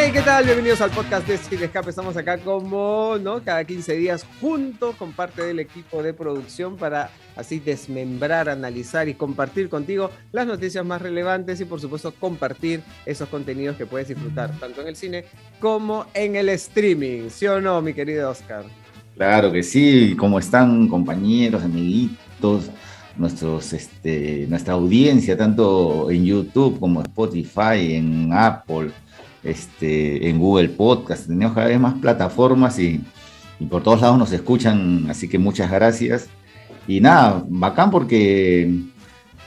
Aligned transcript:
Hey, 0.00 0.10
¿qué 0.12 0.20
tal? 0.20 0.44
Bienvenidos 0.44 0.80
al 0.80 0.90
podcast 0.90 1.26
de 1.26 1.36
Sin 1.36 1.60
Escape. 1.60 1.90
Estamos 1.90 2.16
acá 2.16 2.38
como, 2.38 3.16
¿no? 3.20 3.42
Cada 3.42 3.64
15 3.64 3.96
días 3.96 4.24
juntos 4.40 4.94
con 4.94 5.12
parte 5.12 5.42
del 5.42 5.58
equipo 5.58 6.04
de 6.04 6.14
producción 6.14 6.76
para 6.76 7.10
así 7.34 7.58
desmembrar, 7.58 8.48
analizar 8.48 9.08
y 9.08 9.14
compartir 9.14 9.68
contigo 9.68 10.12
las 10.30 10.46
noticias 10.46 10.86
más 10.86 11.02
relevantes 11.02 11.60
y 11.60 11.64
por 11.64 11.80
supuesto 11.80 12.12
compartir 12.12 12.80
esos 13.06 13.28
contenidos 13.28 13.76
que 13.76 13.86
puedes 13.86 14.06
disfrutar 14.06 14.56
tanto 14.60 14.82
en 14.82 14.86
el 14.86 14.94
cine 14.94 15.24
como 15.58 16.06
en 16.14 16.36
el 16.36 16.48
streaming. 16.50 17.28
¿Sí 17.28 17.48
o 17.48 17.60
no, 17.60 17.82
mi 17.82 17.92
querido 17.92 18.30
Oscar? 18.30 18.66
Claro 19.16 19.50
que 19.50 19.64
sí. 19.64 20.14
¿Cómo 20.16 20.38
están 20.38 20.86
compañeros, 20.86 21.64
amiguitos? 21.64 22.70
Este, 23.72 24.46
nuestra 24.48 24.74
audiencia, 24.74 25.36
tanto 25.36 26.08
en 26.08 26.24
YouTube 26.24 26.78
como 26.78 27.00
en 27.00 27.06
Spotify, 27.06 27.96
en 27.96 28.32
Apple, 28.32 28.92
este, 29.48 30.28
en 30.28 30.38
Google 30.38 30.68
Podcast. 30.68 31.26
Tenemos 31.26 31.54
cada 31.54 31.68
vez 31.68 31.80
más 31.80 31.94
plataformas 31.94 32.78
y, 32.78 33.00
y 33.58 33.66
por 33.66 33.82
todos 33.82 34.00
lados 34.00 34.18
nos 34.18 34.32
escuchan, 34.32 35.06
así 35.08 35.28
que 35.28 35.38
muchas 35.38 35.70
gracias. 35.70 36.28
Y 36.86 37.00
nada, 37.00 37.44
bacán 37.48 37.90
porque 37.90 38.72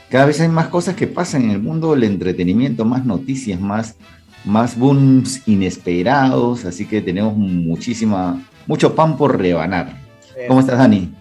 cada 0.10 0.26
vez 0.26 0.42
hay 0.42 0.50
más 0.50 0.68
cosas 0.68 0.96
que 0.96 1.08
pasan 1.08 1.44
en 1.44 1.52
el 1.52 1.62
mundo 1.62 1.92
del 1.92 2.04
entretenimiento, 2.04 2.86
más 2.86 3.06
noticias, 3.06 3.60
más, 3.60 3.96
más 4.46 4.78
booms 4.78 5.48
inesperados, 5.48 6.66
así 6.66 6.86
que 6.86 7.02
tenemos 7.02 7.36
muchísima, 7.36 8.44
mucho 8.68 8.94
pan 8.94 9.18
por 9.18 9.40
rebanar. 9.40 9.98
¿Cómo 10.48 10.60
estás, 10.60 10.78
Dani? 10.78 11.21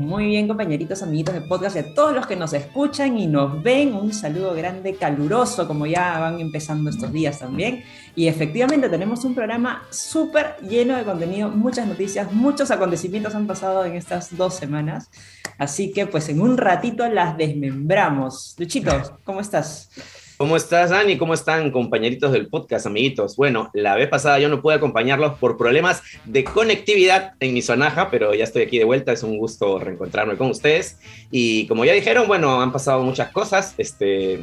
Muy 0.00 0.28
bien, 0.28 0.48
compañeritos, 0.48 1.02
amiguitos 1.02 1.34
de 1.34 1.42
podcast 1.42 1.76
y 1.76 1.80
a 1.80 1.94
todos 1.94 2.14
los 2.14 2.26
que 2.26 2.34
nos 2.34 2.54
escuchan 2.54 3.18
y 3.18 3.26
nos 3.26 3.62
ven, 3.62 3.92
un 3.92 4.14
saludo 4.14 4.54
grande, 4.54 4.94
caluroso, 4.94 5.68
como 5.68 5.86
ya 5.86 6.18
van 6.18 6.40
empezando 6.40 6.88
estos 6.88 7.12
días 7.12 7.38
también. 7.38 7.84
Y 8.16 8.26
efectivamente 8.26 8.88
tenemos 8.88 9.26
un 9.26 9.34
programa 9.34 9.82
súper 9.90 10.56
lleno 10.62 10.96
de 10.96 11.04
contenido, 11.04 11.50
muchas 11.50 11.86
noticias, 11.86 12.32
muchos 12.32 12.70
acontecimientos 12.70 13.34
han 13.34 13.46
pasado 13.46 13.84
en 13.84 13.94
estas 13.94 14.34
dos 14.38 14.54
semanas. 14.54 15.10
Así 15.58 15.92
que 15.92 16.06
pues 16.06 16.30
en 16.30 16.40
un 16.40 16.56
ratito 16.56 17.06
las 17.06 17.36
desmembramos. 17.36 18.54
Luchito, 18.58 19.18
¿cómo 19.24 19.42
estás? 19.42 19.90
¿Cómo 20.40 20.56
estás, 20.56 20.88
Dani? 20.88 21.18
¿Cómo 21.18 21.34
están, 21.34 21.70
compañeritos 21.70 22.32
del 22.32 22.48
podcast, 22.48 22.86
amiguitos? 22.86 23.36
Bueno, 23.36 23.70
la 23.74 23.94
vez 23.94 24.08
pasada 24.08 24.38
yo 24.38 24.48
no 24.48 24.62
pude 24.62 24.76
acompañarlos 24.76 25.36
por 25.38 25.58
problemas 25.58 26.02
de 26.24 26.44
conectividad 26.44 27.34
en 27.40 27.52
mi 27.52 27.60
sonaja, 27.60 28.10
pero 28.10 28.32
ya 28.32 28.44
estoy 28.44 28.62
aquí 28.62 28.78
de 28.78 28.84
vuelta. 28.84 29.12
Es 29.12 29.22
un 29.22 29.36
gusto 29.36 29.78
reencontrarme 29.78 30.38
con 30.38 30.48
ustedes. 30.48 30.98
Y 31.30 31.66
como 31.66 31.84
ya 31.84 31.92
dijeron, 31.92 32.26
bueno, 32.26 32.62
han 32.62 32.72
pasado 32.72 33.02
muchas 33.02 33.30
cosas. 33.32 33.74
Este, 33.76 34.42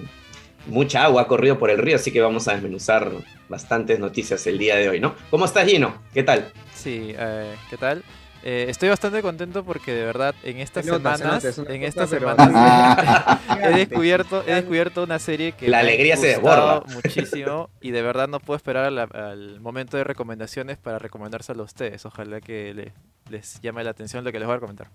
mucha 0.67 1.03
agua 1.03 1.23
ha 1.23 1.27
corrido 1.27 1.57
por 1.57 1.71
el 1.71 1.79
río, 1.79 1.95
así 1.95 2.11
que 2.11 2.21
vamos 2.21 2.47
a 2.47 2.53
desmenuzar 2.53 3.09
bastantes 3.49 3.97
noticias 3.97 4.45
el 4.45 4.59
día 4.59 4.75
de 4.75 4.89
hoy, 4.89 4.99
¿no? 4.99 5.15
¿Cómo 5.31 5.45
estás, 5.45 5.67
Gino? 5.67 5.99
¿Qué 6.13 6.21
tal? 6.21 6.51
Sí, 6.75 7.15
eh, 7.17 7.55
¿qué 7.71 7.77
tal? 7.77 8.03
Eh, 8.43 8.67
estoy 8.69 8.89
bastante 8.89 9.21
contento 9.21 9.63
porque 9.63 9.93
de 9.93 10.05
verdad 10.05 10.35
en 10.43 10.57
estas 10.59 10.85
semanas, 10.85 11.43
en 11.57 11.83
estas 11.83 12.09
semanas 12.09 13.39
he 13.63 13.69
descubierto, 13.69 14.43
he 14.47 14.53
descubierto 14.53 15.03
una 15.03 15.19
serie 15.19 15.53
que 15.53 15.67
la 15.67 15.79
alegría 15.79 16.15
me 16.15 16.21
se 16.21 16.27
desborda 16.27 16.83
muchísimo 16.93 17.69
y 17.81 17.91
de 17.91 18.01
verdad 18.01 18.27
no 18.27 18.39
puedo 18.39 18.55
esperar 18.55 18.85
al, 18.85 18.99
al 18.99 19.59
momento 19.59 19.97
de 19.97 20.03
recomendaciones 20.03 20.77
para 20.77 20.99
recomendárselo 20.99 21.63
a 21.63 21.65
ustedes. 21.65 22.05
Ojalá 22.05 22.39
que 22.39 22.73
le, 22.73 22.93
les 23.29 23.59
llame 23.61 23.83
la 23.83 23.91
atención 23.91 24.23
lo 24.23 24.31
que 24.31 24.39
les 24.39 24.47
voy 24.47 24.57
a 24.57 24.59
comentar. 24.59 24.89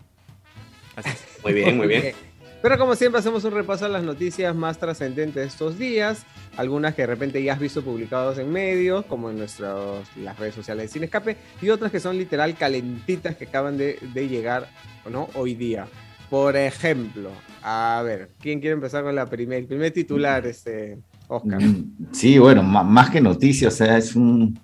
Así 0.97 1.11
es. 1.11 1.43
Muy 1.43 1.53
bien, 1.53 1.77
muy 1.77 1.87
bien. 1.87 2.15
Pero 2.63 2.79
como 2.79 2.95
siempre 2.95 3.19
hacemos 3.19 3.43
un 3.43 3.51
repaso 3.51 3.87
a 3.87 3.89
las 3.89 4.05
noticias 4.05 4.55
más 4.55 4.79
trascendentes 4.79 5.35
de 5.35 5.45
estos 5.47 5.79
días, 5.79 6.25
algunas 6.57 6.95
que 6.95 7.03
de 7.03 7.07
repente 7.07 7.43
ya 7.43 7.55
has 7.55 7.59
visto 7.59 7.83
publicados 7.83 8.39
en 8.39 8.53
medios, 8.53 9.05
como 9.07 9.31
en 9.31 9.39
nuestras 9.39 10.07
las 10.17 10.39
redes 10.39 10.55
sociales 10.55 10.85
de 10.85 10.89
Cine 10.89 11.05
Escape, 11.07 11.37
y 11.61 11.71
otras 11.71 11.91
que 11.91 11.99
son 11.99 12.17
literal 12.17 12.55
calentitas 12.55 13.37
que 13.37 13.47
acaban 13.47 13.77
de, 13.77 13.99
llegar 14.15 14.69
¿no? 15.11 15.29
hoy 15.35 15.57
día. 15.57 15.89
Por 16.31 16.57
ejemplo, 16.57 17.31
a 17.65 18.01
ver, 18.05 18.31
¿quién 18.41 18.61
quiere 18.61 18.75
empezar 18.75 19.03
con 19.03 19.17
la 19.17 19.27
primer, 19.27 19.59
el 19.59 19.67
primer 19.67 19.93
titular, 19.93 20.47
este, 20.47 20.99
Oscar? 21.27 21.61
Sí, 22.13 22.39
bueno, 22.39 22.63
más 22.63 23.11
que 23.11 23.21
noticias, 23.21 23.75
o 23.75 23.77
sea, 23.77 23.99
es 23.99 24.15
un... 24.15 24.59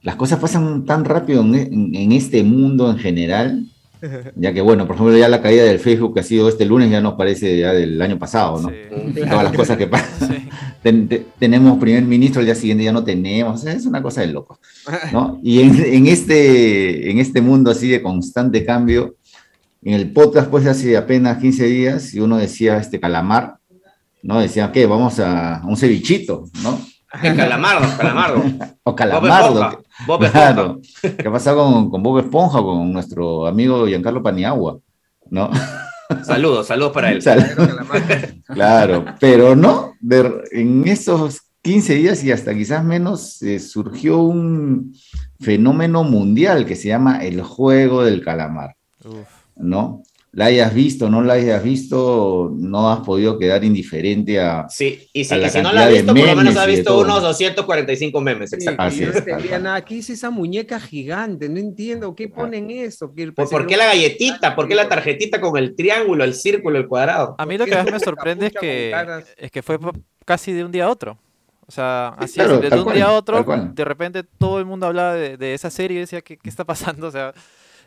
Las 0.00 0.16
cosas 0.16 0.40
pasan 0.40 0.86
tan 0.86 1.04
rápido 1.04 1.42
en, 1.42 1.94
en 1.94 2.12
este 2.12 2.42
mundo 2.42 2.90
en 2.90 2.98
general 2.98 3.71
ya 4.34 4.52
que 4.52 4.60
bueno, 4.60 4.86
por 4.86 4.96
ejemplo, 4.96 5.16
ya 5.16 5.28
la 5.28 5.40
caída 5.40 5.64
del 5.64 5.78
Facebook 5.78 6.14
que 6.14 6.20
ha 6.20 6.24
sido 6.24 6.48
este 6.48 6.64
lunes 6.64 6.90
ya 6.90 7.00
nos 7.00 7.14
parece 7.14 7.58
ya 7.58 7.72
del 7.72 8.00
año 8.02 8.18
pasado, 8.18 8.60
¿no? 8.60 8.68
Sí. 8.68 9.20
Todas 9.20 9.44
las 9.44 9.52
cosas 9.52 9.76
que 9.76 9.86
pasan. 9.86 10.28
Sí. 10.28 10.48
Ten, 10.82 11.06
te, 11.06 11.26
tenemos 11.38 11.78
primer 11.78 12.02
ministro, 12.02 12.40
el 12.40 12.46
día 12.46 12.56
siguiente 12.56 12.82
ya 12.82 12.92
no 12.92 13.04
tenemos, 13.04 13.60
o 13.60 13.62
sea, 13.62 13.72
es 13.72 13.86
una 13.86 14.02
cosa 14.02 14.22
de 14.22 14.28
loco, 14.28 14.58
¿no? 15.12 15.38
Y 15.42 15.60
en, 15.60 15.80
en, 15.80 16.06
este, 16.08 17.08
en 17.08 17.20
este 17.20 17.40
mundo 17.40 17.70
así 17.70 17.88
de 17.88 18.02
constante 18.02 18.64
cambio, 18.64 19.14
en 19.82 19.94
el 19.94 20.12
podcast 20.12 20.50
pues 20.50 20.66
hace 20.66 20.96
apenas 20.96 21.38
15 21.38 21.66
días, 21.66 22.14
y 22.14 22.20
uno 22.20 22.36
decía 22.36 22.78
este 22.78 22.98
calamar, 22.98 23.58
¿no? 24.22 24.40
Decía, 24.40 24.72
¿qué? 24.72 24.86
Vamos 24.86 25.20
a, 25.20 25.62
un 25.64 25.76
cevichito, 25.76 26.46
¿no? 26.62 26.80
Calamardo, 27.20 27.96
Calamardo. 27.96 28.44
o 28.82 28.96
Calamardo. 28.96 29.84
Bob 30.06 30.22
Esponja. 30.24 30.52
Claro. 30.52 30.80
¿Qué 31.00 31.28
ha 31.28 31.32
pasado 31.32 31.64
con, 31.64 31.90
con 31.90 32.02
Bob 32.02 32.18
Esponja, 32.18 32.60
con 32.60 32.92
nuestro 32.92 33.46
amigo 33.46 33.86
Giancarlo 33.86 34.22
Paniagua? 34.22 34.78
¿No? 35.30 35.50
Saludos, 36.24 36.66
saludos 36.66 36.92
para 36.92 37.10
él. 37.10 37.22
claro, 38.46 39.04
pero 39.18 39.56
no, 39.56 39.94
de, 40.00 40.42
en 40.52 40.86
esos 40.86 41.40
15 41.62 41.94
días 41.94 42.24
y 42.24 42.32
hasta 42.32 42.54
quizás 42.54 42.84
menos 42.84 43.40
eh, 43.42 43.58
surgió 43.58 44.20
un 44.22 44.94
fenómeno 45.40 46.04
mundial 46.04 46.66
que 46.66 46.76
se 46.76 46.88
llama 46.88 47.24
el 47.24 47.42
juego 47.42 48.04
del 48.04 48.22
calamar. 48.22 48.76
Uf. 49.04 49.28
¿No? 49.56 50.02
La 50.34 50.46
hayas 50.46 50.72
visto 50.72 51.06
o 51.06 51.08
no 51.10 51.20
la 51.20 51.34
hayas 51.34 51.62
visto, 51.62 52.50
no 52.56 52.90
has 52.90 53.00
podido 53.00 53.38
quedar 53.38 53.62
indiferente 53.64 54.40
a. 54.40 54.66
Sí, 54.68 55.06
y 55.12 55.24
si, 55.24 55.34
y 55.34 55.50
si 55.50 55.60
no 55.60 55.72
la 55.72 55.84
has 55.84 55.92
visto, 55.92 56.14
por 56.14 56.26
lo 56.26 56.36
menos 56.36 56.56
has 56.56 56.66
visto 56.66 56.98
unos 56.98 57.22
245 57.22 58.20
memes. 58.22 58.50
Sí, 58.50 58.66
Así 58.78 59.04
es. 59.04 59.26
Nada, 59.60 59.74
aquí 59.74 59.98
es 59.98 60.08
esa 60.08 60.30
muñeca 60.30 60.80
gigante, 60.80 61.50
no 61.50 61.58
entiendo 61.58 62.14
qué 62.14 62.28
ponen 62.28 62.70
eso. 62.70 63.12
¿Qué, 63.14 63.30
¿Por, 63.30 63.48
¿Por, 63.50 63.66
qué 63.66 63.76
la 63.76 63.86
galletita? 63.86 64.56
¿Por 64.56 64.68
qué 64.68 64.74
la 64.74 64.88
tarjetita 64.88 65.38
con 65.38 65.58
el 65.58 65.76
triángulo, 65.76 66.24
el 66.24 66.32
círculo, 66.32 66.78
el 66.78 66.88
cuadrado? 66.88 67.34
A 67.36 67.44
mí 67.44 67.58
lo 67.58 67.66
que 67.66 67.74
más 67.74 67.92
me 67.92 68.00
sorprende 68.00 68.46
es 68.46 68.54
que, 68.54 68.94
es 69.36 69.50
que 69.50 69.62
fue 69.62 69.78
casi 70.24 70.52
de 70.52 70.64
un 70.64 70.72
día 70.72 70.86
a 70.86 70.90
otro. 70.90 71.18
O 71.66 71.70
sea, 71.70 72.08
así 72.16 72.34
claro, 72.34 72.54
es, 72.54 72.70
de 72.70 72.76
un 72.76 72.84
cual, 72.84 72.96
día 72.96 73.06
a 73.06 73.12
otro, 73.12 73.44
de 73.74 73.84
repente 73.84 74.22
todo 74.24 74.58
el 74.58 74.64
mundo 74.64 74.86
hablaba 74.86 75.14
de, 75.14 75.36
de 75.36 75.52
esa 75.52 75.68
serie 75.70 75.98
y 75.98 76.00
decía, 76.00 76.22
¿qué, 76.22 76.38
qué 76.38 76.48
está 76.48 76.64
pasando? 76.64 77.08
O 77.08 77.10
sea. 77.10 77.34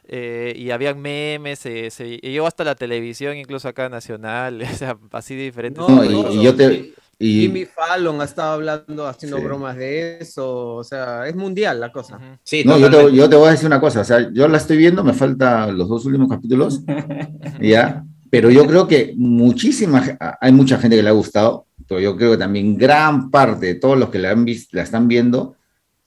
Eh, 0.08 0.54
y 0.56 0.70
habían 0.70 1.02
memes, 1.02 1.60
se, 1.60 1.90
se, 1.90 2.18
llegó 2.18 2.46
hasta 2.46 2.64
la 2.64 2.76
televisión, 2.76 3.38
incluso 3.38 3.68
acá 3.68 3.90
nacional, 3.90 4.62
o 4.72 4.76
sea, 4.76 4.98
así 5.12 5.36
de 5.36 5.44
diferentes. 5.44 5.84
No, 5.88 6.04
y, 6.04 6.36
y, 6.36 6.44
yo 6.44 6.56
te, 6.56 6.94
y... 7.18 7.42
Jimmy 7.42 7.66
Fallon 7.66 8.22
ha 8.22 8.26
estado 8.26 8.54
hablando, 8.54 9.08
haciendo 9.08 9.38
sí. 9.38 9.44
bromas 9.44 9.78
de 9.78 10.20
eso, 10.20 10.76
o 10.76 10.84
sea, 10.84 11.28
es 11.28 11.36
mundial 11.36 11.80
la 11.80 11.92
cosa. 11.92 12.18
Uh 12.18 12.20
-huh. 12.20 12.40
Sí, 12.44 12.64
no, 12.66 12.78
yo 12.78 12.92
te, 12.92 13.16
yo 13.16 13.30
te, 13.30 13.36
voy 13.36 13.48
a 13.48 13.52
decir 13.52 13.66
una 13.66 13.80
cosa, 13.80 14.02
o 14.02 14.04
sea, 14.04 14.32
yo 14.32 14.48
la 14.48 14.58
estoy 14.58 14.78
viendo, 14.78 15.04
me 15.04 15.14
faltan 15.14 15.76
los 15.76 15.90
dos 15.90 16.06
últimos 16.06 16.30
capítulos, 16.30 16.82
ya, 17.60 18.06
pero 18.30 18.52
yo 18.52 18.68
creo 18.68 18.88
que 18.88 19.14
muchísima, 19.18 20.18
hay 20.40 20.52
mucha 20.52 20.78
gente 20.78 20.98
que 20.98 21.04
le 21.04 21.10
ha 21.10 21.14
gustado, 21.14 21.66
pero 21.88 22.00
yo 22.00 22.16
creo 22.16 22.32
que 22.32 22.38
también 22.38 22.78
gran 22.78 23.32
parte 23.32 23.68
de 23.68 23.76
todos 23.76 23.98
los 23.98 24.10
que 24.10 24.20
la, 24.20 24.32
han 24.32 24.46
visto, 24.46 24.76
la 24.78 24.84
están 24.84 25.08
viendo, 25.08 25.55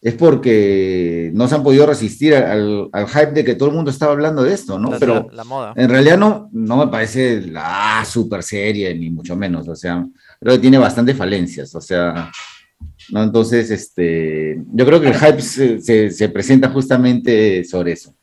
es 0.00 0.14
porque 0.14 1.30
no 1.34 1.48
se 1.48 1.56
han 1.56 1.62
podido 1.62 1.86
resistir 1.86 2.34
al, 2.34 2.88
al, 2.92 3.08
hype 3.08 3.32
de 3.32 3.44
que 3.44 3.56
todo 3.56 3.68
el 3.68 3.74
mundo 3.74 3.90
estaba 3.90 4.12
hablando 4.12 4.44
de 4.44 4.54
esto, 4.54 4.78
¿no? 4.78 4.92
La, 4.92 4.98
Pero 4.98 5.14
la, 5.14 5.26
la 5.32 5.44
moda. 5.44 5.72
en 5.76 5.88
realidad 5.90 6.16
no, 6.16 6.48
no 6.52 6.76
me 6.76 6.86
parece 6.86 7.40
la 7.42 8.04
super 8.08 8.42
serie, 8.42 8.94
ni 8.94 9.10
mucho 9.10 9.34
menos, 9.34 9.66
o 9.68 9.74
sea, 9.74 10.06
creo 10.40 10.54
que 10.54 10.60
tiene 10.60 10.78
bastantes 10.78 11.16
falencias, 11.16 11.74
o 11.74 11.80
sea, 11.80 12.30
¿no? 13.10 13.22
Entonces, 13.24 13.70
este, 13.70 14.60
yo 14.72 14.86
creo 14.86 15.00
que 15.00 15.08
el 15.08 15.18
hype 15.18 15.42
se, 15.42 15.80
se, 15.80 16.10
se 16.10 16.28
presenta 16.28 16.68
justamente 16.70 17.64
sobre 17.64 17.92
eso. 17.92 18.14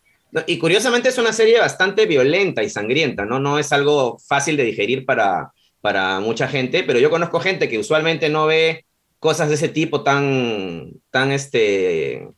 Y 0.47 0.57
curiosamente 0.57 1.09
es 1.09 1.17
una 1.17 1.31
serie 1.31 1.59
bastante 1.59 2.05
violenta 2.05 2.61
y 2.63 2.69
sangrienta, 2.69 3.25
¿no? 3.25 3.39
No 3.39 3.57
es 3.57 3.71
algo 3.71 4.17
fácil 4.19 4.57
de 4.57 4.63
digerir 4.63 5.05
para, 5.05 5.51
para 5.81 6.19
mucha 6.19 6.47
gente, 6.47 6.83
pero 6.83 6.99
yo 6.99 7.09
conozco 7.09 7.39
gente 7.39 7.69
que 7.69 7.79
usualmente 7.79 8.29
no 8.29 8.45
ve 8.45 8.85
cosas 9.25 9.49
de 9.49 9.55
ese 9.55 9.69
tipo 9.69 10.03
tan, 10.03 10.91
tan, 11.09 11.31
este, 11.31 12.29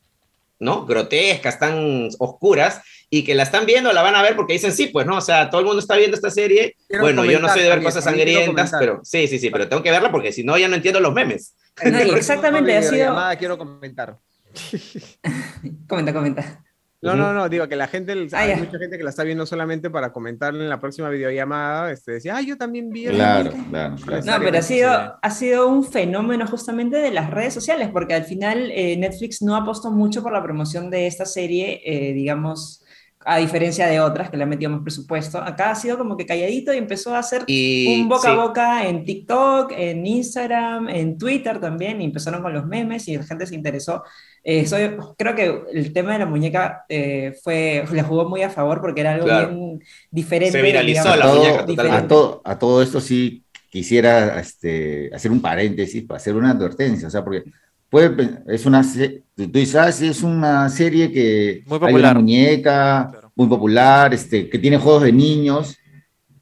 ¿no? 0.58 0.86
Grotescas, 0.86 1.60
tan 1.60 2.08
oscuras, 2.18 2.82
y 3.10 3.26
que 3.26 3.36
la 3.36 3.44
están 3.44 3.66
viendo, 3.66 3.92
la 3.92 4.02
van 4.02 4.16
a 4.16 4.22
ver 4.22 4.38
porque 4.38 4.54
dicen, 4.54 4.72
sí, 4.72 4.88
pues, 4.88 5.06
¿no? 5.06 5.18
O 5.18 5.22
sea, 5.22 5.50
todo 5.50 5.60
el 5.60 5.68
mundo 5.68 5.82
está 5.82 5.98
viendo 5.98 6.16
esta 6.16 6.32
serie. 6.32 6.78
Quiero 6.88 7.04
bueno, 7.04 7.26
yo 7.26 7.42
no 7.42 7.50
soy 7.50 7.64
de 7.64 7.70
ver 7.70 7.84
cosas 7.84 8.06
sangrientas, 8.06 8.72
pero 8.80 9.02
sí, 9.04 9.28
sí, 9.28 9.38
sí, 9.38 9.50
pero 9.50 9.68
tengo 9.68 9.84
que 9.84 9.92
verla 9.92 10.10
porque 10.10 10.32
si 10.32 10.46
no, 10.46 10.58
ya 10.58 10.70
no 10.70 10.78
entiendo 10.78 11.02
los 11.02 11.14
memes. 11.14 11.58
No, 11.84 11.98
exactamente, 12.16 12.78
ha 12.78 12.82
sido... 12.82 13.18
quiero 13.38 13.58
comentar. 13.58 14.18
comenta, 15.90 16.14
comenta. 16.14 16.64
No, 17.00 17.16
no, 17.16 17.32
no, 17.32 17.48
digo 17.48 17.68
que 17.68 17.76
la 17.76 17.88
gente, 17.88 18.14
ah, 18.34 18.40
hay 18.40 18.56
mucha 18.56 18.80
gente 18.80 18.98
que 18.98 19.04
la 19.04 19.12
está 19.12 19.24
viendo 19.24 19.46
solamente 19.46 19.90
para 19.90 20.12
comentar 20.12 20.56
en 20.56 20.68
la 20.68 20.80
próxima 20.80 21.10
videollamada, 21.10 21.92
este, 21.92 22.14
decía, 22.14 22.38
ah, 22.38 22.42
yo 22.42 22.58
también 22.58 22.90
vi. 22.90 23.06
Claro, 23.06 23.52
claro, 23.70 23.96
claro, 24.04 24.26
No, 24.26 24.34
pero 24.40 24.58
ha 24.58 24.62
sido, 24.64 24.90
ha 25.22 25.30
sido 25.30 25.68
un 25.68 25.84
fenómeno 25.84 26.48
justamente 26.48 26.98
de 26.98 27.12
las 27.12 27.30
redes 27.30 27.54
sociales, 27.54 27.90
porque 27.94 28.16
al 28.16 28.24
final 28.24 28.72
eh, 28.72 28.98
Netflix 28.98 29.44
no 29.44 29.56
apostó 29.56 29.92
mucho 29.92 30.24
por 30.24 30.32
la 30.32 30.42
promoción 30.42 30.90
de 30.90 31.06
esta 31.06 31.26
serie, 31.26 31.82
eh, 31.86 32.14
digamos, 32.14 32.84
a 33.30 33.40
diferencia 33.40 33.88
de 33.88 34.00
otras 34.00 34.30
que 34.30 34.38
le 34.38 34.44
han 34.44 34.50
metido 34.50 34.72
más 34.72 34.82
presupuesto. 34.82 35.38
Acá 35.38 35.72
ha 35.72 35.76
sido 35.76 35.98
como 35.98 36.16
que 36.16 36.26
calladito 36.26 36.74
y 36.74 36.78
empezó 36.78 37.14
a 37.14 37.20
hacer 37.20 37.44
un 37.46 38.08
boca 38.08 38.32
a 38.32 38.36
boca 38.36 38.88
en 38.88 39.04
TikTok, 39.04 39.74
en 39.76 40.06
Instagram, 40.08 40.88
en 40.88 41.18
Twitter 41.18 41.60
también, 41.60 42.00
y 42.02 42.06
empezaron 42.06 42.42
con 42.42 42.54
los 42.54 42.66
memes 42.66 43.06
y 43.10 43.18
la 43.18 43.24
gente 43.24 43.46
se 43.46 43.56
interesó. 43.56 44.02
Eh, 44.46 44.66
creo 45.18 45.36
que 45.36 45.62
el 45.74 45.92
tema 45.92 46.14
de 46.14 46.20
la 46.20 46.26
muñeca 46.26 46.86
eh, 46.88 47.36
fue, 47.44 47.84
le 47.92 48.02
jugó 48.02 48.30
muy 48.30 48.44
a 48.44 48.50
favor 48.50 48.80
porque 48.80 49.02
era 49.02 49.16
algo 49.16 49.26
bien 49.26 49.84
diferente. 50.10 50.58
Se 50.58 50.62
viralizó 50.62 51.14
la 51.14 51.28
muñeca. 51.28 51.98
A 51.98 52.08
todo, 52.08 52.42
a 52.46 52.58
todo 52.58 52.82
esto 52.82 53.02
sí 53.02 53.44
quisiera 53.70 54.40
este, 54.40 55.12
hacer 55.14 55.32
un 55.32 55.42
paréntesis 55.42 56.02
para 56.06 56.16
hacer 56.16 56.34
una 56.34 56.52
advertencia, 56.52 57.10
o 57.10 57.12
sea, 57.12 57.26
porque 57.26 57.44
puede, 57.90 58.40
es 58.48 58.66
una, 58.66 58.84
tú 58.84 59.46
dices, 59.48 59.76
ah, 59.76 59.90
es 59.90 60.24
una 60.24 60.70
serie 60.70 61.12
que 61.12 61.64
muy 61.66 61.80
popular. 61.80 61.90
hay 61.90 62.02
una 62.02 62.14
muñeca 62.14 63.12
muy 63.36 63.48
popular, 63.48 64.14
este, 64.14 64.50
que 64.50 64.60
tiene 64.60 64.78
juegos 64.78 65.04
de 65.04 65.14
niños, 65.14 65.78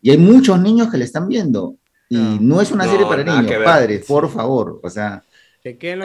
y 0.02 0.12
hay 0.12 0.18
muchos 0.18 0.60
niños 0.62 0.90
que 0.90 0.98
la 0.98 1.04
están 1.04 1.28
viendo, 1.28 1.76
y 2.10 2.18
no, 2.40 2.62
es 2.62 2.72
una 2.72 2.86
serie 2.86 3.06
para 3.06 3.24
niños, 3.24 3.52
padres, 3.64 4.06
por 4.06 4.30
favor, 4.30 4.80
o 4.82 4.90
sea, 4.90 5.24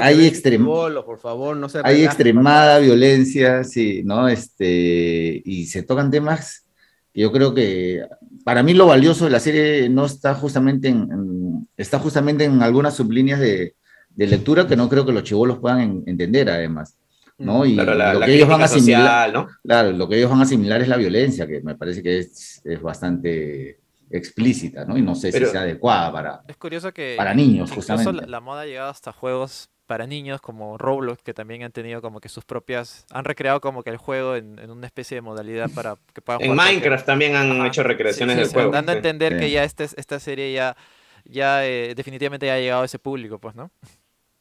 hay, 0.00 0.26
extrem 0.26 0.64
por 0.64 1.18
favor, 1.18 1.54
no 1.56 1.68
se 1.68 1.80
hay 1.84 2.02
extremada 2.02 2.78
violencia, 2.78 3.62
sí, 3.62 4.02
¿no? 4.04 4.26
Este, 4.26 5.42
y 5.44 5.66
se 5.66 5.82
tocan 5.82 6.10
temas 6.10 6.64
que 7.12 7.20
yo 7.20 7.30
creo 7.30 7.52
que 7.52 8.02
para 8.42 8.62
mí 8.62 8.72
lo 8.72 8.86
valioso 8.86 9.26
de 9.26 9.30
la 9.30 9.40
serie 9.40 9.90
no 9.90 10.06
está 10.06 10.34
justamente 10.34 10.88
en 10.88 11.68
está 11.76 11.98
justamente 11.98 12.44
en 12.44 12.62
algunas 12.62 12.94
sublíneas 12.94 13.40
de, 13.40 13.74
de 14.20 14.26
lectura 14.26 14.66
que 14.66 14.76
no 14.76 14.86
creo 14.86 15.06
que 15.06 15.12
los 15.12 15.22
chivolos 15.22 15.58
puedan 15.58 16.02
entender 16.04 16.50
además. 16.50 16.98
¿no? 17.38 17.64
Y 17.64 17.74
lo 17.74 18.20
que 18.20 18.34
ellos 18.34 18.48
van 18.48 18.60
a 18.60 18.66
asimilar, 18.66 19.32
¿no? 19.32 19.48
Claro, 19.62 19.92
lo 19.92 20.06
que 20.06 20.18
ellos 20.18 20.28
van 20.28 20.40
a 20.40 20.42
asimilar 20.42 20.82
es 20.82 20.88
la 20.88 20.98
violencia, 20.98 21.46
que 21.46 21.62
me 21.62 21.74
parece 21.74 22.02
que 22.02 22.18
es, 22.18 22.60
es 22.62 22.82
bastante 22.82 23.80
explícita, 24.10 24.84
¿no? 24.84 24.98
Y 24.98 25.00
no 25.00 25.14
sé 25.14 25.32
si 25.32 25.46
sea 25.46 25.62
adecuada 25.62 26.12
para, 26.12 26.42
es 26.46 26.56
curioso 26.58 26.92
que 26.92 27.14
para 27.16 27.32
niños, 27.32 27.70
justamente. 27.70 28.12
La, 28.12 28.26
la, 28.26 28.40
moda 28.40 28.62
ha 28.62 28.66
llegado 28.66 28.90
hasta 28.90 29.10
juegos 29.10 29.70
para 29.86 30.06
niños 30.06 30.42
como 30.42 30.76
Roblox, 30.76 31.22
que 31.22 31.32
también 31.32 31.62
han 31.62 31.72
tenido 31.72 32.02
como 32.02 32.20
que 32.20 32.28
sus 32.28 32.44
propias, 32.44 33.06
han 33.10 33.24
recreado 33.24 33.62
como 33.62 33.82
que 33.82 33.88
el 33.88 33.96
juego 33.96 34.36
en, 34.36 34.58
en 34.58 34.70
una 34.70 34.86
especie 34.86 35.14
de 35.14 35.22
modalidad 35.22 35.70
para 35.74 35.96
que 36.12 36.20
puedan 36.20 36.42
En 36.42 36.54
Minecraft 36.54 37.06
también 37.06 37.36
han 37.36 37.64
hecho 37.64 37.82
recreaciones 37.82 38.36
del 38.36 38.48
juego. 38.48 38.70
Dando 38.70 38.92
a 38.92 38.96
entender 38.96 39.38
que 39.38 39.50
ya 39.50 39.64
este, 39.64 39.84
esta 39.84 40.20
serie 40.20 40.52
ya, 40.52 40.76
ya 41.24 41.64
eh, 41.64 41.94
definitivamente 41.94 42.44
ya 42.44 42.54
ha 42.54 42.58
llegado 42.58 42.82
a 42.82 42.84
ese 42.84 42.98
público, 42.98 43.38
pues, 43.38 43.54
¿no? 43.54 43.70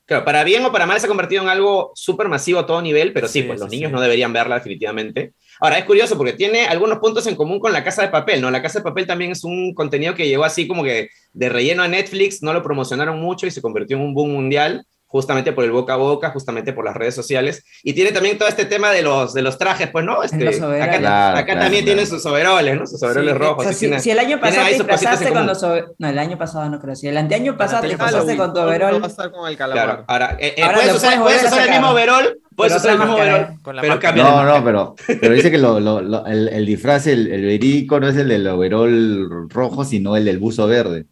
Claro, 0.09 0.25
para 0.25 0.43
bien 0.43 0.65
o 0.65 0.71
para 0.71 0.87
mal 0.87 0.99
se 0.99 1.05
ha 1.05 1.07
convertido 1.07 1.43
en 1.43 1.49
algo 1.49 1.91
súper 1.93 2.29
masivo 2.29 2.57
a 2.57 2.65
todo 2.65 2.81
nivel, 2.81 3.13
pero 3.13 3.27
sí, 3.27 3.43
pues 3.43 3.59
los 3.59 3.69
niños 3.69 3.91
no 3.91 4.01
deberían 4.01 4.33
verla 4.33 4.55
definitivamente. 4.55 5.33
Ahora, 5.59 5.77
es 5.77 5.85
curioso 5.85 6.17
porque 6.17 6.33
tiene 6.33 6.65
algunos 6.65 6.97
puntos 6.97 7.27
en 7.27 7.35
común 7.35 7.59
con 7.59 7.71
La 7.71 7.83
Casa 7.83 8.01
de 8.01 8.07
Papel, 8.07 8.41
¿no? 8.41 8.49
La 8.49 8.63
Casa 8.63 8.79
de 8.79 8.83
Papel 8.83 9.05
también 9.05 9.33
es 9.33 9.43
un 9.43 9.71
contenido 9.75 10.15
que 10.15 10.27
llegó 10.27 10.45
así 10.45 10.67
como 10.67 10.83
que 10.83 11.09
de 11.31 11.49
relleno 11.49 11.83
a 11.83 11.87
Netflix, 11.87 12.41
no 12.41 12.53
lo 12.53 12.63
promocionaron 12.63 13.19
mucho 13.19 13.45
y 13.45 13.51
se 13.51 13.61
convirtió 13.61 13.97
en 13.97 14.03
un 14.03 14.15
boom 14.15 14.31
mundial 14.31 14.83
justamente 15.09 15.53
por 15.53 15.63
el 15.63 15.71
boca 15.71 15.93
a 15.93 15.97
boca, 15.97 16.29
justamente 16.29 16.71
por 16.71 16.85
las 16.85 16.95
redes 16.95 17.15
sociales. 17.15 17.65
Y 17.83 17.93
tiene 17.93 18.11
también 18.11 18.37
todo 18.37 18.47
este 18.47 18.65
tema 18.65 18.91
de 18.91 19.01
los, 19.01 19.33
de 19.33 19.41
los 19.41 19.57
trajes, 19.57 19.89
pues, 19.89 20.05
¿no? 20.05 20.21
Este, 20.21 20.47
acá, 20.47 21.45
también 21.59 21.83
tiene 21.83 22.05
sus 22.05 22.23
overoles, 22.27 22.77
¿no? 22.77 22.85
Sus 22.85 23.01
overoles 23.01 23.35
rojos. 23.35 23.75
si, 23.75 24.11
el 24.11 24.19
año 24.19 24.39
pasado 24.39 24.67
te 24.67 24.73
disfrazaste 24.73 25.33
con 25.33 25.47
los 25.47 25.65
No, 25.97 26.09
el 26.09 26.19
año 26.19 26.37
pasado 26.37 26.69
no 26.69 26.79
creo. 26.79 26.95
Si 26.95 27.07
el 27.07 27.17
anteaño 27.17 27.57
pasado 27.57 27.81
te 27.81 27.87
disfrazaste 27.87 28.37
con 28.37 28.53
tu 28.53 28.59
overol. 28.59 29.01
con 29.31 29.49
el 29.49 29.57
calamar. 29.57 30.03
ahora, 30.07 30.37
eh, 30.39 30.53
eh, 30.55 30.63
puedes, 30.73 30.95
usar, 30.95 31.19
puedes 31.19 31.43
usar 31.43 31.63
el 31.63 31.71
mismo 31.71 31.89
overol, 31.89 32.39
puedes 32.55 32.75
usar 32.75 32.91
el 32.91 32.99
mismo 32.99 33.15
overol, 33.15 33.47
pero 33.63 34.13
No, 34.15 34.43
no, 34.45 34.63
pero, 34.63 34.95
pero 35.19 35.33
dice 35.33 35.49
que 35.49 35.57
lo, 35.57 35.79
lo, 35.79 36.25
el, 36.27 36.49
el, 36.49 36.65
disfraz, 36.67 37.07
el, 37.07 37.31
el 37.31 37.45
verico, 37.45 37.99
no 37.99 38.09
es 38.09 38.15
el 38.15 38.27
del 38.27 38.47
overol 38.47 39.49
rojo, 39.49 39.83
sino 39.83 40.15
el 40.15 40.25
del 40.25 40.37
buzo 40.37 40.67
verde. 40.67 41.07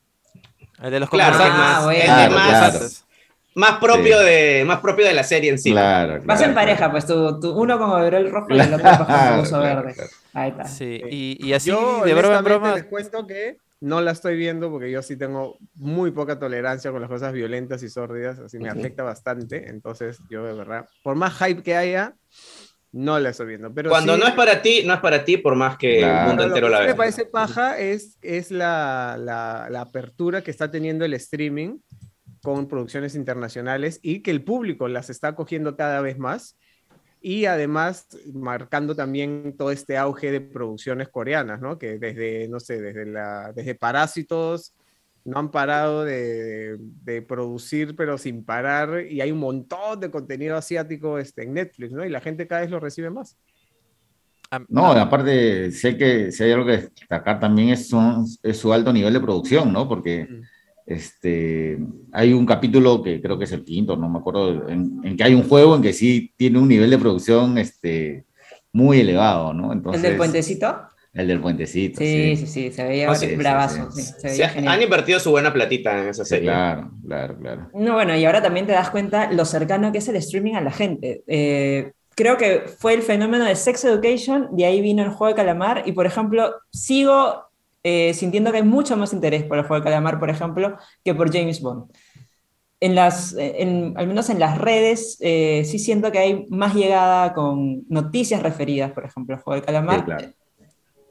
El 0.84 0.92
de 0.92 1.00
los 1.00 1.10
claro, 1.10 1.38
ah, 1.40 1.82
bueno. 1.86 2.36
más, 2.36 3.07
más 3.58 3.80
propio, 3.80 4.20
de, 4.20 4.64
más 4.68 4.80
propio 4.82 5.06
de 5.06 5.14
la 5.14 5.24
serie 5.24 5.50
en 5.50 5.58
sí. 5.58 5.72
Claro, 5.72 6.22
Vas 6.24 6.42
en 6.42 6.54
pareja, 6.54 6.92
pues 6.92 7.08
tú, 7.08 7.40
tú 7.40 7.54
uno 7.60 7.80
con 7.80 7.90
overol 7.90 8.30
rojo 8.30 8.48
y 8.50 8.60
el 8.60 8.74
otro 8.74 9.06
con 9.06 9.40
uso 9.40 9.60
verde. 9.60 9.96
Ahí 10.34 10.52
está. 10.52 10.66
Sí, 10.66 11.02
y, 11.10 11.38
y 11.44 11.54
así 11.54 11.72
yo, 11.72 12.04
de 12.06 12.14
broma 12.14 12.38
en 12.38 12.44
broma. 12.44 12.76
Les 12.76 12.86
cuento 12.86 13.26
que 13.26 13.58
no 13.82 14.00
la 14.02 14.12
estoy 14.12 14.38
viendo 14.38 14.70
porque 14.70 14.92
yo 14.92 15.02
sí 15.02 15.18
tengo 15.18 15.58
muy 15.74 16.12
poca 16.12 16.38
tolerancia 16.38 16.92
con 16.92 17.02
las 17.02 17.10
cosas 17.10 17.34
violentas 17.34 17.82
y 17.82 17.90
sórdidas, 17.90 18.38
así 18.38 18.60
me 18.60 18.70
afecta 18.70 19.02
bastante. 19.02 19.70
Entonces, 19.70 20.20
yo 20.30 20.44
de 20.44 20.54
verdad, 20.54 20.88
por 21.02 21.16
más 21.16 21.36
hype 21.40 21.64
que 21.64 21.76
haya, 21.76 22.14
no 22.92 23.20
la 23.20 23.30
estoy 23.30 23.48
viendo. 23.48 23.74
Pero 23.74 23.90
Cuando 23.90 24.18
no 24.18 24.28
es 24.28 24.34
para 24.34 24.62
ti, 24.62 24.84
no 24.86 24.94
es 24.94 25.00
para 25.00 25.26
ti, 25.26 25.38
por 25.38 25.56
más 25.56 25.78
que 25.78 26.02
el 26.02 26.28
mundo 26.28 26.44
entero 26.44 26.70
la 26.70 26.78
vea. 26.78 26.88
Lo 26.88 26.94
que 26.94 26.94
me 26.94 26.98
parece 26.98 27.26
paja 27.26 27.80
es, 27.80 28.20
es 28.22 28.52
la, 28.52 29.18
la, 29.20 29.68
la 29.72 29.82
apertura 29.82 30.44
que 30.44 30.52
está 30.52 30.70
teniendo 30.70 31.06
el 31.06 31.16
streaming 31.16 31.80
con 32.48 32.70
producciones 32.70 33.14
internacionales 33.14 34.00
y 34.02 34.22
que 34.22 34.32
el 34.32 34.42
público 34.42 34.88
las 34.88 35.10
está 35.10 35.36
cogiendo 35.36 35.76
cada 35.76 36.00
vez 36.00 36.18
más 36.18 36.58
y 37.20 37.44
además 37.44 38.08
marcando 38.34 38.96
también 38.96 39.54
todo 39.58 39.70
este 39.70 39.98
auge 39.98 40.32
de 40.32 40.40
producciones 40.40 41.10
coreanas, 41.10 41.60
¿no? 41.60 41.78
Que 41.78 42.00
desde, 42.00 42.48
no 42.48 42.62
sé, 42.62 42.82
desde, 42.82 43.06
la, 43.06 43.52
desde 43.54 43.76
Parásitos 43.76 44.74
no 45.26 45.40
han 45.40 45.52
parado 45.52 46.06
de, 46.06 46.78
de, 46.80 47.22
producir, 47.22 47.98
pero 47.98 48.18
sin 48.18 48.46
parar, 48.46 49.06
y 49.10 49.20
hay 49.20 49.34
un 49.34 49.40
montón 49.40 50.00
de 50.00 50.10
contenido 50.10 50.56
asiático 50.56 51.18
este, 51.18 51.44
en 51.44 51.54
Netflix, 51.54 51.92
¿no? 51.92 52.06
Y 52.06 52.10
la 52.10 52.22
gente 52.22 52.48
cada 52.48 52.62
vez 52.62 52.72
lo 52.72 52.80
recibe 52.80 53.10
más. 53.10 53.38
No, 54.70 54.94
aparte, 54.94 55.70
sé 55.72 55.98
que 55.98 56.32
si 56.32 56.44
hay 56.46 56.54
algo 56.54 56.66
que 56.66 56.78
destacar 56.78 57.42
también 57.42 57.72
es, 57.72 57.92
es 58.42 58.58
su 58.58 58.72
alto 58.72 58.94
nivel 58.94 59.12
de 59.12 59.20
producción, 59.20 59.74
¿no? 59.74 59.86
Porque... 59.86 60.24
Mm. 60.24 60.57
Este, 60.88 61.78
hay 62.14 62.32
un 62.32 62.46
capítulo 62.46 63.04
que 63.04 63.22
creo 63.22 63.38
que 63.38 63.44
es 63.44 63.52
el 63.52 63.66
quinto, 63.66 63.98
no 63.98 64.08
me 64.08 64.20
acuerdo, 64.20 64.70
en, 64.70 65.18
que 65.18 65.24
hay 65.24 65.34
un 65.34 65.44
juego 65.44 65.76
en 65.76 65.82
que 65.82 65.92
sí 65.92 66.34
tiene 66.38 66.60
un 66.60 66.70
nivel 66.70 66.90
de 66.90 66.98
producción 66.98 67.58
este, 67.58 68.24
muy 68.72 69.02
elevado, 69.02 69.54
¿no? 69.54 69.74
Entonces, 69.74 70.02
¿El 70.02 70.12
del 70.12 70.18
puentecito? 70.18 70.80
El 71.14 71.28
del 71.28 71.42
puentecito. 71.42 72.00
Sí, 72.00 72.38
sí, 72.38 72.48
sí, 72.48 72.72
se 72.72 72.86
veía 72.86 73.12
ah, 73.12 73.18
bravazo. 73.38 73.90
han 74.66 74.82
invertido 74.82 75.20
su 75.20 75.32
buena 75.32 75.52
platita 75.52 76.02
en 76.02 76.08
esa 76.08 76.24
serie. 76.24 76.48
claro, 76.48 76.92
claro, 77.06 77.38
claro. 77.38 77.70
No, 77.74 77.96
bueno, 77.96 78.16
y 78.16 78.24
ahora 78.24 78.42
también 78.42 78.66
te 78.66 78.72
das 78.72 78.90
cuenta 78.90 79.30
lo 79.30 79.44
cercano 79.44 79.92
que 79.92 79.98
es 79.98 80.08
el 80.08 80.16
streaming 80.16 80.54
a 80.54 80.62
la 80.62 80.72
gente. 80.72 81.22
Eh, 81.28 81.92
creo 82.16 82.38
que 82.38 82.62
fue 82.80 82.94
el 82.94 83.02
fenómeno 83.02 83.44
de 83.44 83.56
Sex 83.58 83.84
Education, 83.84 84.56
de 84.56 84.66
ahí 84.66 84.80
vino 84.80 85.04
el 85.04 85.10
juego 85.10 85.34
de 85.34 85.36
calamar, 85.36 85.84
y 85.86 85.92
por 85.92 86.06
ejemplo, 86.06 86.54
sigo 86.72 87.47
eh, 87.84 88.14
sintiendo 88.14 88.52
que 88.52 88.58
hay 88.58 88.64
mucho 88.64 88.98
más 88.98 89.14
interés 89.14 89.44
por 89.44 89.58
el 89.58 89.64
juego 89.66 89.82
de 89.82 89.86
calamar, 89.86 90.20
por 90.20 90.30
ejemplo, 90.30 90.78
que 91.04 91.14
por 91.14 91.32
James 91.32 91.62
Bond. 91.62 91.92
En 92.80 92.96
las, 92.96 93.36
eh, 93.38 93.94
al 93.96 94.08
menos 94.08 94.30
en 94.30 94.40
las 94.40 94.58
redes, 94.58 95.18
eh, 95.20 95.64
sí 95.66 95.80
siento 95.80 96.12
que 96.12 96.20
hay 96.20 96.46
más 96.50 96.76
llegada 96.76 97.34
con 97.34 97.84
noticias 97.90 98.44
referidas, 98.44 98.92
por 98.92 99.06
ejemplo, 99.06 99.36
al 99.36 99.42
juego 99.42 99.60
de 99.60 99.66
calamar. 99.66 100.06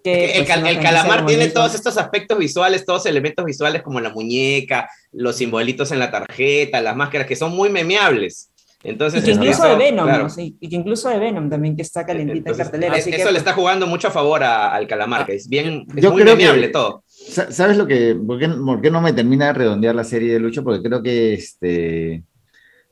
Que, 0.04 0.38
el, 0.38 0.46
pues, 0.46 0.78
calamar 0.78 1.26
tiene 1.26 1.48
todos 1.48 1.74
estos 1.74 1.98
aspectos 1.98 2.38
visuales, 2.38 2.84
todos 2.84 3.06
elementos 3.06 3.44
visuales 3.44 3.82
como 3.82 4.00
la 4.00 4.10
muñeca, 4.10 4.88
los 5.10 5.34
simbolitos 5.34 5.90
en 5.90 5.98
la 5.98 6.12
tarjeta, 6.12 6.80
las 6.80 6.94
máscaras, 6.94 7.26
que 7.26 7.34
son 7.34 7.56
muy 7.56 7.70
memeables. 7.70 8.52
Entonces, 8.86 9.22
y 9.22 9.24
que 9.24 9.32
incluso 9.32 9.68
de 9.68 9.76
Venom, 9.76 10.08
y 10.38 10.68
que 10.68 10.76
incluso 10.76 11.08
de 11.08 11.18
Venom 11.18 11.50
también, 11.50 11.74
que 11.74 11.82
está 11.82 12.06
calentita 12.06 12.50
en 12.50 12.56
cartelera. 12.56 12.96
eso 12.96 13.30
le 13.32 13.38
está 13.38 13.52
jugando 13.52 13.86
mucho 13.86 14.08
a 14.08 14.10
favor 14.12 14.44
al 14.44 14.86
calamar, 14.86 15.26
que 15.26 15.34
es 15.34 15.48
bien, 15.48 15.86
es 15.94 16.10
muy 16.10 16.22
memeable 16.22 16.68
todo. 16.68 17.02
¿Sabes 17.06 17.76
lo 17.76 17.86
que, 17.86 18.14
por 18.14 18.38
qué, 18.80 18.90
no 18.90 19.00
me 19.00 19.12
termina 19.12 19.46
de 19.46 19.52
redondear 19.54 19.94
la 19.94 20.04
serie 20.04 20.32
de 20.32 20.38
Lucho? 20.38 20.62
Porque 20.62 20.82
creo 20.88 21.02
que, 21.02 21.34
este, 21.34 22.22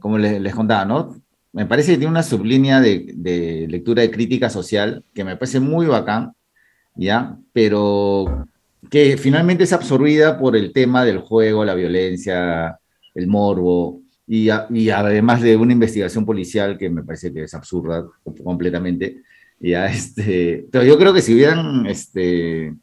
como 0.01 0.19
les, 0.19 0.41
les 0.41 0.55
contaba, 0.55 0.85
¿no? 0.85 1.15
Me 1.53 1.67
parece 1.67 1.93
que 1.93 1.99
tiene 1.99 2.11
una 2.11 2.25
sublínea 2.25 2.81
de, 2.81 3.13
de, 3.15 3.67
lectura 3.69 4.03
de 4.03 4.11
crítica 4.11 4.51
social 4.51 5.05
que 5.15 5.23
me 5.23 5.37
parece 5.37 5.61
muy 5.61 5.87
bacán, 5.87 6.33
¿ya? 6.97 7.37
Pero 7.53 8.47
que 8.91 9.17
finalmente 9.17 9.65
es 9.65 9.73
absorbida 9.73 10.39
por 10.39 10.57
el 10.57 10.73
tema 10.73 11.05
del 11.05 11.19
juego, 11.19 11.65
la 11.65 11.75
violencia, 11.75 12.79
el 13.15 13.29
morbo, 13.29 14.04
y, 14.27 14.49
además 14.49 15.43
de 15.43 15.57
una 15.57 15.73
investigación 15.73 16.25
policial 16.25 16.79
que 16.79 16.89
me 16.89 17.03
parece 17.03 17.33
que 17.33 17.45
es 17.45 17.55
absurda 17.55 18.07
completamente. 18.43 19.23
Ya, 19.61 19.87
este, 19.93 20.67
pero 20.71 20.85
yo 20.85 20.99
creo 20.99 21.13
que 21.13 21.23
si 21.23 21.35
hubieran 21.35 21.87
este, 21.87 22.75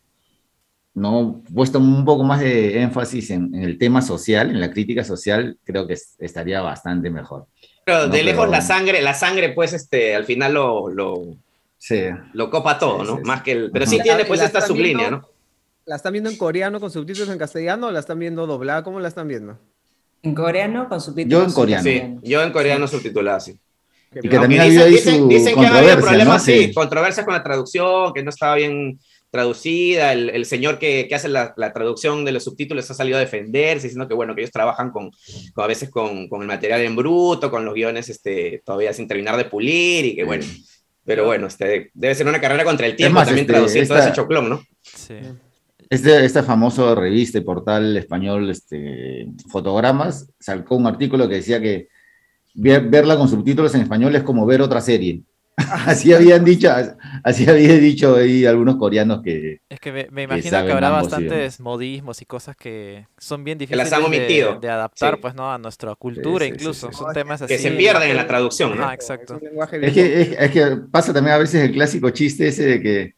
no 0.94 1.44
puesto 1.54 1.80
un 1.80 2.06
poco 2.06 2.24
más 2.24 2.42
de 2.42 2.82
énfasis 2.82 3.32
en, 3.32 3.56
el 3.56 3.78
tema 3.78 4.02
social, 4.02 4.50
en 4.50 4.60
la 4.60 4.72
crítica 4.72 5.04
social, 5.04 5.58
creo 5.64 5.88
que 5.88 5.98
estaría 6.20 6.62
bastante 6.62 7.10
mejor. 7.10 7.48
Pero 7.86 8.08
de 8.08 8.24
lejos 8.24 8.50
la 8.50 8.62
sangre, 8.62 9.02
la 9.02 9.14
sangre, 9.14 9.50
pues, 9.54 9.74
este, 9.74 10.16
al 10.16 10.26
final 10.26 10.54
lo, 10.54 10.88
lo, 10.90 11.36
Sí. 11.82 12.00
Lo 12.34 12.52
copa 12.52 12.78
todo, 12.78 13.04
¿no? 13.04 13.20
Más 13.22 13.42
que 13.42 13.54
el, 13.54 13.72
pero 13.72 13.88
sí 13.88 14.00
tiene 14.04 14.24
pues 14.26 14.40
esta 14.40 14.62
sublínea, 14.62 15.10
¿no? 15.10 15.28
¿La 15.86 15.96
están 15.96 16.14
viendo 16.14 16.30
en 16.30 16.38
coreano 16.38 16.80
con 16.80 16.92
subtítulos 16.92 17.28
en 17.30 17.40
castellano 17.40 17.88
o 17.88 17.92
la 17.92 18.00
están 18.00 18.20
viendo 18.20 18.46
doblada? 18.46 18.84
¿Cómo 18.84 19.00
la 19.00 19.08
están 19.08 19.28
viendo? 19.28 19.58
En 20.24 20.36
coreano 20.36 20.88
con 20.88 21.02
subtítulos. 21.02 21.40
Yo 21.40 21.48
en 21.48 21.54
coreano. 21.54 21.84
Sí, 21.84 22.04
yo 22.24 22.44
en 22.44 22.52
coreano 22.52 22.88
subtitulada, 22.88 23.40
sí. 23.40 23.60
Y 24.14 24.28
que 24.28 24.38
también 24.38 24.70
dicen, 24.70 24.90
dicen, 24.90 25.28
dicen 25.30 25.60
que 25.60 25.66
había 25.66 25.98
problemas, 25.98 26.44
sí, 26.44 26.74
controversias 26.74 27.26
con 27.26 27.34
la 27.34 27.44
traducción, 27.44 28.12
que 28.14 28.24
no 28.24 28.30
estaba 28.30 28.56
bien 28.56 29.00
traducida, 29.32 30.12
el, 30.12 30.30
el 30.30 30.46
señor 30.46 30.78
que, 30.78 31.08
que 31.08 31.16
hace 31.16 31.30
la, 31.30 31.54
la, 31.56 31.72
traducción 31.72 32.26
de 32.26 32.34
los 32.34 32.44
subtítulos 32.44 32.92
ha 32.92 32.94
salido 32.94 33.18
a 33.18 33.22
defenderse, 33.22 33.88
diciendo 33.88 34.10
que, 34.10 34.14
bueno, 34.14 34.36
que 34.36 34.42
ellos 34.42 34.52
trabajan 34.52 34.92
con, 34.92 35.10
con 35.54 35.64
a 35.64 35.68
veces 35.68 35.90
con, 35.90 36.28
con, 36.28 36.42
el 36.42 36.48
material 36.50 36.82
en 36.82 36.98
bruto, 36.98 37.50
con 37.50 37.64
los 37.64 37.74
guiones 37.74 38.10
este, 38.10 38.62
todavía 38.66 38.92
sin 38.92 39.08
terminar 39.08 39.38
de 39.38 39.46
pulir, 39.46 40.06
y 40.06 40.16
que, 40.16 40.26
bueno, 40.26 40.44
pero 41.06 41.26
bueno, 41.26 41.48
este, 41.48 41.92
debe 41.94 42.14
ser 42.14 42.28
una 42.28 42.42
carrera 42.42 42.66
contra 42.66 42.86
el 42.88 42.98
tiempo 42.98 43.16
más, 43.16 43.28
también 43.28 43.46
este, 43.46 43.54
traducir 43.54 43.84
esta, 43.84 43.96
todo 43.96 44.04
ese 44.04 44.14
choclón, 44.14 44.50
¿no? 44.50 44.64
Sí. 44.84 45.16
Este, 45.92 46.24
este 46.24 46.42
famoso 46.42 46.96
revista 46.96 47.38
y 47.38 47.42
portal 47.42 47.98
español 47.98 48.50
este, 48.50 49.28
Fotogramas 49.50 50.26
sacó 50.40 50.78
un 50.78 50.88
artículo 50.88 51.28
que 51.28 51.36
decía 51.36 51.62
que 51.62 51.90
verla 52.56 53.18
con 53.18 53.28
subtítulos 53.28 53.76
en 53.76 53.82
español 53.82 54.16
es 54.16 54.24
como 54.24 54.46
ver 54.46 54.62
otra 54.62 54.80
serie. 54.80 55.24
así 55.58 56.14
habían 56.14 56.46
dicho, 56.46 56.70
así 57.26 57.50
había 57.50 57.74
dicho 57.74 58.16
ahí 58.16 58.46
algunos 58.46 58.78
coreanos 58.78 59.22
que. 59.22 59.60
Es 59.68 59.82
que 59.82 59.92
me, 59.92 60.08
me 60.12 60.24
imagino 60.24 60.66
que, 60.66 60.72
habrá 60.72 60.92
bastantes 60.92 61.60
modismos 61.60 62.22
y 62.22 62.26
cosas 62.26 62.56
que 62.56 63.06
son 63.18 63.44
bien 63.44 63.58
difíciles 63.58 63.90
de, 63.90 64.58
de, 64.62 64.70
adaptar, 64.70 65.20
pues, 65.20 65.36
¿no? 65.36 65.52
A 65.52 65.58
nuestra 65.58 65.94
cultura, 65.96 66.46
sí, 66.46 66.52
sí, 66.52 66.56
incluso. 66.56 66.94
Son 66.94 67.12
temas 67.12 67.42
así. 67.42 67.54
Que 67.54 67.60
se 67.60 67.72
pierden 67.72 68.12
en 68.12 68.16
la 68.16 68.28
traducción, 68.28 68.78
¿no? 68.78 68.88
Ah, 68.88 68.94
exacto. 68.94 69.42
Es 69.74 69.92
que, 69.92 70.22
es, 70.22 70.32
es 70.40 70.52
que 70.52 70.78
pasa 70.90 71.12
también 71.12 71.36
a 71.36 71.40
veces 71.40 71.66
el 71.66 71.74
clásico 71.74 72.10
chiste 72.12 72.48
ese 72.48 72.66
de 72.66 72.82
que 72.82 73.16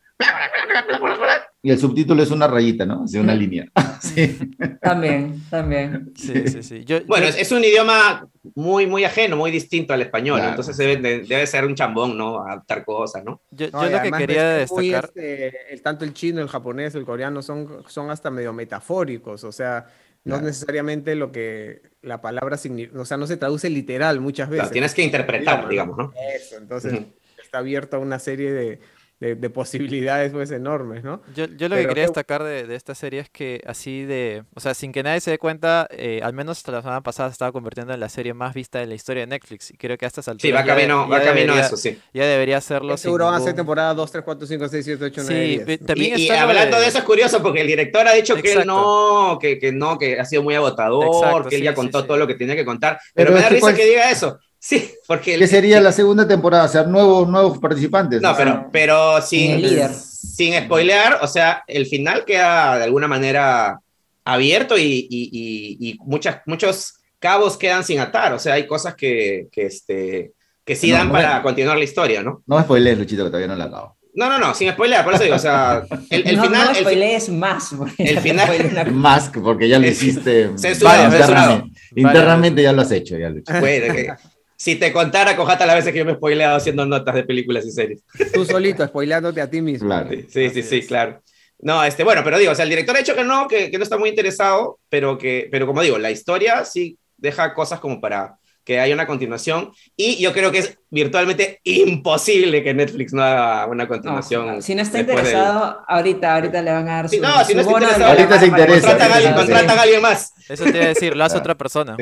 y 1.65 1.72
el 1.72 1.79
subtítulo 1.79 2.22
es 2.22 2.29
una 2.29 2.46
rayita, 2.46 2.86
¿no? 2.86 3.05
De 3.05 3.22
una 3.22 3.34
línea. 3.34 3.65
sí. 4.01 4.38
También, 4.82 5.41
también. 5.50 6.12
Sí, 6.13 6.46
sí, 6.50 6.62
sí. 6.62 6.84
Yo, 6.84 7.05
bueno, 7.05 7.25
yo... 7.29 7.38
es 7.38 7.50
un 7.53 7.63
idioma 7.63 8.27
muy, 8.53 8.86
muy 8.86 9.05
ajeno, 9.05 9.38
muy 9.38 9.50
distinto 9.50 9.93
al 9.93 10.01
español, 10.01 10.39
claro. 10.39 10.50
entonces 10.51 10.75
debe, 10.75 10.98
debe, 10.98 11.48
ser 11.48 11.63
un 11.63 11.74
chambón, 11.74 12.17
¿no? 12.17 12.46
Adaptar 12.46 12.84
cosas, 12.84 13.24
¿no? 13.24 13.39
Yo, 13.51 13.67
yo 13.67 13.89
lo 13.89 14.01
que 14.01 14.12
quería 14.12 14.50
destacar... 14.50 15.05
Este, 15.05 15.74
el, 15.74 15.82
tanto 15.82 16.03
el 16.03 16.13
chino, 16.13 16.41
el 16.41 16.50
japonés, 16.50 16.96
el 16.96 17.05
coreano 17.05 17.41
son, 17.41 17.82
son 17.88 18.12
hasta 18.12 18.29
medio 18.29 18.51
metafóricos, 18.51 19.46
o 19.46 19.51
sea, 19.53 19.86
no 20.25 20.36
claro. 20.36 20.48
necesariamente 20.48 21.15
lo 21.15 21.32
que 21.32 21.82
la 22.01 22.20
palabra 22.20 22.58
significa, 22.58 23.00
o 23.00 23.05
sea, 23.05 23.15
no 23.15 23.25
se 23.25 23.38
traduce 23.38 23.70
literal 23.70 24.20
muchas 24.20 24.50
veces. 24.50 24.63
Claro, 24.63 24.74
tienes 24.74 24.93
que 24.93 25.03
interpretar, 25.03 25.70
digamos, 25.70 25.98
¿no? 25.98 26.13
Eso, 26.36 26.58
entonces 26.58 26.91
uh 26.91 26.98
-huh. 26.98 27.41
está 27.41 27.60
abierto 27.60 27.96
a 27.96 28.00
una 28.00 28.20
serie 28.20 28.51
de 28.51 28.82
de, 29.24 29.36
de, 29.36 29.50
posibilidades 29.50 30.34
pues 30.34 30.51
enormes, 30.51 31.03
¿no? 31.03 31.22
Yo, 31.34 31.46
yo 31.46 31.70
lo 31.70 31.75
Pero 31.75 31.82
que 31.82 31.88
quería 31.88 31.94
que... 31.94 32.01
destacar 32.01 32.44
de, 32.44 32.68
de, 32.68 32.75
esta 32.75 32.94
serie 32.94 33.22
es 33.22 33.30
que 33.30 33.62
así 33.65 34.03
de, 34.03 34.44
o 34.53 34.60
sea, 34.60 34.74
sin 34.74 34.92
que 34.92 35.01
nadie 35.01 35.22
se 35.22 35.32
dé 35.32 35.38
cuenta, 35.38 35.88
eh, 35.92 36.20
al 36.22 36.34
menos 36.34 36.58
hasta 36.58 36.74
la 36.74 36.82
semana 36.82 37.01
pasada 37.01 37.30
se 37.30 37.34
estaba 37.34 37.53
convirtiendo 37.53 37.94
en 37.94 38.01
la 38.01 38.10
serie 38.10 38.34
más 38.34 38.53
vista 38.53 38.80
de 38.80 38.88
la 38.88 38.96
historia 38.96 39.22
de 39.22 39.27
Netflix 39.27 39.72
y 39.72 39.77
creo 39.77 39.98
que 39.98 40.06
hasta 40.06 40.20
alturas 40.20 40.42
Sí, 40.42 40.51
va 40.51 40.65
camino, 40.65 41.08
va 41.08 41.22
camino 41.22 41.53
a 41.53 41.62
eso, 41.62 41.77
sí. 41.77 41.98
Ya 42.13 42.25
debería 42.25 42.58
hacerlo. 42.58 42.98
Seguro 42.98 43.25
van 43.25 43.36
a 43.36 43.39
ser 43.39 43.56
temporada 43.56 43.94
2, 43.94 44.12
3, 44.12 44.24
4, 44.25 44.48
5, 44.48 44.68
6, 44.68 44.86
7, 44.86 45.06
8, 45.06 45.22
9, 45.25 45.46
sí, 45.46 45.63
10. 45.63 45.86
También 45.86 46.20
y, 46.20 46.24
y 46.24 46.30
hablando 46.30 46.75
de... 46.75 46.84
de... 46.84 46.88
eso 46.89 46.98
es 46.98 47.03
curioso 47.06 47.42
porque 47.42 47.62
el 47.62 47.68
director 47.68 48.06
ha 48.06 48.13
dicho 48.13 48.36
Exacto. 48.36 48.60
que 48.60 48.65
no, 48.65 49.39
que, 49.39 49.60
que 49.60 49.72
no, 49.72 49.98
que 49.98 50.20
ha 50.20 50.25
sido 50.25 50.44
muy 50.44 50.56
agotador, 50.56 51.06
Exacto, 51.06 51.50
que 51.50 51.56
él 51.56 51.62
sí, 51.62 51.65
ya 51.65 51.74
contó 51.74 52.01
sí, 52.01 52.08
todo 52.08 52.18
lo 52.18 52.27
que 52.27 52.36
tenía 52.36 52.56
que 52.56 52.65
contar, 52.65 53.00
pero, 53.13 53.27
pero 53.27 53.38
me 53.38 53.42
da 53.42 53.50
risa 53.50 53.62
cuál... 53.62 53.75
que 53.75 53.86
diga 53.86 54.12
eso. 54.12 54.38
Sí, 54.65 54.93
porque... 55.05 55.38
¿Qué 55.38 55.46
sería 55.46 55.82
la 55.82 55.91
segunda 55.91 56.25
temporada? 56.25 56.63
O 56.63 56.67
sea, 56.70 56.84
nuevos, 56.84 57.27
nuevos 57.27 57.58
participantes. 57.58 58.22
No, 58.22 58.34
pero, 58.34 58.70
pero 58.72 59.22
sin, 59.22 59.62
sin 59.93 60.53
spoilear, 60.53 61.20
o 61.22 61.27
sea, 61.27 61.65
el 61.67 61.86
final 61.86 62.24
queda 62.24 62.77
de 62.77 62.86
alguna 62.86 63.10
manera 63.10 63.77
abierto 64.24 64.77
y, 64.77 65.05
y, 65.10 65.29
y, 65.34 65.89
y 65.89 65.98
muchas, 66.05 66.38
muchos 66.46 66.93
cabos 67.20 67.58
quedan 67.58 67.84
sin 67.84 68.00
atar. 68.00 68.32
O 68.32 68.39
sea, 68.39 68.53
hay 68.53 68.65
cosas 68.65 68.96
que, 68.96 69.50
que, 69.51 69.65
este, 69.65 70.32
que 70.63 70.77
sí 70.77 70.91
no, 70.91 70.96
dan 70.96 71.08
no, 71.08 71.13
para 71.13 71.36
no, 71.36 71.43
continuar 71.43 71.77
la 71.77 71.84
historia, 71.84 72.24
¿no? 72.24 72.41
No 72.48 72.55
me 72.55 72.63
spoilees, 72.63 72.98
Luchito, 72.98 73.25
que 73.25 73.32
todavía 73.32 73.50
no 73.50 73.58
la 73.58 73.65
acabo. 73.65 73.98
No, 74.15 74.29
no, 74.29 74.39
no, 74.39 74.53
sin 74.53 74.72
spoilear, 74.72 75.03
por 75.03 75.15
eso 75.15 75.24
digo, 75.24 75.36
o 75.36 75.39
sea, 75.39 75.84
el, 76.10 76.25
el 76.25 76.38
no, 76.38 76.43
final... 76.46 76.67
No 76.70 76.75
spoilees 76.75 77.27
el, 77.27 77.36
más. 77.36 77.70
El 77.98 78.20
final... 78.20 78.91
más, 78.93 79.29
porque 79.29 79.67
ya 79.67 79.77
lo 79.77 79.88
hiciste... 79.88 80.51
Censurado, 80.55 81.03
internamente, 81.03 81.79
internamente 81.96 82.63
ya 82.63 82.72
lo 82.72 82.82
has 82.82 82.91
hecho, 82.91 83.17
ya, 83.17 83.27
Luchito. 83.27 83.60
Bueno, 83.60 83.93
que, 83.93 84.13
si 84.57 84.75
te 84.75 84.91
contara, 84.93 85.36
cojata 85.36 85.65
las 85.65 85.75
veces 85.75 85.91
que 85.91 86.00
yo 86.00 86.05
me 86.05 86.13
he 86.13 86.15
spoileado 86.15 86.55
haciendo 86.55 86.86
notas 86.86 87.15
de 87.15 87.24
películas 87.24 87.65
y 87.65 87.72
series. 87.72 88.03
Tú 88.33 88.45
solito, 88.45 88.86
spoileándote 88.86 89.41
a 89.41 89.50
ti 89.50 89.62
mismo. 89.62 89.88
Claro. 89.88 90.10
Sí, 90.29 90.50
sí, 90.50 90.63
sí, 90.63 90.81
claro. 90.86 91.22
No, 91.60 91.83
este, 91.83 92.03
bueno, 92.03 92.22
pero 92.24 92.38
digo, 92.38 92.51
o 92.51 92.55
sea, 92.55 92.63
el 92.63 92.69
director 92.69 92.95
ha 92.95 93.00
dicho 93.00 93.15
que 93.15 93.24
no, 93.24 93.48
que, 93.48 93.72
que, 93.72 93.77
no 93.77 93.83
está 93.83 93.98
muy 93.98 94.10
interesado, 94.10 94.79
pero 94.89 95.17
que, 95.17 95.48
pero 95.50 95.65
como 95.65 95.81
digo, 95.81 95.98
la 95.98 96.12
historia 96.12 96.65
sí 96.65 96.98
deja 97.17 97.53
cosas 97.53 97.79
como 97.79 98.01
para 98.01 98.38
que 98.65 98.79
haya 98.79 98.93
una 98.93 99.07
continuación, 99.07 99.72
y 99.98 100.22
yo 100.22 100.31
creo 100.31 100.51
que 100.51 100.60
es 100.60 100.77
virtualmente 100.89 101.60
imposible 101.63 102.63
que 102.63 102.74
Netflix 102.74 103.13
no 103.13 103.22
haga 103.22 103.65
una 103.67 103.88
continuación. 103.88 104.48
No, 104.48 104.62
si 104.62 104.74
no 104.74 104.81
está 104.81 105.00
interesado, 105.00 105.65
del... 105.65 105.75
ahorita, 105.88 106.36
ahorita 106.36 106.62
le 106.62 106.72
van 106.72 106.88
a 106.88 106.93
dar 106.93 107.10
sí, 107.10 107.17
su, 107.17 107.22
No, 107.22 107.43
si 107.43 107.53
no 107.55 107.62
está 107.62 107.74
interesado, 107.74 108.05
ahorita 108.05 108.39
se 108.39 108.45
interesa. 108.45 108.88
Contratan 108.88 109.12
a 109.12 109.15
alguien, 109.15 109.33
contratan 109.33 109.77
a 109.77 109.81
alguien 109.81 110.01
más. 110.01 110.33
Eso 110.48 110.63
te 110.63 110.69
iba 110.69 110.86
a 110.86 110.88
decir, 110.88 111.15
lo 111.15 111.24
hace 111.25 111.38
otra 111.38 111.55
persona. 111.55 111.98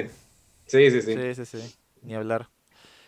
Sí, 0.68 0.92
sí, 0.92 1.02
sí. 1.02 1.16
Sí, 1.16 1.36
sí, 1.36 1.46
sí 1.46 1.81
ni 2.02 2.16
hablar. 2.16 2.50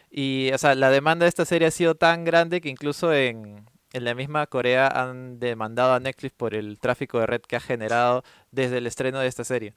Y, 0.10 0.52
o 0.54 0.58
sea, 0.58 0.76
la 0.76 0.92
demanda 0.92 1.26
de 1.26 1.30
esta 1.30 1.46
serie 1.46 1.68
ha 1.68 1.72
sido 1.72 1.96
tan 1.96 2.24
grande 2.24 2.62
que 2.62 2.70
incluso 2.70 3.14
en, 3.14 3.66
en 3.94 4.04
la 4.04 4.14
misma 4.16 4.46
Corea 4.48 4.88
han 4.88 5.40
demandado 5.40 5.94
a 5.94 6.00
Netflix 6.00 6.34
por 6.36 6.54
el 6.54 6.80
tráfico 6.80 7.20
de 7.20 7.26
red 7.28 7.42
que 7.42 7.56
ha 7.56 7.60
generado 7.60 8.24
desde 8.52 8.78
el 8.78 8.88
estreno 8.88 9.20
de 9.20 9.28
esta 9.28 9.44
serie. 9.44 9.74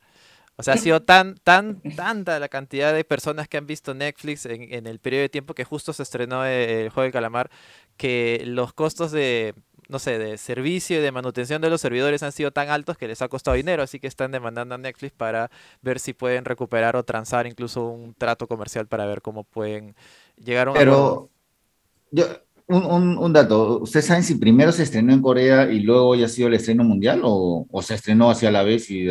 O 0.57 0.63
sea, 0.63 0.75
ha 0.75 0.79
sido 0.79 1.03
tan, 1.05 1.37
tan, 1.37 1.81
tanta 1.97 2.39
la 2.39 2.49
cantidad 2.49 2.93
de 2.95 3.05
personas 3.05 3.49
que 3.49 3.57
han 3.59 3.67
visto 3.67 3.95
Netflix 3.95 4.47
en, 4.47 4.73
en 4.73 4.87
el 4.87 4.99
periodo 4.99 5.23
de 5.23 5.29
tiempo 5.29 5.55
que 5.55 5.65
justo 5.65 5.93
se 5.93 6.03
estrenó 6.03 6.45
el 6.45 6.91
juego 6.91 7.07
de 7.07 7.13
calamar, 7.13 7.51
que 7.97 8.43
los 8.47 8.73
costos 8.73 9.13
de, 9.13 9.55
no 9.89 9.99
sé, 9.99 10.19
de 10.19 10.39
servicio 10.39 10.99
y 10.99 11.01
de 11.01 11.13
manutención 11.13 11.63
de 11.63 11.71
los 11.71 11.81
servidores 11.81 12.23
han 12.23 12.33
sido 12.33 12.51
tan 12.51 12.69
altos 12.69 12.97
que 12.97 13.09
les 13.09 13.23
ha 13.23 13.29
costado 13.29 13.57
dinero, 13.57 13.83
así 13.83 14.01
que 14.01 14.07
están 14.07 14.33
demandando 14.33 14.75
a 14.75 14.79
Netflix 14.79 15.13
para 15.13 15.51
ver 15.83 16.01
si 16.01 16.13
pueden 16.13 16.45
recuperar 16.45 16.97
o 16.97 17.05
transar 17.05 17.47
incluso 17.47 17.89
un 17.89 18.15
trato 18.15 18.47
comercial 18.47 18.87
para 18.87 19.07
ver 19.07 19.23
cómo 19.23 19.45
pueden 19.45 19.95
llegar 20.37 20.69
a 20.69 20.71
un 20.73 20.77
Pero 20.77 21.31
yo, 22.11 22.25
un, 22.69 22.85
un, 22.85 23.19
un, 23.19 23.33
dato, 23.33 23.79
¿ustedes 23.81 24.07
saben 24.07 24.25
si 24.25 24.35
primero 24.37 24.73
se 24.73 24.83
estrenó 24.83 25.13
en 25.13 25.23
Corea 25.23 25.71
y 25.71 25.81
luego 25.81 26.15
ya 26.17 26.27
ha 26.27 26.29
sido 26.29 26.49
el 26.49 26.55
estreno 26.55 26.85
mundial 26.85 27.21
o, 27.25 27.67
o 27.71 27.83
se 27.83 27.95
estrenó 27.95 28.31
hacia 28.31 28.51
la 28.51 28.63
vez? 28.63 28.91
Y, 28.91 29.07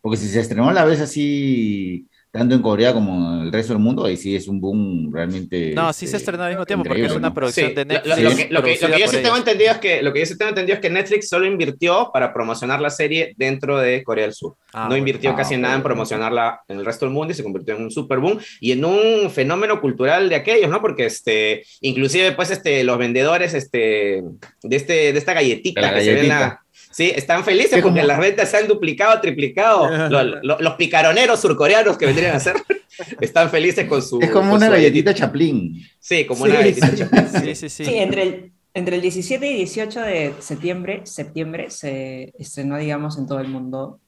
porque 0.00 0.16
si 0.18 0.28
se 0.28 0.40
estrenó 0.40 0.68
a 0.68 0.72
la 0.72 0.84
vez 0.84 1.00
así 1.00 2.08
tanto 2.34 2.56
en 2.56 2.62
Corea 2.62 2.92
como 2.92 3.32
en 3.36 3.42
el 3.42 3.52
resto 3.52 3.74
del 3.74 3.80
mundo, 3.80 4.04
ahí 4.04 4.16
sí 4.16 4.34
es 4.34 4.48
un 4.48 4.60
boom 4.60 5.08
realmente. 5.12 5.72
No, 5.72 5.92
sí 5.92 6.08
se 6.08 6.16
estrenó 6.16 6.42
al 6.42 6.50
mismo 6.50 6.66
tiempo 6.66 6.84
porque 6.84 7.04
es 7.04 7.12
una 7.12 7.32
producción 7.32 7.68
sí. 7.68 7.74
de 7.76 7.84
Netflix. 7.84 8.16
Lo, 8.18 8.28
lo, 8.28 8.36
que, 8.36 8.48
lo, 8.50 8.62
que, 8.64 8.78
lo 8.80 8.88
que, 8.88 9.00
yo 9.00 9.06
sí 9.06 9.18
tengo 9.18 9.36
entendido 9.36 9.70
es 9.70 9.78
que 9.78 10.02
lo 10.02 10.12
que 10.12 10.18
yo 10.18 10.26
sí 10.26 10.36
tengo 10.36 10.48
entendido 10.48 10.74
es 10.74 10.80
que 10.80 10.90
Netflix 10.90 11.28
solo 11.28 11.46
invirtió 11.46 12.10
para 12.12 12.34
promocionar 12.34 12.80
la 12.80 12.90
serie 12.90 13.34
dentro 13.36 13.78
de 13.78 14.02
Corea 14.02 14.24
del 14.24 14.34
Sur. 14.34 14.56
Ah, 14.72 14.88
no 14.90 14.96
invirtió 14.96 15.30
ah, 15.30 15.36
casi 15.36 15.54
en 15.54 15.60
nada 15.60 15.76
en 15.76 15.84
promocionarla 15.84 16.62
en 16.66 16.80
el 16.80 16.84
resto 16.84 17.04
del 17.04 17.14
mundo 17.14 17.30
y 17.30 17.36
se 17.36 17.44
convirtió 17.44 17.76
en 17.76 17.84
un 17.84 17.92
super 17.92 18.18
boom 18.18 18.40
y 18.58 18.72
en 18.72 18.84
un 18.84 19.30
fenómeno 19.30 19.80
cultural 19.80 20.28
de 20.28 20.34
aquellos, 20.34 20.68
¿no? 20.68 20.80
Porque 20.80 21.06
este, 21.06 21.62
inclusive 21.82 22.32
pues 22.32 22.50
este, 22.50 22.82
los 22.82 22.98
vendedores 22.98 23.54
este, 23.54 24.24
de, 24.64 24.76
este, 24.76 25.12
de 25.12 25.18
esta 25.18 25.34
galletita 25.34 25.80
la 25.80 25.90
que 25.90 25.94
galletita. 25.94 26.16
se 26.16 26.28
ven 26.28 26.32
a, 26.32 26.63
Sí, 26.94 27.10
están 27.12 27.42
felices 27.42 27.82
porque 27.82 28.00
como... 28.00 28.06
las 28.06 28.20
ventas 28.20 28.48
se 28.48 28.56
han 28.56 28.68
duplicado, 28.68 29.20
triplicado. 29.20 30.08
los, 30.08 30.44
los, 30.44 30.60
los, 30.60 30.74
picaroneros 30.74 31.40
surcoreanos 31.40 31.98
que 31.98 32.06
vendrían 32.06 32.36
a 32.36 32.38
ser 32.38 32.54
están 33.20 33.50
felices 33.50 33.88
con 33.88 34.00
su. 34.00 34.20
Es 34.20 34.30
como 34.30 34.54
una 34.54 34.68
galletita 34.68 35.12
Chaplin. 35.12 35.82
Sí, 35.98 36.24
como 36.24 36.44
sí, 36.44 36.52
una 36.52 36.60
galletita 36.60 36.86
sí. 36.86 36.96
Chaplin. 36.98 37.28
Sí, 37.28 37.54
sí, 37.56 37.68
sí. 37.68 37.84
sí 37.84 37.94
entre, 37.96 38.22
el, 38.22 38.52
entre 38.74 38.94
el 38.94 39.02
17 39.02 39.44
y 39.44 39.54
18 39.54 40.00
de 40.02 40.34
septiembre, 40.38 41.00
septiembre 41.04 41.68
se 41.70 42.32
estrenó, 42.38 42.78
digamos, 42.78 43.18
en 43.18 43.26
todo 43.26 43.40
el 43.40 43.48
mundo 43.48 43.98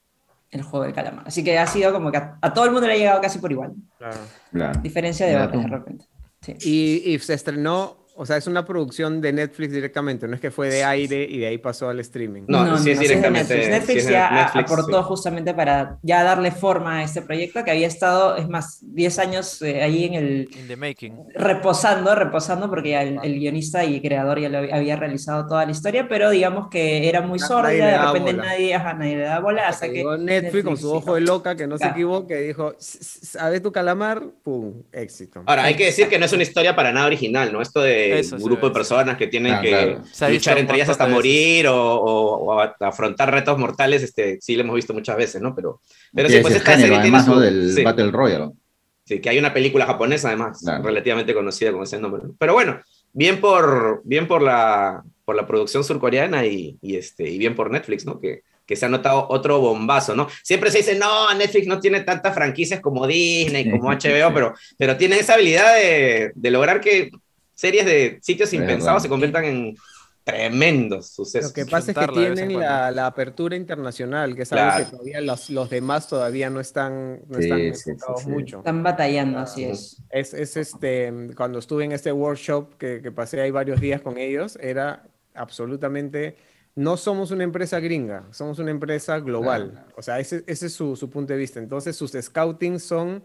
el 0.53 0.63
juego 0.63 0.87
de 0.87 0.93
calamar. 0.93 1.27
Así 1.27 1.43
que 1.43 1.59
ha 1.59 1.67
sido 1.67 1.93
como 1.93 2.13
que 2.13 2.19
a, 2.19 2.39
a 2.41 2.55
todo 2.55 2.67
el 2.67 2.71
mundo 2.71 2.87
le 2.87 2.93
ha 2.93 2.97
llegado 2.99 3.21
casi 3.21 3.41
por 3.41 3.51
igual. 3.51 3.73
Claro. 3.99 4.19
claro. 4.53 4.81
Diferencia 4.81 5.27
de 5.27 5.33
claro. 5.33 5.59
de 5.59 5.67
repente. 5.67 6.05
Sí. 6.41 6.55
Y, 6.61 7.15
y 7.15 7.19
se 7.19 7.35
estrenó 7.35 8.06
o 8.19 8.25
sea, 8.25 8.39
es 8.39 8.47
una 8.47 8.65
producción 8.65 9.21
de 9.21 9.33
Netflix 9.33 9.73
directamente, 9.73 10.27
no 10.27 10.35
es 10.35 10.41
que 10.41 10.51
fue 10.51 10.71
de 10.71 10.83
aire 10.83 11.27
y 11.29 11.39
de 11.39 11.49
ahí 11.49 11.59
pasó 11.59 11.91
al 11.91 12.01
streaming. 12.01 12.45
No, 12.49 12.65
no, 12.65 12.79
sí 12.79 12.91
es 12.91 12.99
directamente. 12.99 13.55
Netflix, 13.55 13.71
Netflix 13.71 14.05
sí 14.05 14.13
ya 14.13 14.31
Netflix, 14.31 14.73
aportó 14.73 15.03
sí. 15.03 15.05
justamente 15.07 15.53
para 15.53 15.99
ya 16.03 16.25
darle 16.25 16.51
forma 16.51 16.99
a 16.99 17.03
este 17.03 17.21
proyecto 17.21 17.63
que 17.63 17.73
había 17.73 17.87
estado, 17.87 18.37
es 18.37 18.49
más, 18.49 18.79
10 18.81 19.19
años 19.19 19.61
eh, 19.61 19.83
ahí 19.83 20.05
en 20.05 20.15
el. 20.15 20.49
In 20.59 20.67
the 20.67 20.77
making. 20.77 21.15
Reposando, 21.35 22.15
reposando, 22.15 22.71
porque 22.71 22.91
ya 22.91 23.03
el, 23.03 23.19
el, 23.23 23.39
guionista 23.39 23.85
y 23.85 24.01
creador 24.01 24.41
ya 24.41 24.49
lo 24.49 24.59
había 24.59 24.97
realizado 24.97 25.47
toda 25.47 25.67
la 25.67 25.73
historia, 25.73 26.09
pero 26.09 26.31
digamos 26.31 26.69
que 26.71 27.09
era 27.09 27.21
muy 27.21 27.39
sórdida, 27.39 27.87
de 27.87 27.99
repente 27.99 28.33
nadie, 28.33 28.75
ajá, 28.75 28.95
nadie 28.95 29.17
le 29.17 29.25
da 29.25 29.41
bola. 29.41 29.69
Hasta 29.69 29.91
que 29.91 30.03
Netflix, 30.03 30.25
Netflix, 30.25 30.65
con 30.65 30.77
su 30.79 30.93
ojo 30.93 31.17
de 31.17 31.21
loca, 31.21 31.55
que 31.55 31.67
no 31.67 31.77
claro. 31.77 31.93
se 31.93 31.99
equivoque, 31.99 32.37
dijo: 32.41 32.75
¿Sabes 32.79 33.63
tu 33.63 33.71
calamar? 33.73 34.23
¡Pum! 34.43 34.83
Éxito. 34.91 35.43
Ahora, 35.45 35.65
hay 35.65 35.75
que 35.75 35.85
decir 35.85 36.09
que 36.09 36.19
no 36.19 36.25
es 36.25 36.33
una 36.33 36.45
historia 36.45 36.75
para 36.75 36.93
nada 36.93 37.07
original, 37.07 37.53
¿no? 37.53 37.61
Esto 37.61 37.83
de 37.83 38.06
de 38.09 38.37
un 38.37 38.43
grupo 38.43 38.69
de 38.69 38.73
personas 38.73 39.17
que 39.17 39.27
tienen 39.27 39.55
ah, 39.55 39.61
que 39.61 39.99
luchar 40.31 40.59
entre 40.59 40.77
ellas 40.77 40.89
hasta 40.89 41.07
morir 41.07 41.67
o, 41.69 42.61
afrontar 42.81 43.33
retos 43.33 43.59
mortales, 43.59 44.03
este, 44.03 44.39
sí 44.41 44.55
lo 44.57 44.63
hemos 44.63 44.77
visto 44.77 44.95
muchas 44.95 45.17
veces, 45.17 45.43
¿no? 45.43 45.55
Pero, 45.55 45.81
pero 46.15 46.29
sí, 46.29 46.39
pues 46.41 46.57
esta 46.57 46.77
serie 46.77 47.01
tiene 47.01 47.23
su, 47.23 47.39
del 47.39 47.85
Battle 47.85 48.11
Royale. 48.11 48.51
Sí, 49.05 49.21
que 49.21 49.29
hay 49.29 49.39
una 49.39 49.55
película 49.55 49.87
japonesa 49.87 50.29
además, 50.29 50.61
relativamente 50.83 51.33
conocida 51.33 51.73
con 51.73 51.85
ese 51.85 52.01
nombre. 52.01 52.23
Pero 52.39 52.55
bueno, 52.55 52.81
bien 53.13 53.41
por, 53.41 54.03
bien 54.05 54.27
por, 54.27 54.43
la, 54.43 55.05
por 55.25 55.37
la 55.37 55.47
producción 55.47 55.85
surcoreana 55.85 56.45
y, 56.45 56.77
y, 56.83 56.97
este, 56.97 57.29
y 57.29 57.39
bien 57.39 57.55
por 57.55 57.71
Netflix, 57.71 58.05
¿no? 58.05 58.21
Que, 58.21 58.43
que 58.67 58.77
se 58.77 58.85
ha 58.85 58.89
notado 58.89 59.27
otro 59.31 59.61
bombazo, 59.61 60.17
¿no? 60.17 60.29
Siempre 60.43 60.71
se 60.71 60.79
dice, 60.79 60.97
no, 60.97 61.33
Netflix 61.35 61.67
no 61.69 61.79
tiene 61.79 62.01
tantas 62.01 62.35
franquicias 62.35 62.81
como 62.81 63.07
Disney, 63.07 63.71
como 63.71 63.91
HBO, 63.93 64.35
pero, 64.35 64.55
pero 64.77 64.97
tiene 64.97 65.19
esa 65.19 65.35
habilidad 65.35 65.77
de, 65.77 66.33
de 66.35 66.51
lograr 66.51 66.81
que 66.81 67.11
series 67.57 67.85
de 67.85 68.19
sitios 68.23 68.53
impensados 68.53 69.03
se 69.03 69.09
conviertan 69.09 69.45
en 69.45 69.77
tremendos 70.23 71.09
sucesos. 71.09 71.51
Lo 71.51 71.55
que 71.55 71.67
pasa 71.71 71.91
es 71.91 71.99
que 71.99 72.09
tienen 72.09 72.59
la, 72.59 72.91
la, 72.91 73.07
apertura 73.07 73.57
internacional, 73.57 74.35
que 74.35 74.43
es 74.43 74.53
algo 74.53 74.85
que 74.85 74.91
todavía 74.91 75.21
los, 75.21 75.51
los, 75.51 75.71
demás 75.71 76.09
todavía 76.09 76.51
no 76.51 76.61
están, 76.61 77.21
no 77.29 77.39
están 77.39 77.73
mucho. 78.27 78.59
Están 78.59 78.83
batallando, 78.83 79.39
así 79.39 79.65
es. 79.65 80.03
es. 80.11 80.35
Es, 80.35 80.57
este, 80.57 81.13
cuando 81.37 81.59
estuve 81.59 81.85
en 81.85 81.93
este 81.93 82.13
workshop 82.13 82.77
que, 82.77 83.01
que 83.03 83.13
pasé 83.13 83.41
ahí 83.41 83.51
varios 83.51 83.81
días 83.81 84.01
con 84.01 84.19
ellos, 84.19 84.59
era 84.61 85.05
absolutamente 85.35 86.37
no 86.77 86.99
somos 86.99 87.31
una 87.31 87.43
empresa 87.43 87.81
gringa, 87.81 88.25
somos 88.31 88.59
una 88.59 88.71
empresa 88.71 89.19
global. 89.19 89.87
O 89.97 90.03
sea, 90.03 90.21
ese, 90.21 90.45
es 90.47 90.61
su, 90.73 90.95
punto 91.11 91.33
de 91.33 91.39
vista. 91.39 91.59
Entonces, 91.59 91.97
sus 91.97 92.13
scouting 92.13 92.79
son 92.79 93.25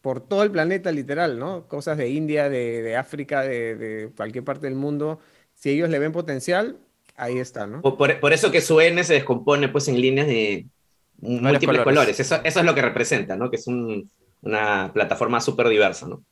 por 0.00 0.20
todo 0.20 0.42
el 0.42 0.50
planeta, 0.50 0.92
literal, 0.92 1.38
¿no? 1.38 1.66
Cosas 1.68 1.98
de 1.98 2.08
India, 2.08 2.48
de, 2.48 2.96
África, 2.96 3.42
de, 3.42 4.10
cualquier 4.16 4.44
parte 4.44 4.66
del 4.66 4.76
mundo. 4.76 5.20
Si 5.54 5.70
ellos 5.70 5.90
le 5.90 5.98
ven 5.98 6.12
potencial, 6.12 6.78
ahí 7.16 7.38
está, 7.38 7.66
¿no? 7.66 7.82
Por, 7.82 8.32
eso 8.32 8.50
que 8.50 8.60
su 8.60 8.80
N 8.80 9.02
se 9.04 9.14
descompone 9.14 9.68
pues 9.68 9.88
en 9.88 10.00
líneas 10.00 10.26
de 10.26 10.66
múltiples 11.20 11.82
colores. 11.82 12.20
Eso, 12.20 12.40
es 12.44 12.62
lo 12.62 12.74
que 12.74 12.82
representa, 12.82 13.36
¿no? 13.36 13.50
Que 13.50 13.56
es 13.56 13.66
una 13.66 14.90
plataforma 14.92 15.40
súper 15.40 15.68
diversa, 15.68 16.06
¿no? 16.06 16.22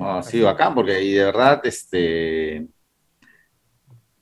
Ah, 0.00 0.22
sí, 0.22 0.40
bacán, 0.40 0.74
porque 0.74 1.02
y 1.02 1.12
de 1.12 1.24
verdad, 1.24 1.60
este 1.64 2.68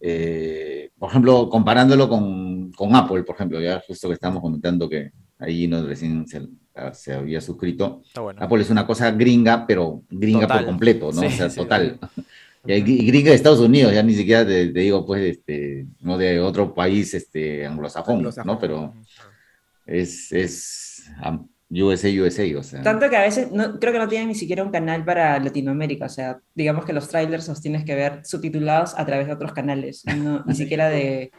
eh, 0.01 0.91
por 0.99 1.11
ejemplo, 1.11 1.49
comparándolo 1.51 2.09
con, 2.09 2.71
con, 2.73 2.95
Apple, 2.95 3.23
por 3.25 3.35
ejemplo, 3.35 3.61
ya 3.61 3.83
justo 3.87 4.09
que 4.09 4.15
estábamos 4.15 4.43
comentando 4.43 4.89
que 4.89 5.11
ahí 5.39 5.67
no 5.67 5.85
recién 5.87 6.27
se, 6.27 6.43
había 6.77 7.41
suscrito. 7.41 8.03
Apple 8.37 8.63
es 8.63 8.71
una 8.71 8.87
cosa 8.87 9.11
gringa, 9.11 9.67
pero 9.67 10.03
gringa 10.11 10.47
por 10.47 10.65
completo, 10.65 11.13
¿no? 11.13 11.27
o 11.27 11.31
sea, 11.31 11.49
total. 11.49 11.99
Y, 12.67 13.07
gringa 13.07 13.31
de 13.31 13.37
Estados 13.37 13.61
Unidos, 13.61 13.93
ya 13.95 14.03
ni 14.03 14.15
siquiera 14.15 14.45
te, 14.45 14.69
digo, 14.69 15.07
pues, 15.07 15.23
este, 15.23 15.87
no 16.01 16.19
de 16.19 16.41
otro 16.41 16.75
país 16.75 17.15
este, 17.15 17.65
anglosajón, 17.65 18.29
¿no? 18.45 18.59
Pero 18.59 18.93
es, 19.87 20.33
es 20.33 21.05
USA, 21.69 22.09
USA, 22.09 22.59
o 22.59 22.63
sea. 22.63 22.83
Tanto 22.83 23.11
que 23.11 23.17
a 23.17 23.23
veces 23.23 23.51
no, 23.51 23.79
creo 23.79 23.93
que 23.93 23.99
no 23.99 24.09
tienen 24.09 24.29
ni 24.29 24.35
siquiera 24.35 24.63
un 24.63 24.71
canal 24.71 25.05
para 25.05 25.39
Latinoamérica, 25.41 26.07
o 26.07 26.09
sea, 26.09 26.39
digamos 26.55 26.85
que 26.85 26.93
los 26.93 27.09
trailers 27.09 27.49
los 27.49 27.61
tienes 27.61 27.85
que 27.85 27.95
ver 27.95 28.21
subtitulados 28.25 28.95
a 28.97 29.05
través 29.05 29.27
de 29.27 29.33
otros 29.33 29.53
canales, 29.53 30.05
ni 30.47 30.55
siquiera 30.55 30.89
de, 30.89 31.33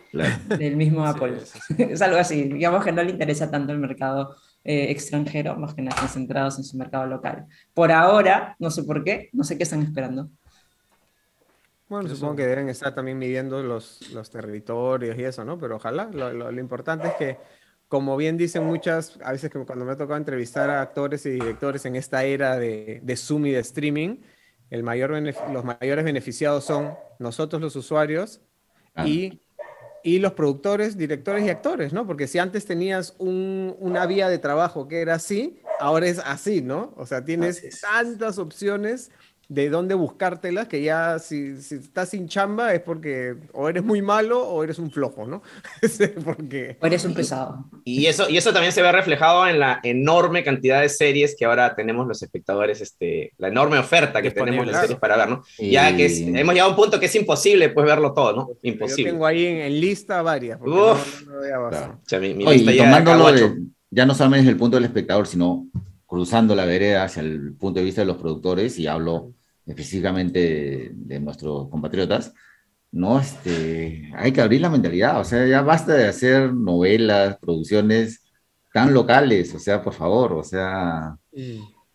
del 0.57 0.75
mismo 0.75 1.05
Apple. 1.05 1.37
es 1.77 2.01
algo 2.01 2.17
así, 2.17 2.43
digamos 2.43 2.83
que 2.83 2.91
no 2.91 3.03
le 3.03 3.11
interesa 3.11 3.49
tanto 3.49 3.71
el 3.71 3.79
mercado 3.79 4.35
eh, 4.67 4.91
extranjero, 4.91 5.55
más 5.55 5.73
que 5.73 5.81
nada 5.81 5.95
están 5.95 6.09
centrados 6.09 6.57
en 6.57 6.63
su 6.63 6.77
mercado 6.77 7.07
local. 7.07 7.47
Por 7.73 7.91
ahora, 7.91 8.55
no 8.59 8.69
sé 8.69 8.83
por 8.83 9.03
qué, 9.03 9.29
no 9.33 9.43
sé 9.43 9.57
qué 9.57 9.63
están 9.63 9.81
esperando. 9.81 10.29
Bueno, 11.89 12.09
supongo 12.09 12.35
que 12.35 12.45
deben 12.45 12.69
estar 12.69 12.93
también 12.93 13.17
midiendo 13.17 13.63
los, 13.63 14.11
los 14.11 14.29
territorios 14.29 15.17
y 15.17 15.23
eso, 15.23 15.45
¿no? 15.45 15.57
Pero 15.57 15.77
ojalá, 15.77 16.09
lo, 16.11 16.31
lo 16.33 16.59
importante 16.59 17.07
es 17.07 17.13
que 17.13 17.37
como 17.87 18.17
bien 18.17 18.37
dicen 18.37 18.65
muchas, 18.65 19.17
a 19.23 19.31
veces 19.31 19.49
cuando 19.65 19.85
me 19.85 19.93
ha 19.93 19.97
tocado 19.97 20.17
entrevistar 20.17 20.69
a 20.69 20.81
actores 20.81 21.25
y 21.25 21.31
directores 21.31 21.85
en 21.85 21.95
esta 21.95 22.23
era 22.25 22.57
de, 22.57 23.01
Zoom 23.15 23.45
y 23.45 23.51
de 23.51 23.59
streaming, 23.59 24.17
el 24.69 24.83
mayor 24.83 25.11
los 25.11 25.63
mayores 25.63 26.03
beneficiados 26.03 26.65
son 26.65 26.93
nosotros 27.19 27.61
los 27.61 27.75
usuarios 27.75 28.41
ah. 28.95 29.07
y, 29.07 29.41
y, 30.03 30.19
los 30.19 30.33
productores, 30.33 30.97
directores 30.97 31.45
y 31.45 31.49
actores, 31.49 31.93
¿no? 31.93 32.05
Porque 32.05 32.27
si 32.27 32.39
antes 32.39 32.65
tenías 32.65 33.15
una 33.17 34.05
vía 34.05 34.29
de 34.29 34.37
trabajo 34.37 34.87
que 34.87 35.01
era 35.01 35.15
así, 35.15 35.59
ahora 35.79 36.07
es 36.07 36.19
así, 36.19 36.61
¿no? 36.61 36.93
O 36.97 37.05
sea, 37.05 37.23
tienes 37.23 37.79
tantas 37.81 38.37
opciones 38.37 39.11
de 39.49 39.69
dónde 39.69 39.95
buscártelas, 39.95 40.67
que 40.67 40.81
ya 40.81 41.19
si, 41.19 41.61
si, 41.61 41.75
estás 41.75 42.09
sin 42.09 42.27
chamba 42.27 42.73
es 42.73 42.81
porque 42.81 43.35
o 43.53 43.69
eres 43.69 43.83
muy 43.83 44.01
malo 44.01 44.45
o 44.45 44.63
eres 44.63 44.77
un 44.77 44.91
flojo, 44.91 45.25
¿no? 45.25 45.41
porque... 46.25 46.77
O 46.81 46.85
eres 46.85 47.05
un 47.05 47.13
pesado. 47.13 47.65
Y 47.85 48.07
eso, 48.07 48.29
y 48.29 48.37
eso 48.37 48.51
también 48.51 48.73
se 48.73 48.81
ve 48.81 48.91
reflejado 48.91 49.47
en 49.47 49.59
la 49.59 49.79
enorme 49.83 50.43
cantidad 50.43 50.81
de 50.81 50.89
series 50.89 51.35
que 51.37 51.45
ahora 51.45 51.75
tenemos 51.75 52.07
los 52.07 52.21
espectadores, 52.21 52.81
este, 52.81 53.31
la 53.37 53.47
enorme 53.47 53.77
oferta 53.77 54.21
que 54.21 54.31
tenemos 54.31 54.67
de 54.67 54.73
series 54.73 54.99
para 54.99 55.15
ver, 55.15 55.29
¿no? 55.29 55.43
Ya 55.57 55.95
que 55.95 56.05
hemos 56.05 56.53
llegado 56.53 56.71
a 56.71 56.73
un 56.73 56.75
punto 56.75 56.99
que 56.99 57.05
es 57.05 57.15
imposible 57.15 57.69
pues 57.69 57.85
verlo 57.85 58.13
todo, 58.13 58.33
¿no? 58.33 58.49
Imposible. 58.63 59.03
Yo 59.03 59.11
tengo 59.11 59.25
ahí 59.25 59.45
en, 59.45 59.79
lista 59.79 60.21
varias. 60.21 60.59
ya 63.89 64.05
no 64.05 64.13
solamente 64.13 64.41
desde 64.41 64.51
el 64.51 64.57
punto 64.57 64.75
del 64.75 64.85
espectador, 64.85 65.25
sino 65.27 65.67
cruzando 66.05 66.55
la 66.55 66.65
vereda 66.65 67.03
hacia 67.03 67.21
el 67.21 67.53
punto 67.53 67.79
de 67.79 67.85
vista 67.85 68.01
de 68.01 68.07
los 68.07 68.17
productores, 68.17 68.77
y 68.79 68.87
hablo 68.87 69.33
específicamente 69.67 70.91
de, 70.93 71.19
nuestros 71.19 71.69
compatriotas, 71.69 72.33
¿no? 72.91 73.19
Este, 73.19 74.11
hay 74.15 74.31
que 74.31 74.41
abrir 74.41 74.61
la 74.61 74.69
mentalidad, 74.69 75.19
o 75.19 75.23
sea, 75.23 75.45
ya 75.45 75.61
basta 75.61 75.93
de 75.93 76.07
hacer 76.07 76.53
novelas, 76.53 77.37
producciones 77.37 78.23
tan 78.73 78.93
locales, 78.93 79.53
o 79.53 79.59
sea, 79.59 79.83
por 79.83 79.93
favor, 79.93 80.33
o 80.33 80.43
sea, 80.43 81.17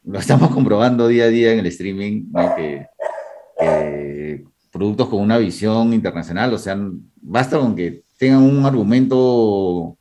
lo 0.04 0.18
estamos 0.18 0.50
comprobando 0.50 1.08
día 1.08 1.24
a 1.24 1.28
día 1.28 1.52
en 1.52 1.60
el 1.60 1.66
streaming, 1.66 2.26
¿no? 2.30 2.54
que, 2.54 2.86
que 3.58 4.44
productos 4.70 5.08
con 5.08 5.20
una 5.20 5.38
visión 5.38 5.92
internacional, 5.92 6.52
o 6.52 6.58
sea, 6.58 6.78
basta 7.20 7.58
con 7.58 7.74
que 7.74 8.04
tengan 8.18 8.42
un 8.42 8.64
argumento 8.64 9.98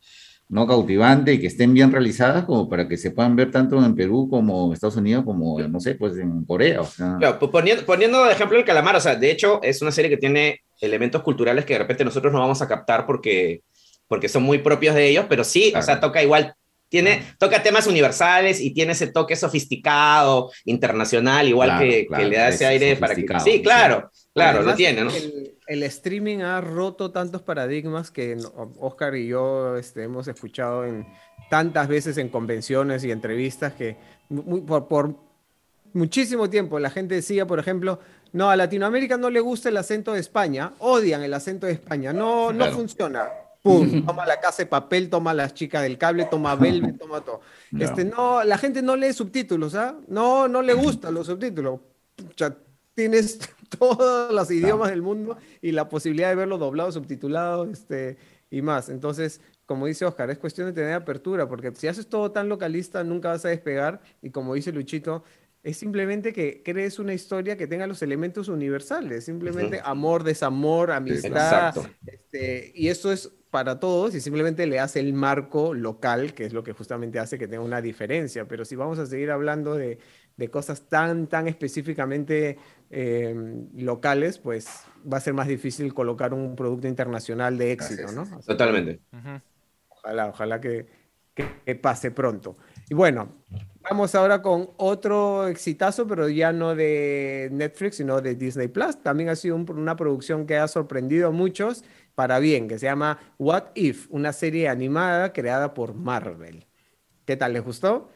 no 0.51 0.67
cautivante 0.67 1.31
y 1.31 1.39
que 1.39 1.47
estén 1.47 1.73
bien 1.73 1.93
realizadas 1.93 2.43
como 2.43 2.67
para 2.67 2.85
que 2.85 2.97
se 2.97 3.11
puedan 3.11 3.37
ver 3.37 3.51
tanto 3.51 3.83
en 3.83 3.95
Perú 3.95 4.27
como 4.29 4.67
en 4.67 4.73
Estados 4.73 4.97
Unidos 4.97 5.23
como, 5.23 5.57
no 5.61 5.79
sé, 5.79 5.95
pues 5.95 6.17
en 6.17 6.43
Corea. 6.43 6.81
O 6.81 6.85
sea. 6.85 7.17
Pues 7.39 7.51
poniendo, 7.51 7.85
poniendo 7.85 8.25
de 8.25 8.33
ejemplo 8.33 8.59
el 8.59 8.65
calamar, 8.65 8.97
o 8.97 8.99
sea, 8.99 9.15
de 9.15 9.31
hecho 9.31 9.61
es 9.63 9.81
una 9.81 9.91
serie 9.91 10.09
que 10.09 10.17
tiene 10.17 10.59
elementos 10.81 11.21
culturales 11.23 11.63
que 11.63 11.73
de 11.73 11.79
repente 11.79 12.03
nosotros 12.03 12.33
no 12.33 12.39
vamos 12.39 12.61
a 12.61 12.67
captar 12.67 13.05
porque, 13.05 13.61
porque 14.09 14.27
son 14.27 14.43
muy 14.43 14.57
propios 14.57 14.93
de 14.93 15.07
ellos, 15.07 15.25
pero 15.29 15.45
sí, 15.45 15.71
o 15.73 15.81
sea, 15.81 16.01
toca 16.01 16.21
igual 16.21 16.53
tiene, 16.89 17.23
toca 17.39 17.63
temas 17.63 17.87
universales 17.87 18.59
y 18.59 18.73
tiene 18.73 18.91
ese 18.91 19.07
toque 19.07 19.37
sofisticado, 19.37 20.51
internacional, 20.65 21.47
igual 21.47 21.79
que, 21.79 22.05
le 22.09 22.35
da 22.35 22.49
ese 22.49 22.65
aire 22.65 22.97
para 22.97 23.15
que... 23.15 23.25
Sí, 23.39 23.61
claro, 23.61 24.11
claro, 24.33 24.63
lo 24.63 24.75
tiene, 24.75 25.03
¿no? 25.03 25.11
El, 25.67 25.83
streaming 25.83 26.39
ha 26.39 26.59
roto 26.61 27.11
tantos 27.11 27.41
paradigmas 27.41 28.11
que 28.11 28.37
Oscar 28.79 29.15
y 29.15 29.27
yo 29.27 29.77
este, 29.77 30.03
hemos 30.03 30.27
escuchado 30.27 30.85
en, 30.85 31.07
tantas 31.49 31.87
veces 31.87 32.17
en 32.17 32.29
convenciones 32.29 33.03
y 33.03 33.11
entrevistas 33.11 33.73
que 33.73 33.97
por, 34.65 35.15
muchísimo 35.93 36.49
tiempo 36.49 36.79
la 36.79 36.89
gente 36.89 37.15
decía, 37.15 37.45
por 37.45 37.59
ejemplo, 37.59 37.99
no, 38.33 38.49
a 38.49 38.55
Latinoamérica 38.55 39.17
no 39.17 39.29
le 39.29 39.39
gusta 39.39 39.69
el 39.69 39.77
acento 39.77 40.13
de 40.13 40.19
España, 40.19 40.73
odian 40.79 41.21
el 41.23 41.33
acento 41.33 41.67
de 41.67 41.73
España, 41.73 42.13
no, 42.13 42.53
no 42.53 42.71
funciona 42.71 43.27
pum, 43.61 44.05
toma 44.05 44.25
la 44.25 44.39
casa 44.39 44.63
de 44.63 44.67
papel, 44.67 45.09
toma 45.09 45.33
las 45.33 45.53
chicas 45.53 45.83
del 45.83 45.97
cable, 45.97 46.25
toma 46.25 46.55
Velvet, 46.55 46.97
toma 46.97 47.21
todo. 47.21 47.41
Este, 47.77 48.05
no, 48.05 48.43
la 48.43 48.57
gente 48.57 48.81
no 48.81 48.95
lee 48.95 49.13
subtítulos, 49.13 49.75
¿ah? 49.75 49.95
No, 50.07 50.47
no 50.47 50.61
le 50.61 50.73
gustan 50.73 51.13
los 51.13 51.27
subtítulos. 51.27 51.79
Ya 52.35 52.55
tienes 52.95 53.39
todos 53.79 54.33
los 54.33 54.51
idiomas 54.51 54.89
del 54.89 55.01
mundo 55.01 55.37
y 55.61 55.71
la 55.71 55.89
posibilidad 55.89 56.29
de 56.29 56.35
verlo 56.35 56.57
doblado, 56.57 56.91
subtitulado, 56.91 57.69
este, 57.71 58.17
y 58.49 58.61
más. 58.61 58.89
Entonces, 58.89 59.41
como 59.65 59.87
dice 59.87 60.05
Oscar, 60.05 60.29
es 60.29 60.37
cuestión 60.37 60.67
de 60.67 60.73
tener 60.73 60.93
apertura, 60.93 61.47
porque 61.47 61.73
si 61.73 61.87
haces 61.87 62.07
todo 62.07 62.31
tan 62.31 62.49
localista, 62.49 63.03
nunca 63.03 63.29
vas 63.29 63.45
a 63.45 63.49
despegar. 63.49 64.01
Y 64.21 64.29
como 64.29 64.53
dice 64.53 64.71
Luchito, 64.71 65.23
es 65.63 65.77
simplemente 65.77 66.33
que 66.33 66.61
crees 66.63 66.99
una 66.99 67.13
historia 67.13 67.55
que 67.55 67.67
tenga 67.67 67.87
los 67.87 68.01
elementos 68.01 68.47
universales, 68.47 69.25
simplemente 69.25 69.79
amor, 69.83 70.23
desamor, 70.23 70.91
amistad. 70.91 71.75
Este, 72.05 72.71
y 72.75 72.89
eso 72.89 73.11
es 73.11 73.31
para 73.51 73.79
todos 73.79 74.15
y 74.15 74.21
simplemente 74.21 74.65
le 74.65 74.79
hace 74.79 74.99
el 74.99 75.13
marco 75.13 75.73
local, 75.73 76.33
que 76.33 76.45
es 76.45 76.53
lo 76.53 76.63
que 76.63 76.71
justamente 76.71 77.19
hace 77.19 77.37
que 77.37 77.47
tenga 77.47 77.63
una 77.63 77.81
diferencia. 77.81 78.47
Pero 78.47 78.65
si 78.65 78.75
vamos 78.75 78.97
a 78.97 79.05
seguir 79.05 79.29
hablando 79.29 79.75
de, 79.75 79.99
de 80.37 80.49
cosas 80.49 80.87
tan, 80.87 81.27
tan 81.27 81.47
específicamente 81.47 82.57
em, 82.91 83.67
locales, 83.75 84.37
pues 84.37 84.67
va 85.11 85.17
a 85.17 85.21
ser 85.21 85.33
más 85.33 85.47
difícil 85.47 85.93
colocar 85.93 86.33
un 86.33 86.55
producto 86.55 86.87
internacional 86.87 87.57
de 87.57 87.71
éxito, 87.71 88.11
¿no? 88.11 88.25
Totalmente. 88.45 88.99
Ojalá, 89.89 90.27
ojalá 90.27 90.61
que, 90.61 90.85
que, 91.33 91.75
pase 91.75 92.11
pronto. 92.11 92.57
Y 92.89 92.93
bueno, 92.93 93.29
Vamos 93.89 94.13
ahora 94.13 94.41
con 94.41 94.69
otro 94.77 95.47
exitazo, 95.47 96.05
pero 96.05 96.29
ya 96.29 96.53
no 96.53 96.75
de 96.75 97.49
Netflix, 97.51 97.97
sino 97.97 98.21
de 98.21 98.35
Disney 98.35 98.67
Plus. 98.67 99.01
También 99.01 99.29
ha 99.29 99.35
sido 99.35 99.55
una 99.55 99.95
producción 99.95 100.45
que 100.45 100.57
ha 100.57 100.67
sorprendido 100.67 101.29
a 101.29 101.31
muchos 101.31 101.83
para 102.13 102.39
bien, 102.39 102.67
que 102.67 102.77
se 102.77 102.85
llama 102.85 103.17
What 103.39 103.71
If, 103.73 104.07
una 104.11 104.33
serie 104.33 104.69
animada 104.69 105.33
creada 105.33 105.73
por 105.73 105.95
Marvel. 105.95 106.67
¿Qué 107.25 107.35
tal? 107.35 107.53
¿Les 107.53 107.63
gustó? 107.63 108.09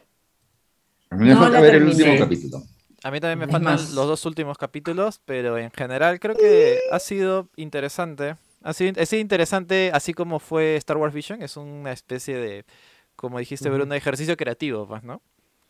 A 1.10 1.16
mí 1.16 1.26
me 1.28 1.34
falta 1.34 1.60
ver 1.60 1.76
el 1.76 1.84
último 1.84 2.12
capítulo. 2.18 2.62
A 3.06 3.10
mí 3.12 3.20
también 3.20 3.38
me 3.38 3.46
faltan 3.46 3.76
los 3.76 4.08
dos 4.08 4.26
últimos 4.26 4.58
capítulos, 4.58 5.20
pero 5.24 5.56
en 5.58 5.70
general 5.70 6.18
creo 6.18 6.34
que 6.34 6.80
ha 6.90 6.98
sido 6.98 7.48
interesante. 7.54 8.34
Ha 8.64 8.72
sido, 8.72 9.00
ha 9.00 9.06
sido 9.06 9.20
interesante, 9.20 9.92
así 9.94 10.12
como 10.12 10.40
fue 10.40 10.74
Star 10.74 10.96
Wars 10.96 11.14
Vision, 11.14 11.40
es 11.40 11.56
una 11.56 11.92
especie 11.92 12.36
de, 12.36 12.64
como 13.14 13.38
dijiste, 13.38 13.70
ver 13.70 13.82
un 13.82 13.92
ejercicio 13.92 14.36
creativo, 14.36 14.88
pues, 14.88 15.04
¿no? 15.04 15.22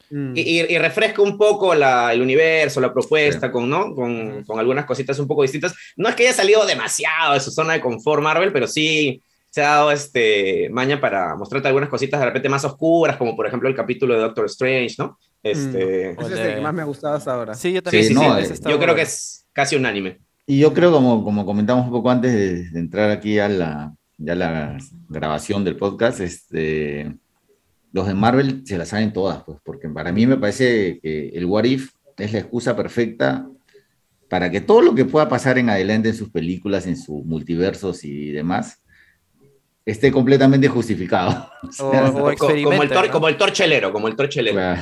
Mm. 0.08 0.32
Y, 0.34 0.78
refresca 0.78 1.20
un 1.20 1.36
poco 1.36 1.74
el 1.74 2.22
universo, 2.22 2.80
la 2.80 2.90
propuesta, 2.90 3.52
con, 3.52 3.68
¿no? 3.68 3.94
Con, 3.94 4.42
algunas 4.58 4.86
cositas 4.86 5.18
un 5.18 5.26
poco 5.26 5.42
distintas. 5.42 5.74
No 5.94 6.08
es 6.08 6.14
que 6.14 6.22
haya 6.22 6.32
salido 6.32 6.64
demasiado 6.64 7.34
de 7.34 7.40
su 7.40 7.50
zona 7.50 7.74
de 7.74 7.82
confort 7.82 8.22
Marvel, 8.22 8.50
pero 8.50 8.66
sí 8.66 9.22
se 9.50 9.62
ha 9.62 9.76
dado 9.76 9.92
este 9.92 10.70
maña 10.70 10.98
para 10.98 11.36
mostrarte 11.36 11.68
algunas 11.68 11.90
cositas 11.90 12.18
de 12.18 12.26
repente 12.26 12.48
más 12.48 12.64
oscuras, 12.64 13.18
como 13.18 13.36
por 13.36 13.46
ejemplo 13.46 13.68
el 13.68 13.74
capítulo 13.74 14.14
de 14.14 14.20
Doctor 14.20 14.46
Strange, 14.46 14.94
¿no? 14.96 15.18
Este... 15.50 16.14
Mm. 16.16 16.20
Ese 16.20 16.34
es 16.34 16.40
el 16.40 16.54
que 16.56 16.60
más 16.60 16.74
me 16.74 16.82
ha 16.82 16.86
gustado 16.86 17.16
hasta 17.16 17.34
ahora. 17.34 17.54
Sí, 17.54 17.72
yo 17.72 17.82
también. 17.82 18.16
Eh, 18.16 18.54
yo 18.68 18.78
creo 18.78 18.94
que 18.94 19.02
es 19.02 19.46
casi 19.52 19.76
unánime. 19.76 20.20
Y 20.46 20.58
yo 20.60 20.72
creo, 20.72 20.92
como, 20.92 21.24
como 21.24 21.44
comentamos 21.44 21.86
un 21.86 21.92
poco 21.92 22.10
antes 22.10 22.72
de, 22.72 22.78
entrar 22.78 23.10
aquí 23.10 23.38
a 23.38 23.48
la, 23.48 23.94
ya 24.16 24.34
la 24.34 24.78
grabación 25.08 25.64
del 25.64 25.76
podcast, 25.76 26.20
este 26.20 27.12
los 27.96 28.06
de 28.06 28.14
Marvel 28.14 28.62
se 28.66 28.76
las 28.76 28.88
saben 28.88 29.12
todas, 29.12 29.42
pues, 29.44 29.58
porque 29.64 29.88
para 29.88 30.12
mí 30.12 30.26
me 30.26 30.36
parece 30.36 31.00
que 31.00 31.30
el 31.30 31.46
What 31.46 31.64
If 31.64 31.92
es 32.18 32.32
la 32.32 32.40
excusa 32.40 32.76
perfecta 32.76 33.48
para 34.28 34.50
que 34.50 34.60
todo 34.60 34.82
lo 34.82 34.94
que 34.94 35.06
pueda 35.06 35.30
pasar 35.30 35.56
en 35.56 35.70
adelante 35.70 36.10
en 36.10 36.14
sus 36.14 36.30
películas, 36.30 36.86
en 36.86 36.98
sus 36.98 37.24
multiversos 37.24 38.04
y 38.04 38.32
demás, 38.32 38.82
esté 39.86 40.10
completamente 40.10 40.68
justificado. 40.68 41.50
O, 41.80 41.90
como, 42.38 42.82
el 42.82 43.10
como 43.10 43.28
el 43.28 43.36
torchelero, 43.36 43.92
como 43.92 44.06
el 44.06 44.14
torchelero. 44.14 44.60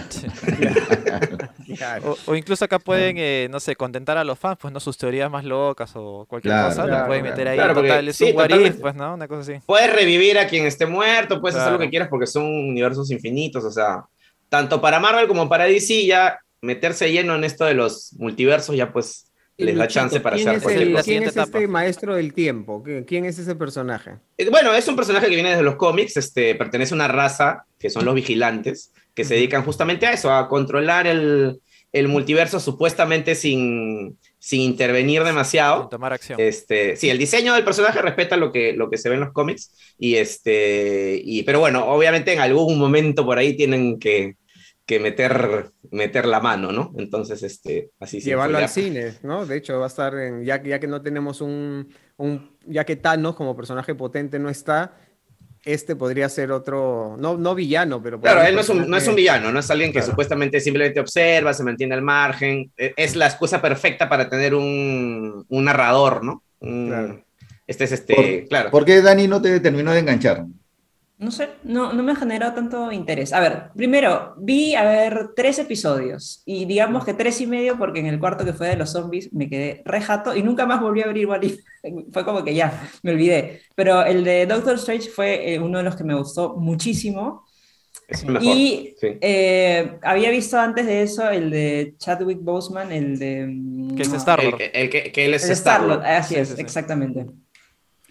O, 2.27 2.35
incluso 2.35 2.65
acá 2.65 2.79
pueden, 2.79 3.17
eh, 3.19 3.49
no 3.51 3.59
sé, 3.59 3.75
contentar 3.75 4.19
a 4.19 4.25
los 4.25 4.39
fans, 4.39 4.59
pues 4.61 4.73
no 4.73 4.81
sus 4.81 4.99
teorías 4.99 5.31
más 5.31 5.45
locas 5.45 5.91
o 5.95 6.27
cualquier 6.29 6.55
cosa, 6.55 6.87
lo 6.87 7.07
pueden 7.07 7.23
meter 7.23 7.49
ahí. 7.49 7.57
total, 7.57 8.07
es 8.07 8.21
un 8.21 8.35
pues, 8.81 8.95
¿no? 8.95 9.15
Una 9.15 9.27
cosa 9.27 9.41
así. 9.41 9.63
Puedes 9.65 9.91
revivir 9.93 10.39
a 10.39 10.47
quien 10.47 10.67
esté 10.67 10.85
muerto, 10.85 11.41
puedes 11.41 11.57
hacer 11.57 11.73
lo 11.73 11.79
que 11.79 11.89
quieras 11.89 12.09
porque 12.09 12.27
son 12.27 12.45
universos 12.45 13.11
infinitos, 13.11 13.65
o 13.65 13.71
sea, 13.71 14.05
tanto 14.51 14.81
para 14.81 15.01
Marvel 15.01 15.27
como 15.27 15.49
para 15.49 15.65
DC 15.65 16.05
ya 16.05 16.39
meterse 16.61 17.11
lleno 17.11 17.35
en 17.35 17.45
esto 17.45 17.65
de 17.65 17.75
los 17.75 18.13
multiversos 18.19 18.77
ya 18.77 18.93
pues 18.93 19.33
les 19.57 19.77
da 19.77 19.87
chance 19.87 20.21
para 20.21 20.37
hacer 20.37 20.61
cualquier 20.61 20.93
cosa. 20.93 21.05
¿Quién 21.05 21.23
es 21.23 21.37
este 21.37 21.69
maestro 21.69 22.15
del 22.17 22.33
tiempo? 22.35 22.83
¿Quién 23.07 23.25
es 23.25 23.39
ese 23.39 23.55
personaje? 23.55 24.17
Eh, 24.37 24.51
bueno, 24.51 24.75
es 24.75 24.89
un 24.89 24.97
personaje 24.97 25.29
que 25.29 25.35
viene 25.35 25.51
desde 25.51 25.63
los 25.63 25.77
cómics, 25.77 26.17
este, 26.17 26.55
pertenece 26.55 26.95
a 26.95 26.97
una 26.97 27.09
raza 27.09 27.65
que 27.79 27.91
son 27.91 28.05
los 28.05 28.15
vigilantes, 28.15 28.93
que 29.15 29.25
se 29.25 29.35
dedican 29.35 29.63
justamente 29.65 30.07
a 30.07 30.13
eso, 30.13 30.33
a 30.33 30.49
controlar 30.49 31.07
el, 31.07 31.61
el 31.93 32.09
multiverso 32.09 32.59
supuestamente 32.59 33.37
sin, 33.37 34.19
sin 34.39 34.61
intervenir 34.61 35.23
demasiado. 35.23 35.83
Sin 35.83 35.91
tomar 35.91 36.13
acción. 36.13 36.41
Este, 36.41 36.97
sí, 36.97 37.09
el 37.09 37.19
diseño 37.19 37.55
del 37.55 37.65
personaje 37.65 38.03
respeta 38.03 38.37
lo 38.37 38.51
que, 38.51 38.73
lo 38.73 38.91
que 38.91 38.99
se 38.99 39.09
ve 39.09 39.15
en 39.15 39.21
los 39.21 39.33
cómics, 39.33 39.73
y 39.99 40.17
este, 40.17 41.21
y, 41.25 41.45
pero 41.45 41.61
bueno, 41.61 41.87
obviamente 41.87 42.33
en 42.33 42.41
algún 42.41 42.79
momento 42.79 43.25
por 43.25 43.39
ahí 43.39 43.57
tienen 43.57 44.01
que, 44.01 44.35
que 44.87 45.01
meter, 45.01 45.71
meter 45.91 46.27
la 46.27 46.41
mano, 46.41 46.71
¿no? 46.71 46.93
Entonces, 46.99 47.43
este, 47.43 47.91
así 48.01 48.21
Llevarlo 48.21 48.59
al 48.59 48.69
cine, 48.69 49.15
¿no? 49.23 49.47
De 49.47 49.57
hecho, 49.57 49.79
va 49.79 49.87
a 49.87 49.89
estar 49.89 50.15
en, 50.15 50.45
ya, 50.45 50.63
ya 50.63 50.79
que 50.79 50.87
no 50.87 51.01
tenemos 51.01 51.41
un, 51.41 51.89
un, 52.17 52.57
ya 52.67 52.85
que 52.85 52.97
Thanos 52.97 53.35
como 53.35 53.57
personaje 53.57 53.95
potente 53.95 54.39
no 54.39 54.51
está, 54.51 54.95
este 55.65 55.97
podría 55.97 56.29
ser 56.29 56.53
otro, 56.53 57.17
no, 57.19 57.39
no 57.39 57.55
villano, 57.55 58.03
pero... 58.03 58.21
Claro, 58.21 58.43
él 58.43 58.55
no 58.55 58.61
es, 58.61 58.69
un, 58.69 58.89
no 58.89 58.97
es 58.97 59.09
un 59.09 59.15
villano, 59.15 59.51
no 59.51 59.61
es 59.61 59.71
alguien 59.71 59.93
que 59.93 60.03
supuestamente 60.03 60.61
simplemente 60.61 61.01
observa, 61.01 61.55
se 61.55 61.65
mantiene 61.65 61.95
al 61.95 62.03
margen, 62.03 62.71
e, 62.77 62.93
es 62.97 63.17
la 63.17 63.27
excusa 63.27 63.63
perfecta 63.63 64.09
para 64.09 64.29
tener 64.29 64.55
un, 64.55 65.47
un 65.49 65.65
narrador, 65.65 66.23
¿no? 66.23 66.43
claro. 66.61 67.25
Este 67.67 67.85
es 67.85 67.93
este, 67.93 68.47
claro. 68.47 68.71
¿Por 68.71 68.85
qué 68.85 69.01
Dani 69.01 69.27
no 69.27 69.41
te 69.41 69.59
terminó 69.59 69.93
de 69.93 70.01
enganchar? 70.01 70.45
No 71.17 71.31
sé, 71.31 71.51
no, 71.63 71.93
no 71.93 72.03
me 72.03 72.17
generó 72.17 72.53
tanto 72.55 72.91
interés. 72.91 73.33
A 73.33 73.41
ver, 73.41 73.71
primero, 73.77 74.35
vi, 74.37 74.75
a 74.75 74.83
ver, 74.83 75.31
tres 75.37 75.59
episodios 75.61 76.43
y 76.45 76.65
digamos 76.65 77.05
que 77.05 77.15
tres 77.15 77.41
y 77.41 77.47
medio 77.47 77.79
porque 77.79 78.01
en 78.01 78.07
el 78.07 78.19
cuarto 78.19 78.45
que 78.45 78.53
fue 78.53 78.69
de 78.69 78.77
los 78.77 78.91
zombies 78.91 79.33
me 79.33 79.49
quedé 79.49 79.83
rejato 79.85 80.35
y 80.35 80.43
nunca 80.43 80.67
más 80.67 80.81
volví 80.81 81.03
a 81.03 81.07
abrir 81.07 81.27
What 81.27 81.43
Fue 82.13 82.25
como 82.25 82.43
que 82.43 82.55
ya, 82.55 82.89
me 83.03 83.13
olvidé. 83.13 83.63
Pero 83.77 84.05
el 84.05 84.25
de 84.25 84.47
Doctor 84.47 84.75
Strange 84.75 85.09
fue 85.09 85.55
eh, 85.55 85.61
uno 85.61 85.79
de 85.79 85.85
los 85.85 85.95
que 85.95 86.05
me 86.05 86.15
gustó 86.15 86.57
muchísimo. 86.57 87.45
Y 88.41 88.95
eh, 89.01 89.99
había 90.03 90.31
visto 90.31 90.59
antes 90.59 90.85
de 90.85 91.03
eso 91.03 91.31
el 91.31 91.51
de 91.51 91.95
Chadwick 91.97 92.41
Boseman, 92.43 92.93
el 92.93 93.19
de... 93.19 93.47
Mm, 93.47 93.95
que 93.95 94.03
es 94.03 94.13
Star-Lord. 94.13 94.61
El, 94.73 94.91
que, 94.91 95.11
que, 95.11 95.25
él 95.25 95.35
es 95.35 95.49
Star-Lord. 95.49 96.05
así 96.05 96.35
es, 96.35 96.59
exactamente. 96.59 97.27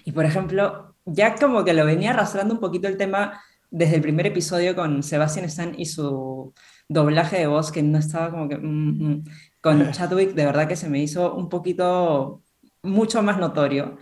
Y 0.06 0.12
por 0.12 0.26
ejemplo, 0.26 0.93
ya 1.06 1.36
como 1.36 1.64
que 1.64 1.74
lo 1.74 1.86
venía 1.86 2.12
arrastrando 2.12 2.54
un 2.54 2.60
poquito 2.60 2.88
el 2.88 2.98
tema 2.98 3.42
desde 3.70 3.96
el 3.96 4.02
primer 4.02 4.28
episodio 4.28 4.76
con 4.76 5.04
Sebastian 5.04 5.46
Stan 5.46 5.74
y 5.78 5.86
su 5.86 6.54
doblaje 6.88 7.40
de 7.40 7.48
voz, 7.48 7.72
que 7.72 7.84
no 7.84 7.98
estaba 7.98 8.30
como 8.30 8.48
que... 8.48 8.58
Mm, 8.58 9.12
mm, 9.12 9.24
con 9.62 9.92
Chadwick, 9.94 10.34
de 10.34 10.46
verdad 10.46 10.68
que 10.68 10.76
se 10.76 10.90
me 10.90 11.00
hizo 11.00 11.34
un 11.36 11.48
poquito 11.48 12.44
mucho 12.82 13.24
más 13.24 13.40
notorio. 13.40 13.98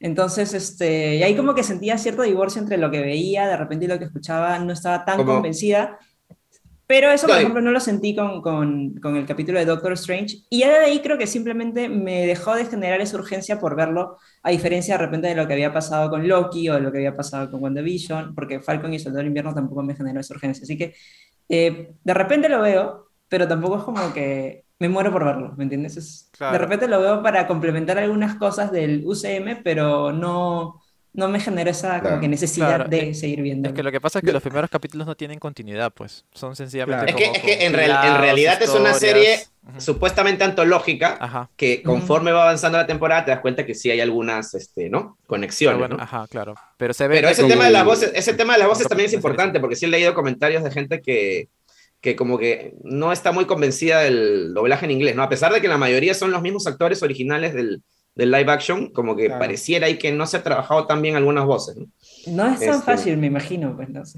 Entonces, 0.00 0.52
este, 0.54 1.16
y 1.16 1.22
ahí 1.22 1.36
como 1.36 1.54
que 1.54 1.62
sentía 1.62 1.96
cierto 1.98 2.22
divorcio 2.22 2.60
entre 2.60 2.78
lo 2.78 2.90
que 2.90 3.00
veía, 3.00 3.46
de 3.46 3.56
repente 3.56 3.84
y 3.84 3.88
lo 3.88 3.98
que 3.98 4.06
escuchaba, 4.06 4.58
no 4.58 4.72
estaba 4.72 5.04
tan 5.04 5.24
convencida. 5.24 5.98
Pero 6.86 7.10
eso, 7.10 7.26
por 7.26 7.36
ejemplo, 7.38 7.62
no 7.62 7.70
lo 7.70 7.80
sentí 7.80 8.14
con, 8.14 8.42
con, 8.42 8.94
con, 9.00 9.16
el 9.16 9.24
capítulo 9.24 9.58
de 9.58 9.64
Doctor 9.64 9.92
Strange. 9.92 10.38
Y 10.50 10.60
ya 10.60 10.68
de 10.68 10.84
ahí 10.84 11.00
creo 11.00 11.16
que 11.16 11.26
simplemente 11.26 11.88
me 11.88 12.26
dejó 12.26 12.54
de 12.54 12.66
generar 12.66 13.00
esa 13.00 13.16
urgencia 13.16 13.58
por 13.58 13.74
verlo, 13.74 14.18
a 14.42 14.50
diferencia 14.50 14.98
de 14.98 15.04
repente 15.04 15.28
de 15.28 15.34
lo 15.34 15.46
que 15.46 15.54
había 15.54 15.72
pasado 15.72 16.10
con 16.10 16.28
Loki 16.28 16.68
o 16.68 16.74
de 16.74 16.80
lo 16.80 16.92
que 16.92 16.98
había 16.98 17.16
pasado 17.16 17.50
con 17.50 17.62
WandaVision, 17.62 18.34
porque 18.34 18.60
Falcon 18.60 18.92
y 18.92 18.98
Soldado 18.98 19.18
del 19.18 19.28
Invierno 19.28 19.54
tampoco 19.54 19.82
me 19.82 19.94
generó 19.94 20.20
esa 20.20 20.34
urgencia. 20.34 20.64
Así 20.64 20.76
que 20.76 20.94
eh, 21.48 21.94
de 22.04 22.14
repente 22.14 22.50
lo 22.50 22.60
veo, 22.60 23.08
pero 23.28 23.48
tampoco 23.48 23.78
es 23.78 23.84
como 23.84 24.12
que 24.12 24.64
me 24.78 24.88
muero 24.88 25.10
por 25.10 25.24
verlo, 25.24 25.54
¿me 25.56 25.64
entiendes? 25.64 26.30
De 26.38 26.58
repente 26.58 26.88
lo 26.88 27.00
veo 27.00 27.22
para 27.22 27.46
complementar 27.46 27.96
algunas 27.96 28.34
cosas 28.36 28.70
del 28.70 29.02
UCM, 29.06 29.62
pero 29.62 30.12
no 30.12 30.82
no 31.14 31.28
me 31.28 31.38
genera 31.38 31.70
esa 31.70 32.00
como 32.02 32.20
que 32.20 32.26
necesidad 32.26 32.86
de 32.86 33.14
seguir 33.14 33.40
viendo. 33.40 33.68
Es 33.68 33.74
que 33.74 33.84
lo 33.84 33.92
que 33.92 34.00
pasa 34.00 34.18
es 34.18 34.24
que 34.24 34.32
los 34.32 34.42
primeros 34.42 34.68
capítulos 34.68 35.06
no 35.06 35.14
tienen 35.14 35.38
continuidad, 35.38 35.92
pues. 35.92 36.24
Son 36.34 36.56
sencillamente. 36.56 37.10
Es, 37.10 37.16
que, 37.16 37.24
es 37.24 37.38
que 37.40 37.64
en, 37.64 37.72
realidad 37.72 38.60
es 38.60 38.70
una 38.70 38.92
serie 38.94 39.38
supuestamente 39.78 40.42
antológica 40.42 41.48
que 41.56 41.82
conforme 41.82 42.32
va 42.32 42.42
avanzando 42.42 42.78
la 42.78 42.86
temporada 42.86 43.24
te 43.24 43.30
das 43.30 43.40
cuenta 43.40 43.64
que 43.64 43.74
sí 43.74 43.90
hay 43.92 44.00
algunas 44.00 44.54
este, 44.54 44.90
¿no? 44.90 45.16
conexiones. 45.26 45.88
¿no? 45.88 45.96
Ajá, 46.00 46.26
claro. 46.28 46.56
Pero, 46.76 46.92
se 46.92 47.06
ve 47.06 47.16
Pero 47.16 47.28
ese, 47.28 47.44
tema 47.44 47.66
de 47.66 47.70
las 47.70 47.84
voces, 47.84 48.10
ese 48.14 48.34
tema 48.34 48.54
de 48.54 48.58
las 48.58 48.68
voces 48.68 48.88
también 48.88 49.06
es 49.06 49.14
importante 49.14 49.60
porque 49.60 49.76
sí 49.76 49.86
he 49.86 49.88
leído 49.88 50.14
comentarios 50.14 50.64
de 50.64 50.72
gente 50.72 51.00
que, 51.00 51.48
que 52.00 52.16
como 52.16 52.38
que 52.38 52.74
no 52.82 53.12
está 53.12 53.30
muy 53.30 53.44
convencida 53.44 54.00
del 54.00 54.52
doblaje 54.52 54.84
en 54.84 54.90
inglés, 54.90 55.14
¿no? 55.14 55.22
A 55.22 55.28
pesar 55.28 55.52
de 55.52 55.60
que 55.60 55.68
la 55.68 55.78
mayoría 55.78 56.12
son 56.12 56.32
los 56.32 56.42
mismos 56.42 56.66
actores 56.66 57.04
originales 57.04 57.54
del, 57.54 57.82
del 58.14 58.30
live 58.30 58.50
action, 58.50 58.90
como 58.90 59.16
que 59.16 59.28
pareciera 59.28 59.86
ahí 59.86 59.98
que 59.98 60.12
no 60.12 60.26
se 60.26 60.36
ha 60.36 60.42
trabajado 60.42 60.86
tan 60.86 61.02
bien 61.02 61.16
algunas 61.16 61.44
voces. 61.44 61.76
No, 62.26 62.44
no 62.46 62.52
es 62.52 62.60
tan 62.60 62.70
este, 62.70 62.82
fácil, 62.82 63.16
me 63.16 63.26
imagino. 63.26 63.74
Pues, 63.76 63.88
¿no? 63.88 64.02
Es, 64.02 64.14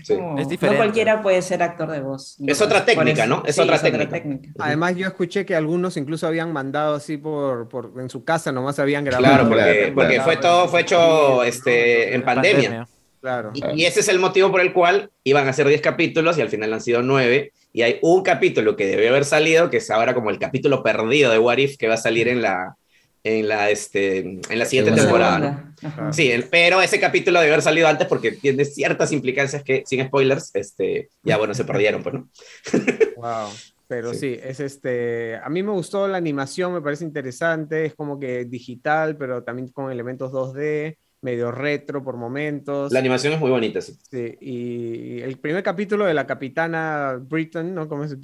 diferente. 0.48 0.66
No 0.66 0.76
cualquiera 0.76 1.22
puede 1.22 1.40
ser 1.40 1.62
actor 1.62 1.90
de 1.90 2.00
voz. 2.00 2.36
Es 2.46 2.60
otra 2.60 2.84
técnica, 2.84 3.26
¿no? 3.26 3.42
Es, 3.46 3.58
otra, 3.58 3.80
técnica. 3.80 4.50
Además, 4.58 4.96
yo 4.96 5.06
escuché 5.06 5.46
que 5.46 5.54
algunos 5.54 5.96
incluso 5.96 6.26
habían 6.26 6.52
mandado 6.52 6.96
así 6.96 7.16
por, 7.16 7.68
por 7.68 7.92
en 7.98 8.10
su 8.10 8.22
casa, 8.24 8.52
nomás 8.52 8.78
habían 8.78 9.04
grabado. 9.04 9.34
Claro, 9.34 9.48
porque, 9.48 9.92
porque 9.94 10.20
fue 10.20 10.36
todo, 10.36 10.68
fue 10.68 10.82
hecho 10.82 11.42
este, 11.42 12.14
en 12.14 12.22
pandemia. 12.22 12.86
Claro. 13.22 13.50
Y, 13.54 13.84
ese 13.84 14.00
es 14.00 14.08
el 14.08 14.20
motivo 14.20 14.52
por 14.52 14.60
el 14.60 14.72
cual 14.72 15.10
iban 15.24 15.48
a 15.48 15.52
ser 15.52 15.66
10 15.66 15.80
capítulos 15.80 16.38
y 16.38 16.42
al 16.42 16.48
final 16.48 16.72
han 16.72 16.80
sido 16.80 17.02
9. 17.02 17.50
Y 17.72 17.82
hay 17.82 17.98
un 18.02 18.22
capítulo 18.22 18.76
que 18.76 18.86
debió 18.86 19.08
haber 19.08 19.24
salido, 19.24 19.68
que 19.68 19.78
es 19.78 19.90
ahora 19.90 20.14
como 20.14 20.30
el 20.30 20.38
capítulo 20.38 20.82
perdido 20.82 21.32
de 21.32 21.38
What 21.38 21.58
If, 21.58 21.76
que 21.76 21.88
va 21.88 21.94
a 21.94 21.98
salir 21.98 22.28
en 22.28 22.40
la, 22.40 22.76
en 23.26 23.48
la, 23.48 23.70
este, 23.70 24.18
en 24.18 24.58
la 24.58 24.64
siguiente 24.64 24.92
temporada. 24.92 25.74
Sí, 26.12 26.30
pero 26.48 26.80
ese 26.80 27.00
capítulo 27.00 27.40
debe 27.40 27.52
haber 27.52 27.62
salido 27.62 27.88
antes 27.88 28.06
porque 28.06 28.32
tiene 28.32 28.64
ciertas 28.64 29.10
implicancias 29.10 29.64
que, 29.64 29.82
sin 29.84 30.06
spoilers, 30.06 30.54
este, 30.54 31.10
ya 31.24 31.36
bueno, 31.36 31.52
se 31.52 31.64
perdieron, 31.64 32.04
pues, 32.04 32.14
¿no? 32.14 32.28
wow. 33.16 33.48
Pero 33.88 34.14
sí. 34.14 34.38
es 34.40 34.60
este, 34.60 35.36
a 35.36 35.48
mí 35.48 35.62
me 35.62 35.72
gustó 35.72 36.06
la 36.06 36.18
animación, 36.18 36.72
me 36.72 36.80
parece 36.80 37.04
interesante, 37.04 37.86
es 37.86 37.94
como 37.94 38.18
que 38.18 38.44
digital, 38.44 39.16
pero 39.16 39.42
también 39.42 39.68
con 39.68 39.90
elementos 39.90 40.30
2D. 40.32 40.96
medio 41.22 41.50
retro 41.50 42.04
por 42.04 42.16
momentos. 42.16 42.92
La 42.92 43.00
animación 43.00 43.32
es 43.32 43.40
muy 43.40 43.50
bonita, 43.50 43.80
sí. 43.80 43.96
sí 44.08 44.38
y 44.40 45.20
el 45.20 45.38
primer 45.38 45.64
capítulo 45.64 46.04
de 46.04 46.14
la 46.14 46.26
capitana 46.26 47.18
Britain, 47.20 47.74
¿no? 47.74 47.88
¿Cómo, 47.88 48.04
es? 48.04 48.16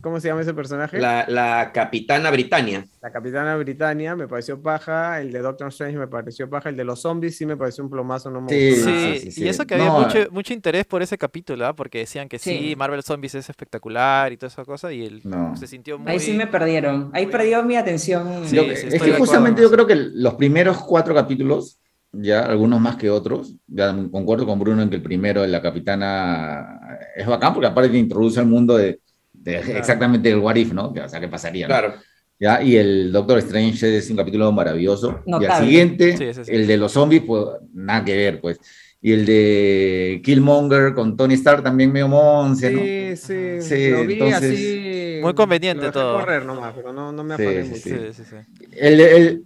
¿Cómo 0.00 0.20
se 0.20 0.28
llama 0.28 0.40
ese 0.40 0.54
personaje? 0.54 0.98
La, 0.98 1.70
capitana 1.72 2.30
Britannia. 2.30 2.86
La 3.02 3.10
capitana 3.10 3.56
Britannia 3.56 4.16
me 4.16 4.28
pareció 4.28 4.60
paja, 4.60 5.20
el 5.20 5.32
de 5.32 5.40
Doctor 5.40 5.68
Strange 5.68 5.98
me 5.98 6.08
pareció 6.08 6.48
paja, 6.48 6.68
el 6.68 6.76
de 6.76 6.84
los 6.84 7.00
zombies 7.00 7.36
sí 7.36 7.46
me 7.46 7.56
pareció 7.56 7.84
un 7.84 7.90
plomazo, 7.90 8.30
no 8.30 8.40
me 8.40 8.48
sí, 8.48 9.30
sí, 9.30 9.44
y 9.44 9.48
eso 9.48 9.66
que 9.66 9.74
había 9.74 9.90
mucho, 9.90 10.18
mucho, 10.30 10.52
interés 10.52 10.84
por 10.84 11.02
ese 11.02 11.16
capítulo, 11.16 11.66
¿ah? 11.66 11.74
porque 11.74 11.98
decían 11.98 12.28
que 12.28 12.38
sí. 12.38 12.74
Marvel 12.76 13.02
Zombies 13.02 13.34
es 13.34 13.48
espectacular 13.48 14.32
y 14.32 14.36
toda 14.36 14.48
esa 14.48 14.64
cosa, 14.64 14.92
y 14.92 15.04
él 15.04 15.22
se 15.58 15.66
sintió 15.66 15.98
muy... 15.98 16.12
Ahí 16.12 16.20
sí 16.20 16.32
me 16.32 16.46
perdieron, 16.46 17.10
ahí 17.12 17.26
perdió 17.26 17.62
mi 17.62 17.76
atención. 17.76 18.44
es 18.44 19.02
que 19.02 19.12
justamente 19.12 19.62
yo 19.62 19.70
creo 19.70 19.86
que 19.86 19.96
los 19.96 20.34
primeros 20.34 20.78
cuatro 20.78 21.14
capítulos 21.14 21.78
ya 22.12 22.44
algunos 22.44 22.80
más 22.80 22.96
que 22.96 23.10
otros. 23.10 23.54
Ya 23.66 23.94
concuerdo 24.10 24.46
con 24.46 24.58
Bruno 24.58 24.82
en 24.82 24.90
que 24.90 24.96
el 24.96 25.02
primero 25.02 25.42
de 25.42 25.48
la 25.48 25.62
capitana 25.62 26.80
es 27.14 27.26
bacán 27.26 27.54
porque 27.54 27.68
aparte 27.68 27.96
introduce 27.96 28.40
el 28.40 28.46
mundo 28.46 28.76
de, 28.76 29.00
exactamente 29.44 30.30
el 30.30 30.38
what 30.38 30.56
if, 30.56 30.72
¿no? 30.72 30.88
O 30.88 31.08
sea, 31.08 31.20
¿qué 31.20 31.28
pasaría? 31.28 31.66
Claro. 31.66 31.94
¿Ya? 32.38 32.62
Y 32.62 32.76
el 32.76 33.12
Doctor 33.12 33.38
Strange 33.38 33.98
es 33.98 34.10
un 34.10 34.16
capítulo 34.16 34.50
maravilloso. 34.50 35.22
Y 35.26 35.44
al 35.44 35.62
siguiente, 35.62 36.32
el 36.46 36.66
de 36.66 36.76
los 36.76 36.92
zombies, 36.92 37.22
pues 37.26 37.44
nada 37.74 38.04
que 38.04 38.16
ver, 38.16 38.40
pues. 38.40 38.58
Y 39.02 39.12
el 39.12 39.24
de 39.24 40.20
Killmonger 40.22 40.92
con 40.94 41.16
Tony 41.16 41.34
Stark 41.34 41.62
también 41.62 41.90
medio 41.90 42.08
monce, 42.08 42.70
¿no? 42.70 42.80
Sí, 42.80 43.16
sí. 43.16 43.62
sí 43.62 43.90
lo 43.90 44.04
vi 44.04 44.20
así. 44.20 45.20
Muy 45.22 45.34
conveniente 45.34 45.90
todo. 45.90 46.20
correr 46.20 46.44
nomás, 46.44 46.74
pero 46.74 46.92
no, 46.92 47.10
no 47.10 47.24
me 47.24 47.34
afané 47.34 47.64
mucho. 47.64 47.80
Sí, 47.80 47.94
sí, 48.12 48.22
sí. 48.24 48.36
El, 48.72 49.00
el, 49.00 49.44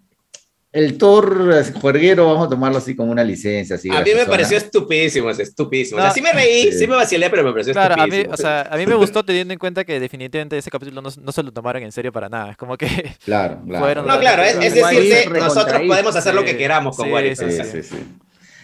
el 0.74 0.98
Thor 0.98 1.54
juerguero, 1.80 2.26
vamos 2.26 2.48
a 2.48 2.50
tomarlo 2.50 2.78
así 2.78 2.96
como 2.96 3.12
una 3.12 3.22
licencia. 3.22 3.76
Así 3.76 3.88
a 3.88 4.00
mí 4.00 4.10
me 4.12 4.26
pareció 4.26 4.56
estupidísimo, 4.56 5.30
estupidísimo. 5.30 6.00
o 6.00 6.02
sea, 6.02 6.10
sí 6.10 6.20
me 6.20 6.32
reí, 6.32 6.72
sí, 6.72 6.88
me 6.88 6.96
vacilé, 6.96 7.30
pero 7.30 7.44
me 7.44 7.52
pareció 7.52 7.72
claro, 7.72 7.94
estupidísimo. 7.94 8.24
A 8.24 8.26
mí, 8.26 8.34
o 8.34 8.37
sea, 8.37 8.62
a 8.62 8.76
mí 8.76 8.84
me 8.84 8.96
gustó 8.96 9.24
teniendo 9.24 9.52
en 9.52 9.60
cuenta 9.60 9.84
que 9.84 10.00
definitivamente 10.00 10.58
ese 10.58 10.72
capítulo 10.72 11.00
no, 11.00 11.10
no, 11.16 11.32
se 11.32 11.42
lo 11.44 11.52
tomaron 11.52 11.84
en 11.84 11.92
serio 11.92 12.10
para 12.10 12.28
nada. 12.28 12.50
Es 12.50 12.56
como 12.56 12.76
que. 12.76 12.88
Claro, 13.24 13.62
claro. 13.66 14.02
no, 14.02 14.18
claro, 14.18 14.42
es, 14.42 14.56
es 14.56 14.74
decir, 14.74 15.30
nosotros 15.30 15.82
podemos 15.87 16.14
hacer 16.16 16.34
lo 16.34 16.44
que 16.44 16.56
queramos 16.56 16.96
con 16.96 17.08
sí, 17.08 17.37
Sí, 17.37 17.50
sí, 17.50 17.82
sí. 17.82 17.96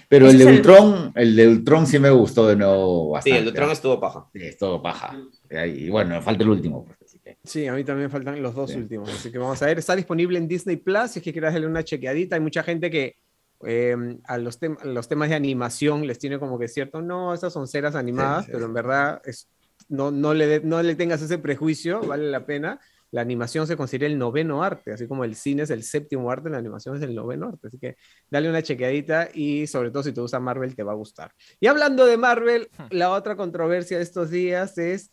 Pero 0.08 0.28
el 0.28 0.36
de 0.36 0.46
Ultron, 0.46 1.12
el 1.14 1.36
de 1.36 1.46
Ultron 1.46 1.86
sí 1.86 2.00
me 2.00 2.10
gustó 2.10 2.48
de 2.48 2.56
nuevo 2.56 3.10
bastante. 3.10 3.30
Sí, 3.30 3.38
el 3.38 3.44
de 3.44 3.50
Ultron 3.50 3.70
estuvo 3.70 4.00
paja. 4.00 4.26
Sí, 4.32 4.42
estuvo 4.42 4.82
paja. 4.82 5.16
Y 5.48 5.88
bueno, 5.88 6.16
me 6.16 6.22
falta 6.22 6.42
el 6.42 6.50
último. 6.50 6.84
Pues. 6.84 6.99
Sí, 7.44 7.66
a 7.66 7.74
mí 7.74 7.84
también 7.84 8.06
me 8.06 8.10
faltan 8.10 8.42
los 8.42 8.54
dos 8.54 8.74
últimos, 8.74 9.08
así 9.08 9.30
que 9.30 9.38
vamos 9.38 9.60
a 9.62 9.66
ver. 9.66 9.78
Está 9.78 9.96
disponible 9.96 10.38
en 10.38 10.48
Disney 10.48 10.76
Plus, 10.76 11.10
si 11.10 11.18
es 11.18 11.24
que 11.24 11.32
quieres 11.32 11.52
darle 11.52 11.66
una 11.66 11.84
chequeadita. 11.84 12.36
Hay 12.36 12.42
mucha 12.42 12.62
gente 12.62 12.90
que 12.90 13.16
em, 13.62 14.18
a 14.24 14.38
los, 14.38 14.58
los, 14.84 15.08
temas 15.08 15.28
de 15.28 15.34
animación 15.34 16.06
les 16.06 16.18
tiene 16.18 16.38
como 16.38 16.58
que 16.58 16.68
cierto, 16.68 17.02
no, 17.02 17.34
esas 17.34 17.52
son 17.52 17.68
ceras 17.68 17.94
animadas, 17.94 18.46
pero 18.50 18.66
en 18.66 18.74
verdad 18.74 19.20
es, 19.24 19.48
no, 19.88 20.10
no, 20.10 20.34
le 20.34 20.60
no 20.60 20.82
le 20.82 20.94
tengas 20.94 21.22
ese 21.22 21.38
prejuicio, 21.38 22.00
vale 22.00 22.30
la 22.30 22.44
pena. 22.46 22.80
La 23.12 23.22
animación 23.22 23.66
se 23.66 23.76
considera 23.76 24.06
el 24.06 24.18
noveno 24.18 24.62
arte, 24.62 24.92
así 24.92 25.08
como 25.08 25.24
el 25.24 25.34
cine 25.34 25.64
es 25.64 25.70
el 25.70 25.82
séptimo 25.82 26.30
arte, 26.30 26.48
la 26.48 26.58
animación 26.58 26.96
es 26.96 27.02
el 27.02 27.12
noveno 27.12 27.48
arte. 27.48 27.66
Así 27.66 27.78
que 27.78 27.96
dale 28.30 28.48
una 28.48 28.62
chequeadita 28.62 29.30
y 29.34 29.66
sobre 29.66 29.90
todo 29.90 30.04
si 30.04 30.12
te 30.12 30.20
gusta 30.20 30.38
Marvel 30.38 30.76
te 30.76 30.84
va 30.84 30.92
a 30.92 30.94
gustar. 30.94 31.32
Y 31.58 31.66
hablando 31.66 32.06
de 32.06 32.16
Marvel, 32.16 32.70
hmm. 32.78 32.82
la 32.90 33.10
otra 33.10 33.34
controversia 33.34 33.96
de 33.96 34.04
estos 34.04 34.30
días 34.30 34.78
es 34.78 35.10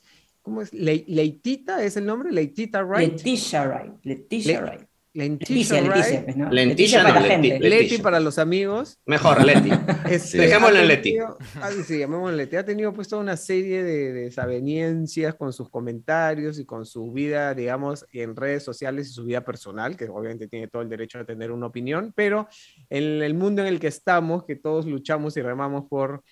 ¿Cómo 0.48 0.62
es? 0.62 0.72
Leitita 0.72 1.84
es 1.84 1.98
el 1.98 2.06
nombre, 2.06 2.32
Leitita 2.32 2.82
Wright. 2.82 3.18
Leticia 3.18 3.68
Wright. 3.68 3.96
Leticia 4.04 4.62
Wright. 4.62 4.88
Leticia, 5.14 5.82
Leticia, 5.82 6.24
pues, 6.24 6.38
¿no? 6.38 6.50
Leticia, 6.50 7.04
para 7.04 7.20
la 7.20 7.28
gente. 7.28 7.60
Leti 7.60 7.98
para 7.98 8.20
los 8.22 8.40
amigos. 8.40 8.98
Mejor, 9.06 9.44
Leti. 9.44 9.72
Este, 10.10 10.38
Dejémoslo 10.38 10.80
en 10.80 10.88
Leti. 10.88 11.18
Ah, 11.56 11.70
sí, 11.86 12.00
llamémoslo 12.00 12.38
Leti. 12.38 12.56
Ha 12.56 12.64
tenido 12.64 12.94
pues 12.94 13.10
toda 13.10 13.22
una 13.22 13.36
serie 13.36 13.84
de 13.84 14.14
desavenencias 14.14 15.36
con 15.36 15.52
sus 15.52 15.70
comentarios 15.70 16.60
y 16.60 16.66
con 16.66 16.86
su 16.86 17.12
vida, 17.12 17.54
digamos, 17.54 18.06
en 18.14 18.34
redes 18.38 18.64
sociales 18.64 19.10
y 19.10 19.12
su 19.12 19.26
vida 19.26 19.44
personal, 19.44 19.98
que 19.98 20.06
obviamente 20.08 20.48
tiene 20.48 20.70
todo 20.70 20.82
el 20.82 20.88
derecho 20.88 21.20
a 21.20 21.26
tener 21.26 21.52
una 21.52 21.66
opinión, 21.66 22.14
pero 22.16 22.48
en 22.90 23.22
el 23.22 23.34
mundo 23.34 23.64
en 23.64 23.68
el 23.68 23.82
que 23.82 23.88
estamos, 23.88 24.46
que 24.46 24.56
todos 24.56 24.86
luchamos 24.86 25.36
y 25.36 25.42
remamos 25.42 25.90
por 25.90 26.24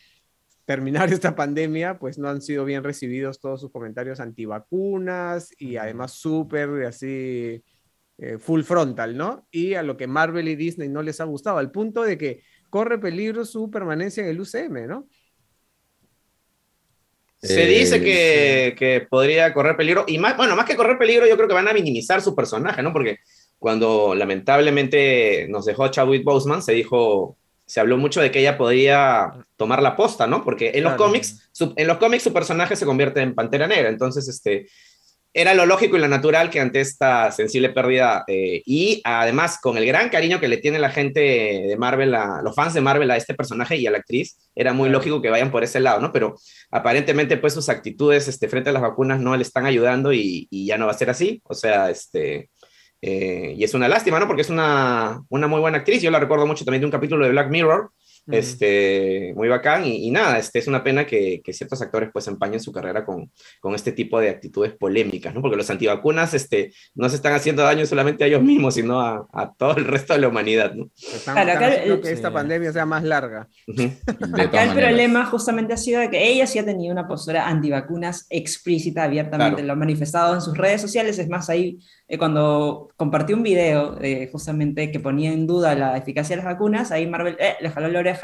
terminar 0.66 1.10
esta 1.14 1.36
pandemia, 1.36 1.98
pues 1.98 2.18
no 2.18 2.30
han 2.30 2.42
sido 2.42 2.66
bien 2.66 2.84
recibidos 2.84 3.40
todos 3.40 3.62
sus 3.62 3.72
comentarios 3.72 4.20
antivacunas 4.20 5.50
y 5.58 5.78
además 5.78 6.14
súper 6.14 6.86
así 6.86 7.64
eh, 8.18 8.38
full 8.38 8.64
frontal, 8.64 9.16
¿no? 9.18 9.48
Y 9.52 9.74
a 9.76 9.84
lo 9.84 9.98
que 9.98 10.08
Marvel 10.08 10.48
y 10.48 10.56
Disney 10.56 10.90
no 10.90 11.02
les 11.02 11.22
ha 11.22 11.26
gustado, 11.26 11.58
al 11.58 11.72
punto 11.72 12.04
de 12.04 12.18
que 12.18 12.42
corre 12.70 12.98
peligro 12.98 13.46
su 13.46 13.70
permanencia 13.70 14.24
en 14.24 14.30
el 14.30 14.40
UCM, 14.40 14.88
¿no? 14.88 15.08
Se 17.42 17.66
dice 17.68 18.02
que, 18.02 18.74
que, 18.76 19.06
podría 19.08 19.54
correr 19.54 19.78
peligro, 19.78 20.06
y 20.08 20.18
más, 20.18 20.36
bueno, 20.36 20.56
más 20.56 20.66
que 20.66 20.76
correr 20.76 20.98
peligro, 20.98 21.28
yo 21.28 21.36
creo 21.36 21.48
que 21.48 21.54
van 21.54 21.68
a 21.68 21.74
minimizar 21.74 22.20
su 22.20 22.34
personaje, 22.34 22.82
¿no? 22.82 22.92
Porque 22.92 23.20
cuando 23.60 24.16
lamentablemente 24.16 25.48
nos 25.50 25.66
dejó 25.66 25.90
Chadwick 25.90 26.24
Boseman, 26.24 26.64
se 26.64 26.74
dijo, 26.74 27.38
se 27.66 27.80
habló 27.80 27.98
mucho 27.98 28.22
de 28.22 28.32
que 28.32 28.40
ella 28.40 28.58
podría 28.58 29.32
tomar 29.58 29.82
la 29.82 29.96
posta, 29.96 30.28
¿no? 30.28 30.44
Porque 30.44 30.72
en 30.76 30.84
los 30.84 30.94
cómics, 30.94 31.50
su, 31.52 31.74
en 31.76 31.88
los 31.88 31.98
cómics 31.98 32.24
su 32.24 32.34
personaje 32.34 32.76
se 32.76 32.86
convierte 32.86 33.22
en 33.22 33.36
Pantera 33.36 33.68
Negra, 33.68 33.90
entonces 33.90 34.28
este 34.28 34.68
era 35.38 35.54
lo 35.54 35.66
lógico 35.66 35.98
y 35.98 36.00
lo 36.00 36.08
natural 36.08 36.50
que 36.50 36.62
ante 36.62 36.80
esta 36.80 37.30
sensible 37.30 37.70
pérdida 37.70 38.24
eh, 38.26 38.62
y 38.66 39.02
además 39.04 39.60
con 39.62 39.76
el 39.76 39.86
gran 39.86 40.08
cariño 40.08 40.40
que 40.40 40.48
le 40.48 40.56
tiene 40.58 40.80
la 40.80 40.90
gente 40.90 41.20
de 41.20 41.76
Marvel, 41.78 42.16
a, 42.16 42.42
los 42.42 42.56
fans 42.56 42.74
de 42.74 42.80
Marvel 42.80 43.12
a 43.12 43.18
este 43.18 43.34
personaje 43.34 43.76
y 43.76 43.86
a 43.86 43.92
la 43.92 43.98
actriz, 43.98 44.38
era 44.56 44.72
muy 44.72 44.88
lógico 44.88 45.22
que 45.22 45.30
vayan 45.30 45.52
por 45.52 45.66
ese 45.66 45.82
lado, 45.82 46.00
¿no? 46.00 46.14
Pero 46.14 46.38
aparentemente 46.72 47.36
pues 47.36 47.54
sus 47.54 47.68
actitudes 47.68 48.30
este, 48.30 48.48
frente 48.48 48.70
a 48.70 48.74
las 48.74 48.82
vacunas 48.82 49.20
no 49.20 49.36
le 49.36 49.44
están 49.44 49.66
ayudando 49.66 50.14
y, 50.14 50.48
y 50.50 50.68
ya 50.68 50.78
no 50.78 50.86
va 50.86 50.94
a 50.94 50.98
ser 50.98 51.10
así, 51.10 51.42
o 51.44 51.54
sea, 51.54 51.90
este, 51.90 52.50
eh, 53.08 53.54
y 53.56 53.64
es 53.64 53.76
una 53.76 53.88
lástima, 53.88 54.20
¿no? 54.20 54.26
Porque 54.26 54.42
es 54.42 54.50
una, 54.50 55.24
una 55.30 55.46
muy 55.46 55.60
buena 55.60 55.78
actriz. 55.78 56.02
Yo 56.02 56.10
la 56.10 56.20
recuerdo 56.20 56.48
mucho 56.48 56.66
también 56.66 56.82
de 56.82 56.88
un 56.88 56.92
capítulo 56.92 57.24
de 57.24 57.30
Black 57.30 57.52
Mirror, 57.52 57.92
este, 58.28 59.34
muy 59.36 59.48
bacán 59.48 59.86
y, 59.86 60.10
nada, 60.10 60.40
este, 60.40 60.60
es 60.60 60.68
una 60.68 60.84
pena 60.84 61.06
que, 61.06 61.42
que, 61.44 61.54
ciertos 61.54 61.82
actores 61.82 62.10
pues 62.12 62.28
empañen 62.28 62.60
su 62.60 62.72
carrera 62.72 63.06
con, 63.06 63.32
con, 63.60 63.76
este 63.76 63.92
tipo 63.92 64.20
de 64.20 64.30
actitudes 64.30 64.74
polémicas, 64.74 65.34
¿no? 65.34 65.42
Porque 65.42 65.58
los 65.58 65.70
antivacunas 65.70 66.34
este, 66.34 66.74
no 66.96 67.08
se 67.10 67.18
están 67.18 67.34
haciendo 67.34 67.64
daño 67.64 67.86
solamente 67.86 68.24
a 68.24 68.28
ellos 68.28 68.42
mismos, 68.42 68.74
sino 68.74 69.00
a, 69.00 69.28
a 69.32 69.54
todo 69.54 69.78
el 69.78 69.86
resto 69.86 70.14
de 70.14 70.20
la 70.20 70.28
humanidad, 70.28 70.74
¿no? 70.74 70.90
que 72.02 72.12
esta 72.12 72.32
pandemia 72.32 72.72
sea 72.74 72.86
más 72.86 73.04
larga. 73.04 73.48
Acá 74.34 74.64
el 74.64 74.74
problema 74.74 75.26
justamente 75.26 75.74
ha 75.74 75.78
sido 75.78 76.00
de 76.02 76.10
que 76.10 76.28
ella 76.28 76.48
sí 76.48 76.60
ha 76.60 76.66
tenido 76.66 76.92
una 76.92 77.08
postura 77.08 77.48
antivacunas 77.48 78.26
explícita, 78.30 79.04
abiertamente, 79.04 79.64
lo 79.64 79.74
ha 79.74 79.76
manifestado 79.76 80.34
en 80.36 80.42
sus 80.42 80.58
redes 80.58 80.82
sociales, 80.82 81.20
es 81.20 81.30
más, 81.30 81.50
ahí 81.50 81.80
eh, 82.08 82.18
cuando 82.18 82.90
compartió 82.98 83.36
un 83.36 83.44
video 83.44 83.98
eh, 84.02 84.30
justamente 84.32 84.92
que 84.92 85.00
ponía 85.00 85.32
en 85.32 85.48
duda 85.48 85.76
la 85.76 85.98
eficacia 85.98 86.36
de 86.36 86.44
las 86.44 86.54
vacunas, 86.54 86.92
ahí 86.92 87.08
Marvel 87.08 87.36
eh, 87.40 87.56
le 87.60 87.70
jaló 87.70 87.88
la 87.88 88.00
oreja 88.00 88.15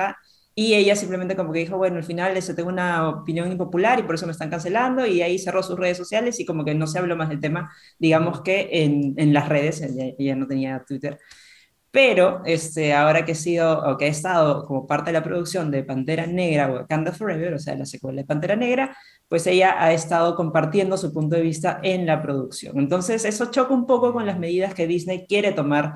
y 0.53 0.73
ella 0.73 0.95
simplemente 0.95 1.35
como 1.35 1.53
que 1.53 1.59
dijo, 1.59 1.77
bueno, 1.77 1.97
al 1.97 2.03
final 2.03 2.35
eso 2.35 2.53
tengo 2.53 2.69
una 2.69 3.07
opinión 3.09 3.51
impopular 3.51 3.99
y 3.99 4.03
por 4.03 4.15
eso 4.15 4.25
me 4.25 4.33
están 4.33 4.49
cancelando 4.49 5.05
y 5.05 5.21
ahí 5.21 5.39
cerró 5.39 5.63
sus 5.63 5.79
redes 5.79 5.97
sociales 5.97 6.39
y 6.39 6.45
como 6.45 6.65
que 6.65 6.75
no 6.75 6.87
se 6.87 6.99
habló 6.99 7.15
más 7.15 7.29
del 7.29 7.39
tema, 7.39 7.71
digamos 7.97 8.41
que 8.41 8.67
en, 8.71 9.13
en 9.17 9.33
las 9.33 9.47
redes, 9.47 9.81
ella, 9.81 10.35
no 10.35 10.47
tenía 10.47 10.83
Twitter. 10.85 11.17
Pero 11.91 12.41
este, 12.45 12.93
ahora 12.93 13.25
que 13.25 13.33
he 13.33 13.35
sido, 13.35 13.81
o 13.81 13.97
que 13.97 14.05
he 14.05 14.09
estado 14.09 14.65
como 14.65 14.87
parte 14.87 15.11
de 15.11 15.13
la 15.13 15.23
producción 15.23 15.71
de 15.71 15.83
Pantera 15.83 16.25
Negra, 16.25 16.71
Wakanda 16.71 17.11
Forever, 17.11 17.53
o 17.53 17.59
sea, 17.59 17.75
la 17.75 17.85
secuela 17.85 18.21
de 18.21 18.27
Pantera 18.27 18.55
Negra, 18.55 18.95
pues 19.27 19.45
ella 19.47 19.75
ha 19.77 19.91
estado 19.93 20.35
compartiendo 20.35 20.97
su 20.97 21.13
punto 21.13 21.35
de 21.35 21.41
vista 21.41 21.79
en 21.83 22.05
la 22.05 22.21
producción. 22.21 22.79
Entonces, 22.79 23.25
eso 23.25 23.51
choca 23.51 23.73
un 23.73 23.85
poco 23.85 24.13
con 24.13 24.25
las 24.25 24.39
medidas 24.39 24.73
que 24.73 24.87
Disney 24.87 25.25
quiere 25.27 25.51
tomar 25.51 25.93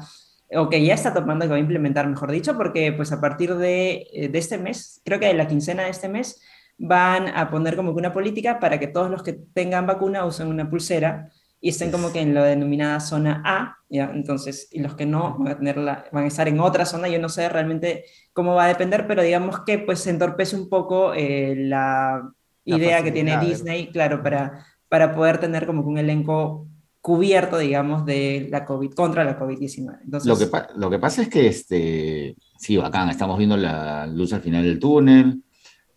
o 0.52 0.70
que 0.70 0.84
ya 0.84 0.94
está 0.94 1.14
tomando, 1.14 1.46
que 1.46 1.52
va 1.52 1.56
a 1.56 1.60
implementar, 1.60 2.08
mejor 2.08 2.32
dicho, 2.32 2.56
porque 2.56 2.92
pues 2.92 3.12
a 3.12 3.20
partir 3.20 3.56
de, 3.56 4.08
eh, 4.14 4.30
de 4.30 4.40
este 4.40 4.58
mes, 4.58 5.02
creo 5.04 5.20
que 5.20 5.28
de 5.28 5.34
la 5.34 5.48
quincena 5.48 5.84
de 5.84 5.90
este 5.90 6.10
mes, 6.10 6.42
van 6.78 7.30
a 7.30 7.50
poner 7.50 7.76
como 7.76 7.94
que 7.94 8.00
una 8.00 8.14
política 8.14 8.60
para 8.60 8.80
que 8.80 8.88
todos 8.88 9.10
los 9.10 9.24
que 9.24 9.34
tengan 9.34 9.88
vacuna 9.88 10.26
usen 10.26 10.48
una 10.48 10.70
pulsera 10.70 11.30
y 11.62 11.70
estén 11.70 11.90
como 11.90 12.12
que 12.12 12.20
en 12.20 12.34
la 12.34 12.44
denominada 12.44 13.00
zona 13.00 13.42
A, 13.46 13.78
¿ya? 13.90 14.12
Entonces, 14.14 14.68
y 14.72 14.82
los 14.82 14.96
que 14.96 15.06
no 15.06 15.38
van 15.40 15.54
a, 15.54 15.58
tener 15.58 15.78
la, 15.78 16.06
van 16.12 16.26
a 16.26 16.28
estar 16.28 16.48
en 16.48 16.60
otra 16.60 16.86
zona, 16.86 17.08
yo 17.08 17.20
no 17.20 17.30
sé 17.30 17.50
realmente 17.50 18.06
cómo 18.34 18.54
va 18.54 18.66
a 18.66 18.68
depender, 18.68 19.08
pero 19.08 19.24
digamos 19.24 19.62
que 19.62 19.80
pues 19.80 20.00
se 20.00 20.12
entorpece 20.12 20.56
un 20.56 20.70
poco 20.70 21.14
eh, 21.14 21.56
la 21.58 22.22
idea 22.66 23.04
que 23.04 23.12
tiene 23.12 23.40
Disney, 23.40 23.90
claro, 23.92 24.22
para, 24.22 24.66
para 24.90 25.14
poder 25.14 25.40
tener 25.40 25.66
como 25.66 25.82
que 25.82 25.90
un 25.90 25.98
elenco 25.98 26.68
cubierto, 27.06 27.60
digamos, 27.60 28.04
de 28.04 28.48
la 28.50 28.66
COVID, 28.66 28.94
contra 28.96 29.24
la 29.24 29.38
COVID-19. 29.38 30.00
Lo, 30.26 30.36
que 30.36 30.50
lo 30.76 30.90
que 30.90 30.98
pasa 30.98 31.22
es 31.22 31.30
que, 31.30 31.46
este, 31.46 32.36
sí, 32.58 32.78
bacán, 32.78 33.10
estamos 33.10 33.38
viendo 33.38 33.56
la 33.56 34.08
luz 34.08 34.34
al 34.34 34.42
final 34.42 34.64
del 34.64 34.80
túnel, 34.80 35.44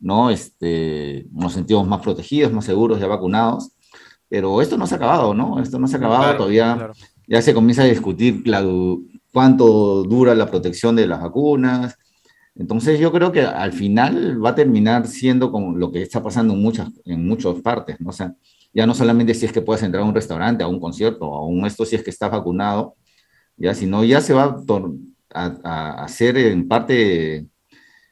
¿no? 0.01 0.29
Este, 0.29 1.25
nos 1.33 1.55
sentimos 1.55 1.89
más 1.89 2.03
protegidos, 2.03 2.53
más 2.53 2.67
seguros, 2.67 3.01
ya 3.01 3.07
vacunados, 3.07 3.71
pero 4.29 4.61
esto 4.61 4.77
no 4.77 4.87
se 4.87 4.97
ha 4.97 4.99
acabado, 4.99 5.33
¿no? 5.33 5.63
Esto 5.63 5.79
no 5.79 5.89
se 5.89 5.97
ha 5.97 5.99
acabado, 5.99 6.37
todavía 6.37 6.91
ya 7.27 7.41
se 7.41 7.55
comienza 7.55 7.85
a 7.85 7.87
discutir 7.87 8.45
cuánto 9.33 10.03
dura 10.03 10.35
la 10.35 10.51
protección 10.51 10.95
de 10.95 11.07
las 11.07 11.23
vacunas, 11.23 11.97
Entonces 12.55 13.01
yo 13.01 13.11
creo 13.13 13.33
que 13.33 13.41
al 13.41 13.73
final 13.73 14.45
va 14.45 14.51
a 14.51 14.55
terminar 14.55 15.07
siendo 15.07 15.51
como 15.51 15.75
lo 15.75 15.91
que 15.91 16.03
está 16.03 16.23
pasando 16.23 16.53
en 16.53 16.61
muchas, 16.61 16.91
en 17.07 17.27
muchas 17.27 17.55
partes, 17.63 17.99
¿no? 17.99 18.11
O 18.11 18.13
sea, 18.13 18.35
ya 18.73 18.87
no 18.87 18.95
solamente 18.95 19.35
si 19.35 19.47
es 19.47 19.53
que 19.53 19.63
puedes 19.63 19.83
entrar 19.83 20.03
a 20.03 20.07
un 20.07 20.15
restaurante, 20.15 20.65
a 20.65 20.69
un 20.69 20.81
concierto, 20.81 21.35
a 21.35 21.47
un 21.47 21.67
esto 21.67 21.85
si 21.85 21.97
es 21.97 22.03
que 22.03 22.11
está 22.11 22.29
vacunado, 22.29 22.97
ya, 23.57 23.75
sino 23.75 24.05
ya 24.05 24.21
se 24.21 24.35
va 24.35 24.63
a, 25.35 26.05
hacer 26.05 26.37
en 26.39 26.69
parte, 26.69 27.47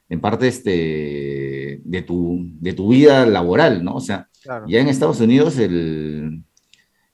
en 0.08 0.20
parte 0.20 0.48
este, 0.48 1.80
de, 1.84 2.02
tu, 2.02 2.40
de 2.60 2.72
tu 2.72 2.88
vida 2.88 3.26
laboral, 3.26 3.84
¿no? 3.84 3.96
O 3.96 4.00
sea, 4.00 4.28
ya 4.66 4.80
en 4.80 4.88
Estados 4.88 5.20
Unidos 5.20 5.58
el, 5.58 6.42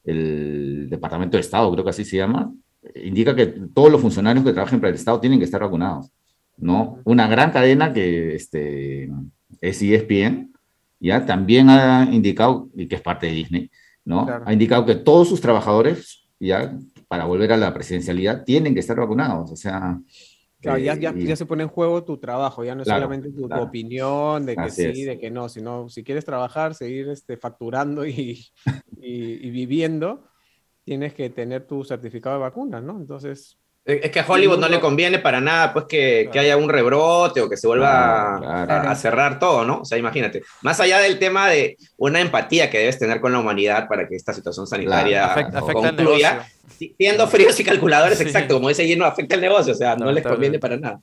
el 0.05 0.89
Departamento 0.91 1.37
de 1.37 1.43
Estado, 1.43 1.71
creo 1.73 1.85
que 1.85 1.91
así 1.91 2.05
se 2.05 2.17
llama, 2.17 2.53
indica 2.95 3.35
que 3.35 3.47
todos 3.47 3.91
los 3.91 4.01
funcionarios 4.01 4.45
que 4.45 4.53
trabajen 4.53 4.81
para 4.81 4.91
el 4.91 4.97
Estado 4.97 5.21
tienen 5.21 5.39
que 5.39 5.45
estar 5.45 5.61
vacunados. 5.61 6.11
¿no? 6.57 7.01
Una 7.05 7.27
gran 7.29 7.51
cadena 7.51 7.93
que 7.93 8.35
este, 8.35 9.11
es 9.61 9.83
ESPN, 9.83 10.52
ya 11.03 11.27
también 11.27 11.69
ha 11.69 12.09
indicado, 12.11 12.69
y 12.75 12.87
que 12.87 12.95
es 12.95 13.01
parte 13.01 13.27
de 13.27 13.33
Disney, 13.33 13.71
¿no? 14.05 14.27
Ha 14.47 14.53
indicado 14.53 14.87
que 14.87 14.95
todos 14.95 15.29
sus 15.29 15.41
trabajadores, 15.41 16.29
ya 16.39 16.79
para 17.09 17.25
volver 17.25 17.53
a 17.53 17.57
la 17.57 17.75
presidencialidad, 17.75 18.45
tienen 18.45 18.75
que 18.75 18.81
estar 18.81 18.97
vacunados, 18.97 19.51
o 19.51 19.57
sea... 19.57 19.99
Claro, 20.61 20.79
ya, 20.79 20.95
ya, 20.95 21.35
se 21.35 21.45
pone 21.45 21.65
en 21.65 21.69
juego 21.69 22.05
tu 22.05 22.19
trabajo, 22.19 22.63
ya 22.63 22.77
no 22.77 22.83
es 22.83 22.89
solamente 22.89 23.31
tu, 23.33 23.53
opinión 23.53 24.47
de 24.47 24.55
que 24.55 24.71
sí, 24.71 25.03
de 25.03 25.19
que 25.19 25.29
no, 25.29 25.49
sino 25.49 25.89
si 25.89 26.05
quieres 26.05 26.25
trabajar, 26.25 26.77
seguir 26.77 27.09
este, 27.09 27.37
facturando 27.37 28.07
y, 28.07 28.47
y, 29.03 29.49
y 29.49 29.51
viviendo, 29.51 30.29
tienes 30.85 31.15
que 31.15 31.31
tener 31.31 31.67
tu 31.67 31.83
certificado 31.83 32.37
de 32.37 32.43
vacuna, 32.43 32.81
¿no? 32.81 32.97
Entonces, 32.97 33.59
es 33.85 34.11
que 34.13 34.21
a 34.21 34.27
Hollywood 34.27 34.59
no 34.59 34.69
le 34.69 34.79
conviene 34.79 35.19
para 35.19 35.41
nada 35.41 35.73
pues 35.73 35.87
que, 35.87 36.29
que 36.33 36.39
haya 36.39 36.57
un 36.57 36.69
rebrote 36.69 37.41
o 37.41 37.51
que 37.51 37.57
se 37.57 37.67
vuelva 37.67 38.37
a, 38.37 38.95
cerrar 38.95 39.41
todo, 39.41 39.65
¿no? 39.65 39.81
O 39.81 39.85
sea, 39.85 39.99
imagínate, 39.99 40.43
más 40.63 40.79
allá 40.79 41.01
del 41.01 41.19
tema 41.19 41.49
de 41.49 41.77
una 41.97 42.21
empatía 42.21 42.71
que 42.71 42.79
debes 42.79 42.99
tener 42.99 43.21
con 43.21 43.33
la 43.33 43.41
humanidad 43.41 43.89
para 43.89 44.07
que 44.07 44.15
esta 44.15 44.33
situación 44.33 44.69
sanitaria 44.69 45.51
concluya, 45.73 46.47
siendo 46.97 47.27
fríos 47.27 47.59
y 47.59 47.65
calculadores, 47.65 48.21
exacto, 48.21 48.55
como 48.55 48.69
dice 48.69 48.87
lleno 48.87 49.05
afecta 49.05 49.35
el 49.35 49.41
negocio, 49.41 49.73
o 49.73 49.77
sea, 49.77 49.97
no, 49.97 50.13
les 50.13 50.25
conviene 50.25 50.61
para 50.61 50.77
nada. 50.77 51.01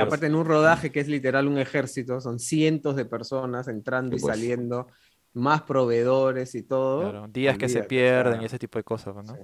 Aparte 0.00 0.26
en 0.26 0.34
un 0.34 0.44
rodaje 0.44 0.90
que 0.90 1.00
es 1.00 1.08
literal 1.08 1.46
un 1.46 1.58
ejército, 1.58 2.20
son 2.20 2.40
cientos 2.40 2.96
de 2.96 3.04
personas 3.04 3.68
entrando 3.68 4.16
y 4.16 4.20
pues. 4.20 4.34
saliendo, 4.34 4.88
más 5.34 5.62
proveedores 5.62 6.56
y 6.56 6.62
todo. 6.62 7.28
días 7.28 7.56
que 7.56 7.68
se 7.68 7.84
pierden 7.84 8.42
y 8.42 8.46
ese 8.46 8.58
tipo 8.58 8.78
de 8.78 8.82
cosas, 8.82 9.14
¿no? 9.14 9.36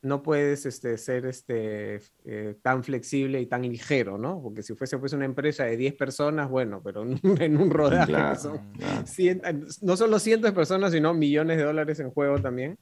No 0.00 0.22
puedes 0.22 0.64
este, 0.66 0.96
ser 0.96 1.26
este, 1.26 2.00
eh, 2.24 2.56
tan 2.62 2.84
flexible 2.84 3.40
y 3.40 3.46
tan 3.46 3.62
ligero, 3.62 4.16
¿no? 4.16 4.40
Porque 4.40 4.62
si 4.62 4.74
fuese 4.74 4.98
pues, 4.98 5.12
una 5.12 5.24
empresa 5.24 5.64
de 5.64 5.76
10 5.76 5.94
personas, 5.94 6.48
bueno, 6.48 6.80
pero 6.82 7.02
en 7.02 7.56
un 7.56 7.70
rodaje 7.70 8.12
no 9.82 9.96
solo 9.96 10.18
cientos 10.18 10.50
de 10.50 10.54
personas, 10.54 10.92
sino 10.92 11.14
millones 11.14 11.56
de 11.56 11.64
dólares 11.64 11.98
en 12.00 12.10
juego 12.10 12.40
también, 12.40 12.78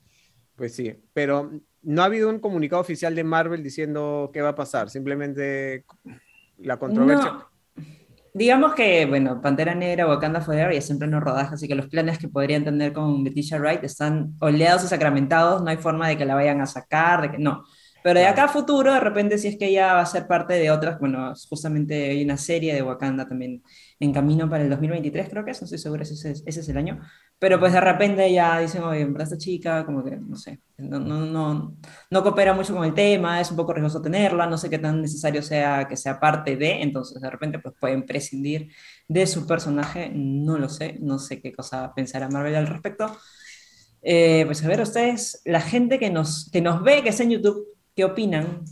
pues 0.56 0.74
sí, 0.74 0.94
pero 1.12 1.50
no 1.82 2.02
ha 2.02 2.06
habido 2.06 2.28
un 2.28 2.38
comunicado 2.38 2.82
oficial 2.82 3.14
de 3.14 3.24
Marvel 3.24 3.62
diciendo 3.62 4.30
qué 4.32 4.42
va 4.42 4.50
a 4.50 4.54
pasar, 4.54 4.90
simplemente 4.90 5.84
la 6.58 6.78
controversia 6.78 7.46
digamos 8.36 8.74
que, 8.74 9.06
bueno, 9.06 9.40
Pantera 9.40 9.74
Negra, 9.74 10.06
Wakanda 10.06 10.42
Forever 10.42 10.74
ya 10.74 10.82
siempre 10.82 11.08
no 11.08 11.20
rodaje, 11.20 11.54
así 11.54 11.66
que 11.66 11.74
los 11.74 11.86
planes 11.86 12.18
que 12.18 12.28
podrían 12.28 12.64
tener 12.64 12.92
con 12.92 13.24
Leticia 13.24 13.58
Wright 13.58 13.82
están 13.82 14.34
oleados 14.40 14.84
y 14.84 14.88
sacramentados, 14.88 15.62
no 15.62 15.70
hay 15.70 15.78
forma 15.78 16.06
de 16.06 16.18
que 16.18 16.26
la 16.26 16.34
vayan 16.34 16.60
a 16.60 16.66
sacar, 16.66 17.22
de 17.22 17.30
que 17.30 17.38
no. 17.38 17.64
Pero 18.02 18.20
de 18.20 18.26
acá 18.26 18.44
a 18.44 18.48
futuro, 18.48 18.92
de 18.92 19.00
repente, 19.00 19.38
si 19.38 19.48
es 19.48 19.56
que 19.56 19.68
ella 19.68 19.94
va 19.94 20.02
a 20.02 20.06
ser 20.06 20.26
parte 20.26 20.52
de 20.54 20.70
otras, 20.70 21.00
bueno, 21.00 21.32
justamente 21.48 22.10
hay 22.10 22.24
una 22.24 22.36
serie 22.36 22.74
de 22.74 22.82
Wakanda 22.82 23.26
también 23.26 23.62
en 23.98 24.12
camino 24.12 24.50
para 24.50 24.64
el 24.64 24.70
2023, 24.70 25.30
creo 25.30 25.44
que 25.44 25.52
es, 25.52 25.62
no 25.62 25.64
estoy 25.64 25.78
segura 25.78 26.04
si 26.04 26.12
ese, 26.12 26.32
ese 26.32 26.60
es 26.60 26.68
el 26.68 26.76
año, 26.76 27.00
pero 27.38 27.60
pues 27.60 27.72
de 27.72 27.80
repente 27.80 28.32
ya 28.32 28.58
dicen, 28.60 28.82
oye, 28.82 29.02
en 29.02 29.20
esta 29.20 29.36
chica, 29.36 29.84
como 29.84 30.02
que, 30.02 30.16
no 30.16 30.36
sé, 30.36 30.60
no, 30.78 30.98
no, 30.98 31.26
no, 31.26 31.76
no 32.10 32.22
coopera 32.22 32.54
mucho 32.54 32.74
con 32.74 32.84
el 32.84 32.94
tema, 32.94 33.40
es 33.40 33.50
un 33.50 33.56
poco 33.56 33.74
riesgoso 33.74 34.00
tenerla, 34.00 34.46
no 34.46 34.56
sé 34.56 34.70
qué 34.70 34.78
tan 34.78 35.02
necesario 35.02 35.42
sea 35.42 35.86
que 35.86 35.96
sea 35.96 36.18
parte 36.18 36.56
de, 36.56 36.82
entonces 36.82 37.20
de 37.20 37.28
repente 37.28 37.58
pues 37.58 37.74
pueden 37.78 38.06
prescindir 38.06 38.72
de 39.06 39.26
su 39.26 39.46
personaje, 39.46 40.10
no 40.14 40.56
lo 40.58 40.68
sé, 40.70 40.96
no 41.00 41.18
sé 41.18 41.42
qué 41.42 41.52
cosa 41.52 41.92
pensará 41.94 42.28
Marvel 42.28 42.56
al 42.56 42.66
respecto. 42.66 43.14
Eh, 44.00 44.44
pues 44.46 44.64
a 44.64 44.68
ver, 44.68 44.80
ustedes, 44.80 45.42
la 45.44 45.60
gente 45.60 45.98
que 45.98 46.10
nos, 46.10 46.48
que 46.50 46.62
nos 46.62 46.82
ve, 46.82 47.02
que 47.02 47.10
está 47.10 47.24
en 47.24 47.30
YouTube, 47.30 47.66
¿qué 47.94 48.04
opinan? 48.04 48.64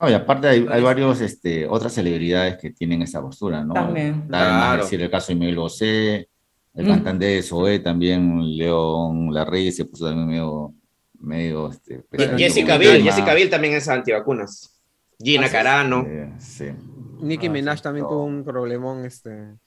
y 0.00 0.12
aparte 0.12 0.46
hay, 0.46 0.66
hay 0.70 0.80
varios, 0.80 1.20
este, 1.20 1.66
otras 1.66 1.92
celebridades 1.92 2.56
que 2.56 2.70
tienen 2.70 3.02
esa 3.02 3.20
postura, 3.20 3.64
¿no? 3.64 3.74
También. 3.74 4.28
Claro. 4.28 4.84
decir 4.84 5.02
el 5.02 5.10
caso 5.10 5.32
de 5.32 5.34
Miguel 5.34 5.56
Bosé, 5.56 6.28
el 6.78 6.86
mm. 6.86 6.88
cantante 6.88 7.26
de 7.26 7.42
Zoé 7.42 7.80
también, 7.80 8.56
León 8.56 9.34
Larrey, 9.34 9.70
se 9.72 9.84
puso 9.84 10.06
también 10.06 10.28
medio... 10.28 10.74
medio 11.20 11.70
este, 11.70 12.04
Jessica 12.36 12.78
Biel, 12.78 13.02
Jessica 13.02 13.34
Biel 13.34 13.50
también 13.50 13.74
es 13.74 13.88
antivacunas. 13.88 14.80
Gina 15.20 15.46
ah, 15.46 15.50
Carano. 15.50 16.06
Sí. 16.38 16.66
Nicki 17.20 17.48
ah, 17.48 17.50
Minaj 17.50 17.82
también 17.82 18.06
tuvo 18.06 18.24
un 18.24 18.44
problemón, 18.44 19.04
este 19.04 19.58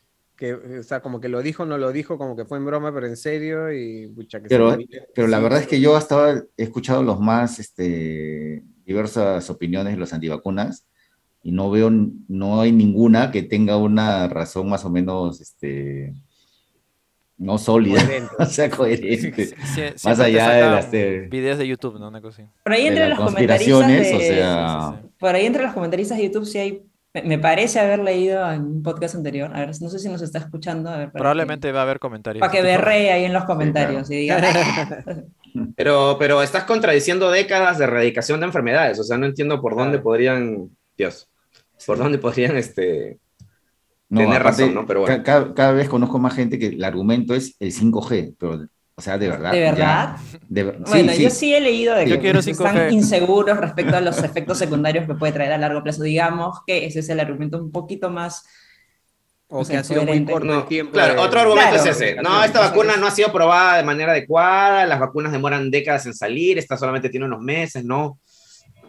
que, 0.41 0.55
o 0.55 0.81
sea, 0.81 1.01
como 1.01 1.21
que 1.21 1.29
lo 1.29 1.43
dijo, 1.43 1.67
no 1.67 1.77
lo 1.77 1.91
dijo, 1.91 2.17
como 2.17 2.35
que 2.35 2.45
fue 2.45 2.57
en 2.57 2.65
broma, 2.65 2.91
pero 2.91 3.05
en 3.05 3.15
serio, 3.15 3.71
y 3.71 4.11
que 4.27 4.39
pero, 4.49 4.75
pero 5.13 5.27
la 5.27 5.39
verdad 5.39 5.59
es 5.59 5.67
que 5.67 5.79
yo 5.79 5.95
hasta 5.95 6.33
he 6.57 6.63
escuchado 6.63 7.03
los 7.03 7.19
más, 7.19 7.59
este, 7.59 8.63
diversas 8.83 9.47
opiniones 9.51 9.93
de 9.93 9.99
los 9.99 10.13
antivacunas 10.13 10.87
y 11.43 11.51
no 11.51 11.69
veo, 11.69 11.91
no 11.91 12.59
hay 12.59 12.71
ninguna 12.71 13.29
que 13.29 13.43
tenga 13.43 13.77
una 13.77 14.27
razón 14.29 14.67
más 14.67 14.83
o 14.83 14.89
menos, 14.89 15.41
este, 15.41 16.15
no 17.41 17.57
sólida, 17.57 17.99
o 18.39 18.45
sea, 18.45 18.69
coherente. 18.69 19.55
más 20.03 20.19
allá 20.19 20.49
de 20.51 20.61
las 20.61 20.91
videos 21.29 21.57
de 21.57 21.67
YouTube, 21.67 21.99
¿no? 21.99 22.09
Una 22.09 22.21
cosa 22.21 22.43
Por 22.63 22.73
ahí 22.73 22.85
entre 22.85 23.09
los 23.09 23.19
comentaristas 23.19 24.13
o 24.13 24.19
sea... 24.19 25.01
Por 25.17 25.35
ahí 25.35 25.45
entre 25.47 25.63
los 25.63 25.73
comentaristas 25.73 26.17
de 26.19 26.25
YouTube 26.25 26.45
sí 26.45 26.57
hay 26.59 26.83
me 27.13 27.37
parece 27.39 27.77
haber 27.79 27.99
leído 27.99 28.49
en 28.49 28.61
un 28.61 28.83
podcast 28.83 29.15
anterior, 29.15 29.51
a 29.53 29.59
ver, 29.59 29.71
no 29.81 29.89
sé 29.89 29.99
si 29.99 30.07
nos 30.07 30.21
está 30.21 30.39
escuchando. 30.39 30.89
Probablemente 31.11 31.69
va 31.73 31.79
a 31.79 31.83
haber 31.83 31.99
comentarios. 31.99 32.39
Para 32.39 32.53
que 32.53 32.61
berre 32.61 33.11
ahí 33.11 33.25
en 33.25 33.33
los 33.33 33.43
comentarios 33.43 34.09
y 34.09 34.15
diga, 34.15 34.41
Pero, 35.75 36.15
pero 36.17 36.41
estás 36.41 36.63
contradiciendo 36.63 37.29
décadas 37.29 37.77
de 37.77 37.83
erradicación 37.83 38.39
de 38.39 38.45
enfermedades. 38.45 38.97
O 38.99 39.03
sea, 39.03 39.17
no 39.17 39.25
entiendo 39.25 39.59
por 39.61 39.75
dónde 39.75 39.99
podrían, 39.99 40.69
Dios, 40.95 41.29
por 41.85 41.97
dónde 41.97 42.17
podrían 42.17 42.55
este, 42.55 43.19
tener 44.19 44.43
razón, 44.43 44.73
¿no? 44.73 44.85
Pero 44.85 45.01
bueno. 45.01 45.23
Cada, 45.23 45.71
vez 45.71 45.89
conozco 45.89 46.19
más 46.19 46.35
gente 46.35 46.59
que 46.59 46.67
el 46.67 46.83
argumento 46.83 47.33
es 47.33 47.55
el 47.59 47.73
5G, 47.73 48.35
pero, 48.37 48.67
o 48.95 49.01
sea, 49.01 49.17
de 49.17 49.29
verdad. 49.29 49.51
¿De 49.51 49.59
verdad? 49.61 50.17
bueno, 50.87 51.13
yo 51.13 51.29
sí 51.29 51.53
he 51.53 51.61
leído 51.61 51.95
de 51.95 52.19
que 52.19 52.29
están 52.31 52.93
inseguros 52.93 53.57
respecto 53.57 53.95
a 53.95 54.01
los 54.01 54.21
efectos 54.23 54.57
secundarios 54.57 55.07
que 55.07 55.15
puede 55.15 55.33
traer 55.33 55.53
a 55.53 55.57
largo 55.57 55.83
plazo. 55.83 56.03
Digamos 56.03 56.59
que 56.65 56.85
ese 56.85 56.99
es 56.99 57.09
el 57.09 57.19
argumento 57.19 57.57
un 57.57 57.71
poquito 57.71 58.09
más 58.09 58.43
o 59.53 59.65
que 59.65 59.75
ha 59.75 59.83
sido 59.83 60.03
muy 60.03 60.23
corto 60.23 60.59
el 60.59 60.65
tiempo. 60.65 60.93
Claro, 60.93 61.21
otro 61.21 61.41
argumento 61.41 61.75
es 61.75 61.85
ese. 61.85 62.15
No, 62.15 62.43
esta 62.43 62.61
vacuna 62.61 62.95
no 62.95 63.07
ha 63.07 63.11
sido 63.11 63.31
probada 63.33 63.77
de 63.77 63.83
manera 63.83 64.13
adecuada, 64.13 64.85
las 64.85 64.99
vacunas 64.99 65.31
demoran 65.31 65.69
décadas 65.69 66.05
en 66.05 66.13
salir, 66.13 66.57
esta 66.57 66.77
solamente 66.77 67.09
tiene 67.09 67.25
unos 67.25 67.41
meses, 67.41 67.83
¿no? 67.83 68.19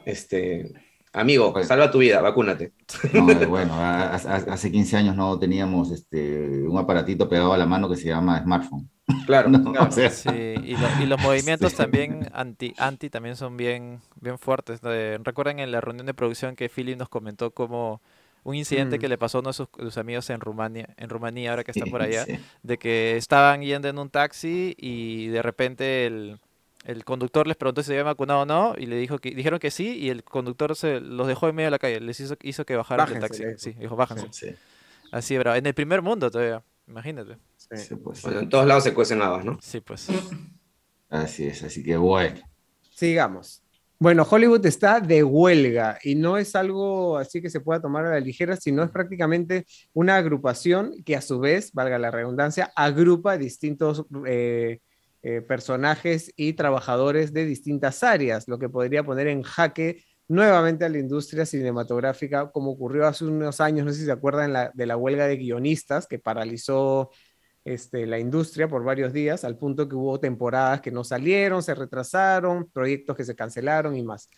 Este, 0.05 0.71
amigo, 1.13 1.53
pues, 1.53 1.69
salva 1.69 1.91
tu 1.91 1.99
vida, 1.99 2.21
vacúnate. 2.21 2.73
No, 3.13 3.27
bueno, 3.49 3.75
hace 3.79 4.73
15 4.73 4.97
años 4.97 5.17
no 5.17 5.39
teníamos 5.39 5.91
este, 5.91 6.63
un 6.67 6.79
aparatito 6.79 7.29
pegado 7.29 7.53
a 7.53 7.59
la 7.59 7.67
mano 7.67 7.89
que 7.89 7.97
se 7.97 8.09
llama 8.09 8.43
smartphone. 8.43 8.89
Claro, 9.27 9.51
sí, 9.91 10.29
y, 10.31 11.07
los 11.07 11.21
movimientos 11.23 11.75
también 11.75 12.31
anti, 12.33 12.73
anti 12.79 13.11
también 13.11 13.37
son 13.37 13.57
bien, 13.57 14.01
bien 14.21 14.39
fuertes. 14.39 14.81
Recuerden 14.81 15.59
en 15.59 15.71
la 15.73 15.81
reunión 15.81 16.07
de 16.07 16.15
producción 16.15 16.57
que 16.57 16.69
Philly 16.69 16.97
nos 16.97 17.09
comentó 17.09 17.51
cómo 17.51 18.01
un 18.45 18.55
incidente 18.55 18.99
que 18.99 19.09
mm. 19.09 19.11
le 19.11 19.19
pasó 19.19 19.39
a 19.39 19.41
uno 19.41 19.51
de 19.51 19.55
sus, 19.55 19.99
amigos 19.99 20.31
en 20.31 20.41
Rumania, 20.41 20.89
en 20.97 21.11
Rumanía, 21.11 21.51
ahora 21.51 21.65
que 21.65 21.73
está 21.73 21.85
por 21.87 22.01
allá, 22.01 22.25
de 22.63 22.79
que 22.79 23.17
estaban 23.17 23.63
yendo 23.63 23.89
en 23.89 23.99
un 23.99 24.09
taxi 24.09 24.75
y 24.79 25.27
de 25.27 25.43
repente 25.43 26.07
el, 26.07 26.39
conductor 27.05 27.47
les 27.47 27.57
preguntó 27.57 27.83
si 27.83 27.89
se 27.89 27.93
habían 27.93 28.07
vacunado 28.07 28.41
o 28.41 28.47
no 28.47 28.75
y 28.77 28.87
le 28.87 28.97
dijo 28.97 29.19
que 29.19 29.31
dijeron 29.31 29.59
que 29.59 29.71
sí 29.71 29.97
y 29.99 30.11
el 30.11 30.25
conductor 30.25 30.75
se 30.75 31.01
los 31.01 31.27
dejó 31.29 31.49
en 31.49 31.55
medio 31.55 31.69
de 31.69 31.73
la 31.73 31.79
calle, 31.79 32.01
les 32.01 32.19
hizo, 32.21 32.37
hizo 32.43 32.65
que 32.65 32.77
bajaran 32.77 33.09
del 33.09 33.21
taxi. 33.21 33.45
Sí, 33.57 33.73
dijo, 33.73 33.95
bájense. 33.97 34.57
Así, 35.13 35.39
bravo. 35.39 35.57
En 35.57 35.67
el 35.67 35.75
primer 35.75 36.03
mundo 36.03 36.31
todavía, 36.31 36.63
imagínate. 36.87 37.37
Pues, 38.03 38.25
en 38.25 38.49
todos 38.49 38.67
lados 38.67 38.85
se 38.85 38.93
cuecen 38.95 39.23
habas, 39.23 39.45
¿no? 39.45 39.59
Sí, 39.61 39.81
pues. 39.81 40.09
Así 41.09 41.47
es, 41.47 41.63
así 41.63 41.83
que 41.83 41.97
bueno. 41.97 42.41
Sigamos. 42.91 43.63
Bueno, 43.99 44.27
Hollywood 44.29 44.67
está 44.67 44.99
de 44.99 45.23
huelga 45.23 45.97
y 46.03 46.17
no 46.17 46.37
es 46.37 46.57
algo 46.57 47.17
así 47.19 47.41
que 47.41 47.49
se 47.49 47.61
pueda 47.61 47.81
tomar 47.81 48.05
a 48.05 48.11
la 48.11 48.19
ligera, 48.19 48.57
sino 48.57 48.83
es 48.83 48.91
prácticamente 48.91 49.65
una 49.93 50.17
agrupación 50.17 51.05
que 51.05 51.15
a 51.15 51.21
su 51.21 51.39
vez, 51.39 51.73
valga 51.73 52.01
la 52.01 52.11
redundancia, 52.11 52.73
agrupa 52.75 53.39
distintos 53.39 54.05
eh, 54.27 54.81
eh, 55.23 55.41
personajes 55.41 56.33
y 56.37 56.55
trabajadores 56.55 57.33
de 57.33 57.45
distintas 57.45 58.03
áreas, 58.03 58.49
lo 58.49 58.59
que 58.59 58.69
podría 58.69 59.05
poner 59.05 59.29
en 59.29 59.43
jaque 59.43 60.03
nuevamente 60.29 60.85
a 60.85 60.89
la 60.89 60.99
industria 60.99 61.47
cinematográfica, 61.47 62.51
como 62.51 62.73
ocurrió 62.73 63.07
hace 63.07 63.25
unos 63.25 63.61
años, 63.61 63.87
no 63.87 63.93
sé 63.93 64.01
si 64.01 64.05
se 64.07 64.13
acuerdan 64.13 64.71
de 64.75 64.87
la 64.87 64.97
huelga 64.97 65.27
de 65.27 65.37
guionistas 65.37 66.07
que 66.07 66.19
paralizó 66.19 67.11
este, 67.65 68.07
la 68.07 68.19
industria 68.19 68.67
por 68.67 68.83
varios 68.83 69.13
días, 69.13 69.45
al 69.45 69.57
punto 69.57 69.89
que 69.89 69.95
hubo 69.95 70.19
temporadas 70.19 70.81
que 70.81 70.91
no 70.91 71.05
salieron, 71.05 71.63
se 71.63 71.75
retrasaron, 71.75 72.69
proyectos 72.73 73.17
que 73.17 73.25
se 73.25 73.37
cancelaron 73.37 73.97
y 73.97 74.03
más. 74.03 74.29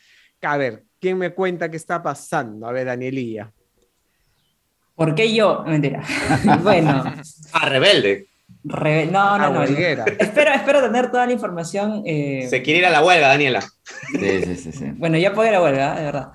A 0.43 0.57
ver, 0.59 0.85
¿quién 1.01 1.17
me 1.17 1.33
cuenta 1.33 1.71
qué 1.71 1.77
está 1.77 2.03
pasando? 2.03 2.67
A 2.67 2.73
ver, 2.73 2.87
Danielilla. 2.87 3.53
¿Por 4.95 5.15
qué 5.15 5.35
yo? 5.35 5.65
Mentira. 5.67 6.05
bueno. 6.63 7.05
Ah, 7.53 7.69
rebelde. 7.69 8.29
No, 8.65 9.39
no, 9.39 9.51
no. 9.51 9.63
Espero, 9.63 10.53
espero 10.55 10.83
tener 10.83 11.11
toda 11.11 11.27
la 11.27 11.33
información. 11.33 12.03
Eh, 12.07 12.47
Se 12.49 12.63
quiere 12.63 12.81
ir 12.81 12.87
a 12.87 12.91
la 12.91 13.05
huelga, 13.05 13.29
Daniela. 13.29 13.63
Sí, 14.19 14.57
sí, 14.57 14.73
sí. 14.73 14.85
Bueno, 14.97 15.19
ya 15.19 15.35
puedo 15.35 15.49
ir 15.49 15.55
a 15.55 15.59
la 15.59 15.65
huelga, 15.65 15.95
de 15.97 16.05
verdad. 16.05 16.29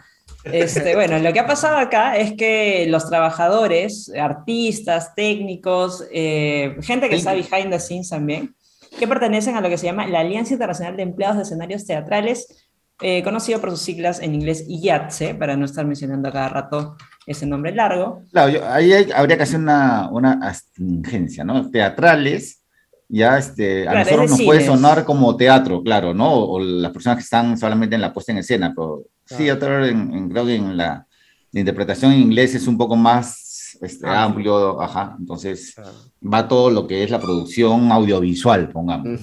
Este, 0.43 0.95
bueno, 0.95 1.19
lo 1.19 1.33
que 1.33 1.39
ha 1.39 1.47
pasado 1.47 1.77
acá 1.77 2.15
es 2.17 2.33
que 2.33 2.85
los 2.87 3.09
trabajadores, 3.09 4.11
artistas, 4.17 5.13
técnicos, 5.13 6.05
eh, 6.13 6.77
gente 6.81 7.09
que 7.09 7.15
está 7.15 7.33
behind 7.33 7.71
the 7.71 7.79
scenes 7.79 8.09
también, 8.09 8.55
que 8.97 9.07
pertenecen 9.07 9.55
a 9.55 9.61
lo 9.61 9.69
que 9.69 9.77
se 9.77 9.85
llama 9.85 10.07
la 10.07 10.21
Alianza 10.21 10.53
Internacional 10.53 10.95
de 10.95 11.03
Empleados 11.03 11.37
de 11.37 11.43
Escenarios 11.43 11.85
Teatrales, 11.85 12.69
eh, 13.01 13.23
conocido 13.23 13.59
por 13.59 13.71
sus 13.71 13.81
siglas 13.81 14.21
en 14.21 14.35
inglés 14.35 14.65
IATSE, 14.67 15.35
para 15.35 15.57
no 15.57 15.65
estar 15.65 15.85
mencionando 15.85 16.29
a 16.29 16.31
cada 16.31 16.49
rato 16.49 16.95
ese 17.29 17.45
nombre 17.45 17.71
largo. 17.71 18.23
Claro, 18.31 18.65
ahí 18.71 18.91
habría 19.13 19.37
que 19.37 19.43
hacer 19.43 19.59
una, 19.59 20.09
una 20.11 20.31
astringencia, 20.41 21.43
¿no? 21.43 21.69
Teatrales, 21.69 22.63
ya 23.07 23.37
este, 23.37 23.87
a 23.87 23.99
nosotros 23.99 24.31
nos 24.31 24.41
puede 24.41 24.65
sonar 24.65 25.05
como 25.05 25.37
teatro, 25.37 25.83
claro, 25.83 26.11
¿no? 26.15 26.33
O, 26.33 26.59
las 26.59 26.91
personas 26.91 27.17
que 27.19 27.23
están 27.23 27.55
solamente 27.55 27.93
en 27.93 28.01
la 28.01 28.11
puesta 28.11 28.31
en 28.31 28.39
escena, 28.39 28.73
pero 28.75 29.03
theater, 29.27 29.83
en, 29.83 30.27
creo 30.29 30.43
que 30.43 30.55
en 30.55 30.75
la, 30.75 31.05
interpretación 31.51 32.13
en 32.13 32.21
inglés 32.21 32.55
es 32.55 32.67
un 32.67 32.79
poco 32.79 32.95
más 32.95 33.77
este, 33.81 34.07
amplio, 34.07 34.81
ajá, 34.81 35.15
entonces 35.19 35.75
va 36.21 36.47
todo 36.47 36.71
lo 36.71 36.87
que 36.87 37.03
es 37.03 37.11
la 37.11 37.19
producción 37.19 37.91
audiovisual, 37.91 38.69
pongamos. 38.69 39.19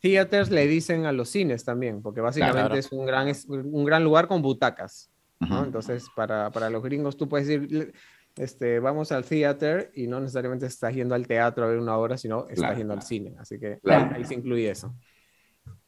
Theaters 0.00 0.50
le 0.50 0.66
dicen 0.66 1.06
a 1.06 1.12
los 1.12 1.28
cines 1.28 1.64
también, 1.64 2.02
porque 2.02 2.20
básicamente 2.20 2.80
es, 2.80 2.90
un 2.90 3.06
gran, 3.06 3.28
es 3.28 3.46
un 3.46 3.84
gran 3.84 4.02
lugar 4.02 4.26
con 4.26 4.42
butacas. 4.42 5.13
Entonces, 5.64 6.06
para, 6.14 6.50
para, 6.50 6.70
los 6.70 6.82
gringos, 6.82 7.16
tú 7.16 7.28
puedes 7.28 7.46
decir, 7.46 7.92
este, 8.36 8.80
vamos 8.80 9.12
al 9.12 9.24
theater 9.24 9.90
y 9.94 10.06
no 10.06 10.20
necesariamente 10.20 10.66
estás 10.66 10.94
yendo 10.94 11.14
al 11.14 11.26
teatro 11.26 11.64
a 11.64 11.68
ver 11.68 11.78
una 11.78 11.96
obra, 11.96 12.16
sino 12.16 12.48
estás 12.48 12.76
yendo 12.76 12.92
al 12.92 13.02
cine. 13.02 13.34
Así 13.38 13.58
que 13.58 13.78
ahí 13.84 14.24
se 14.24 14.34
incluye 14.34 14.70
eso. 14.70 14.94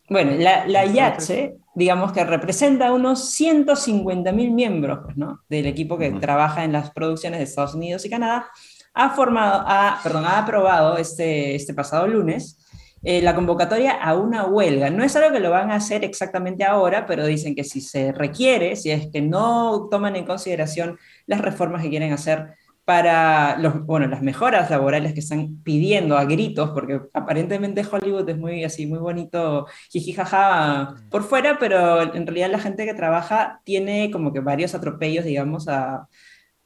Bueno, 0.08 0.32
la, 0.38 0.66
la 0.68 0.86
IATSE, 0.86 1.56
digamos 1.74 2.12
que 2.12 2.24
representa 2.24 2.92
unos 2.92 3.28
150 3.30 4.30
mil 4.30 4.52
miembros 4.52 5.16
¿no? 5.16 5.40
del 5.48 5.66
equipo 5.66 5.98
que 5.98 6.12
trabaja 6.12 6.62
en 6.62 6.72
las 6.72 6.92
producciones 6.92 7.40
de 7.40 7.44
Estados 7.44 7.74
Unidos 7.74 8.04
y 8.04 8.10
Canadá, 8.10 8.48
ha, 8.94 9.10
formado, 9.10 9.64
ha, 9.66 9.98
perdón, 10.02 10.24
ha 10.24 10.38
aprobado 10.38 10.96
este, 10.96 11.56
este 11.56 11.74
pasado 11.74 12.06
lunes 12.06 12.65
eh, 13.08 13.22
la 13.22 13.36
convocatoria 13.36 13.92
a 13.92 14.16
una 14.16 14.46
huelga. 14.46 14.90
No 14.90 15.04
es 15.04 15.14
algo 15.14 15.30
que 15.30 15.38
lo 15.38 15.52
van 15.52 15.70
a 15.70 15.76
hacer 15.76 16.04
exactamente 16.04 16.64
ahora, 16.64 17.06
pero 17.06 17.24
dicen 17.24 17.54
que 17.54 17.62
si 17.62 17.80
se 17.80 18.10
requiere, 18.10 18.74
si 18.74 18.90
es 18.90 19.08
que 19.12 19.22
no 19.22 19.86
toman 19.88 20.16
en 20.16 20.26
consideración 20.26 20.98
las 21.24 21.40
reformas 21.40 21.82
que 21.82 21.90
quieren 21.90 22.12
hacer 22.12 22.56
para 22.84 23.58
los, 23.58 23.86
bueno, 23.86 24.08
las 24.08 24.22
mejoras 24.22 24.70
laborales 24.70 25.14
que 25.14 25.20
están 25.20 25.62
pidiendo 25.62 26.18
a 26.18 26.24
gritos, 26.24 26.70
porque 26.70 27.00
aparentemente 27.14 27.86
Hollywood 27.88 28.28
es 28.28 28.38
muy 28.38 28.64
así, 28.64 28.86
muy 28.86 28.98
bonito, 28.98 29.66
jijijaja 29.90 30.96
por 31.08 31.22
fuera, 31.22 31.58
pero 31.60 32.12
en 32.12 32.26
realidad 32.26 32.50
la 32.50 32.58
gente 32.58 32.86
que 32.86 32.94
trabaja 32.94 33.60
tiene 33.62 34.10
como 34.10 34.32
que 34.32 34.40
varios 34.40 34.74
atropellos, 34.74 35.24
digamos, 35.24 35.68
a, 35.68 36.08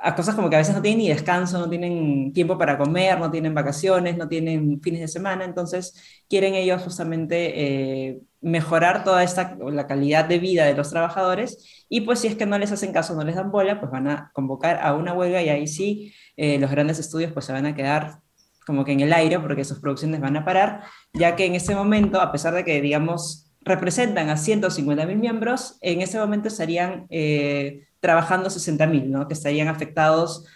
a 0.03 0.15
cosas 0.15 0.35
como 0.35 0.49
que 0.49 0.57
a 0.57 0.61
veces 0.61 0.75
no 0.75 0.83
tienen 0.83 0.99
ni 0.99 1.09
descanso, 1.09 1.59
no 1.59 1.69
tienen 1.69 2.33
tiempo 2.33 2.57
para 2.57 2.79
comer, 2.79 3.19
no 3.19 3.31
tienen 3.31 3.55
vacaciones, 3.55 4.17
no 4.17 4.29
tienen 4.29 4.81
fines 4.81 5.01
de 5.01 5.09
semana, 5.09 5.45
entonces 5.45 6.23
quieren 6.29 6.55
ellos 6.55 6.83
justamente 6.83 8.09
eh, 8.09 8.21
mejorar 8.41 9.05
toda 9.05 9.23
esta, 9.23 9.59
la 9.61 9.87
calidad 9.87 10.25
de 10.25 10.39
vida 10.39 10.65
de 10.65 10.75
los 10.75 10.89
trabajadores. 10.91 11.85
Y 11.89 12.03
pues 12.03 12.21
si 12.21 12.29
es 12.29 12.37
que 12.37 12.47
no 12.47 12.57
les 12.59 12.73
hacen 12.73 12.93
caso, 12.93 13.15
no 13.15 13.25
les 13.25 13.37
dan 13.37 13.51
bola, 13.51 13.79
pues 13.79 13.93
van 13.93 14.09
a 14.09 14.31
convocar 14.33 14.81
a 14.83 14.95
una 14.95 15.13
huelga 15.13 15.43
y 15.43 15.51
ahí 15.51 15.67
sí 15.67 16.15
eh, 16.37 16.59
los 16.59 16.71
grandes 16.71 16.99
estudios 16.99 17.33
pues 17.33 17.45
se 17.45 17.53
van 17.53 17.67
a 17.67 17.75
quedar 17.75 18.21
como 18.67 18.85
que 18.85 18.93
en 18.93 19.01
el 19.01 19.13
aire 19.13 19.39
porque 19.41 19.65
sus 19.65 19.81
producciones 19.81 20.21
van 20.21 20.37
a 20.37 20.45
parar, 20.45 20.85
ya 21.13 21.37
que 21.37 21.45
en 21.45 21.57
ese 21.57 21.75
momento, 21.75 22.21
a 22.21 22.33
pesar 22.33 22.55
de 22.55 22.65
que 22.65 22.81
digamos 22.81 23.50
representan 23.63 24.31
a 24.31 24.37
150 24.37 25.07
mil 25.07 25.19
miembros, 25.19 25.79
en 25.81 26.01
ese 26.01 26.19
momento 26.19 26.49
estarían 26.49 27.07
eh, 27.11 27.85
trabajando 28.01 28.51
60 28.51 28.87
mil, 28.87 29.11
¿no? 29.11 29.29
que 29.29 29.35
estarían 29.35 29.69
afectados 29.69 30.47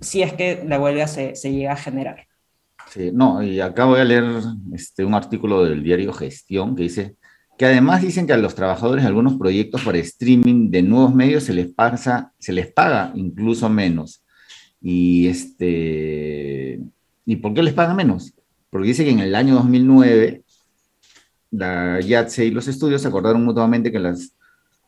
si 0.00 0.22
es 0.22 0.32
que 0.32 0.64
la 0.66 0.80
huelga 0.80 1.06
se, 1.08 1.34
llega 1.34 1.72
a 1.72 1.76
generar. 1.76 2.26
Sí, 2.90 3.10
no, 3.12 3.42
y 3.42 3.60
acá 3.60 3.84
voy 3.84 4.00
a 4.00 4.04
leer 4.04 4.24
este, 4.72 5.04
un 5.04 5.14
artículo 5.14 5.64
del 5.64 5.82
diario 5.82 6.12
Gestión 6.12 6.74
que 6.74 6.84
dice 6.84 7.16
que 7.58 7.66
además 7.66 8.02
dicen 8.02 8.26
que 8.26 8.32
a 8.32 8.36
los 8.36 8.54
trabajadores 8.54 9.02
de 9.02 9.08
algunos 9.08 9.34
proyectos 9.34 9.82
por 9.82 9.96
streaming 9.96 10.70
de 10.70 10.80
nuevos 10.82 11.12
medios 11.12 11.42
se 11.42 11.52
les, 11.52 11.66
pasa, 11.66 12.32
se 12.38 12.52
les 12.52 12.68
paga 12.72 13.10
incluso 13.16 13.68
menos. 13.68 14.22
Y, 14.80 15.26
este, 15.26 16.80
¿Y 17.26 17.36
por 17.36 17.52
qué 17.52 17.64
les 17.64 17.74
paga 17.74 17.94
menos? 17.94 18.32
Porque 18.70 18.88
dice 18.88 19.04
que 19.04 19.10
en 19.10 19.18
el 19.18 19.34
año 19.34 19.56
2009 19.56 20.44
la 21.50 22.00
YATSE 22.00 22.46
y 22.46 22.50
los 22.50 22.68
estudios 22.68 23.04
acordaron 23.06 23.44
mutuamente 23.44 23.90
que 23.92 23.98
las 23.98 24.34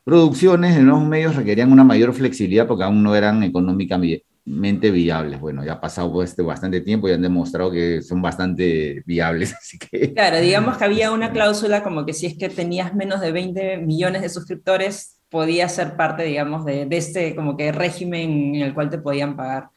producciones 0.04 0.76
de 0.76 0.82
nuevos 0.82 1.06
medios 1.06 1.36
requerían 1.36 1.72
una 1.72 1.84
mayor 1.84 2.12
flexibilidad 2.12 2.66
porque 2.66 2.84
aún 2.84 3.02
no 3.02 3.14
eran 3.14 3.42
económicamente 3.42 4.90
viables. 4.90 5.40
Bueno, 5.40 5.64
ya 5.64 5.74
ha 5.74 5.80
pasado 5.80 6.22
este 6.22 6.42
bastante 6.42 6.80
tiempo 6.80 7.08
y 7.08 7.12
han 7.12 7.22
demostrado 7.22 7.70
que 7.70 8.02
son 8.02 8.20
bastante 8.20 9.02
viables, 9.06 9.54
así 9.58 9.78
que... 9.78 10.12
Claro, 10.12 10.40
digamos 10.40 10.76
que 10.76 10.84
había 10.84 11.12
una 11.12 11.32
cláusula 11.32 11.82
como 11.82 12.04
que 12.04 12.12
si 12.12 12.26
es 12.26 12.36
que 12.36 12.48
tenías 12.48 12.94
menos 12.94 13.20
de 13.20 13.32
20 13.32 13.78
millones 13.78 14.22
de 14.22 14.28
suscriptores, 14.28 15.20
podías 15.28 15.74
ser 15.74 15.96
parte, 15.96 16.24
digamos, 16.24 16.64
de, 16.64 16.86
de 16.86 16.96
este 16.96 17.36
como 17.36 17.56
que 17.56 17.70
régimen 17.70 18.56
en 18.56 18.62
el 18.62 18.74
cual 18.74 18.90
te 18.90 18.98
podían 18.98 19.36
pagar 19.36 19.68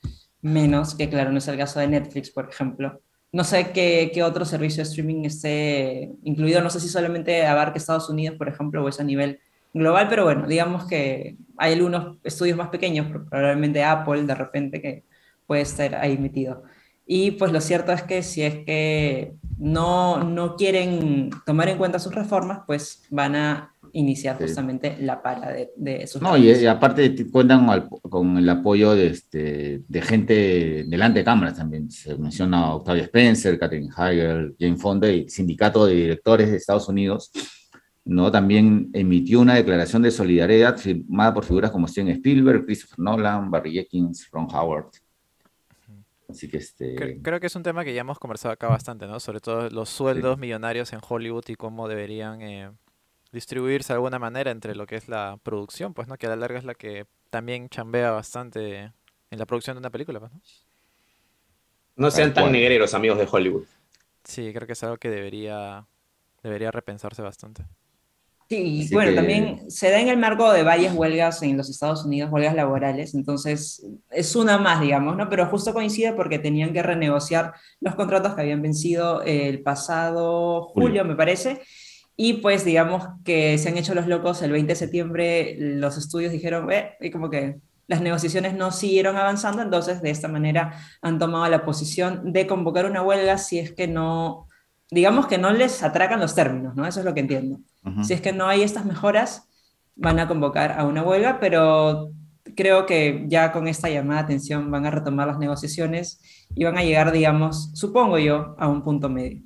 menos, 0.42 0.96
que 0.96 1.10
claro, 1.10 1.32
no 1.32 1.38
es 1.38 1.48
el 1.48 1.58
caso 1.58 1.80
de 1.80 1.88
Netflix, 1.88 2.32
por 2.32 2.50
ejemplo. 2.50 3.02
No 3.34 3.44
sé 3.44 3.72
qué, 3.72 4.24
otro 4.24 4.46
servicio 4.46 4.84
de 4.84 4.90
streaming 4.90 5.26
esté 5.26 6.12
incluido, 6.24 6.62
no 6.62 6.70
sé 6.70 6.80
si 6.80 6.88
solamente 6.88 7.46
abarca 7.46 7.80
Estados 7.80 8.08
Unidos, 8.10 8.38
por 8.38 8.48
ejemplo, 8.48 8.84
o 8.84 8.88
es 8.88 9.00
a 9.00 9.04
nivel 9.04 9.40
global, 9.74 10.08
pero 10.08 10.24
bueno, 10.24 10.48
digamos 10.48 10.86
que 10.86 11.36
hay 11.58 11.74
algunos 11.74 12.18
estudios 12.24 12.56
más 12.56 12.70
pequeños, 12.70 13.08
probablemente 13.08 13.84
Apple 13.84 14.24
de 14.24 14.36
repente 14.36 14.82
que 14.82 15.04
puede 15.48 15.64
estar 15.64 15.96
ahí 15.96 16.18
metido. 16.18 16.64
Y 17.08 17.32
pues 17.32 17.52
lo 17.52 17.60
cierto 17.60 17.92
es 17.92 18.04
que 18.04 18.22
si 18.22 18.44
es 18.44 18.64
que 18.66 19.34
no, 19.58 20.24
no 20.24 20.56
quieren 20.56 21.32
tomar 21.46 21.70
en 21.70 21.80
cuenta 21.80 21.98
sus 22.00 22.14
reformas, 22.14 22.62
pues 22.68 23.04
van 23.10 23.36
a 23.36 23.73
iniciar 23.94 24.38
justamente 24.38 24.98
la 25.00 25.22
para 25.22 25.52
de, 25.52 25.72
de 25.76 26.06
sus... 26.08 26.22
No, 26.22 26.36
y, 26.38 26.66
aparte 26.66 27.16
cuentan 27.32 27.90
con 28.10 28.38
el 28.38 28.50
apoyo 28.50 28.94
de, 28.96 29.08
este, 29.08 29.82
de 29.88 30.02
gente 30.02 30.84
delante 30.88 31.20
de 31.20 31.26
cámaras 31.26 31.58
también. 31.58 31.90
Se 31.90 32.18
menciona 32.18 32.74
Octavia 32.74 33.04
Spencer, 33.04 33.58
Catherine 33.58 33.90
Heigl, 33.96 34.56
Jane 34.60 34.78
Fonda 34.78 35.10
y 35.10 35.30
Sindicato 35.30 35.86
de 35.86 35.96
Directores 35.96 36.52
de 36.52 36.58
Estados 36.58 36.90
Unidos 36.90 37.32
¿no? 38.06 38.32
También 38.32 38.90
emitió 38.94 39.40
una 39.40 39.56
declaración 39.56 40.02
de 40.02 40.12
solidaridad 40.12 40.78
firmada 40.78 41.34
por 41.34 41.46
figuras 41.46 41.72
como 41.72 41.88
Steven 41.88 42.10
Spielberg, 42.10 42.66
Christopher 42.66 43.00
Nolan, 43.00 43.50
Barry 43.50 43.74
Jenkins, 43.74 44.30
Ron 44.32 44.48
Howard. 44.54 44.92
Así 46.30 46.50
que 46.50 46.58
este... 46.58 46.96
Creo, 47.22 47.40
que 47.40 47.48
es 47.48 47.56
un 47.56 47.64
tema 47.64 47.84
que 47.84 47.94
ya 47.94 48.02
hemos 48.02 48.18
conversado 48.18 48.54
acá 48.54 48.68
bastante, 48.68 49.06
¿no? 49.08 49.20
Sobre 49.20 49.40
todo 49.40 49.70
los 49.70 49.90
sueldos 49.90 50.38
millonarios 50.38 50.92
en 50.94 51.00
Hollywood 51.08 51.44
y 51.48 51.56
cómo 51.56 51.88
deberían 51.88 52.42
eh, 52.42 52.72
distribuirse 53.34 53.92
de 53.92 53.96
alguna 53.96 54.20
manera 54.20 54.52
entre 54.52 54.76
lo 54.76 54.86
que 54.86 54.96
es 54.96 55.10
la 55.10 55.38
producción, 55.44 55.94
pues, 55.94 56.08
¿no? 56.08 56.18
Que 56.18 56.28
a 56.28 56.30
la 56.30 56.36
larga 56.38 56.60
es 56.60 56.64
la 56.64 56.76
que 56.76 57.08
también 57.30 57.68
chambea 57.68 58.12
bastante 58.12 58.92
en 59.32 59.40
la 59.40 59.46
producción 59.46 59.76
de 59.76 59.80
una 59.80 59.90
película, 59.90 60.20
pues, 60.20 60.32
¿no? 60.32 60.42
No 61.96 62.10
sean 62.10 62.34
tan 62.34 62.52
negreros, 62.52 62.94
amigos 62.94 63.18
de 63.18 63.28
Hollywood. 63.30 63.66
Sí, 64.24 64.52
creo 64.54 64.66
que 64.66 64.74
es 64.74 64.84
algo 64.84 64.98
que 64.98 65.10
debería, 65.10 65.86
debería 66.42 66.72
repensarse 66.72 67.22
bastante. 67.22 67.66
Sí, 68.50 68.88
bueno, 68.92 69.16
también 69.16 69.72
se 69.72 69.90
da 69.90 70.00
en 70.00 70.10
el 70.10 70.18
marco 70.18 70.52
de 70.52 70.64
varias 70.64 70.94
huelgas 70.94 71.42
en 71.42 71.58
los 71.58 71.70
Estados 71.70 72.06
Unidos, 72.06 72.32
huelgas 72.32 72.54
laborales, 72.54 73.16
entonces 73.16 73.84
es 74.12 74.36
una 74.36 74.58
más, 74.60 74.82
digamos, 74.82 75.16
¿no? 75.16 75.28
Pero 75.30 75.48
justo 75.48 75.74
coincide 75.74 76.14
porque 76.14 76.38
tenían 76.38 76.72
que 76.72 76.84
renegociar 76.84 77.54
los 77.80 77.96
contratos 77.96 78.36
que 78.36 78.42
habían 78.42 78.62
vencido 78.62 79.24
el 79.24 79.64
pasado 79.64 80.64
julio, 80.74 81.04
me 81.04 81.16
parece, 81.16 81.62
y 82.16 82.34
pues 82.34 82.64
digamos 82.64 83.08
que 83.24 83.58
se 83.58 83.70
han 83.70 83.78
hecho 83.78 83.96
los 83.96 84.08
locos 84.08 84.42
el 84.42 84.52
20 84.52 84.72
de 84.72 84.76
septiembre, 84.76 85.56
los 85.60 85.98
estudios 85.98 86.32
dijeron, 86.32 86.72
eh, 86.72 86.96
y 87.00 87.10
como 87.10 87.30
que 87.30 87.60
las 87.88 88.02
negociaciones 88.02 88.54
no 88.56 88.72
siguieron 88.72 89.18
avanzando, 89.18 89.62
entonces 89.62 90.02
de 90.02 90.10
esta 90.10 90.28
manera 90.28 90.74
han 91.02 91.20
tomado 91.20 91.48
la 91.50 91.66
posición 91.66 92.32
de 92.32 92.48
convocar 92.48 92.86
una 92.86 93.02
huelga 93.02 93.38
si 93.38 93.60
es 93.60 93.74
que 93.74 93.88
no, 93.88 94.48
digamos 94.90 95.28
que 95.28 95.38
no 95.38 95.52
les 95.52 95.84
atracan 95.84 96.20
los 96.20 96.36
términos, 96.36 96.76
¿no? 96.76 96.86
Eso 96.86 97.00
es 97.00 97.06
lo 97.06 97.14
que 97.14 97.22
entiendo. 97.22 97.60
Si 98.04 98.14
es 98.14 98.22
que 98.22 98.32
no 98.32 98.48
hay 98.48 98.62
estas 98.62 98.86
mejoras, 98.86 99.50
van 99.96 100.18
a 100.20 100.28
convocar 100.28 100.72
a 100.80 100.86
una 100.86 101.04
huelga, 101.04 101.40
pero 101.42 102.12
creo 102.56 102.86
que 102.86 103.26
ya 103.28 103.52
con 103.52 103.68
esta 103.68 103.90
llamada 103.90 104.22
de 104.22 104.26
atención 104.26 104.72
van 104.72 104.86
a 104.86 104.92
retomar 104.92 105.28
las 105.28 105.38
negociaciones 105.38 106.22
y 106.56 106.64
van 106.64 106.78
a 106.78 106.84
llegar, 106.84 107.12
digamos, 107.12 107.72
supongo 107.74 108.20
yo, 108.20 108.56
a 108.58 108.68
un 108.70 108.84
punto 108.84 109.10
medio. 109.10 109.44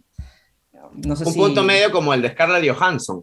No 0.94 1.16
sé 1.16 1.26
un 1.26 1.34
punto 1.34 1.64
medio 1.64 1.92
como 1.92 2.14
el 2.14 2.22
de 2.22 2.30
Scarlett 2.30 2.70
Johansson. 2.70 3.18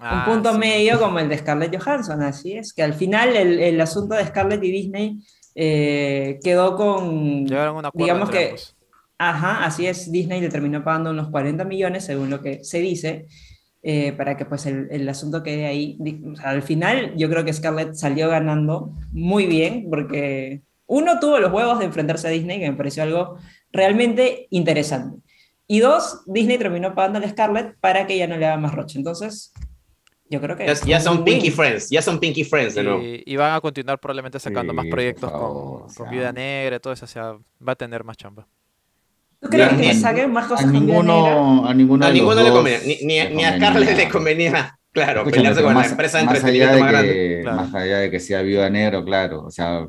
un 0.00 0.24
punto 0.24 0.50
ah, 0.50 0.58
medio 0.58 0.98
como 0.98 1.18
el 1.18 1.28
de 1.28 1.38
Scarlett 1.38 1.76
Johansson, 1.76 2.22
así 2.22 2.52
es, 2.52 2.72
que 2.72 2.82
al 2.82 2.94
final 2.94 3.36
el, 3.36 3.58
el 3.58 3.80
asunto 3.80 4.14
de 4.14 4.26
Scarlett 4.26 4.62
y 4.62 4.70
Disney 4.70 5.18
eh, 5.60 6.38
quedó 6.44 6.76
con, 6.76 7.44
digamos 7.94 8.30
que, 8.30 8.54
ajá, 9.18 9.64
así 9.64 9.86
es, 9.86 10.12
Disney 10.12 10.40
le 10.40 10.50
terminó 10.50 10.84
pagando 10.84 11.10
unos 11.10 11.30
40 11.30 11.64
millones, 11.64 12.04
según 12.04 12.30
lo 12.30 12.40
que 12.40 12.62
se 12.62 12.78
dice, 12.78 13.26
eh, 13.82 14.12
para 14.12 14.36
que 14.36 14.44
pues 14.44 14.66
el, 14.66 14.86
el, 14.92 15.08
asunto 15.08 15.42
quede 15.42 15.66
ahí. 15.66 15.98
al 16.44 16.62
final 16.62 17.14
yo 17.16 17.28
creo 17.28 17.44
que 17.44 17.52
Scarlett 17.52 17.94
salió 17.94 18.28
ganando 18.28 18.92
muy 19.10 19.46
bien, 19.46 19.88
porque 19.90 20.62
uno 20.86 21.18
tuvo 21.18 21.38
los 21.38 21.52
huevos 21.52 21.80
de 21.80 21.86
enfrentarse 21.86 22.28
a 22.28 22.30
Disney, 22.30 22.60
que 22.60 22.70
me 22.70 22.76
pareció 22.76 23.02
algo 23.02 23.38
realmente 23.72 24.46
interesante. 24.50 25.18
Y 25.70 25.80
dos, 25.80 26.22
Disney 26.24 26.56
terminó 26.56 26.94
pagando 26.94 27.18
a 27.18 27.28
Scarlett 27.28 27.76
para 27.78 28.06
que 28.06 28.14
ella 28.14 28.26
no 28.26 28.38
le 28.38 28.46
haga 28.46 28.56
más 28.56 28.74
roche. 28.74 28.96
Entonces, 28.98 29.52
yo 30.30 30.40
creo 30.40 30.56
que... 30.56 30.66
Ya, 30.86 30.98
son 30.98 31.24
Pinky 31.24 31.50
Friends, 31.50 31.90
ya 31.90 32.00
son 32.00 32.18
Pinky 32.18 32.42
Friends 32.42 32.74
de 32.74 32.84
nuevo. 32.84 33.00
Y, 33.02 33.36
van 33.36 33.54
a 33.54 33.60
continuar 33.60 34.00
probablemente 34.00 34.40
sacando 34.40 34.72
más 34.72 34.86
proyectos 34.86 35.30
con, 35.30 35.86
con 35.94 36.10
Viuda 36.10 36.32
Negra 36.32 36.76
y 36.76 36.80
todo 36.80 36.94
eso, 36.94 37.04
o 37.04 37.08
sea, 37.08 37.36
va 37.66 37.72
a 37.72 37.76
tener 37.76 38.02
más 38.02 38.16
chamba. 38.16 38.48
¿Tú 39.40 39.50
crees 39.50 39.74
que 39.74 39.94
saquen 39.94 40.32
más 40.32 40.46
cosas 40.46 40.66
a 40.66 40.70
ninguno, 40.70 41.66
A 41.66 41.74
ninguno, 41.74 42.06
a 42.06 42.10
ninguno 42.10 42.42
le 42.42 42.50
convenía, 42.50 42.80
ni, 43.04 43.36
ni, 43.36 43.44
a 43.44 43.56
Scarlett 43.56 43.96
le 43.96 44.08
convenía, 44.08 44.78
claro, 44.90 45.24
pelearse 45.24 45.62
con 45.62 45.74
la 45.74 45.86
empresa 45.86 46.16
de 46.16 46.24
entretenimiento 46.24 46.78
más 46.80 46.90
grande. 46.90 47.42
Más 47.44 47.74
allá 47.74 47.98
de 47.98 48.10
que 48.10 48.20
sea 48.20 48.40
Viuda 48.40 48.70
Negra, 48.70 49.04
claro, 49.04 49.44
o 49.44 49.50
sea... 49.50 49.86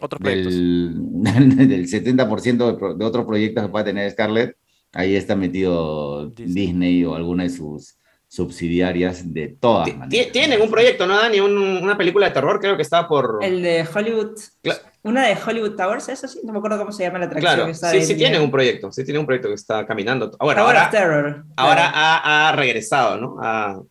Otros 0.00 0.20
proyectos. 0.20 0.54
Del, 0.54 1.68
del 1.68 1.88
70% 1.88 2.78
de, 2.78 2.98
de 2.98 3.04
otros 3.04 3.24
proyectos 3.24 3.64
que 3.64 3.70
pueda 3.70 3.84
tener 3.84 4.10
Scarlett, 4.10 4.56
ahí 4.94 5.16
está 5.16 5.36
metido 5.36 6.30
Disney, 6.30 7.04
o 7.04 7.14
alguna 7.14 7.44
de 7.44 7.50
sus 7.50 7.98
subsidiarias 8.28 9.32
de 9.32 9.56
todas 9.60 9.88
Tienen 10.32 10.60
un 10.60 10.68
proyecto, 10.68 11.06
¿no, 11.06 11.16
Dani? 11.16 11.38
una 11.38 11.96
película 11.96 12.26
de 12.26 12.32
terror, 12.32 12.58
creo 12.58 12.76
que 12.76 12.82
está 12.82 13.06
por... 13.06 13.38
El 13.42 13.62
de 13.62 13.86
Hollywood... 13.94 14.38
Una 15.02 15.26
de 15.26 15.36
Hollywood 15.36 15.76
Towers, 15.76 16.08
eso 16.08 16.26
sí, 16.26 16.40
no 16.44 16.52
me 16.52 16.58
acuerdo 16.58 16.78
cómo 16.78 16.90
se 16.90 17.02
llama 17.02 17.18
la 17.18 17.26
atracción. 17.26 17.72
Claro, 17.74 17.74
sí, 17.74 18.02
sí 18.02 18.16
tienen 18.16 18.40
un 18.40 18.50
proyecto, 18.50 18.90
sí 18.90 19.04
tienen 19.04 19.20
un 19.20 19.26
proyecto 19.26 19.48
que 19.48 19.54
está 19.54 19.86
caminando. 19.86 20.30
Bueno, 20.40 20.62
ahora, 20.62 20.88
Terror, 20.88 21.44
ahora 21.56 21.90
ha, 21.94 22.52
regresado, 22.52 23.18
¿no? 23.18 23.86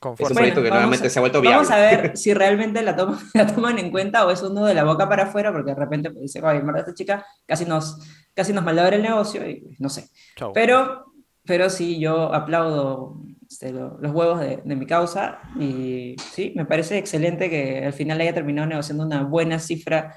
Es 0.00 0.30
un 0.30 0.36
proyecto 0.36 0.62
que 0.62 0.70
nuevamente 0.70 1.10
se 1.10 1.18
ha 1.18 1.22
vuelto 1.22 1.40
viable. 1.40 1.56
Vamos 1.56 1.70
a 1.70 1.78
ver 1.78 2.16
si 2.16 2.32
realmente 2.34 2.82
la, 2.82 2.96
la 3.34 3.46
toman 3.46 3.78
en 3.78 3.90
cuenta 3.90 4.26
o 4.26 4.30
es 4.30 4.42
uno 4.42 4.64
de 4.64 4.74
la 4.74 4.84
boca 4.84 5.08
para 5.08 5.24
afuera, 5.24 5.52
porque 5.52 5.72
de 5.72 5.76
repente 5.76 6.10
pues, 6.10 6.22
dice, 6.22 6.40
oye, 6.42 6.62
esta 6.76 6.94
chica 6.94 7.26
casi 7.46 7.64
nos, 7.64 7.98
casi 8.34 8.52
nos 8.52 8.66
el 8.66 9.02
negocio 9.02 9.48
y 9.48 9.76
no 9.78 9.88
sé. 9.88 10.08
Pero, 10.54 11.12
pero 11.44 11.68
sí, 11.70 11.98
yo 11.98 12.32
aplaudo 12.32 13.20
este, 13.48 13.72
los 13.72 14.12
huevos 14.12 14.40
de, 14.40 14.60
de, 14.64 14.76
mi 14.76 14.86
causa 14.86 15.40
y 15.58 16.14
sí, 16.32 16.52
me 16.54 16.66
parece 16.66 16.98
excelente 16.98 17.48
que 17.48 17.84
al 17.84 17.92
final 17.92 18.20
haya 18.20 18.34
terminado 18.34 18.68
negociando 18.68 19.04
una 19.04 19.22
buena 19.22 19.58
cifra 19.58 20.16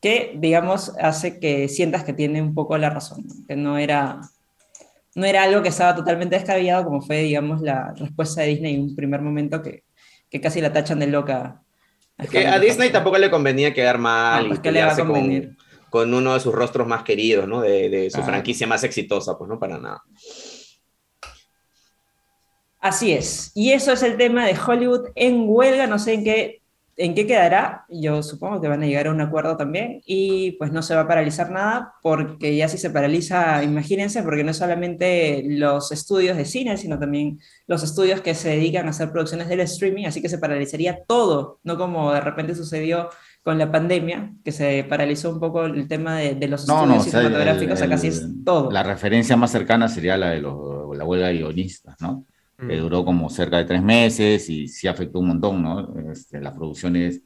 que, 0.00 0.34
digamos, 0.36 0.92
hace 1.00 1.40
que 1.40 1.68
sientas 1.68 2.04
que 2.04 2.12
tiene 2.12 2.42
un 2.42 2.54
poco 2.54 2.76
la 2.76 2.90
razón, 2.90 3.24
que 3.48 3.56
no 3.56 3.78
era, 3.78 4.20
no 5.16 5.24
era 5.24 5.44
algo 5.44 5.62
que 5.62 5.70
estaba 5.70 5.96
totalmente 5.96 6.36
descabellado 6.36 6.84
como 6.84 7.00
fue, 7.00 7.22
digamos, 7.22 7.62
la 7.62 7.94
respuesta 7.96 8.42
de 8.42 8.48
Disney 8.48 8.74
en 8.74 8.82
un 8.82 8.94
primer 8.94 9.22
momento 9.22 9.62
que, 9.62 9.84
que 10.30 10.42
casi 10.42 10.60
la 10.60 10.74
tachan 10.74 10.98
de 10.98 11.06
loca. 11.06 11.62
Es 12.18 12.28
que 12.28 12.46
a 12.46 12.58
Disney 12.58 12.92
tampoco 12.92 13.16
le 13.16 13.30
convenía 13.30 13.72
quedar 13.72 13.96
mal 13.96 14.42
no, 14.42 14.48
pues 14.50 14.60
y 14.62 14.70
le 14.70 14.84
va 14.84 14.92
a 14.92 14.96
con, 14.96 15.56
con, 15.88 16.14
uno 16.14 16.34
de 16.34 16.40
sus 16.40 16.54
rostros 16.54 16.86
más 16.86 17.02
queridos, 17.02 17.48
¿no? 17.48 17.62
De, 17.62 17.88
de 17.88 18.10
su 18.10 18.22
franquicia 18.22 18.66
más 18.66 18.84
exitosa, 18.84 19.38
pues 19.38 19.48
no 19.48 19.58
para 19.58 19.78
nada. 19.78 20.02
Así 22.78 23.12
es. 23.12 23.52
Y 23.54 23.72
eso 23.72 23.92
es 23.92 24.02
el 24.02 24.18
tema 24.18 24.46
de 24.46 24.54
Hollywood 24.54 25.08
en 25.14 25.44
huelga. 25.46 25.86
No 25.86 25.98
sé 25.98 26.12
en 26.12 26.24
qué 26.24 26.62
¿En 26.98 27.14
qué 27.14 27.26
quedará? 27.26 27.84
Yo 27.90 28.22
supongo 28.22 28.58
que 28.58 28.68
van 28.68 28.82
a 28.82 28.86
llegar 28.86 29.08
a 29.08 29.10
un 29.10 29.20
acuerdo 29.20 29.58
también 29.58 30.00
y 30.06 30.52
pues 30.52 30.72
no 30.72 30.80
se 30.80 30.94
va 30.94 31.02
a 31.02 31.08
paralizar 31.08 31.50
nada 31.50 31.92
porque 32.02 32.56
ya 32.56 32.68
si 32.68 32.78
se 32.78 32.88
paraliza, 32.88 33.62
imagínense, 33.62 34.22
porque 34.22 34.44
no 34.44 34.54
solamente 34.54 35.42
los 35.46 35.92
estudios 35.92 36.38
de 36.38 36.46
cine, 36.46 36.78
sino 36.78 36.98
también 36.98 37.38
los 37.66 37.82
estudios 37.82 38.22
que 38.22 38.34
se 38.34 38.48
dedican 38.48 38.86
a 38.86 38.90
hacer 38.90 39.12
producciones 39.12 39.48
del 39.48 39.60
streaming, 39.60 40.06
así 40.06 40.22
que 40.22 40.30
se 40.30 40.38
paralizaría 40.38 41.04
todo, 41.04 41.60
no 41.64 41.76
como 41.76 42.12
de 42.12 42.20
repente 42.20 42.54
sucedió 42.54 43.10
con 43.42 43.58
la 43.58 43.70
pandemia, 43.70 44.32
que 44.42 44.50
se 44.50 44.84
paralizó 44.88 45.30
un 45.30 45.38
poco 45.38 45.66
el 45.66 45.86
tema 45.88 46.16
de, 46.18 46.48
los 46.48 46.62
estudios 46.62 47.04
cinematográficos, 47.04 47.82
acá 47.82 47.98
sí 47.98 48.08
es 48.08 48.26
todo. 48.44 48.70
La 48.70 48.82
referencia 48.82 49.36
más 49.36 49.52
cercana 49.52 49.88
sería 49.88 50.16
la 50.16 50.30
de 50.30 50.40
la 50.40 51.04
huelga 51.04 51.28
de 51.28 51.34
guionistas, 51.34 51.94
¿no? 52.00 52.24
Que 52.58 52.76
mm. 52.76 52.80
duró 52.80 53.04
como 53.04 53.28
cerca 53.28 53.58
de 53.58 53.64
tres 53.64 53.82
meses 53.82 54.48
y 54.48 54.68
sí 54.68 54.88
afectó 54.88 55.18
un 55.18 55.28
montón, 55.28 55.62
¿no? 55.62 55.94
Este, 56.10 56.40
las 56.40 56.54
producciones, 56.54 57.22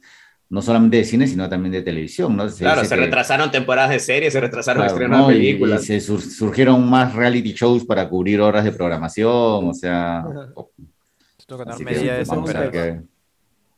no 0.49 0.61
solamente 0.61 0.97
de 0.97 1.05
cine, 1.05 1.27
sino 1.27 1.47
también 1.47 1.71
de 1.71 1.81
televisión, 1.81 2.35
¿no? 2.35 2.47
claro, 2.47 2.83
se 2.83 2.95
retrasaron 2.95 3.49
temporadas 3.49 3.91
de 3.91 3.99
series, 3.99 4.33
se 4.33 4.41
retrasaron 4.41 4.85
estrenos 4.85 5.27
de 5.27 5.33
películas. 5.33 5.83
Y, 5.83 5.99
se 5.99 6.01
surgieron 6.01 6.89
más 6.89 7.15
reality 7.15 7.53
shows 7.53 7.85
para 7.85 8.09
cubrir 8.09 8.41
horas 8.41 8.63
de 8.63 8.71
programación, 8.71 9.69
o 9.69 9.73
sea... 9.73 10.25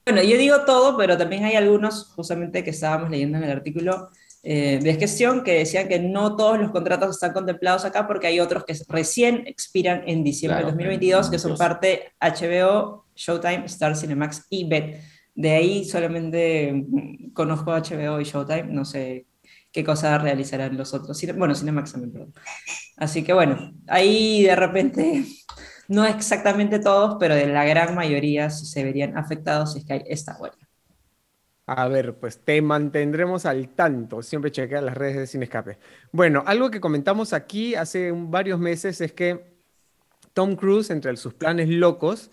Bueno, 0.05 0.21
yo 0.21 0.37
digo 0.37 0.65
todo, 0.65 0.97
pero 0.97 1.17
también 1.17 1.45
hay 1.45 1.55
algunos, 1.55 2.11
justamente 2.15 2.63
que 2.63 2.71
estábamos 2.71 3.09
leyendo 3.09 3.37
en 3.37 3.45
el 3.45 3.51
artículo, 3.51 4.09
eh, 4.45 4.79
de 4.83 4.95
gestión 4.95 5.41
que 5.41 5.53
decían 5.53 5.87
que 5.87 5.99
no 5.99 6.35
todos 6.35 6.59
los 6.59 6.71
contratos 6.71 7.11
están 7.11 7.31
contemplados 7.31 7.85
acá 7.85 8.05
porque 8.05 8.27
hay 8.27 8.41
otros 8.41 8.65
que 8.65 8.75
recién 8.89 9.43
expiran 9.47 10.03
en 10.05 10.21
diciembre 10.21 10.59
de 10.59 10.65
2022, 10.65 11.29
que 11.29 11.39
son 11.39 11.55
parte 11.55 12.11
HBO, 12.19 13.05
Showtime, 13.15 13.63
Star 13.65 13.95
Cinemax 13.95 14.47
y 14.49 14.67
BET. 14.67 14.99
De 15.33 15.51
ahí 15.51 15.85
solamente 15.85 16.73
mm, 16.73 17.31
conozco 17.31 17.71
HBO 17.71 18.19
y 18.19 18.25
Showtime, 18.25 18.63
no 18.63 18.83
sé 18.83 19.27
qué 19.71 19.83
cosas 19.83 20.21
realizarán 20.21 20.75
los 20.75 20.93
otros. 20.93 21.17
Bueno, 21.37 21.55
Cinemax 21.55 21.93
también, 21.93 22.11
perdón. 22.11 22.33
Así 22.97 23.23
que 23.23 23.31
bueno, 23.31 23.73
ahí 23.87 24.43
de 24.43 24.57
repente, 24.57 25.25
no 25.87 26.05
exactamente 26.05 26.79
todos, 26.79 27.15
pero 27.17 27.33
de 27.33 27.47
la 27.47 27.63
gran 27.63 27.95
mayoría 27.95 28.49
se 28.49 28.83
verían 28.83 29.17
afectados 29.17 29.71
si 29.71 29.79
es 29.79 29.85
que 29.85 29.93
hay 29.93 30.03
esta 30.07 30.37
huelga. 30.37 30.62
A 31.65 31.87
ver, 31.87 32.15
pues 32.15 32.39
te 32.39 32.61
mantendremos 32.61 33.45
al 33.45 33.69
tanto. 33.69 34.21
Siempre 34.21 34.51
chequea 34.51 34.81
las 34.81 34.95
redes 34.95 35.15
de 35.15 35.27
Sin 35.27 35.43
Escape. 35.43 35.77
Bueno, 36.11 36.43
algo 36.45 36.69
que 36.69 36.81
comentamos 36.81 37.31
aquí 37.31 37.73
hace 37.75 38.11
varios 38.13 38.59
meses 38.59 38.99
es 38.99 39.13
que 39.13 39.53
Tom 40.33 40.55
Cruise, 40.55 40.89
entre 40.89 41.15
sus 41.15 41.33
planes 41.33 41.69
locos, 41.69 42.31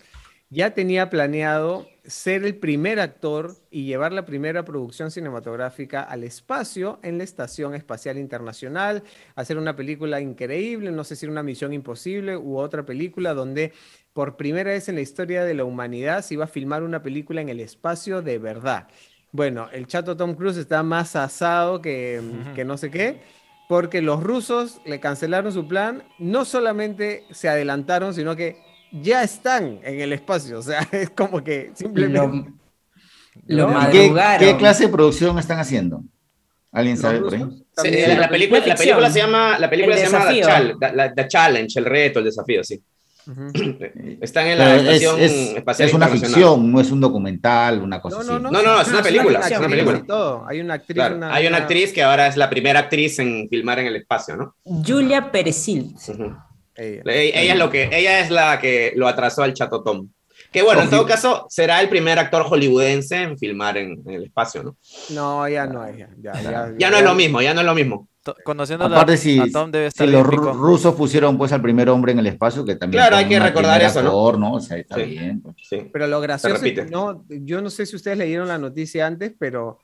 ya 0.49 0.73
tenía 0.73 1.09
planeado 1.09 1.87
ser 2.03 2.43
el 2.43 2.55
primer 2.55 2.99
actor 2.99 3.55
y 3.69 3.85
llevar 3.85 4.11
la 4.11 4.25
primera 4.25 4.65
producción 4.65 5.11
cinematográfica 5.11 6.01
al 6.01 6.25
espacio 6.25 6.99
en 7.03 7.17
la 7.17 7.23
Estación 7.23 7.73
Espacial 7.73 8.17
Internacional, 8.17 9.03
hacer 9.35 9.57
una 9.57 9.77
película 9.77 10.19
increíble, 10.19 10.91
no 10.91 11.05
sé 11.05 11.15
si 11.15 11.25
una 11.25 11.41
misión 11.43 11.71
imposible 11.71 12.35
u 12.35 12.57
otra 12.57 12.85
película 12.85 13.33
donde 13.33 13.71
por 14.11 14.35
primera 14.35 14.71
vez 14.71 14.89
en 14.89 14.95
la 14.95 15.01
historia 15.01 15.45
de 15.45 15.53
la 15.53 15.63
humanidad 15.63 16.21
se 16.21 16.33
iba 16.33 16.45
a 16.45 16.49
filmar 16.49 16.83
una 16.83 17.01
película 17.01 17.39
en 17.39 17.47
el 17.47 17.61
espacio 17.61 18.21
de 18.21 18.37
verdad. 18.37 18.89
Bueno, 19.31 19.69
el 19.71 19.87
chato 19.87 20.17
Tom 20.17 20.35
Cruise 20.35 20.57
está 20.57 20.83
más 20.83 21.15
asado 21.15 21.81
que, 21.81 22.21
que 22.53 22.65
no 22.65 22.77
sé 22.77 22.91
qué, 22.91 23.21
porque 23.69 24.01
los 24.01 24.21
rusos 24.21 24.81
le 24.85 24.99
cancelaron 24.99 25.53
su 25.53 25.67
plan, 25.67 26.03
no 26.19 26.43
solamente 26.43 27.23
se 27.31 27.47
adelantaron, 27.47 28.13
sino 28.13 28.35
que 28.35 28.61
ya 28.91 29.23
están 29.23 29.79
en 29.83 30.01
el 30.01 30.11
espacio, 30.11 30.59
o 30.59 30.61
sea, 30.61 30.81
es 30.91 31.09
como 31.11 31.43
que 31.43 31.71
simplemente... 31.73 32.51
Lo, 33.47 33.69
¿Qué, 33.89 34.55
clase 34.59 34.87
de 34.87 34.89
producción 34.89 35.39
están 35.39 35.57
haciendo? 35.57 36.03
¿Alguien 36.73 36.97
sabe 36.97 37.21
por 37.21 37.33
ahí? 37.33 37.39
la, 37.39 38.29
película, 38.29 38.59
la 38.65 38.75
película 38.75 39.09
se 39.09 39.19
llama, 39.19 39.57
la 39.57 39.69
película 39.69 39.97
se 39.97 40.09
llama 40.09 41.13
The 41.15 41.27
Challenge, 41.29 41.79
el 41.79 41.85
reto, 41.85 42.19
el 42.19 42.25
desafío, 42.25 42.61
sí. 42.63 42.81
Están 44.21 44.47
en 44.47 44.57
la 44.57 44.75
estación 44.77 45.19
es, 45.19 45.31
espacial 45.55 45.89
es 45.89 45.93
una 45.93 46.07
ficción, 46.07 46.71
no 46.71 46.79
es 46.79 46.91
un 46.91 46.99
documental, 46.99 47.81
una 47.81 48.01
cosa 48.01 48.17
no, 48.17 48.21
así. 48.21 48.31
No, 48.31 48.39
no, 48.39 48.61
no, 48.61 48.81
es 48.81 48.87
una 48.87 49.03
película. 49.03 49.39
Es 49.39 49.57
una 49.57 49.69
película. 49.69 50.45
Hay 50.47 50.59
una 50.59 50.73
actriz. 50.75 51.03
hay 51.03 51.47
una 51.47 51.57
actriz 51.57 51.93
que 51.93 52.03
ahora 52.03 52.27
es 52.27 52.37
la 52.37 52.49
primera 52.49 52.79
actriz 52.79 53.19
en 53.19 53.47
filmar 53.49 53.79
en 53.79 53.87
el 53.87 53.95
espacio, 53.95 54.35
¿no? 54.35 54.55
Julia 54.63 55.31
Perezil. 55.31 55.95
ella. 56.75 57.53
es 57.53 57.59
lo 57.59 57.69
que, 57.69 57.89
ella 57.91 58.19
es 58.19 58.29
la 58.29 58.59
que 58.59 58.93
lo 58.95 59.07
atrasó 59.07 59.43
al 59.43 59.53
Chato 59.53 59.83
Tom. 59.83 60.09
Que 60.51 60.61
bueno, 60.63 60.81
en 60.81 60.89
todo 60.89 61.05
caso, 61.05 61.45
será 61.49 61.79
el 61.79 61.87
primer 61.87 62.19
actor 62.19 62.43
hollywoodense 62.43 63.21
en 63.21 63.37
filmar 63.37 63.77
en, 63.77 64.03
el 64.05 64.25
espacio, 64.25 64.63
¿no? 64.63 64.77
No, 65.11 65.47
ya 65.47 65.65
no 65.65 65.85
es. 65.85 65.97
Ya, 66.21 66.75
ya, 66.77 66.89
no 66.89 66.97
es 66.97 67.03
lo 67.03 67.15
mismo, 67.15 67.41
ya 67.41 67.53
no 67.53 67.61
es 67.61 67.65
lo 67.65 67.73
mismo. 67.73 68.09
Conociendo 68.43 68.85
Aparte, 68.85 69.17
si, 69.17 69.39
a 69.39 69.49
Tom 69.51 69.71
debe 69.71 69.87
estar 69.87 70.05
si 70.05 70.11
los 70.11 70.25
rusos 70.25 70.95
pusieron 70.95 71.37
pues 71.37 71.51
al 71.51 71.61
primer 71.61 71.89
hombre 71.89 72.11
en 72.11 72.19
el 72.19 72.27
espacio, 72.27 72.63
que 72.63 72.75
también. 72.75 73.01
Claro, 73.01 73.17
hay 73.17 73.27
que 73.27 73.39
recordar 73.39 73.81
eso, 73.81 74.01
¿no? 74.01 74.31
¿no? 74.33 74.53
O 74.53 74.59
sea, 74.59 74.77
está 74.77 74.97
bien. 74.97 75.41
Pues. 75.41 75.55
Sí. 75.61 75.89
Pero 75.91 76.07
lo 76.07 76.21
gracioso 76.21 76.63
es 76.63 76.73
que 76.73 76.85
no, 76.85 77.25
yo 77.27 77.61
no 77.61 77.69
sé 77.69 77.85
si 77.85 77.95
ustedes 77.95 78.17
leyeron 78.17 78.47
la 78.47 78.57
noticia 78.57 79.07
antes, 79.07 79.33
pero 79.37 79.79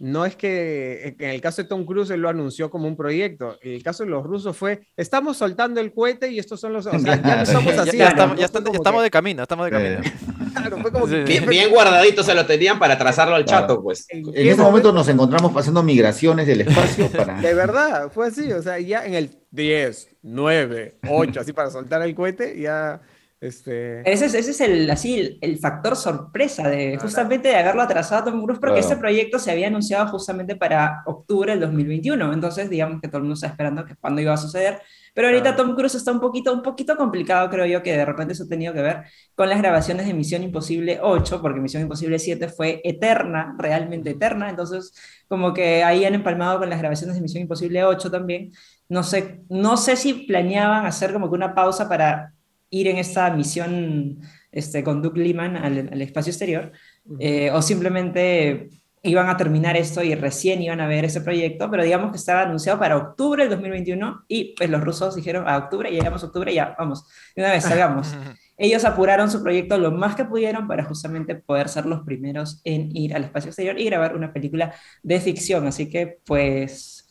no 0.00 0.24
es 0.24 0.34
que 0.34 1.14
en 1.18 1.28
el 1.28 1.42
caso 1.42 1.62
de 1.62 1.68
Tom 1.68 1.84
Cruise 1.84 2.08
él 2.08 2.22
lo 2.22 2.30
anunció 2.30 2.70
como 2.70 2.88
un 2.88 2.96
proyecto. 2.96 3.58
En 3.60 3.74
el 3.74 3.82
caso 3.82 4.02
de 4.02 4.08
los 4.08 4.24
rusos 4.24 4.56
fue, 4.56 4.80
estamos 4.96 5.36
soltando 5.36 5.78
el 5.78 5.92
cohete 5.92 6.32
y 6.32 6.38
estos 6.38 6.58
son 6.58 6.72
los... 6.72 6.86
O 6.86 6.98
sea, 6.98 7.22
ya 7.22 7.42
estamos 7.42 7.74
así. 7.78 7.98
Ya, 7.98 8.08
estamos, 8.08 9.02
de 9.02 9.10
camino, 9.10 9.42
estamos 9.42 9.66
de 9.66 9.70
camino. 9.70 10.00
Claro, 10.52 10.78
fue 10.78 10.90
como 10.90 11.06
que... 11.06 11.40
bien, 11.48 11.70
guardadito 11.70 12.24
se 12.24 12.34
lo 12.34 12.44
tenían 12.44 12.78
para 12.80 12.98
trazarlo 12.98 13.36
al 13.36 13.44
chato, 13.44 13.80
pues. 13.80 14.06
En, 14.08 14.24
ese 14.34 14.60
momento 14.60 14.90
nos 14.92 15.06
encontramos 15.08 15.52
pasando 15.52 15.80
migraciones 15.82 16.46
del 16.46 16.62
espacio 16.62 17.08
para... 17.16 17.40
De 17.40 17.54
verdad, 17.54 18.10
fue 18.10 18.26
así. 18.26 18.50
O 18.52 18.60
sea, 18.60 18.80
ya 18.80 19.04
en 19.06 19.14
el 19.14 19.30
10, 19.52 20.16
9, 20.22 20.98
8, 21.08 21.40
así 21.40 21.52
para 21.52 21.70
soltar 21.70 22.02
el 22.02 22.16
cohete, 22.16 22.58
ya 22.60 23.00
este... 23.40 24.00
Ese, 24.10 24.26
es, 24.26 24.34
ese 24.34 24.50
es 24.50 24.60
el, 24.60 24.90
así, 24.90 25.38
el, 25.40 25.58
factor 25.58 25.96
sorpresa 25.96 26.68
de 26.68 26.98
justamente 26.98 27.48
de 27.48 27.56
haberlo 27.56 27.80
atrasado 27.80 28.20
a 28.20 28.24
Tom 28.24 28.42
Cruise 28.42 28.60
porque 28.60 28.80
ese 28.80 28.96
proyecto 28.96 29.38
se 29.38 29.50
había 29.50 29.68
anunciado 29.68 30.06
justamente 30.08 30.56
para 30.56 31.02
octubre 31.06 31.52
del 31.52 31.60
2021. 31.60 32.32
Entonces, 32.34 32.68
digamos 32.68 33.00
que 33.00 33.08
todo 33.08 33.18
el 33.18 33.22
mundo 33.22 33.34
está 33.34 33.46
esperando 33.46 33.84
que 33.86 33.96
cuándo 33.96 34.20
iba 34.20 34.34
a 34.34 34.36
suceder. 34.36 34.80
Pero 35.14 35.28
ahorita 35.28 35.56
Tom 35.56 35.74
Cruise 35.74 35.94
está 35.94 36.12
un 36.12 36.20
poquito, 36.20 36.52
un 36.52 36.62
poquito 36.62 36.96
complicado, 36.96 37.48
creo 37.48 37.66
yo, 37.66 37.82
que 37.82 37.96
de 37.96 38.04
repente 38.04 38.34
eso 38.34 38.44
ha 38.44 38.48
tenido 38.48 38.72
que 38.74 38.82
ver 38.82 39.04
con 39.34 39.48
las 39.48 39.58
grabaciones 39.58 40.06
de 40.06 40.14
Misión 40.14 40.42
Imposible 40.42 40.98
8, 41.02 41.40
porque 41.40 41.60
Misión 41.60 41.82
Imposible 41.82 42.18
7 42.18 42.48
fue 42.48 42.80
eterna, 42.84 43.54
realmente 43.58 44.10
eterna. 44.10 44.50
Entonces, 44.50 44.92
como 45.28 45.52
que 45.54 45.82
ahí 45.82 46.04
han 46.04 46.14
empalmado 46.14 46.58
con 46.58 46.70
las 46.70 46.78
grabaciones 46.78 47.16
de 47.16 47.22
Misión 47.22 47.42
Imposible 47.42 47.84
8 47.84 48.10
también. 48.10 48.52
No 48.88 49.02
sé, 49.02 49.40
no 49.48 49.76
sé 49.76 49.96
si 49.96 50.12
planeaban 50.26 50.84
hacer 50.84 51.12
como 51.12 51.28
que 51.28 51.36
una 51.36 51.54
pausa 51.54 51.88
para 51.88 52.34
ir 52.70 52.88
en 52.88 52.98
esta 52.98 53.30
misión 53.30 54.20
este, 54.52 54.82
con 54.82 55.02
Doug 55.02 55.16
Liman 55.16 55.56
al, 55.56 56.00
espacio 56.00 56.30
exterior, 56.30 56.72
eh, 57.18 57.50
o 57.52 57.60
simplemente 57.62 58.68
iban 59.02 59.28
a 59.28 59.36
terminar 59.36 59.76
esto 59.76 60.02
y 60.02 60.14
recién 60.14 60.62
iban 60.62 60.80
a 60.80 60.86
ver 60.86 61.04
ese 61.04 61.22
proyecto, 61.22 61.70
pero 61.70 61.82
digamos 61.82 62.10
que 62.10 62.18
estaba 62.18 62.42
anunciado 62.42 62.78
para 62.78 62.96
octubre 62.96 63.44
del 63.44 63.50
2021 63.50 64.24
y 64.28 64.54
pues 64.56 64.68
los 64.68 64.82
rusos 64.82 65.16
dijeron 65.16 65.48
a 65.48 65.56
octubre, 65.56 65.90
llegamos 65.90 66.22
a 66.22 66.26
octubre, 66.26 66.52
ya, 66.52 66.74
vamos, 66.78 67.06
de 67.34 67.42
una 67.42 67.52
vez 67.52 67.64
salgamos. 67.64 68.14
Ellos 68.58 68.84
apuraron 68.84 69.30
su 69.30 69.42
proyecto 69.42 69.78
lo 69.78 69.90
más 69.90 70.16
que 70.16 70.26
pudieron 70.26 70.68
para 70.68 70.84
justamente 70.84 71.34
poder 71.34 71.70
ser 71.70 71.86
los 71.86 72.02
primeros 72.02 72.60
en 72.64 72.94
ir 72.94 73.14
al 73.14 73.24
espacio 73.24 73.48
exterior 73.48 73.80
y 73.80 73.86
grabar 73.86 74.14
una 74.14 74.34
película 74.34 74.74
de 75.02 75.18
ficción, 75.20 75.66
así 75.66 75.88
que 75.88 76.18
pues 76.26 77.08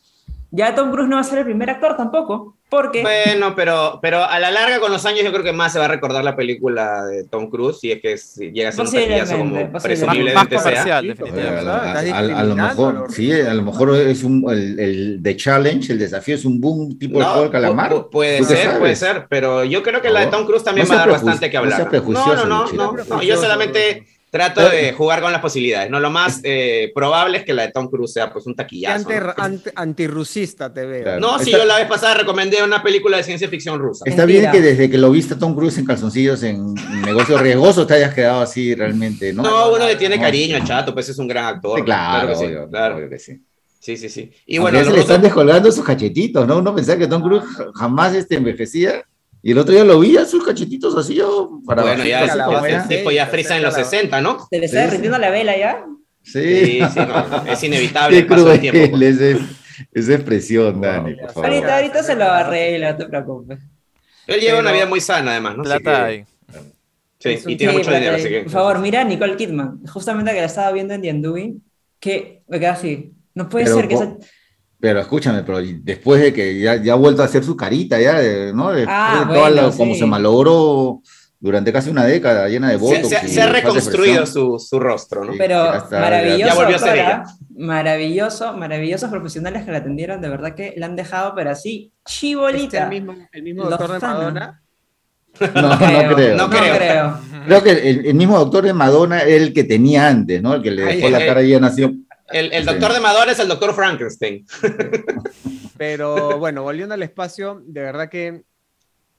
ya 0.52 0.74
Tom 0.74 0.92
Cruise 0.92 1.08
no 1.08 1.16
va 1.16 1.22
a 1.22 1.24
ser 1.24 1.40
el 1.40 1.44
primer 1.44 1.70
actor 1.70 1.96
tampoco, 1.96 2.59
porque... 2.70 3.02
Bueno, 3.02 3.54
pero, 3.54 3.98
pero 4.00 4.24
a 4.24 4.38
la 4.38 4.50
larga 4.50 4.80
con 4.80 4.92
los 4.92 5.04
años 5.04 5.24
yo 5.24 5.32
creo 5.32 5.42
que 5.42 5.52
más 5.52 5.72
se 5.72 5.78
va 5.78 5.86
a 5.86 5.88
recordar 5.88 6.24
la 6.24 6.36
película 6.36 7.04
de 7.04 7.24
Tom 7.24 7.50
Cruise 7.50 7.80
si 7.80 7.92
es 7.92 8.00
que 8.00 8.16
llega 8.52 8.68
a 8.68 8.72
ser 8.72 8.86
un 8.86 8.92
taquillazo 8.92 9.38
como 9.38 9.72
presumiblemente 9.72 10.58
sea. 10.58 10.98
A, 10.98 11.02
lo 12.44 12.56
mejor, 12.56 13.12
sí, 13.12 13.32
a 13.32 13.54
lo 13.54 13.62
mejor 13.62 13.96
es 13.96 14.22
un, 14.22 14.44
el, 14.50 14.78
el 14.78 15.20
The 15.22 15.36
Challenge, 15.36 15.92
el 15.92 15.98
desafío 15.98 16.36
es 16.36 16.44
un 16.44 16.60
boom 16.60 16.98
tipo 16.98 17.20
no, 17.20 17.42
de 17.42 17.50
calamar. 17.50 18.08
puede 18.10 18.44
ser, 18.44 18.78
puede 18.78 18.96
ser, 18.96 19.26
pero 19.28 19.64
yo 19.64 19.82
creo 19.82 20.00
que 20.00 20.10
la 20.10 20.20
de 20.20 20.26
Tom 20.28 20.46
Cruise 20.46 20.64
también 20.64 20.86
va 20.88 20.94
a 20.94 20.98
dar 20.98 21.10
bastante 21.10 21.50
que 21.50 21.56
hablar. 21.56 21.90
No, 21.92 22.34
no, 22.34 22.44
no, 22.46 22.72
no, 22.72 22.92
no, 22.92 23.22
yo 23.22 23.36
solamente 23.36 24.06
Trato 24.30 24.68
de 24.68 24.92
jugar 24.92 25.20
con 25.20 25.32
las 25.32 25.40
posibilidades, 25.40 25.90
¿no? 25.90 25.98
Lo 25.98 26.08
más 26.08 26.40
eh, 26.44 26.92
probable 26.94 27.38
es 27.38 27.44
que 27.44 27.52
la 27.52 27.62
de 27.62 27.72
Tom 27.72 27.90
Cruise 27.90 28.12
sea 28.12 28.32
pues 28.32 28.46
un 28.46 28.54
taquillazo. 28.54 29.08
Anti, 29.36 29.70
antirrusista 29.74 30.72
te 30.72 30.86
veo. 30.86 31.18
No, 31.18 31.40
si 31.40 31.50
yo 31.50 31.64
la 31.64 31.76
vez 31.76 31.88
pasada 31.88 32.14
recomendé 32.14 32.62
una 32.62 32.80
película 32.80 33.16
de 33.16 33.24
ciencia 33.24 33.48
ficción 33.48 33.80
rusa. 33.80 34.04
Está 34.06 34.24
bien 34.24 34.50
que 34.52 34.60
desde 34.60 34.88
que 34.88 34.98
lo 34.98 35.10
viste 35.10 35.34
Tom 35.34 35.56
Cruise 35.56 35.78
en 35.78 35.84
calzoncillos 35.84 36.44
en 36.44 36.74
negocios 37.04 37.40
riesgosos 37.40 37.86
te 37.88 37.94
hayas 37.94 38.14
quedado 38.14 38.40
así 38.40 38.74
realmente, 38.74 39.32
¿no? 39.32 39.42
No, 39.42 39.72
uno 39.72 39.84
le 39.84 39.96
tiene 39.96 40.20
cariño 40.20 40.56
al 40.56 40.64
chato, 40.64 40.94
pues 40.94 41.08
es 41.08 41.18
un 41.18 41.26
gran 41.26 41.46
actor. 41.46 41.84
claro, 41.84 42.28
claro, 42.28 42.40
que 42.40 42.46
sí, 42.46 42.54
claro. 42.70 43.10
que 43.10 43.18
sí. 43.18 43.40
Sí, 43.80 43.96
sí, 43.96 44.10
sí. 44.10 44.30
Y 44.44 44.58
bueno, 44.58 44.84
se 44.84 44.90
le 44.90 45.00
están 45.00 45.22
descolgando 45.22 45.72
sus 45.72 45.84
cachetitos, 45.84 46.46
¿no? 46.46 46.58
Uno 46.58 46.74
pensaba 46.74 46.98
que 46.98 47.06
Tom 47.06 47.22
Cruise 47.22 47.44
jamás 47.74 48.14
este, 48.14 48.36
envejecía. 48.36 49.02
Y 49.42 49.52
el 49.52 49.58
otro 49.58 49.74
día 49.74 49.84
lo 49.84 50.00
vi 50.00 50.16
a 50.16 50.24
sus 50.24 50.44
cachetitos 50.44 50.96
así 50.96 51.14
yo 51.14 51.60
para 51.64 51.82
Bueno, 51.82 52.04
ya, 52.04 52.24
es, 52.24 52.88
tipo 52.88 53.10
ya 53.10 53.26
frisa 53.26 53.56
en 53.56 53.62
los 53.62 53.74
60, 53.74 54.20
¿no? 54.20 54.46
¿Se 54.50 54.58
le 54.58 54.66
está 54.66 54.80
derritiendo 54.80 55.18
la 55.18 55.30
vela 55.30 55.56
ya? 55.56 55.86
Sí, 56.22 56.80
sí, 56.92 57.00
no, 57.00 57.46
es 57.46 57.62
inevitable 57.64 58.18
el 58.18 58.26
paso 58.26 58.48
del 58.48 58.60
tiempo. 58.60 58.90
Pues. 58.90 59.20
Esa, 59.92 60.14
expresión, 60.14 60.80
Dani, 60.80 61.14
por 61.14 61.32
favor. 61.32 61.50
Ahorita, 61.50 61.76
ahorita 61.76 62.02
se 62.02 62.14
lo 62.14 62.24
arregla, 62.24 62.92
no 62.92 62.98
te 62.98 63.06
preocupes. 63.06 63.58
Él 64.26 64.40
lleva 64.40 64.60
una 64.60 64.72
vida 64.72 64.84
muy 64.84 65.00
sana, 65.00 65.30
además, 65.30 65.56
¿no? 65.56 65.62
Plata 65.62 66.04
hay. 66.04 66.24
Sí, 67.18 67.38
y 67.46 67.56
tiene 67.56 67.72
mucho 67.72 67.90
dinero, 67.90 68.16
así 68.16 68.28
que... 68.28 68.42
Por 68.42 68.52
favor, 68.52 68.78
mira 68.78 69.00
a 69.00 69.04
Nicole 69.04 69.36
Kidman, 69.36 69.86
justamente 69.86 70.32
que 70.32 70.40
la 70.40 70.46
estaba 70.46 70.70
viendo 70.72 70.94
en 70.94 71.02
The 71.02 71.10
Undoing, 71.10 71.62
que 71.98 72.42
me 72.46 72.60
queda 72.60 72.72
así. 72.72 73.12
No 73.34 73.48
puede 73.48 73.66
ser 73.66 73.88
que 73.88 73.94
esa 73.94 74.16
pero 74.80 75.00
escúchame, 75.00 75.42
pero 75.42 75.60
después 75.60 76.22
de 76.22 76.32
que 76.32 76.58
ya, 76.58 76.76
ya 76.76 76.94
ha 76.94 76.96
vuelto 76.96 77.22
a 77.22 77.26
hacer 77.26 77.44
su 77.44 77.56
carita, 77.56 78.00
ya, 78.00 78.20
¿no? 78.52 78.70
ah, 78.88 79.70
como 79.76 79.94
se 79.94 80.06
malogró 80.06 81.02
durante 81.38 81.72
casi 81.72 81.90
una 81.90 82.04
década, 82.04 82.48
llena 82.48 82.70
de 82.70 82.76
votos. 82.76 83.08
Se, 83.08 83.42
ha 83.42 83.46
reconstruido 83.46 84.26
su, 84.26 84.58
su, 84.58 84.78
rostro, 84.78 85.24
¿no? 85.24 85.32
Pero 85.36 85.72
maravilloso. 85.90 86.46
Ya 86.46 86.54
volvió 86.54 86.76
a 86.76 86.78
ser 86.78 86.94
ella. 86.96 87.24
Maravilloso, 87.56 88.52
maravillosos 88.54 89.10
profesionales 89.10 89.64
que 89.64 89.72
la 89.72 89.78
atendieron, 89.78 90.20
de 90.20 90.28
verdad 90.28 90.54
que 90.54 90.74
la 90.76 90.86
han 90.86 90.96
dejado, 90.96 91.34
pero 91.34 91.50
así, 91.50 91.92
chibolita. 92.06 92.84
el 92.84 92.88
mismo, 92.90 93.14
el 93.32 93.42
mismo 93.42 93.64
doctor 93.64 93.92
de 93.92 93.98
Madonna? 93.98 94.62
No, 95.54 95.62
no, 95.62 96.14
creo. 96.14 96.36
No 96.36 96.50
creo. 96.50 97.18
creo. 97.46 97.62
que 97.62 97.90
el, 97.90 98.14
mismo 98.14 98.38
doctor 98.38 98.64
de 98.64 98.72
Madonna 98.72 99.20
es 99.20 99.42
el 99.42 99.52
que 99.52 99.64
tenía 99.64 100.08
antes, 100.08 100.42
¿no? 100.42 100.54
El 100.54 100.62
que 100.62 100.70
le 100.70 100.82
dejó 100.84 101.10
la 101.10 101.24
cara 101.24 101.42
llena 101.42 101.68
así 101.68 101.84
el, 102.32 102.64
doctor 102.64 102.92
de 102.92 103.00
Madonna 103.00 103.32
es 103.32 103.38
el 103.38 103.48
doctor 103.48 103.74
Frankenstein. 103.74 104.46
Pero 105.78 106.38
bueno, 106.38 106.62
volviendo 106.62 106.94
al 106.94 107.02
espacio, 107.02 107.62
de 107.64 107.80
verdad 107.80 108.08
que 108.08 108.42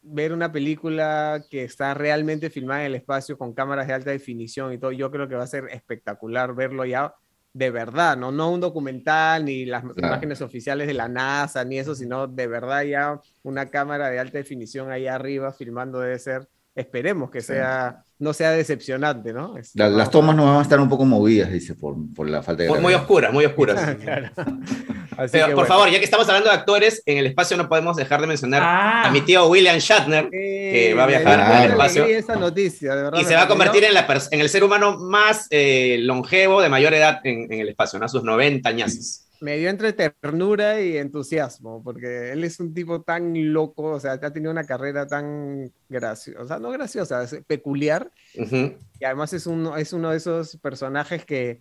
ver 0.04 0.34
una 0.34 0.52
película 0.52 1.44
que 1.50 1.64
está 1.64 1.94
realmente 1.94 2.50
filmada 2.50 2.82
en 2.82 2.88
el 2.88 2.96
espacio 2.96 3.38
con 3.38 3.54
cámaras 3.54 3.88
de 3.88 3.94
alta 3.94 4.12
definición 4.12 4.74
y 4.74 4.78
todo, 4.78 4.92
yo 4.92 5.12
creo 5.12 5.28
que 5.28 5.36
va 5.36 5.44
a 5.44 5.48
ser 5.48 5.66
espectacular 5.72 6.56
verlo 6.56 6.86
ya 6.86 7.14
de 7.54 7.70
verdad, 7.70 8.16
no, 8.16 8.32
no 8.32 8.50
un 8.50 8.62
documental 8.62 9.44
ni 9.44 9.66
las 9.66 9.84
imágenes 9.98 10.42
oficiales 10.42 10.88
de 10.88 10.94
la 10.94 11.10
NASA 11.10 11.66
ni 11.66 11.80
eso, 11.80 11.96
sino 11.96 12.28
de 12.28 12.48
verdad 12.48 12.84
ya 12.84 13.20
una 13.44 13.70
cámara 13.70 14.10
de 14.10 14.20
alta 14.20 14.38
definición 14.38 14.90
ahí 14.90 15.08
arriba 15.08 15.52
filmando 15.52 16.00
debe 16.00 16.18
ser, 16.18 16.48
esperemos 16.76 17.30
que 17.30 17.42
sea 17.42 18.04
no 18.22 18.34
sea 18.34 18.52
decepcionante, 18.52 19.34
¿no? 19.34 19.56
las 19.74 20.12
tomas 20.12 20.36
no 20.36 20.46
van 20.46 20.58
a 20.58 20.62
estar 20.62 20.80
un 20.80 20.88
poco 20.88 21.06
movidas, 21.06 21.52
dice, 21.52 21.74
por, 21.74 21.96
por 22.16 22.30
la 22.30 22.44
falta 22.44 22.62
de... 22.62 22.70
muy 22.80 22.94
oscuras, 22.94 23.34
muy 23.34 23.46
oscuras. 23.46 23.96
Pero, 25.32 25.56
por 25.56 25.66
favor, 25.66 25.90
ya 25.90 25.98
que 25.98 26.06
estamos 26.06 26.28
hablando 26.30 26.50
de 26.50 26.56
actores, 26.56 27.02
en 27.08 27.18
el 27.18 27.26
espacio 27.26 27.58
no 27.58 27.68
podemos 27.68 27.98
dejar 27.98 28.22
de 28.22 28.28
mencionar 28.28 28.62
a 28.64 29.10
mi 29.10 29.22
tío 29.22 29.48
William 29.48 29.78
Shatner, 29.80 30.30
que 30.30 30.94
va 30.96 31.06
a 31.06 31.08
viajar 31.08 31.40
al 31.42 31.72
espacio. 31.72 32.06
Esa 32.06 32.36
noticia, 32.36 32.96
de 32.96 33.04
verdad, 33.04 33.20
y 33.20 33.26
se 33.26 33.34
va 33.34 33.44
a 33.44 33.48
convertir 33.48 33.84
en, 33.84 33.96
la 33.96 34.08
en, 34.30 34.40
el 34.40 34.50
ser 34.50 34.64
humano 34.64 35.00
más 35.00 35.48
eh, 35.50 35.98
longevo 36.02 36.62
de 36.62 36.70
mayor 36.70 36.94
edad 36.94 37.22
en, 37.24 37.52
en 37.52 37.60
el 37.60 37.70
espacio, 37.70 37.98
¿no? 37.98 38.06
A 38.06 38.10
sus 38.10 38.24
90 38.24 38.70
años 38.70 39.26
me 39.42 39.58
dio 39.58 39.70
entre 39.70 39.92
ternura 39.92 40.82
y 40.82 40.98
entusiasmo, 40.98 41.84
porque 41.84 42.32
él 42.32 42.44
es 42.44 42.60
un 42.60 42.74
tipo 42.74 43.02
tan 43.02 43.34
loco, 43.52 43.84
o 43.84 44.00
sea, 44.00 44.14
ha 44.14 44.32
tenido 44.32 44.52
una 44.52 44.66
carrera 44.66 45.08
tan 45.08 45.74
graciosa, 45.90 46.42
o 46.44 46.48
sea, 46.48 46.60
no 46.60 46.70
graciosa, 46.70 47.24
es 47.24 47.42
peculiar, 47.48 48.12
y 48.36 49.04
además 49.04 49.34
es 49.34 49.48
uno, 49.48 49.78
es 49.78 49.94
uno 49.94 50.12
de 50.12 50.18
esos 50.18 50.58
personajes 50.58 51.26
que 51.26 51.60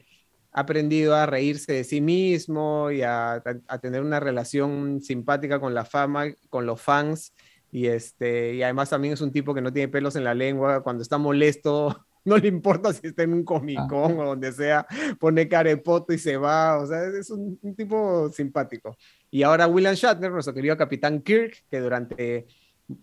ha 0.52 0.60
aprendido 0.60 1.14
a 1.14 1.24
reírse 1.24 1.72
de 1.72 1.84
sí 1.84 2.02
mismo 2.02 2.90
y 2.90 3.02
a, 3.02 3.42
a, 3.66 3.78
tener 3.78 4.02
una 4.02 4.20
relación 4.20 5.00
simpática 5.00 5.58
con 5.58 5.74
la 5.74 5.86
fama, 5.86 6.26
con 6.50 6.66
los 6.66 6.80
fans, 6.82 7.32
y, 7.72 7.86
este, 7.86 8.54
y 8.56 8.62
además 8.62 8.90
también 8.90 9.14
es 9.14 9.22
un 9.22 9.32
tipo 9.32 9.54
que 9.54 9.62
no 9.62 9.72
tiene 9.72 9.88
pelos 9.88 10.16
en 10.16 10.24
la 10.24 10.34
lengua, 10.34 10.82
cuando 10.82 11.02
está 11.02 11.16
molesto 11.16 12.06
no 12.24 12.36
le 12.36 12.48
importa 12.48 12.92
si 12.92 13.06
está 13.08 13.22
en 13.22 13.32
un 13.32 13.44
comicón 13.44 14.16
ah. 14.18 14.22
o 14.22 14.24
donde 14.26 14.52
sea, 14.52 14.86
pone 15.18 15.48
carepoto 15.48 16.12
y 16.12 16.18
se 16.18 16.36
va, 16.36 16.78
o 16.78 16.86
sea, 16.86 17.04
es 17.04 17.30
un, 17.30 17.58
tipo 17.76 18.30
simpático. 18.30 18.96
Y 19.30 19.42
ahora 19.42 19.66
William 19.66 19.94
Shatner, 19.94 20.30
nuestro 20.30 20.54
querido 20.54 20.76
capitán 20.76 21.22
Kirk, 21.22 21.64
que 21.70 21.80
durante, 21.80 22.46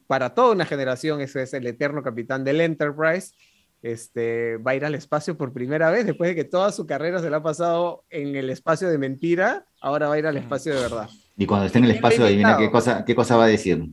para 0.06 0.34
toda 0.34 0.52
una 0.52 0.66
generación, 0.66 1.22
ese 1.22 1.44
es 1.44 1.54
el 1.54 1.66
eterno 1.68 2.04
capitán 2.04 2.44
del 2.44 2.62
Enterprise, 2.62 3.34
este, 3.82 4.58
va 4.58 4.72
a 4.72 4.76
ir 4.76 4.86
al 4.86 4.96
espacio 4.96 5.38
por 5.38 5.54
primera 5.54 5.90
vez, 5.92 6.06
después 6.06 6.30
de 6.30 6.36
que 6.36 6.44
toda 6.44 6.72
su 6.72 6.86
carrera 6.86 7.20
se 7.20 7.30
la 7.30 7.38
ha 7.38 7.44
pasado 7.44 8.04
en 8.10 8.36
el 8.36 8.50
espacio 8.50 8.90
de 8.90 8.98
mentira, 8.98 9.66
ahora 9.82 10.08
va 10.08 10.16
a 10.16 10.20
ir 10.20 10.28
al 10.28 10.38
espacio 10.38 10.76
de 10.76 10.82
verdad. 10.82 11.10
Y 11.38 11.46
cuando 11.46 11.68
esté 11.68 11.78
en 11.78 11.86
el 11.86 11.92
espacio, 11.92 12.26
adivina 12.26 12.58
qué 12.58 12.72
cosa, 12.72 13.06
qué 13.06 13.16
cosa 13.16 13.38
va 13.38 13.46
a 13.46 13.48
decir. 13.48 13.88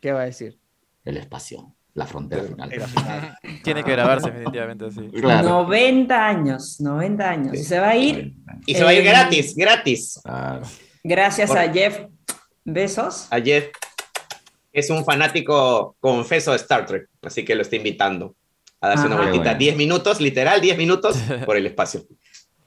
¿Qué 0.00 0.12
va 0.12 0.22
a 0.22 0.24
decir? 0.24 0.58
El 1.04 1.16
espacio 1.16 1.74
la 1.98 2.06
frontera 2.06 2.44
final. 2.44 2.70
Tiene 3.62 3.84
que 3.84 3.90
grabarse 3.90 4.30
definitivamente 4.30 4.86
así. 4.86 5.00
90 5.00 6.26
años, 6.26 6.80
90 6.80 7.30
años. 7.30 7.58
Se 7.58 7.78
va 7.78 7.90
a 7.90 7.96
ir. 7.96 8.34
Y 8.64 8.74
se 8.74 8.84
va 8.84 8.90
a 8.90 8.94
ir 8.94 9.04
gratis, 9.04 9.54
gratis. 9.54 10.20
Gracias 11.02 11.50
a 11.50 11.70
Jeff. 11.70 12.06
Besos. 12.64 13.26
A 13.30 13.40
Jeff. 13.40 13.66
Es 14.72 14.90
un 14.90 15.04
fanático 15.04 15.96
confeso 15.98 16.52
de 16.52 16.58
Star 16.58 16.86
Trek, 16.86 17.08
así 17.22 17.44
que 17.44 17.54
lo 17.54 17.62
está 17.62 17.76
invitando 17.76 18.36
a 18.80 18.88
darse 18.88 19.06
una 19.06 19.16
vueltita. 19.16 19.54
10 19.54 19.76
minutos, 19.76 20.20
literal, 20.20 20.60
10 20.60 20.78
minutos 20.78 21.16
por 21.46 21.56
el 21.56 21.66
espacio. 21.66 22.06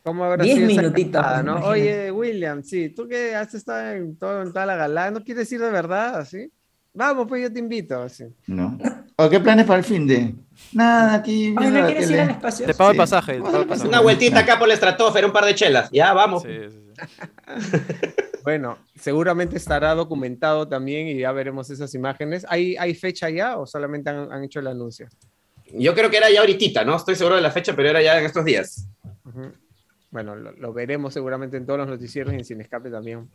¿Cómo 0.03 0.25
habrá 0.25 0.43
10 0.43 0.59
minutitos. 0.59 1.43
¿no? 1.45 1.57
Oye, 1.67 2.11
William, 2.11 2.63
sí, 2.63 2.89
tú 2.89 3.07
que 3.07 3.35
has 3.35 3.53
estado 3.53 3.91
en, 3.91 4.17
todo, 4.17 4.41
en 4.41 4.51
toda 4.51 4.65
la 4.65 4.75
gala, 4.75 5.11
¿no 5.11 5.23
quieres 5.23 5.49
ir 5.51 5.61
de 5.61 5.69
verdad? 5.69 6.19
¿Así? 6.19 6.51
Vamos, 6.93 7.27
pues 7.27 7.43
yo 7.43 7.53
te 7.53 7.59
invito. 7.59 8.01
Así. 8.01 8.25
No. 8.47 8.77
¿O 9.25 9.29
qué 9.29 9.39
planes 9.39 9.65
para 9.65 9.79
el 9.79 9.85
fin 9.85 10.07
de? 10.07 10.33
Nada, 10.73 11.15
aquí. 11.15 11.51
¿no 11.51 11.85
quieres 11.85 12.09
ir 12.09 12.19
al 12.19 12.31
espacio? 12.31 12.65
Te 12.65 12.73
pago 12.73 12.91
el 12.91 12.97
pasaje. 12.97 13.39
Una 13.39 13.99
vueltita 13.99 14.39
acá 14.39 14.57
por 14.57 14.67
la 14.67 14.73
estratosfera, 14.73 15.27
un 15.27 15.33
par 15.33 15.45
de 15.45 15.53
chelas. 15.53 15.89
Ya, 15.91 16.13
vamos. 16.13 16.43
bueno, 18.43 18.77
seguramente 18.99 19.57
estará 19.57 19.93
documentado 19.95 20.67
también 20.67 21.07
y 21.07 21.19
ya 21.19 21.31
veremos 21.31 21.69
esas 21.69 21.93
imágenes. 21.93 22.45
¿Hay, 22.49 22.75
hay 22.77 22.95
fecha 22.95 23.29
ya 23.29 23.57
o 23.57 23.65
solamente 23.65 24.09
han, 24.09 24.43
hecho 24.43 24.59
el 24.59 24.67
anuncio? 24.67 25.07
Yo 25.73 25.93
creo 25.93 26.09
que 26.09 26.17
era 26.17 26.29
ya 26.29 26.39
ahorita, 26.39 26.83
¿no? 26.83 26.95
Estoy 26.95 27.15
seguro 27.15 27.35
de 27.35 27.41
la 27.41 27.51
fecha, 27.51 27.75
pero 27.75 27.89
era 27.89 28.01
ya 28.01 28.17
en 28.17 28.25
estos 28.25 28.43
días. 28.43 28.87
Bueno, 30.09 30.35
lo, 30.35 30.73
veremos 30.73 31.13
seguramente 31.13 31.57
en 31.57 31.65
todos 31.65 31.79
los 31.79 31.87
noticieros 31.87 32.33
y 32.33 32.37
en 32.37 32.45
Sin 32.45 32.59
Escape 32.59 32.89
también. 32.89 33.29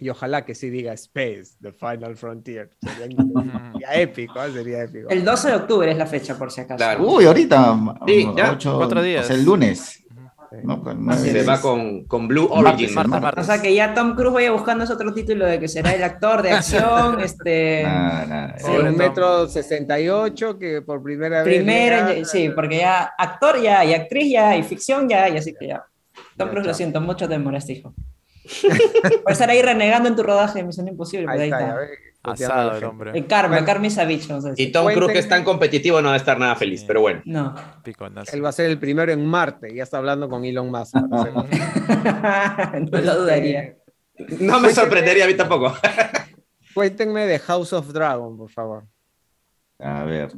Y 0.00 0.10
ojalá 0.10 0.44
que 0.44 0.54
sí 0.54 0.70
diga 0.70 0.92
Space, 0.92 1.56
The 1.60 1.72
Final 1.72 2.16
Frontier. 2.16 2.70
Sería, 2.80 3.08
épico, 3.94 4.42
¿eh? 4.44 4.52
sería 4.52 4.84
épico. 4.84 5.08
El 5.10 5.24
12 5.24 5.48
de 5.48 5.54
octubre 5.56 5.90
es 5.90 5.98
la 5.98 6.06
fecha, 6.06 6.38
por 6.38 6.52
si 6.52 6.60
acaso. 6.60 7.02
Uy, 7.02 7.24
ahorita. 7.24 7.96
Sí, 8.06 8.28
ya, 8.36 8.56
cuatro 8.76 9.02
días. 9.02 9.28
el 9.30 9.44
lunes. 9.44 10.04
Pues, 10.50 11.20
se 11.20 11.42
va 11.42 11.60
con, 11.60 12.04
con 12.04 12.26
Blue 12.26 12.48
Origin. 12.50 12.96
O 13.36 13.42
sea 13.44 13.60
que 13.60 13.74
ya 13.74 13.92
Tom 13.92 14.14
Cruise 14.14 14.32
vaya 14.32 14.50
buscando 14.50 14.84
ese 14.84 14.94
otro 14.94 15.12
título 15.12 15.44
de 15.44 15.60
que 15.60 15.68
será 15.68 15.92
el 15.92 16.02
actor 16.02 16.42
de 16.42 16.52
acción. 16.52 17.20
este, 17.22 17.84
un 17.84 18.96
metro 18.96 19.46
68 19.46 20.58
que 20.58 20.80
por 20.80 21.02
primera 21.02 21.42
vez. 21.42 21.56
Primero, 21.56 22.24
sí, 22.24 22.50
porque 22.54 22.78
ya 22.78 23.12
actor 23.18 23.60
ya, 23.60 23.84
y 23.84 23.92
actriz 23.92 24.32
ya, 24.32 24.56
y 24.56 24.62
ficción 24.62 25.08
ya, 25.08 25.28
y 25.28 25.36
así 25.36 25.54
que 25.58 25.68
ya. 25.68 25.84
Tom 26.36 26.48
Cruise, 26.48 26.66
lo 26.66 26.74
siento, 26.74 27.00
mucho 27.00 27.28
te 27.28 27.34
demoraste, 27.34 27.72
hijo. 27.74 27.94
Por 29.22 29.32
estar 29.32 29.50
ahí 29.50 29.62
renegando 29.62 30.08
en 30.08 30.16
tu 30.16 30.22
rodaje 30.22 30.58
de 30.60 30.64
Misión 30.64 30.88
Imposible. 30.88 31.26
Ahí, 31.28 31.40
ahí 31.40 31.50
está. 31.50 31.76
Asado 32.22 32.76
el 32.76 32.84
hombre. 32.84 33.12
El 33.14 33.26
karma, 33.26 33.64
Carmen 33.64 33.90
Savich. 33.90 34.28
Y 34.56 34.72
Tom 34.72 34.92
Cruise, 34.92 35.12
que 35.12 35.18
es 35.18 35.28
tan 35.28 35.44
competitivo, 35.44 36.00
no 36.02 36.08
va 36.08 36.14
a 36.14 36.18
estar 36.18 36.38
nada 36.38 36.56
feliz, 36.56 36.84
pero 36.84 37.00
bueno. 37.00 37.22
No. 37.24 37.54
Él 38.32 38.44
va 38.44 38.48
a 38.48 38.52
ser 38.52 38.66
el 38.66 38.78
primero 38.78 39.12
en 39.12 39.24
Marte. 39.24 39.74
Ya 39.74 39.84
está 39.84 39.98
hablando 39.98 40.28
con 40.28 40.44
Elon 40.44 40.70
Musk. 40.70 40.94
no 40.96 41.46
lo 42.90 43.20
dudaría. 43.20 43.76
No 44.40 44.60
me 44.60 44.70
sorprendería 44.72 45.24
a 45.24 45.28
mí 45.28 45.34
tampoco. 45.34 45.74
Cuéntenme 46.74 47.26
de 47.26 47.38
House 47.38 47.72
of 47.72 47.92
Dragon, 47.92 48.36
por 48.36 48.50
favor. 48.50 48.84
A 49.78 50.02
ver. 50.04 50.32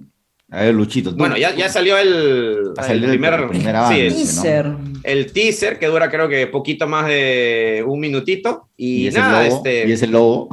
A 0.51 0.63
ver, 0.63 0.75
Luchito. 0.75 1.13
Bueno, 1.13 1.37
ya, 1.37 1.55
ya 1.55 1.69
salió 1.69 1.97
el, 1.97 2.73
el 2.89 3.05
primer, 3.05 3.35
avance, 3.35 4.07
el, 4.07 4.15
teaser. 4.15 4.75
el 5.05 5.33
teaser, 5.33 5.79
que 5.79 5.87
dura 5.87 6.11
creo 6.11 6.29
que 6.29 6.49
poquito 6.49 6.89
más 6.89 7.07
de 7.07 7.85
un 7.87 8.01
minutito. 8.01 8.69
Y, 8.77 9.09
¿Y 9.09 9.11
nada, 9.13 9.47
este. 9.47 9.89
Y 9.89 9.93
ese 9.93 10.09
lobo. 10.09 10.49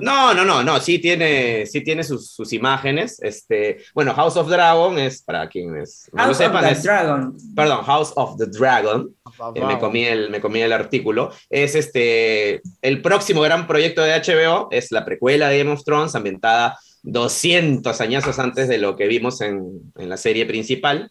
No, 0.00 0.34
no, 0.34 0.44
no, 0.44 0.62
no, 0.62 0.80
sí 0.80 0.98
tiene, 0.98 1.66
sí 1.66 1.80
tiene 1.80 2.04
sus, 2.04 2.30
sus, 2.30 2.52
imágenes. 2.52 3.18
Este, 3.22 3.78
bueno, 3.94 4.12
House 4.14 4.36
of 4.36 4.48
Dragon 4.48 4.98
es, 4.98 5.22
para 5.22 5.48
quienes 5.48 6.10
no 6.12 6.26
lo 6.26 6.34
sepan, 6.34 6.64
of 6.64 6.70
the 6.70 6.82
Dragon. 6.82 7.36
Perdón, 7.54 7.84
House 7.84 8.12
of 8.16 8.36
the 8.36 8.46
Dragon. 8.46 9.08
Eh, 9.54 9.64
me, 9.64 9.78
comí 9.78 10.04
el, 10.04 10.30
me 10.30 10.40
comí 10.40 10.60
el 10.60 10.72
artículo. 10.72 11.32
Es 11.48 11.74
este, 11.74 12.60
el 12.82 13.02
próximo 13.02 13.40
gran 13.40 13.66
proyecto 13.66 14.02
de 14.02 14.20
HBO, 14.20 14.68
es 14.70 14.90
la 14.90 15.04
precuela 15.04 15.48
de 15.48 15.58
Game 15.58 15.72
of 15.72 15.84
Thrones, 15.84 16.14
ambientada 16.14 16.78
200 17.06 18.00
años 18.00 18.38
antes 18.38 18.68
de 18.68 18.78
lo 18.78 18.96
que 18.96 19.06
vimos 19.06 19.40
en, 19.40 19.92
en 19.96 20.08
la 20.08 20.16
serie 20.16 20.44
principal. 20.44 21.10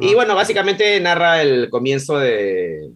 Y 0.00 0.14
bueno, 0.14 0.34
básicamente 0.34 1.00
narra 1.00 1.40
el 1.40 1.70
comienzo 1.70 2.18
de, 2.18 2.90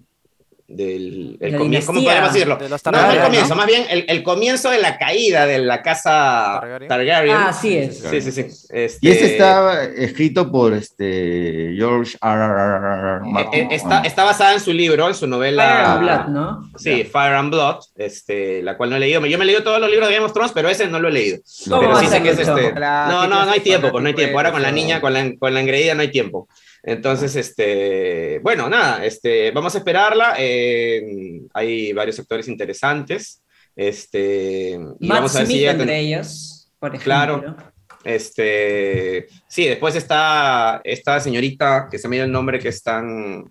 del 0.70 1.36
el 1.40 1.56
comienzo, 1.56 1.88
¿cómo 1.88 2.04
podemos 2.04 2.32
decirlo? 2.32 2.58
no, 2.58 3.10
el 3.10 3.20
comienzo, 3.20 3.56
más 3.56 3.66
bien 3.66 3.84
el, 3.90 4.04
el, 4.08 4.22
comienzo 4.22 4.70
de 4.70 4.78
la 4.78 4.98
caída 4.98 5.44
de 5.44 5.58
la 5.58 5.82
casa 5.82 6.60
Targaryen. 6.88 7.36
Ah, 7.36 7.52
sí 7.52 7.76
es. 7.76 7.98
Sí, 7.98 8.20
sí, 8.20 8.30
sí. 8.30 8.46
Este... 8.70 8.98
Y 9.00 9.10
este 9.10 9.32
está 9.32 9.84
escrito 9.84 10.50
por 10.50 10.72
este 10.72 11.74
George 11.76 12.16
R. 12.22 12.44
R. 12.44 13.20
R. 13.52 13.74
Está, 13.74 14.02
está, 14.02 14.24
basada 14.24 14.54
en 14.54 14.60
su 14.60 14.72
libro, 14.72 15.08
en 15.08 15.14
su 15.14 15.26
novela. 15.26 15.64
Fire 15.64 15.86
and 15.86 16.00
Blood, 16.02 16.28
¿no? 16.28 16.70
Sí, 16.76 17.04
Fire 17.04 17.34
and 17.34 17.50
Blood, 17.50 17.76
este, 17.96 18.62
la 18.62 18.76
cual 18.76 18.90
no 18.90 18.96
he 18.96 19.00
leído. 19.00 19.26
Yo 19.26 19.38
me 19.38 19.44
he 19.44 19.46
leído 19.46 19.64
todos 19.64 19.80
los 19.80 19.90
libros 19.90 20.08
de 20.08 20.14
Game 20.14 20.26
of 20.26 20.32
Thrones, 20.32 20.52
pero 20.52 20.68
ese 20.68 20.86
no 20.86 21.00
lo 21.00 21.08
he 21.08 21.12
leído. 21.12 21.38
pero 21.68 21.96
sí 21.96 22.06
sé 22.06 22.22
que 22.22 22.30
es 22.30 22.38
este. 22.38 22.72
No, 22.72 23.26
no, 23.26 23.44
no 23.44 23.50
hay 23.50 23.60
tiempo, 23.60 23.90
pues 23.90 24.02
no 24.02 24.08
hay 24.08 24.14
tiempo. 24.14 24.38
Ahora 24.38 24.52
con 24.52 24.62
la 24.62 24.70
niña, 24.70 25.00
con 25.00 25.12
la, 25.12 25.32
con 25.36 25.52
la 25.52 25.60
engreída 25.60 25.94
no 25.94 26.02
hay 26.02 26.10
tiempo. 26.10 26.48
Entonces, 26.82 27.36
este, 27.36 28.38
bueno, 28.40 28.68
nada, 28.68 29.04
este, 29.04 29.50
vamos 29.50 29.74
a 29.74 29.78
esperarla. 29.78 30.34
Eh, 30.38 31.42
hay 31.52 31.92
varios 31.92 32.16
sectores 32.16 32.48
interesantes. 32.48 33.42
Este, 33.76 34.78
y 34.98 35.08
vamos 35.08 35.34
a 35.36 35.40
ver 35.40 35.46
si 35.48 35.64
entre 35.64 35.98
ellos, 35.98 36.70
por 36.78 36.90
ejemplo. 36.90 37.04
Claro. 37.04 37.56
Este, 38.02 39.26
sí, 39.46 39.66
después 39.66 39.94
está 39.94 40.80
esta 40.84 41.20
señorita 41.20 41.88
que 41.90 41.98
se 41.98 42.08
me 42.08 42.16
dio 42.16 42.24
el 42.24 42.32
nombre 42.32 42.58
que 42.58 42.68
es 42.68 42.82
tan 42.82 43.44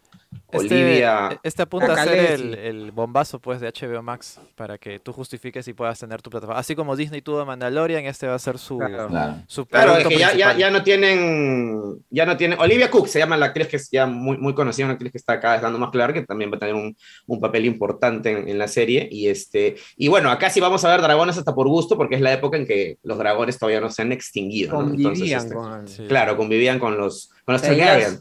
este, 0.52 0.76
Olivia. 0.76 1.40
Este 1.44 1.62
apunta 1.62 1.94
a 1.94 2.04
ser 2.04 2.40
el, 2.42 2.92
bombazo 2.92 3.40
pues 3.40 3.62
de 3.62 3.72
HBO 3.72 4.02
Max 4.02 4.40
para 4.56 4.78
que 4.78 5.00
tú 5.00 5.14
justifiques 5.14 5.68
y 5.68 5.74
puedas 5.74 6.00
tener 6.00 6.22
tu 6.22 6.30
plataforma. 6.30 6.60
Así 6.60 6.76
como 6.76 6.96
Disney 6.96 7.22
tuvo 7.22 7.46
Mandalorian, 7.46 8.06
este 8.06 8.28
va 8.28 8.36
a 8.36 8.40
ser 8.40 8.58
su 8.58 8.78
Claro, 8.78 9.98
es 9.98 10.08
que 10.08 10.18
ya, 10.18 10.70
no 10.72 10.84
tienen 10.84 12.04
ya 12.10 12.26
no 12.26 12.38
tienen 12.38 12.60
Olivia 12.60 12.90
Cook 12.90 13.08
se 13.08 13.20
llama 13.20 13.38
la 13.38 13.48
actriz 13.48 13.68
que 13.68 13.78
es 13.78 13.90
ya 13.92 14.06
muy, 14.06 14.38
muy 14.38 14.54
conocida, 14.54 14.86
una 14.86 14.94
actriz 14.94 15.12
que 15.12 15.18
está 15.18 15.34
acá 15.34 15.60
dando 15.60 15.78
más 15.78 15.92
claro 15.92 16.14
que 16.14 16.24
también 16.24 16.52
va 16.52 16.56
a 16.56 16.60
tener 16.60 16.76
un, 16.76 16.96
un 17.28 17.40
papel 17.40 17.66
importante 17.66 18.32
en, 18.32 18.58
la 18.58 18.68
serie. 18.68 19.08
Y 19.12 19.28
este 19.28 19.76
y 19.98 20.08
bueno, 20.08 20.32
acá 20.32 20.50
sí 20.50 20.60
vamos 20.60 20.84
a 20.84 20.90
ver 20.90 21.02
dragones 21.02 21.38
hasta 21.38 21.54
por 21.54 21.68
gusto 21.68 21.96
porque 21.96 22.16
es 22.16 22.22
la 22.22 22.34
época 22.34 22.58
en 22.58 22.66
que 22.66 22.98
los 23.04 23.18
dragones 23.18 23.58
todavía 23.58 23.82
no 23.82 23.90
se 23.90 24.02
han 24.02 24.12
extinguido, 24.12 24.72
Convivían 24.76 25.42
este, 25.42 25.54
con... 25.54 25.86
Claro, 26.08 26.36
convivían 26.36 26.80
con 26.80 26.98
los 26.98 27.32
con 27.46 27.54
los 27.54 27.62
Targaryen 27.62 28.20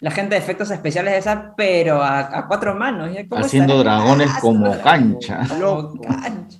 la 0.00 0.10
gente 0.10 0.34
de 0.34 0.40
efectos 0.40 0.70
especiales 0.70 1.12
de 1.12 1.18
esa, 1.18 1.54
pero 1.56 2.02
a, 2.02 2.46
cuatro 2.46 2.74
manos. 2.74 3.10
Haciendo 3.32 3.78
dragones 3.78 4.30
como 4.40 4.78
cancha. 4.80 5.40
Como 5.48 6.00
cancha. 6.00 6.58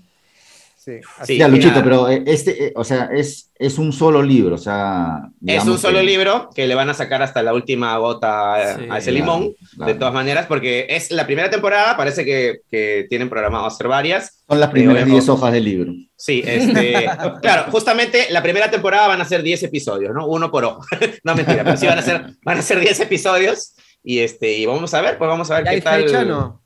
Sí, 1.24 1.36
ya, 1.36 1.48
Luchito, 1.48 1.82
pero 1.82 2.08
eh, 2.08 2.22
este, 2.26 2.66
eh, 2.66 2.72
o 2.76 2.84
sea, 2.84 3.08
es, 3.12 3.50
es 3.58 3.76
un 3.76 3.92
solo 3.92 4.22
libro, 4.22 4.54
o 4.54 4.58
sea... 4.58 5.30
Es 5.44 5.64
un 5.64 5.78
solo 5.78 6.00
libro 6.00 6.48
que 6.54 6.68
le 6.68 6.76
van 6.76 6.88
a 6.88 6.94
sacar 6.94 7.22
hasta 7.22 7.42
la 7.42 7.52
última 7.52 7.96
gota 7.98 8.54
a 8.54 8.98
ese 8.98 9.10
limón, 9.10 9.52
de 9.84 9.94
todas 9.94 10.14
maneras, 10.14 10.46
porque 10.46 10.86
es 10.88 11.10
la 11.10 11.26
primera 11.26 11.50
temporada, 11.50 11.96
parece 11.96 12.24
que, 12.24 12.60
que 12.70 13.06
tienen 13.08 13.28
programado 13.28 13.66
hacer 13.66 13.88
varias. 13.88 14.44
Son 14.48 14.60
las 14.60 14.70
primeras 14.70 15.06
10 15.06 15.28
hojas 15.28 15.52
del 15.52 15.64
libro. 15.64 15.92
Sí, 16.14 16.44
este, 16.46 17.10
claro, 17.42 17.72
justamente 17.72 18.28
la 18.30 18.42
primera 18.42 18.70
temporada 18.70 19.08
van 19.08 19.20
a 19.20 19.24
ser 19.24 19.42
10 19.42 19.64
episodios, 19.64 20.14
¿no? 20.14 20.28
Uno 20.28 20.52
por 20.52 20.64
ojo. 20.64 20.82
no, 21.24 21.34
mentira, 21.34 21.64
pero 21.64 21.76
sí 21.76 21.86
van 21.88 21.98
a 21.98 22.02
ser, 22.02 22.26
van 22.44 22.58
a 22.58 22.62
ser 22.62 22.78
10 22.78 23.00
episodios 23.00 23.74
y, 24.04 24.20
este, 24.20 24.52
y 24.52 24.66
vamos 24.66 24.94
a 24.94 25.00
ver, 25.00 25.18
pues 25.18 25.26
vamos 25.26 25.50
a 25.50 25.60
ver 25.60 25.74
qué 25.74 25.80
tal... 25.80 26.04
Fecha, 26.04 26.24
no? 26.24 26.62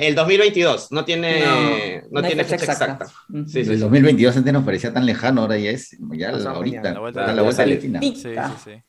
El 0.00 0.14
2022, 0.14 0.92
no 0.92 1.04
tiene, 1.04 2.02
no, 2.10 2.22
tiene 2.22 2.42
fecha, 2.44 2.64
exacta. 2.64 3.06
Sí, 3.46 3.60
el 3.60 3.80
2022 3.80 4.34
antes 4.34 4.50
nos 4.50 4.64
parecía 4.64 4.94
tan 4.94 5.04
lejano, 5.04 5.42
ahora 5.42 5.58
ya 5.58 5.72
es 5.72 5.94
ya 6.12 6.32
la, 6.32 6.52
ahorita, 6.52 6.94
la 6.94 7.00
vuelta, 7.00 7.32
la 7.34 7.42
vuelta 7.42 7.66
de 7.66 7.88
la 7.90 8.00
sí, 8.00 8.34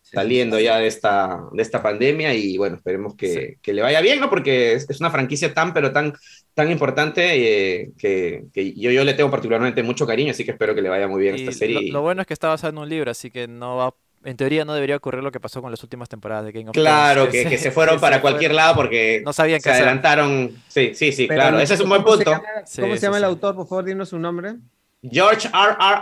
Saliendo 0.02 0.58
ya 0.58 0.78
de 0.78 0.88
esta, 0.88 1.42
de 1.52 1.62
esta 1.62 1.84
pandemia 1.84 2.34
y 2.34 2.58
bueno, 2.58 2.78
esperemos 2.78 3.16
que, 3.18 3.58
que 3.62 3.74
le 3.74 3.82
vaya 3.82 4.00
bien, 4.00 4.22
¿no? 4.22 4.30
Porque 4.30 4.74
es, 4.74 5.02
una 5.02 5.12
franquicia 5.12 5.54
tan, 5.54 5.74
pero 5.74 5.92
tan, 5.92 6.14
tan 6.54 6.72
importante 6.72 7.82
eh, 7.82 7.92
que, 7.98 8.46
que, 8.54 8.74
yo, 8.74 8.90
yo 8.92 9.04
le 9.04 9.14
tengo 9.14 9.30
particularmente 9.30 9.84
mucho 9.84 10.08
cariño, 10.08 10.32
así 10.32 10.46
que 10.46 10.52
espero 10.52 10.74
que 10.74 10.82
le 10.82 10.88
vaya 10.88 11.10
muy 11.10 11.22
bien 11.22 11.36
esta 11.36 11.52
serie. 11.52 11.88
Lo, 11.88 12.00
lo, 12.00 12.02
bueno 12.04 12.22
es 12.22 12.28
que 12.28 12.34
está 12.34 12.48
basado 12.48 12.72
en 12.72 12.78
un 12.78 12.88
libro, 12.88 13.12
así 13.12 13.32
que 13.32 13.50
no 13.50 13.76
va 13.76 13.94
en 14.24 14.38
teoría 14.38 14.66
no 14.66 14.74
debería 14.74 14.96
ocurrir 14.96 15.24
lo 15.24 15.32
que 15.32 15.40
pasó 15.40 15.62
con 15.62 15.72
las 15.72 15.82
últimas 15.84 16.10
temporadas 16.10 16.46
de 16.46 16.52
Game 16.52 16.70
of 16.70 16.74
Thrones. 16.74 16.90
Claro, 16.90 17.30
que, 17.30 17.58
se 17.58 17.72
fueron 17.72 18.00
para 18.00 18.22
cualquier 18.22 18.54
lado 18.54 18.76
porque 18.76 19.22
no 19.26 19.34
sabían 19.34 19.62
se 19.62 19.72
adelantaron. 19.72 20.52
Sí, 20.68 20.94
sí, 20.94 21.12
sí, 21.12 21.28
claro. 21.28 21.60
Ese 21.60 21.76
es 21.76 21.80
un 21.80 21.90
buen 21.90 22.04
punto. 22.04 22.32
¿Cómo 22.80 22.96
se 22.96 23.02
llama, 23.02 23.18
el 23.18 23.24
autor? 23.24 23.56
Por 23.56 23.68
favor, 23.68 23.86
dinos 23.86 24.10
su 24.10 24.20
nombre. 24.20 24.56
George 25.02 25.48
R. 25.48 25.76
R. 25.80 26.02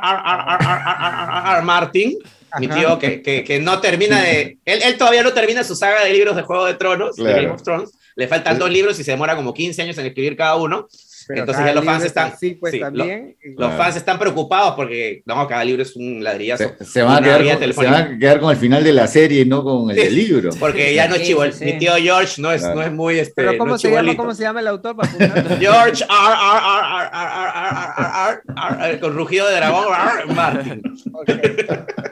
R. 0.60 1.58
R. 1.58 1.62
Martin, 1.62 2.18
mi 2.60 2.68
tío, 2.68 3.00
que, 3.00 3.22
que, 3.22 3.60
no 3.60 3.80
termina 3.80 4.22
de. 4.22 4.60
Él, 4.66 4.82
él, 4.84 4.98
todavía 4.98 5.24
no 5.24 5.32
termina 5.32 5.64
su 5.64 5.76
saga 5.76 6.04
de 6.04 6.12
libros 6.12 6.36
de 6.36 6.42
Juego 6.42 6.66
de 6.66 6.74
Tronos, 6.74 7.16
de 7.16 7.24
Game 7.24 7.50
of 7.50 7.64
Thrones. 7.64 7.92
Le 8.16 8.28
faltan 8.28 8.60
dos 8.60 8.70
libros 8.70 9.00
y 9.00 9.04
se 9.04 9.12
demora 9.12 9.36
como 9.36 9.54
15 9.54 9.82
años 9.82 9.98
en 9.98 10.06
escribir 10.08 10.36
cada 10.36 10.58
uno. 10.58 10.88
Entonces 11.30 11.64
ya 11.64 11.74
los 11.74 11.86
fans 11.86 12.04
están, 12.04 12.38
sí, 12.38 12.58
pues, 12.60 12.80
también, 12.80 13.38
los 13.56 13.74
fans 13.74 13.96
están 13.96 14.18
preocupados 14.18 14.74
porque 14.76 15.22
no, 15.26 15.48
cada 15.48 15.64
libro 15.64 15.84
es 15.84 15.96
un 15.96 16.24
ladrillazo. 16.24 16.72
Se, 16.82 17.04
van, 17.04 17.24
a 17.24 18.18
quedar 18.18 18.40
con, 18.40 18.52
el 18.52 18.58
final 18.58 18.84
de 18.84 18.94
la 18.94 19.06
serie, 19.08 19.46
no 19.46 19.64
con 19.64 19.92
el 19.92 19.96
del 19.96 20.16
libro. 20.16 20.50
Porque 20.60 20.94
ya 20.94 21.08
no 21.08 21.16
es 21.16 21.24
chivo, 21.24 21.44
mi 21.62 21.78
tío 21.78 21.94
George 21.96 22.42
no 22.42 22.52
es, 22.52 22.64
no 22.64 22.82
es 22.82 22.92
muy 22.92 23.20
este, 23.20 23.34
Pero 23.36 23.58
¿cómo, 23.58 23.78
se 23.78 23.92
llama, 23.92 24.16
¿cómo 24.16 24.34
se 24.34 24.44
llama 24.44 24.60
el 24.62 24.68
autor? 24.68 24.96
George 25.60 26.04
R, 26.04 26.36
R, 28.18 28.90
R, 28.90 29.00
con 29.00 29.14
rugido 29.14 29.48
de 29.48 29.56
dragón 29.56 29.86
Martin. 30.36 30.82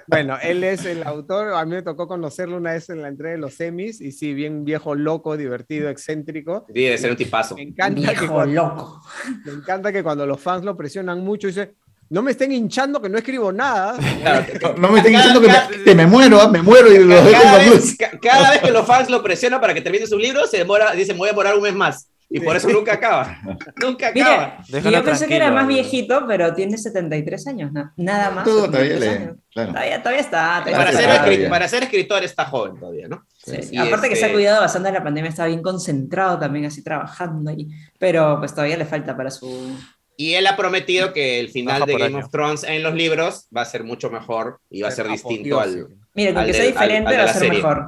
Bueno, 0.08 0.38
él 0.42 0.64
es 0.64 0.86
el 0.86 1.04
autor, 1.04 1.54
a 1.54 1.66
mí 1.66 1.72
me 1.72 1.82
tocó 1.82 2.08
conocerlo 2.08 2.58
una 2.58 2.72
vez 2.72 2.90
en 2.90 3.02
la 3.02 3.10
entrega 3.10 3.34
de 3.34 3.40
los 3.40 3.56
semis 3.56 4.00
y 4.00 4.14
sí, 4.14 4.34
bien 4.34 4.64
viejo, 4.64 4.96
loco, 4.96 5.36
divertido, 5.36 5.90
excéntrico. 5.90 6.66
Sí, 6.74 6.82
debe 6.82 6.98
ser 6.98 7.12
un 7.12 7.18
tipazo. 7.18 7.56
Me 7.56 7.64
encanta 7.64 8.14
que 8.14 8.28
cuando, 8.28 8.56
loco. 8.56 9.02
Me 9.46 9.52
encanta 9.52 9.92
que 9.92 10.04
cuando 10.04 10.26
los 10.26 10.40
fans 10.40 10.64
lo 10.64 10.76
presionan 10.76 11.24
mucho, 11.24 11.48
dice, 11.48 11.76
no 12.10 12.22
me 12.22 12.32
estén 12.32 12.52
hinchando 12.52 13.02
que 13.02 13.10
no 13.10 13.18
escribo 13.18 13.52
nada. 13.52 13.98
no 14.78 14.90
me 14.90 15.00
estén 15.00 15.14
hinchando 15.14 15.42
que 15.42 15.96
me, 15.96 16.06
muero, 16.08 16.42
¿ah? 16.42 16.48
me 16.48 16.62
muero 16.62 16.94
y 16.94 17.00
lo 17.00 17.16
dejo 17.16 17.32
cada, 17.32 17.58
vez, 17.58 17.98
cada 18.22 18.52
vez 18.52 18.62
que 18.62 18.72
los 18.72 18.86
fans 18.86 19.10
lo 19.10 19.22
presionan 19.22 19.60
para 19.60 19.74
que 19.74 19.82
termine 19.82 20.08
su 20.08 20.18
libro, 20.18 20.48
se 20.48 20.58
demora, 20.58 20.92
dice, 20.94 21.14
me 21.14 21.20
voy 21.20 21.30
a 21.30 21.32
demorar 21.32 21.56
un 21.56 21.64
mes 21.64 21.74
más. 21.74 22.08
Y 22.30 22.42
por 22.42 22.56
eso 22.58 22.70
nunca 22.70 22.94
acaba. 22.94 23.40
nunca 23.82 24.10
acaba. 24.10 24.58
yo 24.68 25.04
pensé 25.04 25.28
que 25.28 25.36
era 25.36 25.52
más 25.52 25.68
viejito, 25.68 26.26
pero 26.28 26.54
tiene 26.54 26.78
73 26.78 27.48
años, 27.48 27.72
nada 27.96 28.32
más. 28.32 28.44
Todo 28.44 28.66
todavía 28.66 29.00
lee. 29.00 29.30
Todavía, 29.54 30.00
todavía, 30.04 30.22
está. 30.22 30.64
para, 30.64 30.92
ser 30.92 31.50
para, 31.50 31.68
ser 31.68 31.84
escritor 31.84 32.24
está 32.24 32.46
joven 32.46 32.78
todavía, 32.78 33.08
¿no? 33.08 33.26
Sí, 33.38 33.78
Aparte 33.78 34.10
que 34.10 34.16
se 34.16 34.26
ha 34.26 34.28
este 34.28 34.36
cuidado 34.36 34.62
bastante 34.62 34.90
en 34.90 34.96
la 34.96 35.04
pandemia, 35.04 35.30
está 35.30 35.48
bien 35.48 35.62
concentrado 35.62 36.38
también, 36.38 36.66
así 36.66 36.84
trabajando. 36.84 37.52
Y, 37.52 37.70
pero 37.98 38.38
pues 38.40 38.54
todavía 38.54 38.78
le 38.78 38.86
falta 38.86 39.16
para 39.16 39.32
su. 39.32 39.76
Y 40.18 40.34
él 40.34 40.48
ha 40.48 40.58
prometido 40.58 41.14
que 41.14 41.40
el 41.40 41.50
final 41.50 41.86
de 41.86 41.96
Game 41.96 42.18
of 42.18 42.30
Thrones 42.30 42.64
en 42.64 42.84
los 42.84 42.94
libros 42.94 43.48
va 43.56 43.62
a 43.62 43.66
ser 43.66 43.84
mucho 43.84 44.10
mejor 44.10 44.60
y 44.70 44.82
va 44.82 44.90
a 44.90 44.92
ser 44.92 45.08
distinto 45.08 45.60
al. 45.60 45.88
Mire, 46.14 46.34
con 46.34 46.46
que 46.46 46.54
sea 46.54 46.66
diferente 46.66 47.18
va 47.18 47.24
a 47.24 47.34
ser 47.34 47.50
mejor. 47.50 47.86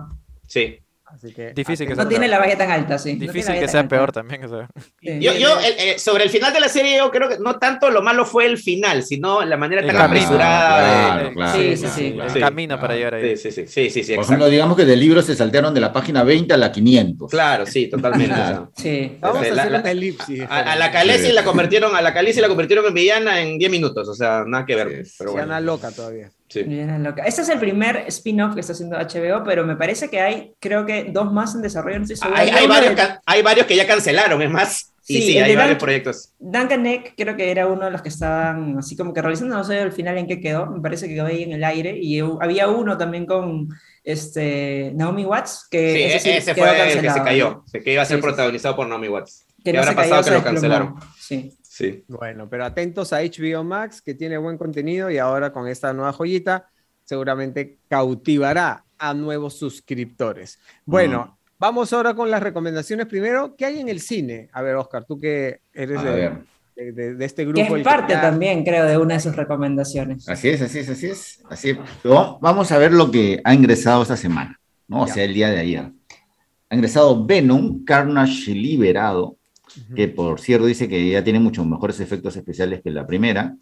Sí. 0.47 0.79
Así 1.11 1.33
que, 1.33 1.53
difícil 1.53 1.87
que 1.87 1.95
no 1.95 2.07
tiene 2.07 2.27
la 2.27 2.37
valla 2.37 2.57
tan 2.57 2.69
alta, 2.69 2.99
sí. 2.99 3.15
Difícil 3.15 3.55
que 3.55 3.67
sea 3.67 3.87
peor 3.87 4.11
también. 4.11 4.41
Yo, 5.01 5.33
yo 5.33 5.59
eh, 5.59 5.97
sobre 5.97 6.23
el 6.23 6.29
final 6.29 6.53
de 6.53 6.59
la 6.59 6.69
serie, 6.69 6.97
yo 6.97 7.09
creo 7.09 7.27
que 7.27 7.39
no 7.39 7.57
tanto 7.57 7.89
lo 7.89 8.01
malo 8.01 8.25
fue 8.25 8.45
el 8.45 8.57
final, 8.57 9.03
sino 9.03 9.43
la 9.43 9.57
manera 9.57 9.85
tan 9.85 9.97
apresurada. 9.97 11.31
sí, 11.55 11.77
sí, 11.77 11.87
sí. 11.87 12.17
El 12.19 12.39
camino 12.39 12.79
para 12.79 12.95
llegar 12.95 13.15
ahí. 13.15 13.35
Sí, 13.35 13.51
sí, 13.51 13.65
sí. 13.67 13.89
sí, 13.89 14.03
sí, 14.03 14.15
Por 14.15 14.25
ejemplo, 14.25 14.47
digamos 14.49 14.77
que 14.77 14.85
del 14.85 14.99
libro 14.99 15.21
se 15.21 15.35
saltearon 15.35 15.73
de 15.73 15.79
la 15.79 15.91
página 15.91 16.23
20 16.23 16.53
a 16.53 16.57
la 16.57 16.71
500. 16.71 17.31
Claro, 17.31 17.65
sí, 17.65 17.89
totalmente. 17.89 18.35
sí. 18.75 19.17
Vamos 19.19 19.37
a 19.37 19.51
hacer 19.51 19.79
una 19.79 19.91
elipsis. 19.91 20.43
A, 20.49 20.75
la 20.75 20.91
Khaleesi 20.91 21.31
la 21.31 21.43
convirtieron, 21.43 21.95
a 21.95 22.01
la 22.01 22.13
Khaleesi 22.13 22.39
la 22.39 22.47
convirtieron 22.47 22.85
en 22.85 22.93
villana 22.93 23.41
en 23.41 23.57
10 23.57 23.71
minutos, 23.71 24.07
o 24.07 24.13
sea, 24.13 24.43
nada 24.45 24.65
que 24.65 24.75
ver. 24.75 25.05
Pero 25.17 25.31
bueno. 25.31 25.59
loca 25.59 25.91
todavía. 25.91 26.31
Sí. 26.49 26.65
Este 27.25 27.41
es 27.43 27.49
el 27.49 27.59
primer 27.59 28.05
spin-off 28.07 28.55
que 28.55 28.61
está 28.61 28.73
haciendo 28.73 28.97
HBO, 28.97 29.43
pero 29.43 29.63
me 29.65 29.75
parece 29.75 30.09
que 30.09 30.19
hay, 30.19 30.53
creo 30.59 30.83
que 30.83 31.05
dos 31.05 31.31
más 31.31 31.53
en 31.53 31.61
desarrollo. 31.61 32.01
hay, 32.33 33.41
varios, 33.43 33.67
que 33.67 33.75
ya 33.75 33.85
cancelaron, 33.85 34.41
es 34.41 34.49
más. 34.49 34.91
Sí, 34.99 35.21
sí, 35.21 35.37
hay 35.37 35.55
varios 35.55 35.77
proyectos. 35.77 36.33
Duncan 36.39 36.83
Neck 36.83 37.13
creo 37.15 37.35
que 37.35 37.51
era 37.51 37.67
uno 37.67 37.85
de 37.85 37.91
los 37.91 38.01
que 38.01 38.09
estaban 38.09 38.77
así 38.79 38.95
como 38.95 39.13
que 39.13 39.21
realizando, 39.21 39.55
no 39.55 39.63
sé 39.63 39.79
al 39.79 39.91
final 39.91 40.17
en 40.17 40.27
qué 40.27 40.39
quedó, 40.39 40.67
me 40.67 40.81
parece 40.81 41.07
que 41.07 41.15
quedó 41.15 41.27
ahí 41.27 41.43
en 41.43 41.51
el 41.51 41.63
aire. 41.63 41.97
Y 41.99 42.19
había 42.19 42.67
uno 42.67 42.97
también 42.97 43.27
con 43.27 43.69
este, 44.03 44.91
Naomi 44.95 45.25
Watts, 45.25 45.67
que 45.69 46.15
ese, 46.15 46.37
ese 46.37 46.55
fue 46.55 46.93
el 46.93 47.01
que 47.01 47.11
se 47.11 47.23
cayó, 47.23 47.63
que 47.71 47.93
iba 47.93 48.01
a 48.01 48.05
ser 48.05 48.21
protagonizado 48.21 48.75
por 48.75 48.87
Naomi 48.87 49.07
Watts. 49.07 49.45
Que, 49.63 49.73
no 49.73 49.81
pasado 49.81 50.23
que 50.23 50.31
lo 50.31 50.43
cancelaron. 50.43 50.95
Sí. 51.19 51.58
Bueno, 52.07 52.49
pero 52.49 52.65
atentos 52.65 53.13
a 53.13 53.21
HBO 53.21 53.63
Max, 53.63 54.01
que 54.01 54.13
tiene 54.13 54.37
buen 54.37 54.57
contenido 54.57 55.09
y 55.09 55.17
ahora 55.17 55.51
con 55.51 55.67
esta 55.67 55.93
nueva 55.93 56.13
joyita 56.13 56.69
seguramente 57.03 57.79
cautivará 57.87 58.85
a 58.97 59.13
nuevos 59.13 59.57
suscriptores. 59.57 60.59
Bueno, 60.85 61.39
vamos 61.57 61.91
ahora 61.91 62.13
con 62.13 62.29
las 62.29 62.43
recomendaciones 62.43 63.07
primero. 63.07 63.55
¿Qué 63.55 63.65
hay 63.65 63.79
en 63.79 63.89
el 63.89 63.99
cine? 63.99 64.49
A 64.53 64.61
ver, 64.61 64.75
Oscar, 64.75 65.05
tú 65.05 65.19
que 65.19 65.61
eres 65.73 66.03
de, 66.03 67.25
este 67.25 67.45
grupo. 67.45 67.65
Que 67.65 67.79
es 67.79 67.83
parte 67.83 68.13
también, 68.13 68.63
creo, 68.63 68.85
de 68.85 68.97
una 68.97 69.15
de 69.15 69.19
sus 69.21 69.35
recomendaciones. 69.35 70.29
Así 70.29 70.49
es, 70.49 70.61
así 70.61 70.79
es, 70.79 70.89
así 70.89 71.07
es. 71.07 71.43
Así 71.49 71.77
Vamos 72.03 72.71
a 72.71 72.77
ver 72.77 72.93
lo 72.93 73.09
que 73.09 73.41
ha 73.43 73.53
ingresado 73.53 74.03
esta 74.03 74.15
semana, 74.15 74.59
¿no? 74.87 75.01
O 75.01 75.07
sea, 75.07 75.23
el 75.23 75.33
día 75.33 75.49
de 75.49 75.59
ayer. 75.59 75.91
Ha 76.69 76.75
ingresado 76.75 77.25
Venom, 77.25 77.83
Carnage 77.83 78.51
Liberado, 78.51 79.38
que 79.95 80.07
por 80.07 80.39
cierto 80.39 80.65
dice 80.65 80.87
que 80.87 81.09
ya 81.09 81.23
tiene 81.23 81.39
muchos 81.39 81.65
mejores 81.65 81.99
efectos 81.99 82.35
especiales 82.35 82.81
que 82.81 82.91
la 82.91 83.05
primera, 83.05 83.55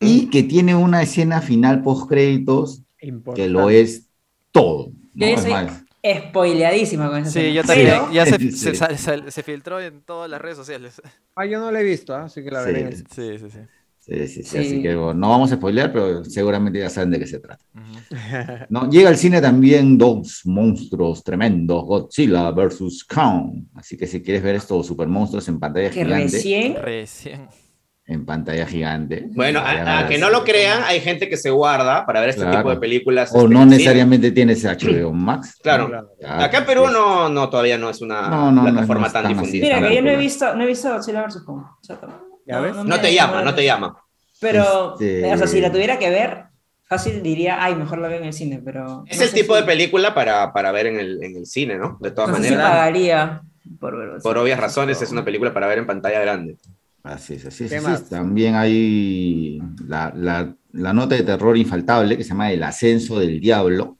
y 0.00 0.30
que 0.30 0.42
tiene 0.42 0.74
una 0.74 1.02
escena 1.02 1.40
final 1.40 1.82
post 1.82 2.08
créditos 2.08 2.82
que 3.34 3.48
lo 3.48 3.70
es 3.70 4.08
todo. 4.50 4.90
¿no? 5.14 5.26
Es 6.02 6.18
spoileadísima 6.18 7.08
con 7.08 7.18
esa 7.18 7.30
Sí, 7.30 7.52
yo 7.52 7.62
también. 7.62 8.10
ya 8.12 8.26
se, 9.30 9.42
filtró 9.44 9.80
en 9.80 10.02
todas 10.02 10.28
las 10.28 10.40
redes 10.40 10.56
sociales. 10.56 11.00
Ah, 11.36 11.46
yo 11.46 11.60
no 11.60 11.70
la 11.70 11.80
he 11.80 11.84
visto, 11.84 12.12
¿ah? 12.14 12.24
así 12.24 12.42
que 12.42 12.50
la 12.50 12.62
veré. 12.62 12.96
Sí, 12.96 13.04
sí, 13.38 13.50
sí. 13.50 13.58
Sí, 14.04 14.26
sí, 14.26 14.42
sí, 14.42 14.58
así 14.58 14.82
que 14.82 14.94
no 14.94 15.28
vamos 15.28 15.52
a 15.52 15.54
spoilear, 15.54 15.92
pero 15.92 16.24
seguramente 16.24 16.80
ya 16.80 16.90
saben 16.90 17.12
de 17.12 17.20
qué 17.20 17.26
se 17.26 17.38
trata. 17.38 17.64
no, 18.68 18.90
llega 18.90 19.08
al 19.08 19.16
cine 19.16 19.40
también 19.40 19.96
dos 19.96 20.40
monstruos 20.44 21.22
tremendos, 21.22 21.84
Godzilla 21.84 22.50
vs. 22.50 23.04
Kong. 23.04 23.62
Así 23.76 23.96
que 23.96 24.08
si 24.08 24.20
quieres 24.20 24.42
ver 24.42 24.56
estos 24.56 24.88
super 24.88 25.06
monstruos 25.06 25.46
en 25.46 25.60
pantalla 25.60 25.90
gigante. 25.90 26.24
Recién. 26.24 26.74
Recién. 26.82 27.48
En 28.04 28.26
pantalla 28.26 28.66
gigante. 28.66 29.24
Bueno, 29.36 29.60
a, 29.64 30.08
que 30.08 30.18
no 30.18 30.30
lo 30.30 30.42
crean, 30.42 30.82
hay 30.84 30.98
gente 30.98 31.28
que 31.28 31.36
se 31.36 31.50
guarda 31.50 32.04
para 32.04 32.22
ver 32.22 32.30
este 32.30 32.44
tipo 32.44 32.70
de 32.70 32.78
películas. 32.78 33.32
O 33.32 33.42
este, 33.42 33.54
no 33.54 33.64
necesariamente 33.64 34.32
tienes 34.32 34.64
HBO 34.64 35.12
Max. 35.12 35.60
Claro. 35.62 36.08
Acá 36.26 36.58
en 36.58 36.66
Perú 36.66 36.88
no, 36.92 37.28
no, 37.28 37.48
todavía 37.48 37.78
no 37.78 37.88
es 37.88 38.00
una 38.02 38.50
plataforma 38.50 39.12
tan 39.12 39.28
difundida. 39.28 39.76
Mira, 39.76 39.88
que 39.88 39.94
yo 39.94 40.02
no 40.02 40.10
he 40.10 40.16
visto, 40.16 40.56
no 40.56 40.64
he 40.64 40.66
visto 40.66 40.92
Godzilla 40.92 41.24
vs. 41.24 41.44
Kong. 41.44 41.62
No, 42.46 43.00
te 43.00 43.14
llama, 43.14 43.42
no 43.42 43.54
te 43.54 43.64
llama. 43.64 43.96
Pero, 44.40 44.94
este, 44.94 45.32
o 45.32 45.38
sea, 45.38 45.46
si 45.46 45.60
la 45.60 45.70
tuviera 45.70 45.98
que 45.98 46.10
ver, 46.10 46.44
fácil 46.84 47.22
diría, 47.22 47.62
ay, 47.62 47.76
mejor 47.76 47.98
la 47.98 48.08
veo 48.08 48.18
en 48.18 48.24
el 48.24 48.32
cine, 48.32 48.60
pero... 48.64 49.04
Es 49.06 49.20
el 49.20 49.32
tipo 49.32 49.54
de 49.54 49.62
película 49.62 50.14
para, 50.14 50.52
para 50.52 50.72
ver 50.72 50.86
en 50.86 50.98
el, 50.98 51.22
en 51.22 51.36
el, 51.36 51.46
cine, 51.46 51.78
¿no? 51.78 51.98
De 52.00 52.10
todas 52.10 52.30
maneras. 52.30 52.68
pagaría 52.68 53.42
por 53.78 53.96
verlo. 53.96 54.18
Por 54.20 54.38
obvias 54.38 54.58
razones, 54.58 55.00
es 55.00 55.12
una 55.12 55.24
película 55.24 55.54
para 55.54 55.68
ver 55.68 55.78
en 55.78 55.86
pantalla 55.86 56.20
grande. 56.20 56.56
Así 57.02 57.34
es, 57.34 57.46
así 57.46 57.64
es. 57.64 58.08
También 58.08 58.54
hay 58.54 59.60
la, 59.86 60.12
la, 60.14 60.54
la, 60.72 60.92
nota 60.92 61.16
de 61.16 61.22
terror 61.22 61.56
infaltable 61.56 62.16
que 62.16 62.22
se 62.22 62.30
llama 62.30 62.52
El 62.52 62.62
ascenso 62.62 63.18
del 63.18 63.40
diablo. 63.40 63.98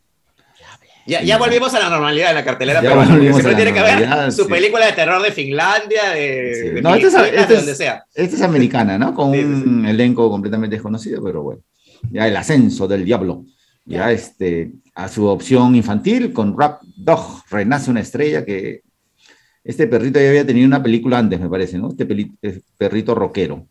Ya, 1.06 1.22
ya 1.22 1.36
volvimos 1.38 1.74
a 1.74 1.80
la 1.80 1.90
normalidad 1.90 2.30
en 2.30 2.36
la 2.36 2.44
cartelera, 2.44 2.80
pero 2.80 3.04
siempre 3.04 3.54
tiene 3.54 3.72
que 3.72 3.78
haber 3.80 4.32
su 4.32 4.46
película 4.46 4.86
de 4.86 4.92
terror 4.92 5.20
de 5.22 5.32
Finlandia, 5.32 6.10
de, 6.10 6.80
no, 6.82 6.94
esta 6.94 7.28
es, 7.28 7.48
donde 7.48 7.74
sea. 7.74 8.04
Esta 8.14 8.36
es 8.36 8.42
americana, 8.42 8.98
¿no? 8.98 9.14
Con 9.14 9.30
un 9.30 9.86
elenco 9.86 10.30
completamente 10.30 10.76
desconocido, 10.76 11.22
pero 11.22 11.42
bueno. 11.42 11.62
Ya 12.10 12.26
el 12.26 12.36
ascenso 12.36 12.88
del 12.88 13.04
diablo. 13.04 13.44
Ya 13.84 14.12
este, 14.12 14.72
a 14.94 15.08
su 15.08 15.26
opción 15.26 15.74
infantil, 15.74 16.32
con 16.32 16.58
Rap 16.58 16.82
Dog, 16.96 17.42
Renace 17.50 17.90
una 17.90 18.00
estrella, 18.00 18.44
que 18.44 18.82
este 19.64 19.86
perrito 19.86 20.20
ya 20.20 20.28
había 20.28 20.46
tenido 20.46 20.66
una 20.66 20.82
película 20.82 21.18
antes, 21.18 21.40
me 21.40 21.48
parece, 21.48 21.78
¿no? 21.78 21.90
Este 21.90 22.06
perrito 22.76 23.14
rockero. 23.14 23.66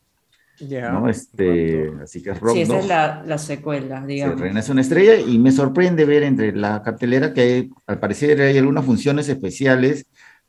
¿No? 0.70 1.10
Este, 1.10 1.92
así 2.04 2.22
que 2.22 2.32
es 2.32 2.40
Rock 2.40 2.54
Sí, 2.54 2.62
esa 2.62 2.80
es 2.80 2.88
la, 2.88 3.24
la, 3.26 3.38
secuela, 3.38 4.06
digamos. 4.06 4.38
Sí, 4.38 4.44
Renace 4.44 4.72
una 4.72 4.82
estrella 4.82 5.20
y 5.20 5.40
me 5.40 5.52
sorprende 5.52 6.06
ver 6.06 6.24
entre 6.24 6.56
la 6.56 6.82
cartelera 6.82 7.34
que 7.34 7.42
hay, 7.42 7.70
al 7.88 8.00
parecer 8.00 8.40
hay 8.42 8.58
algunas 8.58 8.86
funciones 8.86 9.28
especiales 9.30 10.06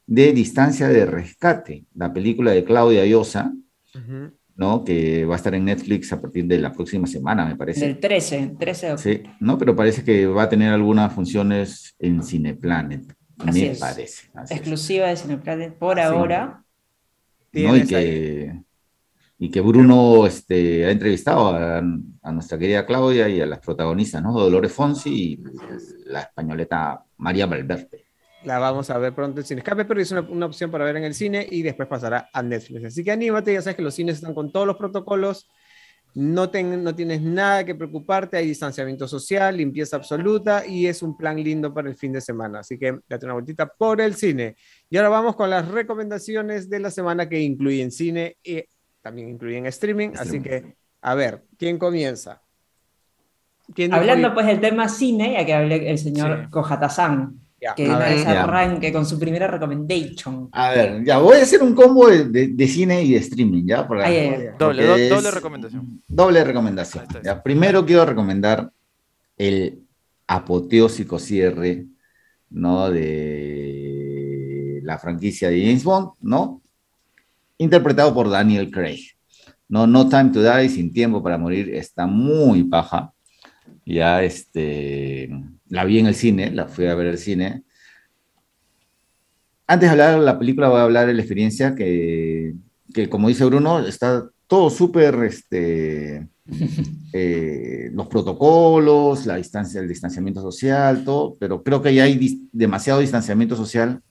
de 0.06 0.32
Distancia 0.32 0.88
de 0.88 1.06
Rescate, 1.06 1.84
la 1.94 2.12
película 2.12 2.52
de 2.52 2.64
Claudia 2.64 3.06
Llosa, 3.06 3.52
¿no? 4.56 4.84
Que 4.84 5.24
va 5.24 5.34
a 5.34 5.36
estar 5.36 5.54
en 5.54 5.64
Netflix 5.64 6.12
a 6.12 6.20
partir 6.20 6.46
de 6.46 6.58
la 6.58 6.72
próxima 6.72 7.06
semana, 7.06 7.46
me 7.46 7.56
parece. 7.56 7.86
Del 7.86 7.98
13, 7.98 8.56
13 8.58 8.86
de 8.86 8.92
octubre. 8.92 9.22
Sí, 9.24 9.30
¿no? 9.40 9.58
Pero 9.58 9.74
parece 9.74 10.04
que 10.04 10.26
va 10.26 10.44
a 10.44 10.48
tener 10.48 10.72
algunas 10.72 11.12
funciones 11.12 11.94
en 11.98 12.22
Cineplanet, 12.22 13.14
me 13.44 13.74
parece. 13.76 14.30
Exclusiva 14.50 15.08
de 15.08 15.16
Cineplanet 15.16 15.74
por 15.74 15.98
ahora. 15.98 16.64
¿no? 17.52 17.76
Y 17.76 17.86
que 17.86 18.62
y 19.42 19.50
que 19.50 19.60
Bruno 19.60 20.24
este, 20.24 20.86
ha 20.86 20.92
entrevistado 20.92 21.48
a, 21.48 21.82
nuestra 22.30 22.56
querida 22.56 22.86
Claudia 22.86 23.28
y 23.28 23.40
a 23.40 23.46
las 23.46 23.58
protagonistas, 23.58 24.22
¿no? 24.22 24.32
Dolores 24.32 24.72
Fonsi 24.72 25.10
y 25.10 25.42
la 26.06 26.20
españoleta 26.20 27.04
María 27.16 27.46
Valverde. 27.46 28.06
La 28.44 28.60
vamos 28.60 28.88
a 28.90 28.98
ver 28.98 29.12
pronto 29.12 29.40
en 29.40 29.46
Cine 29.46 29.58
Escape, 29.58 29.84
pero 29.84 30.00
es 30.00 30.12
una, 30.12 30.46
opción 30.46 30.70
para 30.70 30.84
ver 30.84 30.96
en 30.96 31.02
el 31.02 31.14
cine 31.14 31.44
y 31.50 31.62
después 31.62 31.88
pasará 31.88 32.30
a 32.32 32.40
Netflix. 32.40 32.84
Así 32.84 33.02
que 33.02 33.10
anímate, 33.10 33.52
ya 33.52 33.62
sabes 33.62 33.74
que 33.74 33.82
los 33.82 33.94
cines 33.94 34.14
están 34.14 34.32
con 34.32 34.52
todos 34.52 34.64
los 34.64 34.76
protocolos, 34.76 35.48
no, 36.14 36.48
no 36.52 36.94
tienes 36.94 37.20
nada 37.20 37.64
que 37.64 37.74
preocuparte, 37.74 38.36
hay 38.36 38.46
distanciamiento 38.46 39.08
social, 39.08 39.56
limpieza 39.56 39.96
absoluta 39.96 40.64
y 40.64 40.86
es 40.86 41.02
un 41.02 41.16
plan 41.16 41.42
lindo 41.42 41.74
para 41.74 41.88
el 41.88 41.96
fin 41.96 42.12
de 42.12 42.20
semana. 42.20 42.60
Así 42.60 42.78
que 42.78 42.96
date 43.08 43.26
una 43.26 43.34
vueltita 43.34 43.66
por 43.66 44.00
el 44.00 44.14
cine. 44.14 44.54
Y 44.88 44.98
ahora 44.98 45.08
vamos 45.08 45.34
con 45.34 45.50
las 45.50 45.66
recomendaciones 45.66 46.70
de 46.70 46.78
la 46.78 46.92
semana 46.92 47.28
que 47.28 47.40
incluyen 47.40 47.90
cine 47.90 48.36
también 49.02 49.28
incluyen 49.28 49.66
streaming. 49.66 50.10
Así 50.18 50.40
que, 50.40 50.76
a 51.02 51.14
ver, 51.14 51.44
¿quién 51.58 51.78
comienza? 51.78 52.40
Hablando 53.90 54.34
pues 54.34 54.46
del 54.46 54.60
tema 54.60 54.88
cine, 54.88 55.34
ya 55.34 55.46
que 55.46 55.54
hablé 55.54 55.90
el 55.90 55.98
señor 55.98 56.48
sí. 56.50 56.50
que 57.76 57.90
arranque 57.90 58.92
con 58.92 59.06
su 59.06 59.18
primera 59.18 59.46
recommendation. 59.46 60.48
A 60.52 60.70
ver, 60.70 61.04
ya 61.04 61.18
voy 61.18 61.38
a 61.38 61.42
hacer 61.42 61.62
un 61.62 61.74
combo 61.74 62.08
de, 62.08 62.68
cine 62.68 63.02
y 63.02 63.12
de 63.12 63.18
streaming, 63.18 63.64
¿ya? 63.66 63.84
doble, 64.58 65.08
doble 65.08 65.30
recomendación. 65.30 66.02
Doble 66.06 66.44
recomendación. 66.44 67.06
Ya, 67.22 67.42
primero 67.42 67.86
quiero 67.86 68.04
recomendar 68.04 68.70
el 69.36 69.82
apoteósico 70.26 71.18
cierre, 71.18 71.86
¿no? 72.50 72.90
De 72.90 74.80
la 74.82 74.98
franquicia 74.98 75.48
de 75.48 75.60
James 75.64 75.84
Bond, 75.84 76.10
¿no? 76.20 76.61
Interpretado 77.62 78.12
por 78.12 78.28
Daniel 78.28 78.72
Craig. 78.72 79.12
No, 79.68 79.86
no 79.86 80.08
Time 80.08 80.30
to 80.30 80.42
Die, 80.42 80.68
Sin 80.68 80.92
Tiempo 80.92 81.22
para 81.22 81.38
Morir, 81.38 81.72
está 81.72 82.08
muy 82.08 82.64
paja. 82.64 83.12
Ya, 83.86 84.22
este, 84.24 85.30
la 85.68 85.84
vi 85.84 86.00
en 86.00 86.06
el 86.06 86.16
cine, 86.16 86.50
la 86.50 86.66
fui 86.66 86.86
a 86.86 86.96
ver 86.96 87.06
el 87.06 87.18
cine. 87.18 87.62
Antes 89.68 89.88
de 89.88 89.90
hablar 89.92 90.18
de 90.18 90.26
la 90.26 90.40
película, 90.40 90.68
voy 90.70 90.80
a 90.80 90.82
hablar 90.82 91.06
de 91.06 91.14
la 91.14 91.22
experiencia 91.22 91.76
que, 91.76 92.54
que 92.92 93.08
como 93.08 93.28
dice 93.28 93.44
Bruno, 93.44 93.78
está 93.86 94.28
todo 94.48 94.68
súper, 94.68 95.14
este, 95.22 96.28
eh, 97.12 97.90
los 97.92 98.08
protocolos, 98.08 99.24
la 99.24 99.36
distancia, 99.36 99.80
el 99.80 99.88
distanciamiento 99.88 100.42
social, 100.42 101.04
todo, 101.04 101.36
pero 101.38 101.62
creo 101.62 101.80
que 101.80 101.94
ya 101.94 102.02
hay 102.02 102.48
demasiado 102.50 102.98
distanciamiento 102.98 103.54
social 103.54 104.02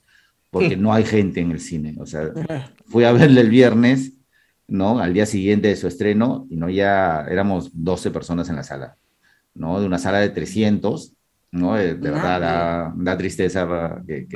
porque 0.52 0.76
no 0.76 0.92
hay 0.92 1.04
gente 1.04 1.40
en 1.40 1.50
el 1.50 1.60
cine. 1.60 1.96
O 1.98 2.04
sea, 2.04 2.30
fui 2.86 3.04
a 3.04 3.12
verle 3.12 3.40
el 3.40 3.48
viernes, 3.48 4.12
¿no? 4.68 4.98
Al 4.98 5.14
día 5.14 5.24
siguiente 5.24 5.68
de 5.68 5.76
su 5.76 5.88
estreno, 5.88 6.46
y 6.50 6.56
no 6.56 6.68
ya 6.68 7.24
éramos 7.28 7.70
12 7.72 8.10
personas 8.10 8.50
en 8.50 8.56
la 8.56 8.62
sala, 8.62 8.96
¿no? 9.54 9.80
De 9.80 9.86
una 9.86 9.98
sala 9.98 10.18
de 10.18 10.28
300, 10.28 11.14
¿no? 11.52 11.74
De, 11.74 11.94
verdad 11.94 12.92
da, 12.94 13.16
tristeza. 13.16 14.02
Que, 14.06 14.26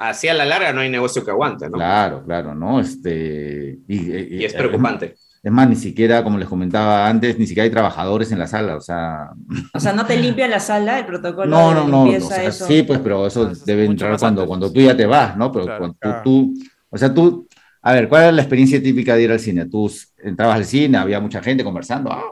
así 0.00 0.26
a 0.26 0.34
la 0.34 0.44
larga 0.44 0.72
no 0.72 0.80
hay 0.80 0.90
negocio 0.90 1.24
que 1.24 1.30
aguante, 1.30 1.66
¿no? 1.66 1.74
Claro, 1.74 2.24
claro, 2.24 2.52
¿no? 2.52 2.80
Este, 2.80 3.78
y, 3.86 4.44
es 4.44 4.52
preocupante. 4.54 5.14
Es 5.42 5.50
más, 5.50 5.68
ni 5.68 5.76
siquiera, 5.76 6.22
como 6.22 6.36
les 6.36 6.48
comentaba 6.48 7.08
antes, 7.08 7.38
ni 7.38 7.46
siquiera 7.46 7.64
hay 7.64 7.70
trabajadores 7.70 8.30
en 8.30 8.38
la 8.38 8.46
sala, 8.46 8.76
o 8.76 8.80
sea... 8.80 9.30
O 9.72 9.80
sea, 9.80 9.94
¿no 9.94 10.04
te 10.04 10.18
limpia 10.18 10.46
la 10.46 10.60
sala 10.60 10.98
el 10.98 11.06
protocolo 11.06 11.50
no, 11.50 11.72
no, 11.72 11.86
no, 11.86 12.02
o 12.04 12.20
sea, 12.20 12.52
Sí, 12.52 12.82
pues, 12.82 12.98
pero 12.98 13.26
eso 13.26 13.50
debe 13.64 13.86
entrar 13.86 14.18
cuando, 14.18 14.46
cuando 14.46 14.70
tú 14.70 14.80
ya 14.80 14.94
te 14.94 15.06
vas, 15.06 15.36
¿no? 15.38 15.50
Pero 15.50 15.66
cuando 15.78 15.96
tú, 16.22 16.54
o 16.90 16.98
sea, 16.98 17.14
tú... 17.14 17.48
A 17.82 17.94
ver, 17.94 18.10
¿cuál 18.10 18.28
es 18.28 18.34
la 18.34 18.42
experiencia 18.42 18.82
típica 18.82 19.16
de 19.16 19.22
ir 19.22 19.32
al 19.32 19.40
cine? 19.40 19.64
Tú 19.64 19.90
entrabas 20.22 20.56
al 20.56 20.66
cine, 20.66 20.98
había 20.98 21.18
mucha 21.18 21.42
gente 21.42 21.64
conversando, 21.64 22.12
ah, 22.12 22.24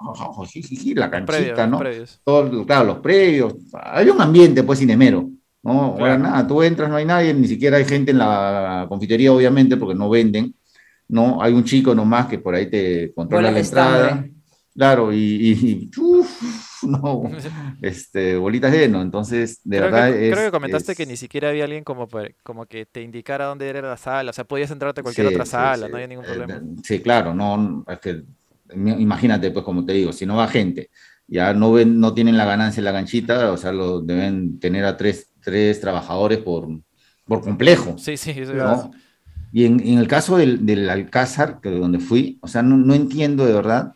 la 0.94 1.10
canchita, 1.10 1.66
¿no? 1.66 1.80
Todo, 2.22 2.66
claro, 2.66 2.84
los 2.84 2.98
previos. 2.98 3.54
Hay 3.72 4.10
un 4.10 4.20
ambiente, 4.20 4.62
pues, 4.62 4.80
cinemero. 4.80 5.30
No, 5.62 5.96
ahora 5.98 6.18
nada, 6.18 6.46
tú 6.46 6.62
entras, 6.62 6.90
no 6.90 6.96
hay 6.96 7.06
nadie, 7.06 7.32
ni 7.32 7.48
siquiera 7.48 7.78
hay 7.78 7.84
gente 7.86 8.10
en 8.10 8.18
la 8.18 8.84
confitería, 8.90 9.32
obviamente, 9.32 9.78
porque 9.78 9.94
no 9.94 10.10
venden. 10.10 10.54
¿No? 11.08 11.42
Hay 11.42 11.52
un 11.52 11.64
chico 11.64 11.94
nomás 11.94 12.26
que 12.26 12.38
por 12.38 12.54
ahí 12.54 12.70
te 12.70 13.12
controla 13.14 13.50
la 13.50 13.60
entrada. 13.60 14.26
Claro, 14.74 15.12
y, 15.12 15.90
no, 16.82 17.22
este, 17.82 18.36
bolitas 18.36 18.70
de 18.70 18.88
no, 18.88 19.02
entonces, 19.02 19.60
de 19.64 19.80
verdad 19.80 20.12
Creo 20.12 20.36
que 20.36 20.50
comentaste 20.52 20.94
que 20.94 21.04
ni 21.04 21.16
siquiera 21.16 21.48
había 21.48 21.64
alguien 21.64 21.82
como, 21.82 22.08
como 22.44 22.66
que 22.66 22.86
te 22.86 23.02
indicara 23.02 23.46
dónde 23.46 23.68
era 23.68 23.82
la 23.82 23.96
sala, 23.96 24.30
o 24.30 24.32
sea, 24.32 24.44
podías 24.44 24.70
entrarte 24.70 25.00
a 25.00 25.02
cualquier 25.02 25.26
otra 25.26 25.44
sala, 25.44 25.88
no 25.88 25.96
había 25.96 26.06
ningún 26.06 26.24
problema. 26.24 26.54
Eh, 26.54 26.60
sí, 26.84 27.00
claro, 27.00 27.34
no, 27.34 27.84
es 27.88 27.98
que, 27.98 28.22
imagínate, 28.72 29.50
pues 29.50 29.64
como 29.64 29.84
te 29.84 29.94
digo, 29.94 30.12
si 30.12 30.26
no 30.26 30.36
va 30.36 30.46
gente, 30.46 30.90
ya 31.26 31.52
no 31.52 31.72
ven, 31.72 31.98
no 31.98 32.14
tienen 32.14 32.36
la 32.36 32.44
ganancia 32.44 32.80
en 32.80 32.84
la 32.84 32.92
ganchita, 32.92 33.50
o 33.50 33.56
sea, 33.56 33.72
lo 33.72 34.00
deben 34.00 34.60
tener 34.60 34.84
a 34.84 34.96
tres, 34.96 35.32
tres 35.42 35.80
trabajadores 35.80 36.38
por, 36.38 36.68
por 37.24 37.40
complejo. 37.40 37.96
Sí, 37.98 38.16
sí, 38.16 38.30
eso 38.30 38.54
¿no? 38.54 38.92
Y 39.52 39.64
en, 39.64 39.80
en 39.80 39.98
el 39.98 40.08
caso 40.08 40.36
del, 40.36 40.64
del, 40.66 40.88
Alcázar, 40.90 41.60
que 41.60 41.70
donde 41.70 41.98
fui, 41.98 42.38
o 42.42 42.48
sea, 42.48 42.62
no, 42.62 42.76
no 42.76 42.94
entiendo 42.94 43.46
de 43.46 43.52
verdad, 43.52 43.92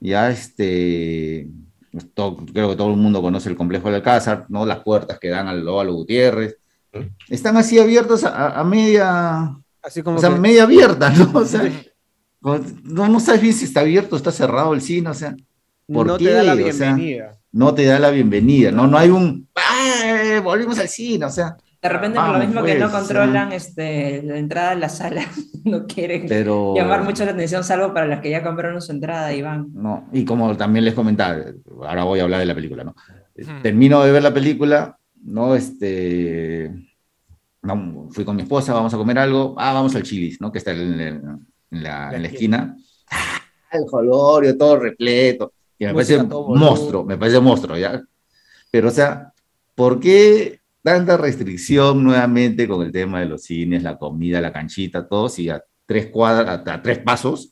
ya 0.00 0.30
este, 0.30 1.48
pues, 1.90 2.06
creo 2.52 2.70
que 2.70 2.76
todo 2.76 2.90
el 2.90 2.96
mundo 2.96 3.20
conoce 3.22 3.48
el 3.48 3.56
complejo 3.56 3.88
del 3.88 3.96
Alcázar, 3.96 4.46
¿no? 4.48 4.64
Las 4.64 4.80
puertas 4.80 5.18
que 5.18 5.28
dan 5.28 5.48
al 5.48 5.66
Óvalo 5.66 5.94
Gutiérrez, 5.94 6.56
están 7.28 7.56
así 7.56 7.78
abiertos 7.78 8.24
a, 8.24 8.58
a 8.58 8.64
media, 8.64 9.56
así 9.82 10.02
como 10.02 10.18
o 10.18 10.20
sea, 10.20 10.30
media 10.30 10.62
abierta, 10.62 11.10
¿no? 11.10 11.30
O 11.34 11.44
sea, 11.44 11.70
no, 12.40 13.08
no 13.08 13.20
sabes 13.20 13.40
bien 13.40 13.54
si 13.54 13.64
está 13.64 13.80
abierto, 13.80 14.16
está 14.16 14.30
cerrado 14.30 14.72
el 14.72 14.80
cine, 14.80 15.10
o 15.10 15.14
sea, 15.14 15.36
¿por 15.86 16.06
no 16.06 16.16
te 16.16 16.30
da 16.30 16.42
la 16.42 16.54
bienvenida. 16.54 17.32
no 17.52 17.74
te 17.74 17.84
da 17.84 17.98
la 17.98 18.10
bienvenida, 18.10 18.70
no, 18.70 18.86
no 18.86 18.98
hay 18.98 19.10
un, 19.10 19.48
¡Ah, 19.54 20.40
volvimos 20.42 20.78
al 20.78 20.88
cine, 20.88 21.24
o 21.24 21.30
sea, 21.30 21.56
de 21.86 21.92
repente, 21.92 22.18
por 22.18 22.28
lo 22.30 22.38
mismo 22.38 22.62
que 22.62 22.74
no 22.78 22.90
pues, 22.90 23.02
controlan 23.02 23.52
este, 23.52 24.22
la 24.22 24.38
entrada 24.38 24.70
a 24.72 24.74
la 24.74 24.88
sala, 24.88 25.22
no 25.64 25.86
quieren 25.86 26.26
llamar 26.28 27.04
mucho 27.04 27.24
la 27.24 27.30
atención, 27.30 27.62
salvo 27.64 27.94
para 27.94 28.06
las 28.06 28.20
que 28.20 28.30
ya 28.30 28.42
compraron 28.42 28.82
su 28.82 28.92
entrada 28.92 29.32
y 29.32 29.42
van. 29.42 29.68
No, 29.72 30.08
y 30.12 30.24
como 30.24 30.56
también 30.56 30.84
les 30.84 30.94
comentaba, 30.94 31.44
ahora 31.82 32.04
voy 32.04 32.20
a 32.20 32.24
hablar 32.24 32.40
de 32.40 32.46
la 32.46 32.54
película, 32.54 32.84
¿no? 32.84 32.94
Termino 33.62 34.02
de 34.02 34.12
ver 34.12 34.22
la 34.22 34.34
película, 34.34 34.98
¿no? 35.22 35.54
Este, 35.54 36.72
fui 38.10 38.24
con 38.24 38.36
mi 38.36 38.42
esposa, 38.42 38.72
vamos 38.72 38.92
a 38.94 38.96
comer 38.96 39.18
algo, 39.18 39.54
ah, 39.58 39.72
vamos 39.72 39.94
al 39.94 40.02
Chilis, 40.02 40.40
¿no? 40.40 40.50
Que 40.50 40.58
está 40.58 40.72
en, 40.72 41.46
la, 41.70 42.10
esquina. 42.16 42.76
Ah, 43.10 43.40
el 43.72 43.84
colorio, 43.86 44.56
todo 44.56 44.78
repleto. 44.80 45.52
Y 45.78 45.84
me 45.84 45.92
parece 45.92 46.22
monstruo, 46.22 47.04
me 47.04 47.16
parece 47.18 47.38
monstruo, 47.38 47.76
¿ya? 47.76 48.02
Pero, 48.70 48.88
o 48.88 48.92
sea, 48.92 49.32
¿por 49.74 50.00
qué 50.00 50.60
tanta 50.86 51.16
restricción 51.16 52.04
nuevamente 52.04 52.68
con 52.68 52.80
el 52.86 52.92
tema 52.92 53.18
de 53.18 53.26
los 53.26 53.42
cines, 53.42 53.82
la 53.82 53.98
comida, 53.98 54.40
la 54.40 54.52
canchita, 54.52 55.08
todo, 55.08 55.28
si 55.28 55.50
a 55.50 55.60
tres 55.84 56.06
cuadras, 56.12 56.62
a, 56.64 56.80
tres 56.80 57.00
pasos, 57.00 57.50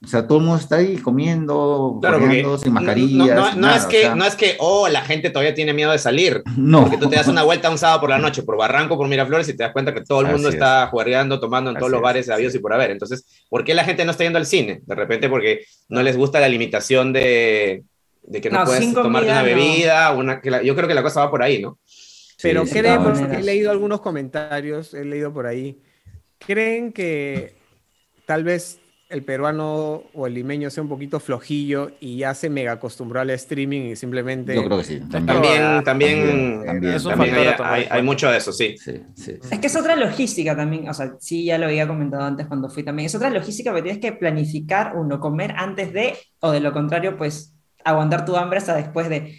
o 0.00 0.06
sea, 0.06 0.28
todo 0.28 0.38
el 0.38 0.44
mundo 0.44 0.60
está 0.60 0.76
ahí 0.76 0.96
comiendo, 0.98 1.98
claro, 2.00 2.56
sin 2.56 2.72
mascarillas. 2.72 3.56
No, 3.56 3.74
es 3.74 3.84
que, 3.86 4.10
no 4.14 4.24
es 4.24 4.36
que, 4.36 4.54
oh, 4.60 4.86
la 4.86 5.00
gente 5.00 5.30
todavía 5.30 5.56
tiene 5.56 5.72
miedo 5.72 5.90
de 5.90 5.98
salir. 5.98 6.40
No. 6.56 6.82
Porque 6.82 6.98
tú 6.98 7.08
te 7.08 7.16
das 7.16 7.26
una 7.26 7.42
vuelta 7.44 7.68
un 7.68 7.78
sábado 7.78 8.02
por 8.02 8.10
la 8.10 8.18
noche 8.18 8.44
por 8.44 8.56
Barranco, 8.56 8.96
por 8.96 9.08
Miraflores 9.08 9.48
y 9.48 9.56
te 9.56 9.64
das 9.64 9.72
cuenta 9.72 9.92
que 9.92 10.02
todo 10.02 10.20
el 10.20 10.28
mundo 10.28 10.48
está 10.48 10.86
jugueando, 10.86 11.40
tomando 11.40 11.70
en 11.70 11.78
todos 11.78 11.90
los 11.90 12.00
bares 12.00 12.26
de 12.26 12.34
avios 12.34 12.54
y 12.54 12.60
por 12.60 12.72
haber. 12.72 12.92
Entonces, 12.92 13.26
¿por 13.48 13.64
qué 13.64 13.74
la 13.74 13.82
gente 13.82 14.04
no 14.04 14.12
está 14.12 14.22
yendo 14.22 14.38
al 14.38 14.46
cine? 14.46 14.82
De 14.86 14.94
repente 14.94 15.28
porque 15.28 15.64
no 15.88 16.00
les 16.00 16.16
gusta 16.16 16.38
la 16.38 16.48
limitación 16.48 17.12
de, 17.12 17.82
de 18.22 18.40
que 18.40 18.50
no, 18.50 18.62
puedes 18.64 18.94
tomar 18.94 19.24
una 19.24 19.42
bebida. 19.42 20.12
Una, 20.12 20.40
yo 20.62 20.76
creo 20.76 20.86
que 20.86 20.94
la 20.94 21.02
cosa 21.02 21.24
va 21.24 21.30
por 21.32 21.42
ahí, 21.42 21.60
¿no? 21.60 21.80
Pero 22.40 22.64
creen, 22.64 23.02
porque 23.02 23.36
he 23.36 23.42
leído 23.42 23.70
algunos 23.70 24.00
comentarios, 24.00 24.94
he 24.94 25.04
leído 25.04 25.32
por 25.32 25.46
ahí, 25.46 25.80
creen 26.38 26.92
que 26.92 27.56
tal 28.26 28.44
vez 28.44 28.80
el 29.08 29.24
peruano 29.24 30.02
o 30.12 30.26
el 30.26 30.34
limeño 30.34 30.68
sea 30.68 30.82
un 30.82 30.88
poquito 30.88 31.18
flojillo 31.18 31.92
y 31.98 32.18
ya 32.18 32.34
se 32.34 32.50
mega 32.50 32.72
acostumbró 32.72 33.20
al 33.20 33.30
streaming 33.30 33.92
y 33.92 33.96
simplemente... 33.96 34.54
Yo 34.54 34.64
creo 34.64 34.78
que 34.78 34.84
sí. 34.84 35.00
También, 35.10 35.82
también, 35.82 36.64
hay, 37.64 38.02
mucho 38.02 38.30
de 38.30 38.36
eso, 38.36 38.52
sí. 38.52 38.74
Es 39.16 39.58
que 39.58 39.66
es 39.66 39.76
otra 39.76 39.96
logística 39.96 40.54
también, 40.54 40.88
o 40.88 40.94
sea, 40.94 41.14
sí, 41.18 41.46
ya 41.46 41.56
lo 41.56 41.66
había 41.66 41.88
comentado 41.88 42.24
antes 42.24 42.46
cuando 42.46 42.68
fui 42.68 42.82
también, 42.82 43.06
es 43.06 43.14
otra 43.14 43.30
logística 43.30 43.74
que 43.74 43.82
tienes 43.82 44.00
que 44.00 44.12
planificar 44.12 44.94
uno, 44.94 45.18
comer 45.20 45.54
antes 45.56 45.92
de, 45.92 46.14
o 46.40 46.50
de 46.50 46.60
lo 46.60 46.72
contrario, 46.72 47.16
pues 47.16 47.54
aguantar 47.84 48.26
tu 48.26 48.36
hambre 48.36 48.58
hasta 48.58 48.76
después 48.76 49.08
de 49.08 49.38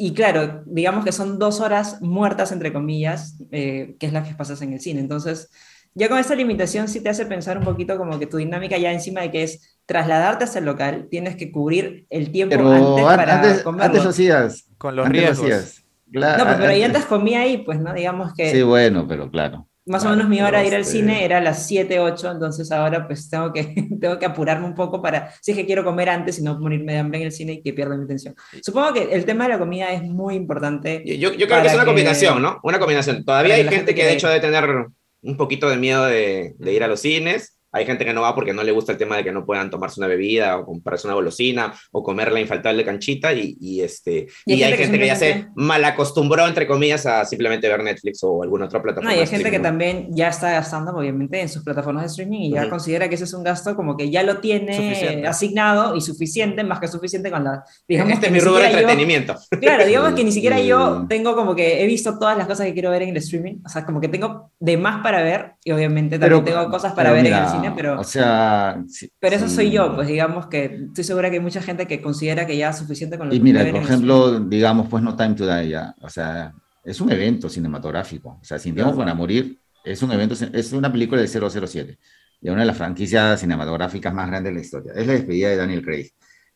y 0.00 0.14
claro, 0.14 0.62
digamos 0.64 1.04
que 1.04 1.10
son 1.10 1.40
dos 1.40 1.60
horas 1.60 2.00
muertas, 2.00 2.52
entre 2.52 2.72
comillas, 2.72 3.36
eh, 3.50 3.96
que 3.98 4.06
es 4.06 4.12
la 4.12 4.22
que 4.22 4.32
pasas 4.32 4.62
en 4.62 4.72
el 4.72 4.80
cine. 4.80 5.00
Entonces, 5.00 5.50
ya 5.92 6.08
con 6.08 6.18
esta 6.18 6.36
limitación 6.36 6.86
sí 6.86 7.00
te 7.00 7.08
hace 7.08 7.26
pensar 7.26 7.58
un 7.58 7.64
poquito 7.64 7.98
como 7.98 8.16
que 8.16 8.28
tu 8.28 8.36
dinámica 8.36 8.78
ya 8.78 8.92
encima 8.92 9.22
de 9.22 9.32
que 9.32 9.42
es 9.42 9.80
trasladarte 9.86 10.44
hasta 10.44 10.60
el 10.60 10.66
local, 10.66 11.08
tienes 11.10 11.34
que 11.34 11.50
cubrir 11.50 12.06
el 12.10 12.30
tiempo 12.30 12.54
antes 12.54 13.04
para 13.04 13.42
antes, 13.42 13.66
Antes 13.66 14.06
hacías. 14.06 14.68
Con 14.78 14.94
los 14.94 15.08
riesgos. 15.08 15.82
no, 16.06 16.20
pues, 16.20 16.56
pero 16.58 16.68
ahí 16.68 16.82
antes 16.84 17.04
comía 17.04 17.40
ahí, 17.40 17.58
pues, 17.58 17.80
¿no? 17.80 17.92
Digamos 17.92 18.32
que... 18.34 18.52
Sí, 18.52 18.62
bueno, 18.62 19.06
pero 19.08 19.28
claro 19.32 19.67
más 19.88 20.04
o 20.04 20.10
menos 20.10 20.28
mi 20.28 20.40
hora 20.40 20.60
de 20.60 20.66
ir 20.66 20.74
al 20.74 20.84
cine 20.84 21.24
era 21.24 21.38
a 21.38 21.40
las 21.40 21.66
7, 21.66 21.98
8, 22.00 22.32
entonces 22.32 22.70
ahora 22.70 23.06
pues 23.06 23.28
tengo 23.28 23.52
que, 23.52 23.64
tengo 24.00 24.18
que 24.18 24.26
apurarme 24.26 24.66
un 24.66 24.74
poco 24.74 25.02
para, 25.02 25.32
si 25.40 25.52
es 25.52 25.56
que 25.56 25.66
quiero 25.66 25.84
comer 25.84 26.08
antes 26.08 26.38
y 26.38 26.42
no 26.42 26.58
morirme 26.58 26.92
de 26.92 26.98
hambre 26.98 27.20
en 27.20 27.26
el 27.26 27.32
cine 27.32 27.54
y 27.54 27.62
que 27.62 27.72
pierda 27.72 27.96
mi 27.96 28.04
atención. 28.04 28.34
Supongo 28.62 28.92
que 28.92 29.02
el 29.12 29.24
tema 29.24 29.44
de 29.44 29.50
la 29.50 29.58
comida 29.58 29.90
es 29.90 30.02
muy 30.02 30.34
importante. 30.34 31.02
Yo, 31.04 31.32
yo 31.32 31.46
creo 31.46 31.62
que 31.62 31.68
es 31.68 31.74
una 31.74 31.84
combinación, 31.84 32.42
¿no? 32.42 32.60
Una 32.62 32.78
combinación. 32.78 33.24
Todavía 33.24 33.54
hay 33.54 33.68
gente 33.68 33.94
que, 33.94 34.04
de 34.04 34.12
hecho 34.12 34.28
debe 34.28 34.40
tener 34.40 34.86
un 35.22 35.36
poquito 35.36 35.68
de 35.68 35.76
miedo 35.76 36.04
de, 36.04 36.54
de 36.58 36.72
ir 36.72 36.84
a 36.84 36.88
los 36.88 37.00
cines. 37.00 37.57
Hay 37.78 37.86
gente 37.86 38.04
que 38.04 38.12
no 38.12 38.22
va 38.22 38.34
porque 38.34 38.52
no 38.52 38.62
le 38.62 38.72
gusta 38.72 38.92
el 38.92 38.98
tema 38.98 39.16
de 39.16 39.24
que 39.24 39.32
no 39.32 39.44
puedan 39.44 39.70
tomarse 39.70 40.00
una 40.00 40.08
bebida 40.08 40.58
o 40.58 40.64
comprarse 40.64 41.06
una 41.06 41.14
golosina 41.14 41.72
o 41.92 42.02
comer 42.02 42.32
la 42.32 42.40
infaltable 42.40 42.84
canchita 42.84 43.32
y, 43.32 43.80
este, 43.80 44.26
y, 44.44 44.62
hay, 44.62 44.76
gente, 44.76 44.98
que, 44.98 45.06
ya 45.06 45.16
se 45.16 45.46
malacostumbró, 45.54 46.46
entre 46.46 46.66
comillas, 46.66 47.06
a 47.06 47.24
simplemente 47.24 47.68
ver 47.68 47.82
Netflix 47.82 48.22
o 48.22 48.42
alguna 48.42 48.66
otra 48.66 48.82
plataforma. 48.82 49.10
No, 49.10 49.16
y 49.16 49.20
hay 49.20 49.26
gente 49.26 49.50
que 49.50 49.60
también 49.60 50.08
ya 50.10 50.28
está 50.28 50.50
gastando, 50.50 50.92
obviamente, 50.92 51.40
en 51.40 51.48
sus 51.48 51.62
plataformas 51.62 52.02
de 52.04 52.08
streaming 52.08 52.40
y 52.40 52.50
ya 52.52 52.68
considera 52.68 53.08
que 53.08 53.14
ese 53.14 53.24
es 53.24 53.34
un 53.34 53.42
gasto 53.42 53.76
como 53.76 53.96
que 53.96 54.10
ya 54.10 54.22
lo 54.22 54.38
tiene 54.38 55.24
asignado 55.26 55.94
y 55.94 56.00
suficiente, 56.00 56.64
más 56.64 56.80
que 56.80 56.88
suficiente 56.88 57.30
con 57.30 57.44
la... 57.44 57.64
Digamos 57.86 58.14
este 58.14 58.26
es 58.26 58.32
mi 58.32 58.40
rubro 58.40 58.58
de 58.58 58.66
entretenimiento. 58.66 59.36
claro, 59.60 59.86
digamos 59.86 60.14
que 60.14 60.24
ni 60.24 60.32
siquiera 60.32 60.60
yo 60.60 61.06
tengo 61.08 61.34
como 61.34 61.54
que 61.54 61.82
he 61.82 61.86
visto 61.86 62.18
todas 62.18 62.36
las 62.36 62.46
cosas 62.46 62.66
que 62.66 62.72
quiero 62.72 62.90
ver 62.90 63.02
en 63.02 63.10
el 63.10 63.16
streaming, 63.18 63.56
o 63.64 63.68
sea, 63.68 63.84
como 63.84 64.00
que 64.00 64.08
tengo 64.08 64.50
de 64.58 64.76
más 64.76 65.02
para 65.02 65.22
ver 65.22 65.52
y 65.64 65.70
obviamente 65.70 66.18
también 66.18 66.44
tengo 66.44 66.68
cosas 66.70 66.92
para 66.92 67.12
ver 67.12 67.26
en 67.26 67.34
el 67.34 67.48
cine, 67.48 67.67
pero... 67.74 68.00
O 68.00 68.04
sea... 68.04 68.82
pero 69.18 69.36
eso 69.36 69.48
soy 69.48 69.70
yo, 69.70 69.94
pues 69.94 70.08
digamos 70.08 70.46
que 70.46 70.86
estoy 70.88 71.04
segura 71.04 71.30
que 71.30 71.36
hay 71.36 71.42
mucha 71.42 71.62
gente 71.62 71.86
que 71.86 72.00
considera 72.00 72.46
que 72.46 72.56
ya 72.56 72.70
es 72.70 72.78
suficiente 72.78 73.18
con 73.18 73.28
lo 73.28 73.34
y 73.34 73.40
mira, 73.40 73.64
por 73.70 73.82
ejemplo, 73.82 74.40
digamos, 74.40 74.88
pues 74.88 75.02
No 75.02 75.16
Time 75.16 75.34
to 75.34 75.46
Die 75.46 75.70
ya, 75.70 75.94
o 76.00 76.08
sea, 76.08 76.52
es 76.84 77.00
un 77.00 77.10
evento 77.12 77.48
cinematográfico, 77.48 78.38
o 78.40 78.44
sea, 78.44 78.58
Sin 78.58 78.74
Tiempo 78.74 78.96
para 78.96 79.14
Morir 79.14 79.58
es 79.84 80.02
un 80.02 80.12
evento, 80.12 80.34
es 80.52 80.72
una 80.72 80.92
película 80.92 81.20
de 81.20 81.28
007 81.28 81.98
y 82.40 82.48
una 82.50 82.60
de 82.60 82.66
las 82.66 82.76
franquicias 82.76 83.40
cinematográficas 83.40 84.12
más 84.14 84.28
grandes 84.28 84.52
de 84.52 84.58
la 84.58 84.64
historia. 84.64 84.92
Es 84.94 85.06
la 85.06 85.14
despedida 85.14 85.48
de 85.48 85.56
Daniel 85.56 85.82
Craig. 85.82 86.10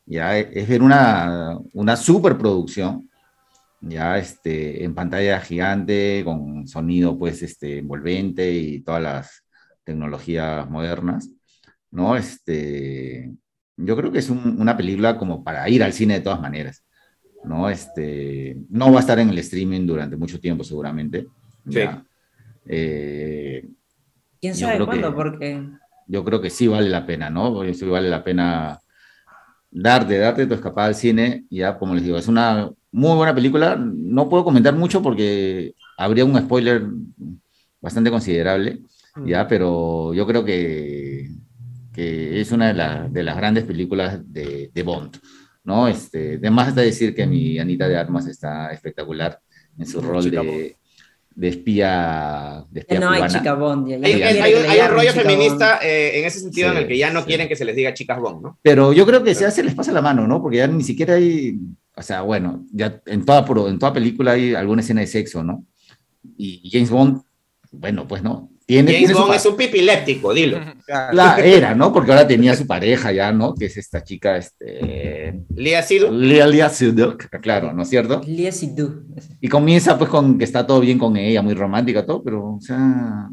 Ya 0.05 0.37
es 0.39 0.69
ver 0.69 0.83
una, 0.83 1.59
una 1.73 1.97
superproducción, 1.97 3.09
ya 3.81 4.19
este, 4.19 4.85
en 4.85 4.95
pantalla 4.95 5.41
gigante, 5.41 6.23
con 6.25 6.67
sonido 6.69 7.19
pues 7.19 7.43
este, 7.43 7.79
envolvente 7.79 8.53
y 8.53 8.81
todas 8.81 9.03
las 9.03 9.45
tecnologías 9.85 10.68
modernas, 10.68 11.30
¿no? 11.91 12.16
Este, 12.16 13.33
yo 13.76 13.97
creo 13.97 14.12
que 14.12 14.18
es 14.18 14.30
una 14.30 14.76
película 14.76 15.18
como 15.18 15.43
para 15.43 15.68
ir 15.68 15.83
al 15.83 15.93
cine 15.93 16.14
de 16.14 16.20
todas 16.20 16.41
maneras, 16.41 16.85
¿no? 17.45 17.68
Este, 17.68 18.57
no 18.68 18.93
va 18.93 18.99
a 18.99 19.01
estar 19.01 19.18
en 19.18 19.30
el 19.30 19.39
streaming 19.39 19.87
durante 19.87 20.16
mucho 20.16 20.41
tiempo 20.41 20.64
seguramente. 20.64 21.26
Eh, 22.66 23.68
¿Quién 24.41 24.55
sabe 24.55 24.85
cuándo? 24.85 25.14
Porque... 25.14 25.62
Yo 26.09 26.24
creo 26.24 26.41
que 26.41 26.51
sí 26.51 26.66
vale 26.66 26.89
la 26.89 27.07
pena, 27.07 27.30
¿no? 27.30 27.62
Sí 27.72 27.87
vale 27.87 28.09
la 28.11 28.22
pena 28.22 28.80
darte, 29.70 30.18
darte 30.18 30.47
tu 30.47 30.55
escapada 30.55 30.89
al 30.89 30.95
cine. 30.95 31.47
Ya, 31.49 31.78
como 31.78 31.95
les 31.95 32.05
digo, 32.05 32.18
es 32.18 32.28
una 32.28 32.70
muy 32.91 33.16
buena 33.16 33.35
película. 33.35 33.76
No 33.76 34.28
puedo 34.28 34.45
comentar 34.45 34.74
mucho 34.74 35.01
porque 35.01 35.74
habría 35.97 36.24
un 36.24 36.39
spoiler 36.39 36.85
bastante 37.80 38.11
considerable. 38.11 38.83
Ya, 39.25 39.47
pero 39.47 40.15
yo 40.15 40.27
creo 40.27 40.45
que, 40.45 41.31
que 41.93 42.41
es 42.41 42.53
una 42.53 42.73
de, 42.73 43.11
de, 43.11 43.23
las 43.23 43.37
grandes 43.37 43.65
películas 43.65 44.21
de, 44.33 44.71
de 44.73 44.83
Bond, 44.83 45.19
¿no? 45.65 45.89
Este, 45.89 46.37
además 46.37 46.75
de 46.75 46.85
decir 46.85 47.15
que 47.15 47.27
mi 47.27 47.59
Anita 47.59 47.89
de 47.89 47.97
Armas 47.97 48.27
está 48.27 48.73
espectacular 48.73 49.39
en 49.79 49.87
su 49.87 50.01
rol 50.01 50.31
de, 50.31 50.77
de 51.35 51.49
espía, 51.49 52.65
de 52.71 52.81
espía 52.81 53.01
no 53.01 53.11
hay 53.11 53.27
chica 53.29 53.55
Bond. 53.55 54.05
hay, 54.05 54.55
un 54.55 54.91
rollo 54.91 55.13
feminista 55.13 55.79
eh, 55.83 56.19
en 56.19 56.25
ese 56.25 56.41
sentido 56.41 56.71
en 56.71 56.79
el 56.79 56.87
que 56.87 56.99
ya 56.99 57.11
no 57.11 57.25
quieren 57.25 57.49
que 57.49 57.57
se 57.57 57.65
les 57.65 57.77
diga 57.77 57.95
chicas 57.95 58.19
Bond, 58.19 58.43
¿no? 58.43 58.59
Pero 58.63 58.93
yo 58.93 59.07
creo 59.07 59.23
que 59.23 59.35
ya 59.35 59.51
se 59.51 59.63
les 59.63 59.75
pasa 59.75 59.93
la 59.93 60.03
mano, 60.03 60.27
¿no? 60.27 60.43
Porque 60.43 60.59
ya 60.59 60.67
ni 60.67 60.83
siquiera 60.83 61.15
hay, 61.15 61.59
o 61.97 62.03
sea, 62.03 62.23
bueno, 62.23 62.65
ya 62.73 63.01
en 63.07 63.25
toda, 63.25 63.47
en 63.69 63.79
toda 63.79 63.93
película 63.93 64.33
hay 64.33 64.55
alguna 64.55 64.83
escena 64.83 65.01
de 65.01 65.07
sexo, 65.07 65.43
¿no? 65.43 65.67
Y 66.37 66.71
James 66.71 66.91
Bond, 66.91 67.23
bueno, 67.71 68.07
pues 68.07 68.23
no, 68.23 68.51
James 68.77 69.12
Bond 69.12 69.35
es 69.35 69.47
un 69.47 69.57
pipiléptico, 69.57 70.33
dilo. 70.33 70.59
La 71.12 71.37
era, 71.45 71.75
¿no? 71.75 71.93
Porque 71.93 72.12
ahora 72.12 72.27
tenía 72.27 72.55
su 72.55 72.66
pareja 72.66 73.12
ya, 73.12 73.33
¿no? 73.33 73.55
Que 73.55 73.66
es 73.66 73.77
esta 73.77 74.03
chica, 74.03 74.37
este... 74.37 75.41
Lia 75.55 75.83
Sidhu. 75.83 76.12
Lia, 76.12 76.47
Lia 76.47 76.70
claro, 77.41 77.73
¿no 77.73 77.83
es 77.83 77.89
cierto? 77.89 78.20
Lia 78.27 78.53
Sidhu. 78.53 79.05
Y 79.41 79.49
comienza 79.49 79.99
pues 79.99 80.11
con 80.11 80.39
que 80.39 80.45
está 80.45 80.66
todo 80.66 80.81
bien 80.81 80.99
con 80.99 81.16
ella, 81.16 81.43
muy 81.43 81.55
romántica, 81.55 82.07
todo, 82.07 82.23
pero, 82.23 82.55
o 82.55 82.61
sea... 82.61 83.29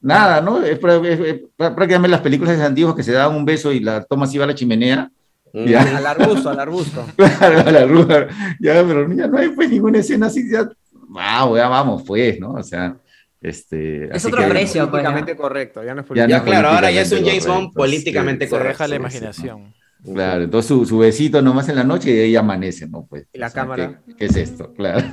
Nada, 0.00 0.40
¿no? 0.40 0.62
Es, 0.62 0.78
prácticamente 0.78 2.08
las 2.08 2.20
películas 2.20 2.56
de 2.56 2.64
antiguos 2.64 2.94
que 2.94 3.02
se 3.02 3.12
daban 3.12 3.36
un 3.36 3.44
beso 3.44 3.72
y 3.72 3.80
la 3.80 4.04
toma 4.04 4.26
así 4.26 4.38
va 4.38 4.44
a 4.44 4.48
la 4.48 4.54
chimenea. 4.54 5.10
Mm. 5.52 5.74
Al 5.74 6.06
arbusto, 6.06 6.50
al 6.50 6.60
arbusto. 6.60 7.04
claro, 7.16 7.60
al 7.66 7.76
arbusto. 7.76 8.14
Ya, 8.60 8.84
pero 8.86 9.12
ya 9.12 9.26
no 9.26 9.38
hay 9.38 9.48
pues 9.48 9.68
ninguna 9.70 9.98
escena 9.98 10.26
así, 10.26 10.48
ya... 10.50 10.68
Wow, 11.08 11.56
ya 11.56 11.68
vamos, 11.68 12.02
pues, 12.06 12.38
¿no? 12.38 12.52
O 12.52 12.62
sea... 12.62 12.96
Este, 13.40 14.14
es 14.14 14.24
otro 14.24 14.48
precio, 14.48 14.90
pues, 14.90 15.02
políticamente 15.02 15.36
correcto. 15.36 15.84
Ya 15.84 15.94
no 15.94 16.02
es 16.02 16.28
ya 16.28 16.42
claro, 16.42 16.68
ahora 16.68 16.90
ya 16.90 17.02
es 17.02 17.12
un 17.12 17.24
James 17.24 17.46
Bond 17.46 17.72
políticamente 17.72 18.48
correcto. 18.48 18.68
deja 18.68 18.88
la 18.88 18.96
imaginación. 18.96 19.74
Claro, 20.04 20.44
entonces 20.44 20.68
su, 20.68 20.86
su, 20.86 20.98
besito 20.98 21.42
nomás 21.42 21.68
en 21.68 21.76
la 21.76 21.82
noche 21.82 22.14
y 22.14 22.20
ahí 22.20 22.36
amanece, 22.36 22.88
¿no? 22.88 23.06
Pues, 23.06 23.26
y 23.32 23.38
la 23.38 23.50
cámara. 23.50 24.00
¿qué, 24.16 24.26
es 24.26 24.36
esto? 24.36 24.72
Claro. 24.74 25.04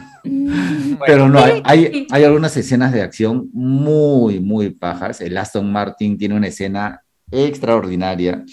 Pero 1.05 1.27
no, 1.27 1.39
hay, 1.63 2.07
hay 2.09 2.23
algunas 2.23 2.55
escenas 2.55 2.93
de 2.93 3.01
acción 3.01 3.49
muy, 3.51 4.39
muy 4.39 4.69
pajas. 4.69 5.21
El 5.21 5.37
Aston 5.37 5.71
Martin 5.71 6.17
tiene 6.17 6.35
una 6.35 6.47
escena 6.47 7.01
extraordinaria, 7.31 8.43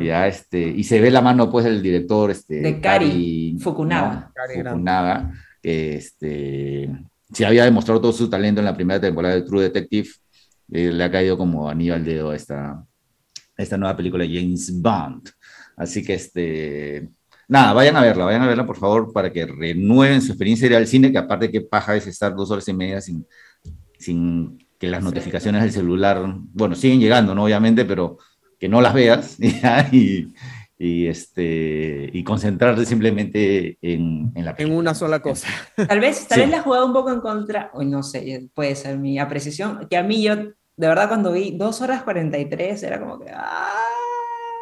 ya, 0.00 0.28
este, 0.28 0.60
y 0.60 0.84
se 0.84 1.00
ve 1.00 1.10
la 1.10 1.20
mano, 1.20 1.50
pues, 1.50 1.64
del 1.64 1.82
director, 1.82 2.30
este... 2.30 2.60
De 2.60 2.80
Kari, 2.80 3.56
Fukunaga. 3.60 4.32
Fukunaga, 4.54 5.32
este, 5.62 6.88
si 7.32 7.44
había 7.44 7.64
demostrado 7.64 8.00
todo 8.00 8.12
su 8.12 8.28
talento 8.28 8.60
en 8.60 8.66
la 8.66 8.74
primera 8.74 9.00
temporada 9.00 9.34
de 9.34 9.42
True 9.42 9.62
Detective, 9.62 10.08
eh, 10.70 10.92
le 10.92 11.04
ha 11.04 11.10
caído 11.10 11.36
como 11.36 11.68
anillo 11.68 11.94
al 11.94 12.04
dedo 12.04 12.30
a 12.30 12.36
esta, 12.36 12.84
esta 13.56 13.76
nueva 13.76 13.96
película 13.96 14.24
James 14.24 14.80
Bond. 14.80 15.28
Así 15.76 16.04
que, 16.04 16.14
este, 16.14 17.08
nada, 17.48 17.72
vayan 17.72 17.96
a 17.96 18.02
verla, 18.02 18.24
vayan 18.24 18.42
a 18.42 18.46
verla, 18.46 18.66
por 18.66 18.76
favor, 18.76 19.12
para 19.12 19.32
que 19.32 19.46
renueven 19.46 20.22
su 20.22 20.32
experiencia 20.32 20.68
de 20.68 20.74
ir 20.74 20.78
al 20.78 20.86
cine, 20.86 21.12
que 21.12 21.18
aparte 21.18 21.50
que 21.50 21.60
paja 21.60 21.96
es 21.96 22.06
estar 22.06 22.34
dos 22.34 22.50
horas 22.50 22.68
y 22.68 22.72
media 22.72 23.00
sin, 23.00 23.26
sin 23.98 24.58
que 24.78 24.88
las 24.88 25.02
notificaciones 25.02 25.62
del 25.62 25.72
celular, 25.72 26.22
bueno, 26.52 26.74
siguen 26.74 27.00
llegando, 27.00 27.34
¿no? 27.34 27.44
Obviamente, 27.44 27.84
pero 27.84 28.18
que 28.58 28.68
no 28.68 28.80
las 28.80 28.94
veas, 28.94 29.38
y, 29.92 30.28
y, 30.82 31.06
este, 31.06 32.10
y 32.12 32.24
concentrarte 32.24 32.84
simplemente 32.84 33.78
en, 33.80 34.32
en 34.34 34.44
la 34.44 34.56
En 34.58 34.72
una 34.72 34.96
sola 34.96 35.22
cosa. 35.22 35.46
Tal 35.76 36.00
vez, 36.00 36.26
tal 36.26 36.40
vez 36.40 36.50
la 36.50 36.56
he 36.56 36.60
jugado 36.60 36.86
un 36.86 36.92
poco 36.92 37.12
en 37.12 37.20
contra, 37.20 37.70
o 37.72 37.84
no 37.84 38.02
sé, 38.02 38.48
puede 38.52 38.74
ser 38.74 38.98
mi 38.98 39.16
apreciación, 39.20 39.86
que 39.88 39.96
a 39.96 40.02
mí 40.02 40.24
yo, 40.24 40.34
de 40.34 40.52
verdad, 40.76 41.06
cuando 41.06 41.30
vi 41.30 41.56
2 41.56 41.82
horas 41.82 42.02
43, 42.02 42.82
era 42.82 42.98
como 42.98 43.20
que... 43.20 43.30
¡ah! 43.32 43.68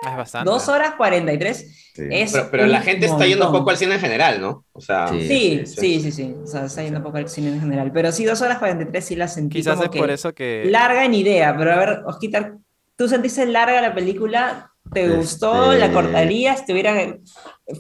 Es 0.07 0.17
bastante. 0.17 0.51
2 0.51 0.69
horas 0.69 0.95
43. 0.97 1.93
Es 2.11 2.33
pero, 2.51 2.67
la 2.67 2.83
gente 2.83 3.07
está 3.07 3.27
yendo 3.27 3.47
un 3.47 3.53
poco 3.53 3.71
al 3.71 3.79
cine 3.79 3.95
en 3.95 4.01
general, 4.01 4.43
¿no? 4.43 4.67
O 4.73 4.81
sea, 4.81 5.09
sí, 5.09 5.63
sí, 5.65 6.01
sí, 6.01 6.13
sí, 6.13 6.35
O 6.43 6.47
sea, 6.47 6.67
está 6.67 6.83
yendo 6.83 6.99
un 6.99 7.05
poco 7.05 7.17
al 7.17 7.29
cine 7.29 7.49
en 7.49 7.61
general. 7.61 7.93
Pero 7.93 8.13
sí, 8.13 8.25
2 8.25 8.41
horas 8.43 8.59
43 8.59 9.05
sí 9.05 9.17
la 9.17 9.29
sentí. 9.29 9.59
Quizás 9.59 9.77
como 9.77 9.91
es 9.91 9.99
por 9.99 10.11
eso 10.11 10.35
que. 10.35 10.65
Larga 10.67 11.05
en 11.05 11.15
idea, 11.15 11.55
pero 11.57 11.73
a 11.73 11.77
ver, 11.77 12.03
Osquitar, 12.07 12.57
¿tú 12.97 13.09
sentiste 13.09 13.45
larga 13.45 13.81
la 13.83 13.95
película? 13.95 14.71
¿Te 14.93 15.09
gustó? 15.09 15.73
¿La 15.73 15.87
este, 15.87 15.93
cortarías? 15.93 16.67
¿Te 16.67 16.73
hubiera 16.73 17.19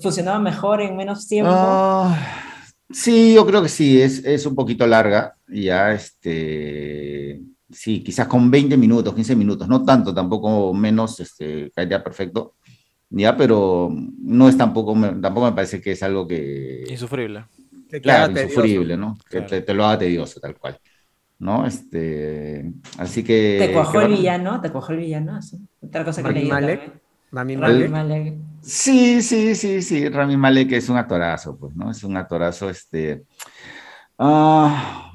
funcionado 0.02 0.40
mejor 0.40 0.80
en 0.80 0.96
menos 0.96 1.26
tiempo? 1.26 1.52
Ah, 1.52 2.16
sí, 2.90 3.34
yo 3.34 3.46
creo 3.46 3.62
que 3.62 3.68
sí, 3.68 4.00
es, 4.00 4.24
es 4.24 4.46
un 4.46 4.54
poquito 4.54 4.86
larga. 4.86 5.36
Ya, 5.48 5.92
este, 5.92 7.40
sí, 7.70 8.02
quizás 8.02 8.26
con 8.28 8.50
20 8.50 8.76
minutos, 8.76 9.14
15 9.14 9.34
minutos, 9.36 9.68
no 9.68 9.84
tanto, 9.84 10.14
tampoco 10.14 10.72
menos, 10.72 11.18
este, 11.20 11.70
caería 11.74 12.02
perfecto. 12.02 12.54
Ya, 13.10 13.36
pero 13.36 13.92
no 13.92 14.48
es 14.48 14.56
tampoco, 14.56 14.94
tampoco 15.20 15.46
me 15.46 15.52
parece 15.52 15.80
que 15.80 15.92
es 15.92 16.02
algo 16.04 16.28
que... 16.28 16.84
Insufrible. 16.88 17.44
Claro, 18.00 18.40
insufrible, 18.40 18.96
¿no? 18.96 19.18
Que 19.28 19.40
te, 19.40 19.74
lo 19.74 19.84
haga 19.84 19.98
tedioso, 19.98 20.38
tal 20.38 20.56
cual. 20.56 20.78
¿No? 21.40 21.66
Este, 21.66 22.70
así 22.98 23.24
que... 23.24 23.56
Te 23.58 23.72
cuajó 23.72 24.02
el 24.02 24.12
villano, 24.12 24.60
te 24.60 24.70
cuajó 24.70 24.92
el 24.92 24.98
villano, 24.98 25.42
sí. 25.42 25.58
Otra 25.80 26.04
cosa 26.04 26.22
que 26.22 26.30
leí 26.30 26.48
Malek. 26.48 27.00
Rami 27.32 27.56
Malek. 27.56 28.34
Sí, 28.60 29.22
sí, 29.22 29.54
sí, 29.54 29.82
sí, 29.82 30.08
Rami 30.08 30.36
Malek 30.36 30.72
es 30.72 30.88
un 30.90 30.98
actorazo, 30.98 31.56
pues, 31.56 31.74
¿no? 31.74 31.90
Es 31.90 32.04
un 32.04 32.16
actorazo, 32.16 32.68
este... 32.68 33.24
Ah, 34.18 35.14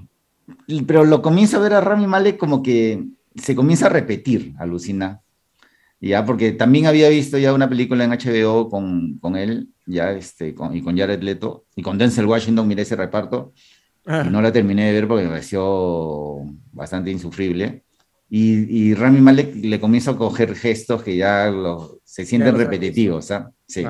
pero 0.87 1.05
lo 1.05 1.21
comienzo 1.21 1.57
a 1.57 1.61
ver 1.61 1.73
a 1.73 1.81
Rami 1.81 2.07
Malek 2.07 2.37
como 2.37 2.63
que 2.63 3.05
se 3.35 3.55
comienza 3.55 3.85
a 3.85 3.89
repetir, 3.89 4.55
alucina. 4.57 5.21
Ya, 6.01 6.25
porque 6.25 6.51
también 6.51 6.87
había 6.87 7.09
visto 7.09 7.37
ya 7.37 7.53
una 7.53 7.69
película 7.69 8.03
en 8.03 8.11
HBO 8.11 8.69
con, 8.69 9.19
con 9.19 9.35
él, 9.35 9.69
ya, 9.85 10.11
este, 10.11 10.55
con, 10.55 10.75
y 10.75 10.81
con 10.81 10.97
Jared 10.97 11.21
Leto, 11.21 11.65
y 11.75 11.83
con 11.83 11.97
Denzel 11.99 12.25
Washington, 12.25 12.67
miré 12.67 12.81
ese 12.81 12.95
reparto, 12.95 13.53
Ah. 14.05 14.23
No 14.23 14.41
la 14.41 14.51
terminé 14.51 14.85
de 14.85 14.93
ver 14.93 15.07
porque 15.07 15.23
me 15.23 15.29
pareció 15.29 16.41
bastante 16.71 17.11
insufrible. 17.11 17.83
Y, 18.29 18.89
y, 18.89 18.93
Rami 18.95 19.21
Malek 19.21 19.55
le 19.55 19.79
comienza 19.79 20.11
a 20.11 20.17
coger 20.17 20.55
gestos 20.55 21.03
que 21.03 21.15
ya 21.15 21.53
se 22.03 22.25
sienten 22.25 22.57
repetitivos. 22.57 23.29
¿ah? 23.31 23.51
Sí, 23.67 23.85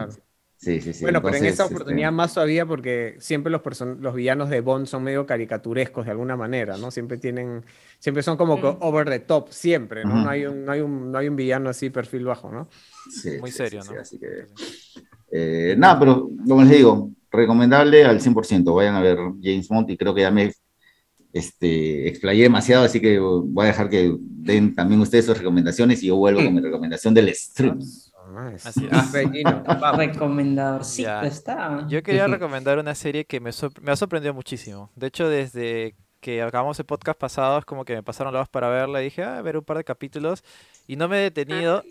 Sí, 0.66 0.82
sí, 0.82 0.94
sí. 0.94 1.04
Bueno, 1.04 1.22
pero 1.22 1.38
en 1.38 1.46
esta 1.46 1.64
este, 1.64 1.76
oportunidad 1.76 2.12
más 2.12 2.34
todavía 2.34 2.66
porque 2.66 3.18
siempre 3.20 3.52
los, 3.52 3.62
los 4.00 4.16
villanos 4.16 4.50
de 4.50 4.62
Bond 4.62 4.88
son 4.88 5.04
medio 5.04 5.26
caricaturescos 5.26 6.06
de 6.06 6.12
alguna 6.12 6.36
manera, 6.36 6.76
¿no? 6.78 6.90
Siempre 6.90 7.18
tienen, 7.18 7.64
siempre 8.00 8.24
son 8.24 8.36
como 8.36 8.58
mm. 8.58 8.78
over 8.80 9.08
the 9.08 9.20
top, 9.20 9.50
siempre, 9.52 10.04
¿no? 10.04 10.24
no, 10.24 10.30
hay 10.30 10.48
un, 10.48 10.66
no, 10.66 10.72
hay 10.72 10.82
un, 10.82 11.12
no 11.12 11.20
hay 11.20 11.28
un 11.28 11.36
villano 11.36 11.70
así 11.70 11.92
perfil 11.92 12.26
bajo, 12.26 12.52
¿no? 12.52 12.68
Sí, 13.12 13.38
Muy 13.40 13.52
serio, 13.52 13.82
¿no? 13.84 14.00
así 14.00 14.18
que... 14.18 14.48
Eh, 15.32 15.76
nada, 15.78 16.00
pero 16.00 16.30
como 16.48 16.64
les 16.64 16.72
digo, 16.72 17.12
recomendable 17.36 18.06
al 18.06 18.20
100%. 18.20 18.76
Vayan 18.76 18.95
a 18.95 19.02
ver 19.02 19.18
James 19.41 19.68
Bond 19.68 19.90
y 19.90 19.98
creo 19.98 20.14
que 20.14 20.22
ya 20.22 20.32
me 20.32 20.52
este, 21.34 22.07
explayé 22.07 22.44
demasiado, 22.44 22.86
así 22.86 23.02
que 23.02 23.20
voy 23.20 23.66
a 23.66 23.68
dejar 23.68 23.90
que 23.90 24.16
den 24.20 24.74
también 24.74 25.02
ustedes 25.02 25.26
sus 25.26 25.38
recomendaciones 25.38 26.02
y 26.02 26.07
yo 26.07 26.16
vuelvo 26.16 26.41
con 26.44 26.53
mi 26.53 26.62
recomendación 26.62 27.14
del 27.14 27.34
stream. 27.36 27.80
Así 28.64 28.88
ah, 28.91 29.94
recomendador. 29.95 30.84
Sí, 30.84 31.06
está. 31.24 31.86
Yo 31.88 32.02
quería 32.03 32.28
recomendar 32.28 32.80
una 32.80 32.95
serie 32.95 33.26
que 33.26 33.40
me, 33.40 33.52
me 33.82 33.91
ha 33.91 33.95
sorprendido 33.95 34.34
muchísimo. 34.34 34.90
De 34.95 35.07
hecho, 35.07 35.30
desde 35.30 35.95
que 36.22 36.41
acabamos 36.41 36.80
el 36.80 36.86
podcast 36.86 37.20
pasado, 37.20 37.60
es 37.60 37.66
como 37.66 37.86
que 37.86 37.94
me 37.94 38.02
pasaron 38.02 38.34
la 38.34 38.40
voz 38.40 38.49
para 38.49 38.68
verla 38.68 39.02
y 39.02 39.06
dije, 39.06 39.24
ah, 39.24 39.38
a 39.38 39.41
ver 39.41 39.57
un 39.57 39.64
par 39.64 39.78
de 39.78 39.84
capítulos. 39.84 40.44
Y 40.88 40.95
no 40.95 41.07
me 41.07 41.20
he 41.20 41.22
detenido 41.22 41.84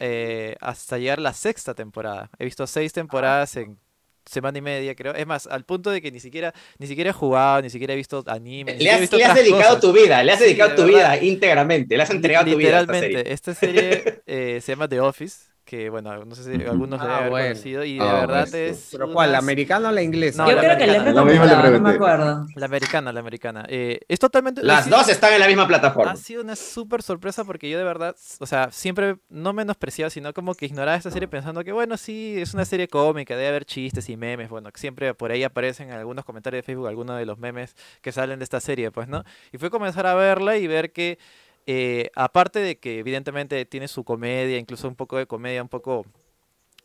eh, 0.00 0.56
hasta 0.60 0.98
llegar 0.98 1.18
la 1.18 1.32
sexta 1.32 1.74
temporada. 1.74 2.30
He 2.38 2.44
visto 2.44 2.66
seis 2.66 2.92
temporadas 2.92 3.56
en 3.56 3.78
semana 4.26 4.58
y 4.58 4.60
media, 4.60 4.94
creo. 4.94 5.14
Es 5.14 5.26
más, 5.26 5.46
al 5.46 5.64
punto 5.64 5.90
de 5.90 6.00
que 6.00 6.10
ni 6.10 6.20
siquiera, 6.20 6.52
ni 6.78 6.86
siquiera 6.86 7.10
he 7.10 7.12
jugado, 7.12 7.62
ni 7.62 7.70
siquiera 7.70 7.94
he 7.94 7.96
visto 7.96 8.22
anime. 8.26 8.76
Le 8.78 8.90
has, 8.90 9.10
dedicado 9.10 9.80
tu 9.80 9.92
vida, 9.92 10.22
le 10.22 10.32
has 10.32 10.40
dedicado 10.40 10.74
tu 10.74 10.84
vida 10.84 11.16
íntegramente, 11.22 11.96
le 11.96 12.02
has 12.02 12.10
entregado 12.10 12.50
tu 12.50 12.56
vida. 12.56 12.80
Literalmente, 12.80 13.32
esta 13.32 13.54
serie, 13.54 14.22
eh, 14.26 14.60
se 14.62 14.72
llama 14.72 14.88
The 14.88 15.00
Office 15.00 15.53
que 15.64 15.88
bueno, 15.88 16.24
no 16.24 16.34
sé 16.34 16.44
si 16.44 16.64
algunos 16.64 17.00
ah, 17.02 17.26
conocido 17.28 17.84
y 17.84 17.98
de 17.98 18.04
ah, 18.04 18.26
verdad 18.26 18.54
es... 18.54 18.88
¿Pero 18.92 19.12
cuál, 19.12 19.32
la 19.32 19.38
americana 19.38 19.88
o 19.88 19.92
la 19.92 20.02
inglesa? 20.02 20.44
No, 20.44 20.50
Yo 20.50 20.58
creo 20.58 20.76
que 20.76 20.86
la 20.86 20.98
americana, 20.98 21.70
no 21.70 21.80
me 21.80 21.90
acuerdo. 21.90 22.46
La 22.54 22.66
americana, 22.66 23.12
la 23.12 23.20
americana. 23.20 23.64
Eh, 23.68 24.00
es 24.06 24.18
totalmente... 24.18 24.62
Las 24.62 24.88
dos 24.90 25.08
están 25.08 25.32
en 25.32 25.40
la 25.40 25.46
misma 25.46 25.66
plataforma. 25.66 26.12
Ha 26.12 26.16
sido 26.16 26.42
una 26.42 26.54
súper 26.54 27.02
sorpresa 27.02 27.44
porque 27.44 27.70
yo 27.70 27.78
de 27.78 27.84
verdad, 27.84 28.14
o 28.40 28.46
sea, 28.46 28.70
siempre 28.70 29.16
no 29.28 29.52
menospreciaba, 29.52 30.10
sino 30.10 30.32
como 30.34 30.54
que 30.54 30.66
ignoraba 30.66 30.96
esta 30.96 31.10
serie 31.10 31.28
pensando 31.28 31.64
que 31.64 31.72
bueno, 31.72 31.96
sí, 31.96 32.34
es 32.36 32.52
una 32.52 32.64
serie 32.64 32.86
cómica, 32.86 33.34
debe 33.34 33.48
haber 33.48 33.64
chistes 33.64 34.08
y 34.08 34.16
memes, 34.16 34.50
bueno, 34.50 34.70
siempre 34.74 35.14
por 35.14 35.32
ahí 35.32 35.42
aparecen 35.44 35.88
en 35.88 35.94
algunos 35.94 36.24
comentarios 36.24 36.62
de 36.62 36.66
Facebook 36.66 36.88
algunos 36.88 37.18
de 37.18 37.24
los 37.24 37.38
memes 37.38 37.74
que 38.02 38.12
salen 38.12 38.38
de 38.38 38.44
esta 38.44 38.60
serie, 38.60 38.90
pues, 38.90 39.08
¿no? 39.08 39.24
Y 39.52 39.58
fue 39.58 39.70
comenzar 39.70 40.06
a 40.06 40.14
verla 40.14 40.56
y 40.56 40.66
ver 40.66 40.92
que... 40.92 41.18
Eh, 41.66 42.10
aparte 42.14 42.58
de 42.60 42.78
que 42.78 42.98
evidentemente 42.98 43.64
tiene 43.66 43.88
su 43.88 44.04
comedia, 44.04 44.58
incluso 44.58 44.88
un 44.88 44.96
poco 44.96 45.16
de 45.18 45.26
comedia, 45.26 45.62
un 45.62 45.68
poco 45.68 46.04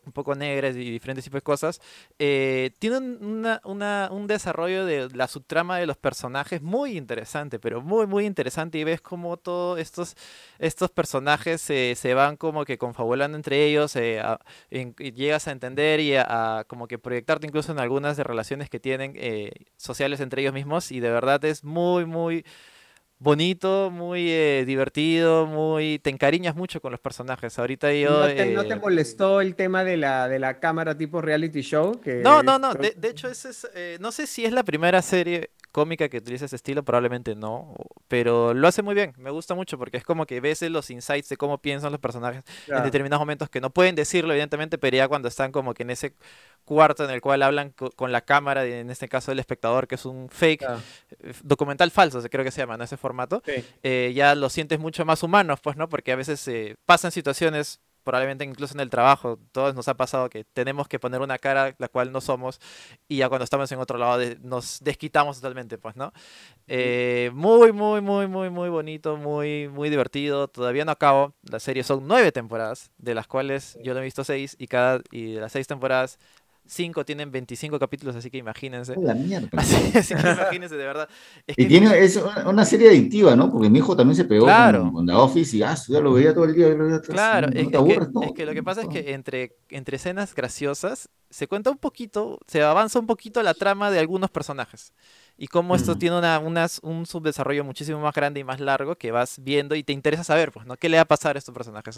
un 0.05 0.13
poco 0.13 0.35
negras 0.35 0.75
y 0.75 0.91
diferentes 0.91 1.23
tipos 1.23 1.37
de 1.37 1.43
cosas, 1.43 1.81
eh, 2.17 2.71
tienen 2.79 3.19
un 3.21 4.27
desarrollo 4.27 4.85
de 4.85 5.09
la 5.13 5.27
subtrama 5.27 5.77
de 5.77 5.85
los 5.85 5.97
personajes 5.97 6.61
muy 6.61 6.97
interesante, 6.97 7.59
pero 7.59 7.81
muy, 7.81 8.07
muy 8.07 8.25
interesante 8.25 8.77
y 8.79 8.83
ves 8.83 9.01
como 9.01 9.37
todos 9.37 9.79
estos, 9.79 10.15
estos 10.57 10.89
personajes 10.91 11.61
se 11.61 12.13
van 12.13 12.37
como 12.37 12.65
que 12.65 12.77
confabulando 12.77 13.37
entre 13.37 13.65
ellos, 13.65 13.95
eh, 13.95 14.21
llegas 14.69 15.47
a 15.47 15.51
entender 15.51 15.99
y 15.99 16.15
a, 16.15 16.65
como 16.67 16.87
que 16.87 16.97
proyectarte 16.97 17.47
incluso 17.47 17.71
en 17.71 17.79
algunas 17.79 18.17
de 18.17 18.23
relaciones 18.23 18.69
que 18.69 18.79
tienen 18.79 19.13
eh, 19.15 19.51
sociales 19.77 20.19
entre 20.19 20.41
ellos 20.41 20.53
mismos 20.53 20.91
y 20.91 20.99
de 20.99 21.11
verdad 21.11 21.43
es 21.45 21.63
muy, 21.63 22.05
muy 22.05 22.45
bonito, 23.19 23.91
muy 23.91 24.31
eh, 24.31 24.63
divertido, 24.65 25.45
muy 25.45 25.99
te 25.99 26.09
encariñas 26.09 26.55
mucho 26.55 26.81
con 26.81 26.91
los 26.91 26.99
personajes. 26.99 27.59
Ahorita 27.59 27.93
yo 27.93 28.21
¿No 28.21 28.27
te, 28.27 28.45
¿no 28.53 28.65
te 28.65 28.73
eh, 28.73 28.77
molestó 28.77 29.41
el 29.41 29.55
tema 29.55 29.83
de 29.83 29.97
la, 29.97 30.27
de 30.27 30.39
la 30.39 30.59
cámara 30.59 30.97
tipo 30.97 31.21
reality 31.21 31.61
show? 31.61 31.99
Que 31.99 32.21
no, 32.23 32.41
no, 32.41 32.57
no. 32.57 32.73
De, 32.73 32.95
hecho, 33.09 33.27
ese 33.27 33.49
es, 33.49 33.69
eh, 33.75 33.97
no 33.99 34.11
sé 34.11 34.25
si 34.25 34.45
es 34.45 34.53
la 34.53 34.63
primera 34.63 35.01
serie 35.01 35.51
cómica 35.71 36.09
que 36.09 36.17
utiliza 36.17 36.45
ese 36.45 36.55
estilo, 36.55 36.83
probablemente 36.83 37.35
no, 37.35 37.75
pero 38.07 38.53
lo 38.53 38.67
hace 38.67 38.81
muy 38.81 38.95
bien, 38.95 39.13
me 39.17 39.29
gusta 39.29 39.55
mucho 39.55 39.77
porque 39.77 39.97
es 39.97 40.03
como 40.03 40.25
que 40.25 40.41
ves 40.41 40.61
los 40.63 40.89
insights 40.89 41.29
de 41.29 41.37
cómo 41.37 41.59
piensan 41.59 41.91
los 41.91 42.01
personajes 42.01 42.43
en 42.67 42.83
determinados 42.83 43.21
momentos 43.21 43.49
que 43.49 43.61
no 43.61 43.69
pueden 43.69 43.95
decirlo 43.95 44.33
evidentemente, 44.33 44.77
pero 44.77 44.97
ya 44.97 45.07
cuando 45.07 45.27
están 45.27 45.51
como 45.51 45.73
que 45.73 45.83
en 45.83 45.91
ese 45.91 46.13
cuarto 46.65 47.03
en 47.03 47.11
el 47.11 47.21
cual 47.21 47.41
hablan 47.43 47.73
con 47.95 48.11
la 48.11 48.21
cámara, 48.21 48.65
en 48.65 48.89
este 48.89 49.07
caso 49.07 49.31
el 49.31 49.39
espectador, 49.39 49.87
que 49.87 49.95
es 49.95 50.05
un 50.05 50.29
fake, 50.29 50.63
eh, 50.63 51.33
documental 51.43 51.91
falso, 51.91 52.21
creo 52.29 52.43
que 52.45 52.51
se 52.51 52.61
llama, 52.61 52.75
en 52.75 52.81
ese 52.81 52.97
formato, 52.97 53.41
eh, 53.83 54.11
ya 54.15 54.35
lo 54.35 54.49
sientes 54.49 54.79
mucho 54.79 55.05
más 55.05 55.23
humanos, 55.23 55.59
pues, 55.61 55.77
¿no? 55.77 55.89
Porque 55.89 56.11
a 56.11 56.15
veces 56.15 56.47
eh, 56.47 56.75
pasan 56.85 57.11
situaciones 57.11 57.79
probablemente 58.03 58.43
incluso 58.45 58.73
en 58.73 58.79
el 58.79 58.89
trabajo, 58.89 59.39
todos 59.51 59.75
nos 59.75 59.87
ha 59.87 59.95
pasado 59.95 60.29
que 60.29 60.43
tenemos 60.43 60.87
que 60.87 60.99
poner 60.99 61.21
una 61.21 61.37
cara 61.37 61.75
la 61.77 61.87
cual 61.87 62.11
no 62.11 62.21
somos 62.21 62.59
y 63.07 63.17
ya 63.17 63.29
cuando 63.29 63.43
estamos 63.43 63.71
en 63.71 63.79
otro 63.79 63.97
lado 63.97 64.21
nos 64.41 64.79
desquitamos 64.81 65.37
totalmente, 65.37 65.77
pues, 65.77 65.95
¿no? 65.95 66.13
Eh, 66.67 67.31
muy, 67.33 67.71
muy, 67.71 68.01
muy, 68.01 68.27
muy, 68.27 68.49
muy 68.49 68.69
bonito, 68.69 69.17
muy, 69.17 69.67
muy 69.67 69.89
divertido. 69.89 70.47
Todavía 70.47 70.85
no 70.85 70.91
acabo. 70.91 71.33
La 71.49 71.59
serie 71.59 71.83
son 71.83 72.07
nueve 72.07 72.31
temporadas, 72.31 72.91
de 72.97 73.15
las 73.15 73.27
cuales 73.27 73.77
yo 73.83 73.93
no 73.93 73.99
he 73.99 74.03
visto 74.03 74.23
seis 74.23 74.55
y 74.59 74.67
cada 74.67 75.01
y 75.11 75.33
de 75.33 75.41
las 75.41 75.51
seis 75.51 75.67
temporadas 75.67 76.19
5 76.69 77.03
tienen 77.03 77.31
25 77.31 77.79
capítulos, 77.79 78.15
así 78.15 78.29
que 78.29 78.37
imagínense. 78.37 78.95
La 78.95 79.15
mierda. 79.15 79.49
Así, 79.57 80.13
que 80.13 80.21
imagínense, 80.21 80.77
de 80.77 80.85
verdad. 80.85 81.09
y 81.47 81.65
tiene, 81.65 81.97
es 81.97 82.21
una 82.45 82.63
serie 82.63 82.89
adictiva, 82.89 83.35
¿no? 83.35 83.51
Porque 83.51 83.69
mi 83.69 83.79
hijo 83.79 83.95
también 83.95 84.15
se 84.15 84.25
pegó 84.25 84.45
con, 84.45 85.05
The 85.05 85.13
Office 85.13 85.57
y 85.57 85.63
ah, 85.63 85.75
ya 85.87 85.99
lo 85.99 86.13
veía 86.13 86.33
todo 86.33 86.45
el 86.45 86.53
día. 86.53 86.69
claro, 87.01 87.47
es, 87.47 87.67
que, 87.67 87.77
es, 87.77 88.31
que, 88.33 88.45
lo 88.45 88.53
que 88.53 88.63
pasa 88.63 88.81
es 88.83 88.87
que 88.87 89.13
entre, 89.13 89.55
entre 89.69 89.95
escenas 89.97 90.35
graciosas 90.35 91.09
se 91.29 91.47
cuenta 91.47 91.71
un 91.71 91.77
poquito, 91.77 92.39
se 92.47 92.61
avanza 92.61 92.99
un 92.99 93.07
poquito 93.07 93.41
la 93.41 93.53
trama 93.53 93.91
de 93.91 93.99
algunos 93.99 94.29
personajes 94.29 94.93
y 95.41 95.47
cómo 95.47 95.73
esto 95.73 95.97
tiene 95.97 96.17
una, 96.17 96.37
un 96.81 97.05
subdesarrollo 97.05 97.63
muchísimo 97.63 97.97
más 98.01 98.13
grande 98.13 98.41
y 98.41 98.43
más 98.43 98.59
largo 98.59 98.97
que 98.97 99.11
vas 99.11 99.39
viendo 99.41 99.73
y 99.73 99.83
te 99.83 99.93
interesa 99.93 100.25
saber, 100.25 100.51
pues, 100.51 100.65
¿no? 100.65 100.75
¿Qué 100.75 100.89
le 100.89 100.97
va 100.97 101.03
a 101.03 101.05
pasar 101.05 101.37
a 101.37 101.39
estos 101.39 101.53
personajes? 101.53 101.97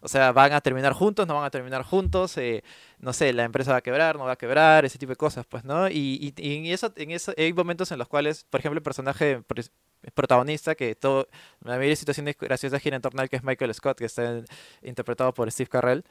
O 0.00 0.08
sea, 0.08 0.32
¿van 0.32 0.52
a 0.52 0.60
terminar 0.60 0.92
juntos? 0.92 1.28
¿No 1.28 1.36
van 1.36 1.44
a 1.44 1.50
terminar 1.50 1.84
juntos? 1.84 2.36
Eh, 2.38 2.64
no 2.98 3.12
sé, 3.12 3.32
¿la 3.32 3.44
empresa 3.44 3.70
va 3.70 3.76
a 3.78 3.82
quebrar? 3.82 4.16
¿No 4.16 4.24
va 4.24 4.32
a 4.32 4.36
quebrar? 4.36 4.84
Ese 4.84 4.98
tipo 4.98 5.10
de 5.10 5.16
cosas, 5.16 5.46
pues, 5.46 5.64
¿no? 5.64 5.88
Y, 5.88 6.34
y, 6.36 6.56
en, 6.56 6.66
eso, 6.66 6.92
en 6.96 7.12
eso 7.12 7.32
hay 7.38 7.52
momentos 7.52 7.92
en 7.92 7.98
los 7.98 8.08
cuales, 8.08 8.44
por 8.50 8.58
ejemplo, 8.58 8.78
el 8.78 8.82
personaje 8.82 9.44
protagonista, 10.14 10.74
que 10.74 10.96
todo, 10.96 11.28
la 11.60 11.70
mayoría 11.72 11.90
de 11.90 11.96
situaciones 11.96 12.36
graciosas 12.36 12.82
gira 12.82 12.96
en 12.96 13.02
torno 13.02 13.22
al 13.22 13.28
que 13.30 13.36
es 13.36 13.44
Michael 13.44 13.72
Scott, 13.74 13.98
que 13.98 14.06
está 14.06 14.42
interpretado 14.82 15.32
por 15.32 15.48
Steve 15.52 15.68
Carrell, 15.70 16.04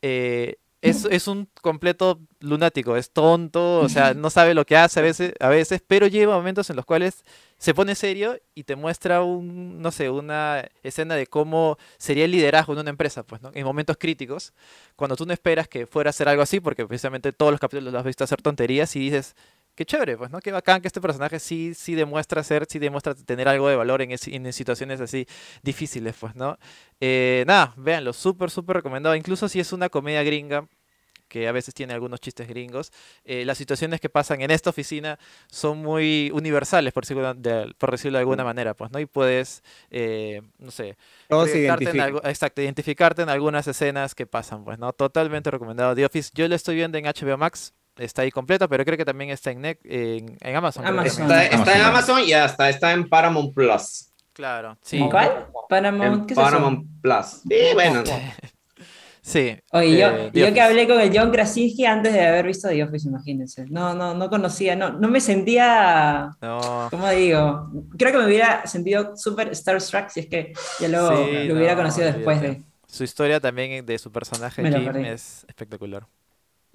eh, 0.00 0.56
es, 0.84 1.04
es, 1.06 1.28
un 1.28 1.48
completo 1.62 2.20
lunático, 2.40 2.96
es 2.96 3.10
tonto, 3.10 3.80
o 3.80 3.88
sea, 3.88 4.12
no 4.14 4.28
sabe 4.28 4.54
lo 4.54 4.66
que 4.66 4.76
hace 4.76 5.00
a 5.00 5.02
veces, 5.02 5.32
a 5.40 5.48
veces, 5.48 5.82
pero 5.86 6.06
lleva 6.06 6.36
momentos 6.36 6.68
en 6.70 6.76
los 6.76 6.84
cuales 6.84 7.24
se 7.58 7.72
pone 7.72 7.94
serio 7.94 8.38
y 8.54 8.64
te 8.64 8.76
muestra 8.76 9.22
un, 9.22 9.80
no 9.80 9.90
sé, 9.90 10.10
una 10.10 10.64
escena 10.82 11.14
de 11.14 11.26
cómo 11.26 11.78
sería 11.96 12.26
el 12.26 12.32
liderazgo 12.32 12.74
en 12.74 12.80
una 12.80 12.90
empresa, 12.90 13.22
pues, 13.22 13.40
¿no? 13.40 13.50
En 13.54 13.64
momentos 13.64 13.96
críticos, 13.98 14.52
cuando 14.96 15.16
tú 15.16 15.24
no 15.24 15.32
esperas 15.32 15.68
que 15.68 15.86
fuera 15.86 16.10
a 16.10 16.12
ser 16.12 16.28
algo 16.28 16.42
así, 16.42 16.60
porque 16.60 16.86
precisamente 16.86 17.32
todos 17.32 17.52
los 17.52 17.60
capítulos 17.60 17.92
los 17.92 18.00
has 18.00 18.06
visto 18.06 18.24
hacer 18.24 18.42
tonterías 18.42 18.94
y 18.96 19.00
dices, 19.00 19.34
qué 19.74 19.84
chévere, 19.84 20.16
pues, 20.16 20.30
¿no? 20.30 20.40
Qué 20.40 20.52
bacán 20.52 20.80
que 20.80 20.88
este 20.88 21.00
personaje 21.00 21.38
sí, 21.38 21.74
sí 21.74 21.94
demuestra 21.94 22.42
ser, 22.42 22.66
sí 22.68 22.78
demuestra 22.78 23.14
tener 23.14 23.48
algo 23.48 23.68
de 23.68 23.76
valor 23.76 24.02
en, 24.02 24.10
en 24.12 24.52
situaciones 24.52 25.00
así 25.00 25.26
difíciles, 25.62 26.14
pues, 26.18 26.34
¿no? 26.34 26.58
Eh, 27.00 27.44
nada, 27.46 27.74
véanlo, 27.76 28.12
súper, 28.12 28.50
súper 28.50 28.76
recomendado. 28.76 29.16
Incluso 29.16 29.48
si 29.48 29.60
es 29.60 29.72
una 29.72 29.88
comedia 29.88 30.22
gringa, 30.22 30.66
que 31.28 31.48
a 31.48 31.52
veces 31.52 31.74
tiene 31.74 31.94
algunos 31.94 32.20
chistes 32.20 32.46
gringos, 32.46 32.92
eh, 33.24 33.44
las 33.44 33.58
situaciones 33.58 34.00
que 34.00 34.08
pasan 34.08 34.40
en 34.42 34.50
esta 34.50 34.70
oficina 34.70 35.18
son 35.50 35.78
muy 35.78 36.30
universales, 36.32 36.92
por 36.92 37.02
decirlo 37.02 37.34
de, 37.34 37.74
por 37.76 37.90
decirlo 37.90 38.18
de 38.18 38.20
alguna 38.20 38.44
manera, 38.44 38.74
pues, 38.74 38.92
¿no? 38.92 39.00
Y 39.00 39.06
puedes, 39.06 39.62
eh, 39.90 40.42
no 40.58 40.70
sé, 40.70 40.96
exacto, 41.28 42.62
identificarte 42.62 43.22
en 43.22 43.30
algunas 43.30 43.66
escenas 43.66 44.14
que 44.14 44.26
pasan, 44.26 44.64
pues, 44.64 44.78
¿no? 44.78 44.92
Totalmente 44.92 45.50
recomendado. 45.50 45.94
The 45.94 46.04
Office, 46.04 46.30
yo 46.34 46.46
lo 46.46 46.54
estoy 46.54 46.76
viendo 46.76 46.98
en 46.98 47.06
HBO 47.06 47.36
Max, 47.36 47.74
está 47.96 48.22
ahí 48.22 48.30
completa, 48.30 48.68
pero 48.68 48.84
creo 48.84 48.96
que 48.96 49.04
también 49.04 49.30
está 49.30 49.50
en, 49.50 49.64
en, 49.64 50.56
Amazon. 50.56 50.84
Está, 51.04 51.46
en 51.46 51.80
Amazon 51.80 52.20
y 52.26 52.32
hasta 52.32 52.68
está 52.68 52.92
en 52.92 53.08
Paramount 53.08 53.54
Plus. 53.54 54.10
Claro, 54.32 54.76
sí. 54.82 55.00
¿Cuál? 55.10 55.46
Paramount, 55.68 56.32
Paramount 56.32 56.86
Plus. 57.00 57.42
Sí, 57.48 57.74
bueno. 57.74 58.02
Sí. 59.24 59.56
Oye, 59.72 59.96
yo, 59.96 60.08
eh, 60.08 60.30
yo 60.34 60.52
que 60.52 60.60
hablé 60.60 60.86
con 60.86 61.00
el 61.00 61.10
John 61.18 61.30
Krasinski 61.30 61.86
antes 61.86 62.12
de 62.12 62.26
haber 62.26 62.44
visto 62.44 62.68
The 62.68 62.84
Office, 62.84 63.08
imagínense. 63.08 63.64
No, 63.70 63.94
no, 63.94 64.12
no 64.12 64.28
conocía, 64.28 64.76
no, 64.76 64.92
no 64.92 65.08
me 65.08 65.18
sentía, 65.18 66.36
no. 66.42 66.88
¿cómo 66.90 67.08
digo? 67.08 67.70
Creo 67.96 68.12
que 68.12 68.18
me 68.18 68.26
hubiera 68.26 68.66
sentido 68.66 69.16
súper 69.16 69.56
starstruck 69.56 70.10
si 70.10 70.20
es 70.20 70.26
que 70.26 70.52
ya 70.78 70.88
lo, 70.88 71.10
lo 71.10 71.54
hubiera 71.54 71.74
conocido 71.74 72.12
después 72.12 72.42
de... 72.42 72.62
Su 72.86 73.02
historia 73.02 73.40
también 73.40 73.86
de 73.86 73.98
su 73.98 74.12
personaje 74.12 74.62
Jim 74.62 74.94
es 75.06 75.46
espectacular. 75.48 76.06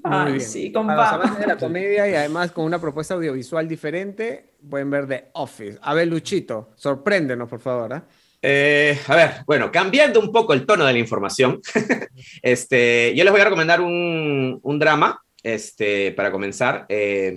Muy 0.03 0.31
bien. 0.33 0.41
Sí, 0.41 0.71
con 0.71 0.87
Para 0.87 1.17
los 1.17 1.39
de 1.39 1.47
la 1.47 1.57
comedia 1.57 2.07
y 2.07 2.15
además 2.15 2.51
con 2.51 2.65
una 2.65 2.79
propuesta 2.79 3.15
audiovisual 3.15 3.67
diferente, 3.67 4.53
pueden 4.69 4.89
ver 4.89 5.07
The 5.07 5.29
Office. 5.33 5.77
A 5.81 5.93
ver, 5.93 6.07
Luchito, 6.07 6.71
sorpréndenos, 6.75 7.49
por 7.49 7.59
favor. 7.59 7.93
¿eh? 7.93 8.01
Eh, 8.41 8.99
a 9.07 9.15
ver, 9.15 9.31
bueno, 9.45 9.71
cambiando 9.71 10.19
un 10.19 10.31
poco 10.31 10.53
el 10.53 10.65
tono 10.65 10.85
de 10.85 10.93
la 10.93 10.99
información, 10.99 11.59
este, 12.41 13.13
yo 13.15 13.23
les 13.23 13.31
voy 13.31 13.41
a 13.41 13.45
recomendar 13.45 13.81
un, 13.81 14.59
un 14.61 14.79
drama 14.79 15.21
este, 15.43 16.11
para 16.13 16.31
comenzar. 16.31 16.85
Eh, 16.89 17.33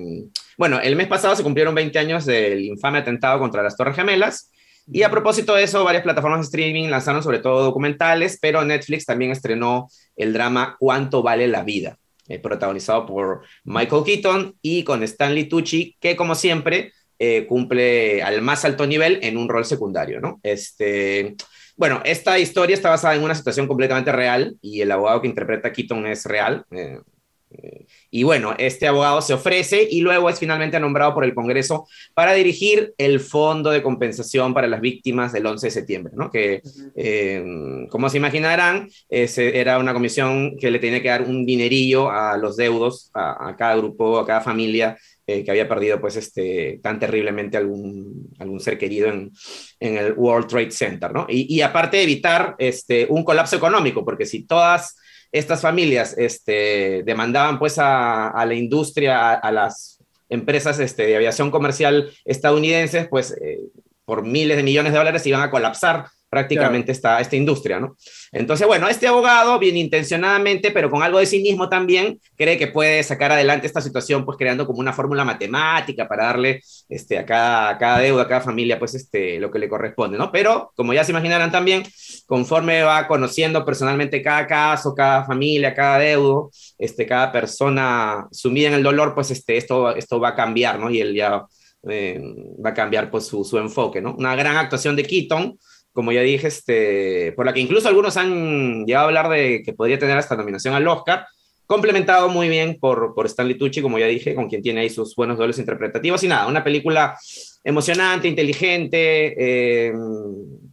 bueno, 0.57 0.81
el 0.81 0.97
mes 0.97 1.09
pasado 1.09 1.35
se 1.35 1.43
cumplieron 1.43 1.75
20 1.75 1.99
años 1.99 2.25
del 2.25 2.63
infame 2.63 2.99
atentado 2.99 3.39
contra 3.39 3.63
las 3.63 3.77
Torres 3.77 3.97
Gemelas. 3.97 4.51
Y 4.91 5.05
a 5.05 5.11
propósito 5.11 5.55
de 5.55 5.63
eso, 5.63 5.85
varias 5.85 6.03
plataformas 6.03 6.41
de 6.41 6.45
streaming 6.45 6.89
lanzaron 6.89 7.23
sobre 7.23 7.39
todo 7.39 7.63
documentales, 7.63 8.39
pero 8.41 8.65
Netflix 8.65 9.07
también 9.07 9.31
estrenó 9.31 9.89
el 10.17 10.33
drama 10.33 10.77
Cuánto 10.79 11.23
vale 11.23 11.47
la 11.47 11.63
vida, 11.63 11.99
eh, 12.33 12.39
protagonizado 12.39 13.05
por 13.05 13.43
Michael 13.65 14.05
Keaton 14.05 14.57
y 14.63 14.85
con 14.85 15.03
Stanley 15.03 15.51
Tucci, 15.51 15.97
que 16.01 16.17
como 16.17 16.35
siempre 16.35 16.93
eh, 17.19 17.47
cumple 17.47 18.23
al 18.23 18.41
más 18.41 18.65
alto 18.65 18.87
nivel 18.87 19.19
en 19.23 19.37
un 19.37 19.51
rol 19.51 19.67
secundario, 19.67 20.19
¿no? 20.19 20.41
Este, 20.43 21.37
bueno, 21.77 22.01
esta 22.05 22.39
historia 22.39 22.75
está 22.75 22.89
basada 22.89 23.15
en 23.15 23.23
una 23.23 23.35
situación 23.35 23.67
completamente 23.67 24.13
real 24.13 24.57
y 24.63 24.81
el 24.81 24.91
abogado 24.91 25.21
que 25.21 25.29
interpreta 25.29 25.69
a 25.69 25.73
Keaton 25.73 26.07
es 26.07 26.25
real. 26.25 26.65
Eh, 26.71 27.01
y 28.15 28.25
bueno, 28.25 28.55
este 28.59 28.87
abogado 28.87 29.23
se 29.23 29.33
ofrece 29.33 29.89
y 29.91 30.03
luego 30.03 30.29
es 30.29 30.39
finalmente 30.39 30.79
nombrado 30.79 31.15
por 31.15 31.25
el 31.25 31.35
Congreso 31.35 31.89
para 32.13 32.35
dirigir 32.35 32.93
el 32.99 33.21
Fondo 33.21 33.71
de 33.71 33.83
Compensación 33.83 34.53
para 34.53 34.69
las 34.69 34.83
Víctimas 34.83 35.33
del 35.33 35.47
11 35.47 35.69
de 35.69 35.71
septiembre, 35.71 36.13
¿no? 36.15 36.31
Que, 36.31 36.61
eh, 36.95 37.43
como 37.89 38.11
se 38.11 38.19
imaginarán, 38.19 38.91
ese 39.09 39.59
era 39.59 39.79
una 39.79 39.95
comisión 39.95 40.59
que 40.59 40.71
le 40.71 40.79
tenía 40.79 41.01
que 41.01 41.09
dar 41.09 41.23
un 41.23 41.47
dinerillo 41.47 42.11
a 42.11 42.37
los 42.37 42.59
deudos, 42.59 43.11
a, 43.15 43.57
cada 43.57 43.77
grupo, 43.77 44.19
a 44.19 44.27
cada 44.27 44.43
familia 44.43 44.99
eh, 45.27 45.43
que 45.43 45.51
había 45.51 45.67
perdido 45.67 45.99
pues 45.99 46.17
este, 46.17 46.81
tan 46.83 47.01
terriblemente 47.01 47.57
algún, 47.57 48.29
algún 48.39 48.61
ser 48.61 48.77
querido 48.77 49.09
en, 49.09 49.33
en 49.81 49.97
el 49.97 50.13
World 50.13 50.49
Trade 50.49 50.71
Center, 50.71 51.11
¿no? 51.15 51.25
Y, 51.31 51.55
y 51.55 51.63
aparte 51.63 51.97
de 51.97 52.03
evitar 52.03 52.57
este, 52.59 53.07
un 53.09 53.25
colapso 53.25 53.57
económico, 53.57 54.05
porque 54.05 54.27
si 54.27 54.45
todas 54.45 54.99
estas 55.33 55.63
familias 55.63 56.15
este, 56.19 57.03
demandaban 57.05 57.59
pues 57.59 57.79
a, 57.79 58.45
la 58.47 58.55
industria, 58.55 59.33
a, 59.33 59.51
las 59.51 59.99
empresas 60.29 60.79
este, 60.79 61.07
de 61.07 61.17
aviación 61.17 61.51
comercial 61.51 62.11
estadounidenses, 62.25 63.09
pues 63.09 63.35
eh, 63.41 63.61
por 64.05 64.25
miles 64.25 64.59
de 64.59 64.63
millones 64.63 64.93
de 64.93 64.99
dólares 64.99 65.27
iban 65.27 65.43
a 65.43 65.51
colapsar 65.51 66.07
prácticamente 66.33 66.93
esta, 66.93 67.21
esta 67.21 67.37
industria, 67.37 67.79
¿no? 67.79 67.95
Entonces, 68.33 68.67
bueno, 68.67 68.89
este 68.89 69.07
abogado, 69.07 69.59
bien 69.59 69.77
intencionadamente, 69.77 70.71
pero 70.71 70.89
con 70.89 71.03
algo 71.03 71.19
de 71.19 71.27
cinismo 71.27 71.69
también, 71.69 72.19
cree 72.39 72.57
que 72.57 72.69
puede 72.69 73.03
sacar 73.03 73.33
adelante 73.33 73.67
esta 73.67 73.83
situación, 73.83 74.25
pues 74.25 74.39
creando 74.39 74.67
como 74.67 74.81
una 74.81 74.95
fórmula 74.95 75.27
matemática 75.27 76.09
para 76.09 76.25
darle 76.25 76.63
este, 76.89 77.19
a, 77.19 77.27
cada, 77.27 77.69
a 77.69 77.77
cada 77.77 77.99
deuda, 77.99 78.23
a 78.23 78.29
cada 78.29 78.41
familia, 78.41 78.79
pues 78.79 78.95
este, 78.95 79.39
lo 79.39 79.51
que 79.51 79.59
le 79.59 79.69
corresponde, 79.69 80.17
¿no? 80.17 80.33
Pero, 80.33 80.73
como 80.75 80.95
ya 80.95 81.05
se 81.05 81.13
imaginarán 81.13 81.53
también, 81.53 81.83
conforme 82.25 82.83
va 82.83 83.07
conociendo 83.07 83.63
personalmente 83.63 84.23
cada 84.23 84.47
caso, 84.47 84.95
cada 84.95 85.27
familia, 85.27 85.75
cada 85.75 85.99
deudo, 85.99 86.51
este, 86.79 87.05
cada 87.05 87.31
persona 87.31 88.27
sumida 88.31 88.69
en 88.69 88.75
el 88.75 88.83
dolor, 88.83 89.15
pues 89.15 89.31
este, 89.31 89.59
esto, 89.59 89.95
esto 89.95 90.19
va 90.19 90.31
a 90.31 90.35
cambiar, 90.35 90.79
¿no? 90.79 90.89
Y 90.89 90.99
él 90.99 91.15
ya 91.15 91.45
eh, 91.87 92.19
va 92.65 92.71
a 92.71 92.75
cambiar 92.75 93.11
pues 93.11 93.27
su, 93.27 93.45
su 93.45 93.59
enfoque, 93.59 94.01
¿no? 94.01 94.15
Una 94.15 94.35
gran 94.35 94.57
actuación 94.57 94.97
de 94.97 95.05
Keaton, 95.05 95.59
como 95.93 96.12
ya 96.12 96.23
dije, 96.23 96.48
este, 96.48 97.32
por 97.32 97.47
la 97.47 97.52
que 97.52 97.60
incluso 97.60 97.89
algunos 97.89 98.16
han 98.16 98.85
llegado 98.86 99.05
a 99.05 99.09
hablar 99.09 99.28
de 99.28 99.62
que 99.62 99.73
podría 99.73 99.98
tener 99.98 100.16
hasta 100.16 100.36
nominación 100.36 100.74
al 100.74 100.89
Oscar, 100.89 101.27
complementado 101.66 102.28
muy 102.28 102.48
bien 102.48 102.78
por, 102.81 103.14
por 103.14 103.27
Stanley 103.27 103.56
Tucci, 103.56 103.82
como 103.82 103.98
ya 103.98 104.06
dije, 104.06 104.35
con 104.35 104.48
quien 104.48 104.62
tiene 104.62 104.81
ahí 104.81 104.90
sus 104.90 105.14
buenos 105.14 105.39
dobles 105.39 105.59
interpretativos 105.59 106.23
y 106.23 106.28
nada, 106.28 106.47
una 106.47 106.64
película 106.64 107.16
emocionante, 107.64 108.28
inteligente, 108.28 109.35
eh, 109.39 109.93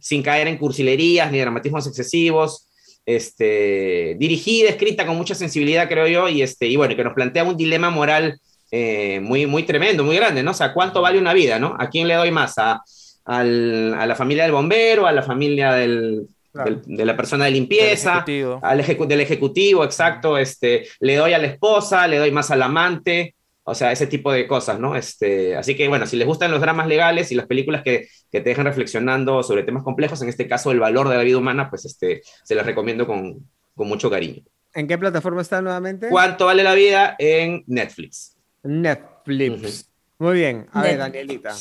sin 0.00 0.22
caer 0.22 0.48
en 0.48 0.58
cursilerías 0.58 1.30
ni 1.30 1.38
dramatismos 1.38 1.86
excesivos, 1.86 2.68
este, 3.06 4.16
dirigida, 4.18 4.68
escrita 4.68 5.06
con 5.06 5.16
mucha 5.16 5.34
sensibilidad, 5.34 5.88
creo 5.88 6.06
yo, 6.06 6.28
y, 6.28 6.42
este, 6.42 6.66
y 6.66 6.76
bueno, 6.76 6.96
que 6.96 7.04
nos 7.04 7.14
plantea 7.14 7.44
un 7.44 7.56
dilema 7.56 7.90
moral 7.90 8.38
eh, 8.70 9.20
muy, 9.20 9.46
muy 9.46 9.64
tremendo, 9.64 10.04
muy 10.04 10.16
grande, 10.16 10.42
¿no? 10.42 10.52
O 10.52 10.54
sea, 10.54 10.72
¿cuánto 10.72 11.00
vale 11.00 11.18
una 11.18 11.32
vida, 11.32 11.58
¿no? 11.58 11.76
¿A 11.78 11.88
quién 11.88 12.06
le 12.06 12.14
doy 12.14 12.30
más? 12.30 12.56
¿A, 12.58 12.80
al, 13.24 13.94
a 13.94 14.06
la 14.06 14.14
familia 14.14 14.44
del 14.44 14.52
bombero, 14.52 15.06
a 15.06 15.12
la 15.12 15.22
familia 15.22 15.72
del, 15.72 16.26
de 16.52 17.04
la 17.04 17.16
persona 17.16 17.44
de 17.44 17.52
limpieza, 17.52 18.24
al 18.62 18.84
del 19.08 19.20
ejecutivo, 19.20 19.84
exacto, 19.84 20.36
este, 20.36 20.86
le 21.00 21.16
doy 21.16 21.32
a 21.32 21.38
la 21.38 21.46
esposa, 21.46 22.06
le 22.08 22.18
doy 22.18 22.30
más 22.32 22.50
al 22.50 22.62
amante, 22.62 23.34
o 23.62 23.74
sea, 23.74 23.92
ese 23.92 24.06
tipo 24.06 24.32
de 24.32 24.48
cosas, 24.48 24.80
¿no? 24.80 24.96
Este, 24.96 25.56
así 25.56 25.76
que 25.76 25.86
bueno, 25.88 26.06
si 26.06 26.16
les 26.16 26.26
gustan 26.26 26.50
los 26.50 26.60
dramas 26.60 26.88
legales 26.88 27.30
y 27.30 27.36
las 27.36 27.46
películas 27.46 27.82
que, 27.82 28.08
que 28.32 28.40
te 28.40 28.50
dejan 28.50 28.64
reflexionando 28.64 29.42
sobre 29.42 29.62
temas 29.62 29.84
complejos, 29.84 30.20
en 30.22 30.28
este 30.28 30.48
caso 30.48 30.72
el 30.72 30.80
valor 30.80 31.08
de 31.08 31.16
la 31.16 31.22
vida 31.22 31.38
humana, 31.38 31.70
pues 31.70 31.84
este, 31.84 32.22
se 32.42 32.54
las 32.54 32.66
recomiendo 32.66 33.06
con, 33.06 33.48
con 33.76 33.88
mucho 33.88 34.10
cariño. 34.10 34.42
¿En 34.74 34.86
qué 34.86 34.98
plataforma 34.98 35.42
está 35.42 35.60
nuevamente? 35.60 36.08
¿Cuánto 36.08 36.46
vale 36.46 36.62
la 36.62 36.74
vida? 36.74 37.16
En 37.18 37.64
Netflix. 37.66 38.36
Netflix. 38.62 39.88
Muy 40.18 40.34
bien. 40.34 40.66
A 40.72 40.82
ver, 40.82 40.98
Danielita. 40.98 41.54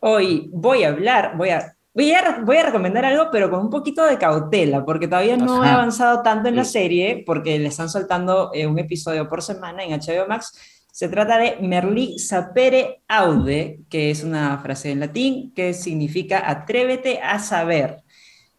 Hoy 0.00 0.50
voy 0.52 0.82
a 0.82 0.88
hablar, 0.88 1.36
voy 1.36 1.50
a, 1.50 1.76
voy 1.92 2.12
a, 2.12 2.40
voy 2.42 2.56
a 2.56 2.64
recomendar 2.64 3.04
algo, 3.04 3.28
pero 3.30 3.50
con 3.50 3.60
un 3.60 3.70
poquito 3.70 4.04
de 4.06 4.16
cautela, 4.16 4.84
porque 4.84 5.06
todavía 5.06 5.36
no 5.36 5.64
he 5.64 5.68
avanzado 5.68 6.22
tanto 6.22 6.48
en 6.48 6.56
la 6.56 6.64
serie, 6.64 7.22
porque 7.26 7.58
le 7.58 7.68
están 7.68 7.90
soltando 7.90 8.50
eh, 8.54 8.66
un 8.66 8.78
episodio 8.78 9.28
por 9.28 9.42
semana 9.42 9.84
en 9.84 9.92
HBO 10.00 10.26
Max. 10.26 10.86
Se 10.90 11.08
trata 11.08 11.38
de 11.38 11.58
Merlí 11.60 12.18
sapere 12.18 13.02
aude, 13.08 13.80
que 13.90 14.10
es 14.10 14.24
una 14.24 14.58
frase 14.58 14.90
en 14.90 15.00
latín 15.00 15.52
que 15.54 15.74
significa 15.74 16.48
atrévete 16.48 17.20
a 17.20 17.38
saber. 17.38 18.02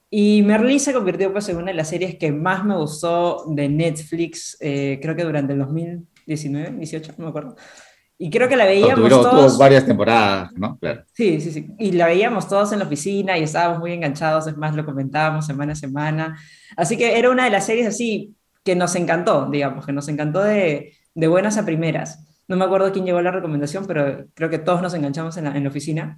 Y 0.10 0.44
Merlí 0.44 0.78
se 0.78 0.94
convirtió 0.94 1.32
pues, 1.32 1.50
en 1.50 1.58
una 1.58 1.68
de 1.68 1.74
las 1.74 1.90
series 1.90 2.18
que 2.18 2.32
más 2.32 2.64
me 2.64 2.76
gustó 2.76 3.46
de 3.48 3.68
Netflix, 3.68 4.58
eh, 4.60 5.00
creo 5.02 5.16
que 5.16 5.24
durante 5.24 5.54
el 5.54 5.60
2019, 5.60 6.78
18, 6.78 7.14
no 7.18 7.24
me 7.24 7.30
acuerdo. 7.30 7.56
Y 8.24 8.30
creo 8.30 8.48
que 8.48 8.56
la 8.56 8.66
veíamos 8.66 9.10
todos. 9.10 9.58
varias 9.58 9.84
temporadas, 9.84 10.52
¿no? 10.54 10.78
Claro. 10.78 11.04
Sí, 11.12 11.42
sí, 11.42 11.52
sí. 11.52 11.72
Y 11.80 11.94
la 11.94 12.06
veíamos 12.06 12.48
todos 12.48 12.72
en 12.72 12.78
la 12.78 12.86
oficina 12.86 13.36
y 13.36 13.42
estábamos 13.42 13.80
muy 13.80 13.94
enganchados, 13.94 14.46
es 14.46 14.56
más, 14.56 14.76
lo 14.76 14.86
comentábamos 14.86 15.48
semana 15.48 15.74
a 15.74 15.76
semana. 15.76 16.38
Así 16.78 16.98
que 16.98 17.18
era 17.18 17.32
una 17.32 17.46
de 17.46 17.50
las 17.50 17.66
series 17.66 17.88
así 17.88 18.36
que 18.64 18.76
nos 18.76 18.94
encantó, 18.94 19.50
digamos, 19.50 19.88
que 19.88 19.92
nos 19.92 20.08
encantó 20.08 20.44
de, 20.44 20.94
de 21.16 21.28
buenas 21.28 21.58
a 21.58 21.66
primeras. 21.66 22.44
No 22.48 22.58
me 22.58 22.66
acuerdo 22.66 22.92
quién 22.92 23.06
llevó 23.06 23.24
la 23.24 23.32
recomendación, 23.32 23.88
pero 23.88 24.28
creo 24.36 24.52
que 24.52 24.60
todos 24.60 24.84
nos 24.84 24.94
enganchamos 24.94 25.36
en 25.38 25.46
la, 25.46 25.58
en 25.58 25.64
la 25.64 25.70
oficina. 25.70 26.16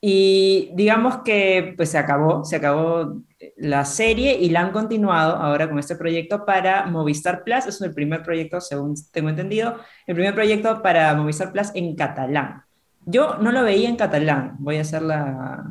Y 0.00 0.70
digamos 0.74 1.22
que 1.24 1.74
pues 1.76 1.88
se 1.88 1.98
acabó, 1.98 2.44
se 2.44 2.54
acabó 2.54 3.20
la 3.56 3.84
serie 3.84 4.38
y 4.38 4.50
la 4.50 4.60
han 4.60 4.72
continuado 4.72 5.36
ahora 5.36 5.68
con 5.68 5.78
este 5.78 5.96
proyecto 5.96 6.44
para 6.44 6.86
Movistar 6.86 7.44
Plus. 7.44 7.66
Es 7.66 7.80
el 7.80 7.94
primer 7.94 8.22
proyecto, 8.22 8.60
según 8.60 8.94
tengo 9.10 9.28
entendido, 9.28 9.76
el 10.06 10.14
primer 10.14 10.34
proyecto 10.34 10.82
para 10.82 11.14
Movistar 11.14 11.52
Plus 11.52 11.70
en 11.74 11.94
catalán. 11.96 12.62
Yo 13.04 13.36
no 13.38 13.50
lo 13.50 13.64
veía 13.64 13.88
en 13.88 13.96
catalán, 13.96 14.56
voy 14.58 14.76
a 14.76 14.82
hacer 14.82 15.02
la, 15.02 15.64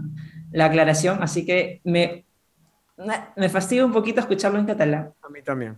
la 0.51 0.65
aclaración, 0.65 1.23
así 1.23 1.45
que 1.45 1.79
me, 1.85 2.25
me 3.35 3.49
fastidia 3.49 3.85
un 3.85 3.93
poquito 3.93 4.19
escucharlo 4.19 4.59
en 4.59 4.65
catalán. 4.65 5.13
A 5.21 5.29
mí 5.29 5.41
también. 5.41 5.77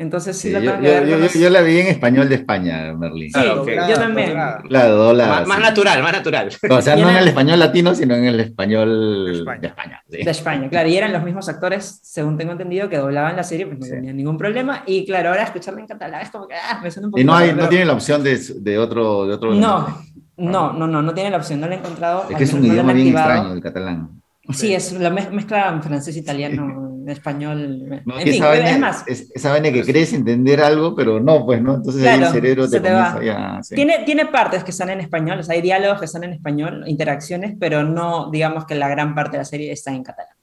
Entonces 0.00 0.34
sí, 0.34 0.48
la 0.48 0.60
yo, 0.60 1.50
la 1.50 1.60
vi 1.60 1.78
en 1.78 1.88
español 1.88 2.26
de 2.26 2.36
España, 2.36 2.94
Merlín. 2.94 3.30
Sí, 3.30 3.40
yo 3.44 3.94
también. 3.96 4.32
Claro, 4.66 5.12
más, 5.14 5.46
más, 5.46 5.60
natural, 5.60 6.02
más 6.02 6.12
natural. 6.12 6.48
O 6.70 6.80
sea, 6.80 6.96
no 6.96 7.10
en 7.10 7.16
el 7.16 7.28
español 7.28 7.58
latino, 7.58 7.94
sino 7.94 8.14
en 8.14 8.24
el 8.24 8.40
español 8.40 9.44
de 9.60 9.66
España. 9.66 10.02
De 10.08 10.30
España, 10.30 10.70
claro. 10.70 10.88
Y 10.88 10.96
eran 10.96 11.12
los 11.12 11.22
mismos 11.22 11.50
actores, 11.50 12.00
según 12.02 12.38
tengo 12.38 12.52
entendido, 12.52 12.88
que 12.88 12.96
doblaban 12.96 13.36
la 13.36 13.42
serie, 13.42 13.66
pues 13.66 13.78
no 13.78 13.86
tenían 13.86 14.16
ningún 14.16 14.38
problema. 14.38 14.84
Y 14.86 15.04
claro, 15.04 15.28
ahora 15.28 15.42
escucharla 15.42 15.80
en 15.80 15.86
catalán 15.86 16.22
es 16.22 16.30
como 16.30 16.48
que 16.48 16.54
ah, 16.54 16.80
me 16.82 16.90
suena 16.90 17.08
un 17.08 17.10
poco. 17.12 17.20
Y 17.20 17.24
no, 17.24 17.36
hay, 17.36 17.52
no 17.52 17.68
tiene 17.68 17.84
la 17.84 17.92
opción 17.92 18.22
de, 18.22 18.38
de 18.38 18.78
otro, 18.78 19.26
de 19.26 19.34
otro. 19.34 19.52
No, 19.52 20.02
no, 20.38 20.72
no, 20.72 20.86
no, 20.86 21.02
no 21.02 21.12
tiene 21.12 21.28
la 21.28 21.36
opción, 21.36 21.60
no 21.60 21.68
la 21.68 21.74
he 21.74 21.86
entrado. 21.86 22.24
Es 22.30 22.38
que 22.38 22.44
es 22.44 22.52
un 22.54 22.64
idioma 22.64 22.94
bien 22.94 23.08
extraño 23.08 23.52
el 23.52 23.60
catalán. 23.60 24.22
Sí, 24.48 24.72
es 24.72 24.92
la 24.94 25.10
mezcla 25.10 25.78
francés-italiano 25.82 26.89
español. 27.10 28.02
No, 28.04 28.18
es 28.18 28.78
más. 28.78 29.04
esa 29.06 29.50
vaina 29.50 29.72
que 29.72 29.82
crees 29.82 30.12
entender 30.12 30.60
algo, 30.60 30.94
pero 30.94 31.20
no, 31.20 31.44
pues, 31.44 31.60
¿no? 31.62 31.74
Entonces 31.74 32.06
ahí 32.06 32.20
el 32.20 32.28
cerebro 32.28 32.68
te, 32.68 32.80
va. 32.80 33.60
tiene, 33.68 34.04
tiene 34.04 34.26
partes 34.26 34.64
que 34.64 34.70
están 34.70 34.90
en 34.90 35.00
español, 35.00 35.40
o 35.40 35.42
sea, 35.42 35.54
hay 35.54 35.62
diálogos 35.62 35.98
que 35.98 36.04
están 36.06 36.24
en 36.24 36.32
español, 36.32 36.84
interacciones, 36.86 37.54
pero 37.58 37.82
no, 37.82 38.30
digamos 38.30 38.66
que 38.66 38.74
la 38.74 38.88
gran 38.88 39.14
parte 39.14 39.32
de 39.32 39.38
la 39.38 39.44
serie 39.44 39.72
está 39.72 39.92
en 39.92 40.02
catalán. 40.02 40.36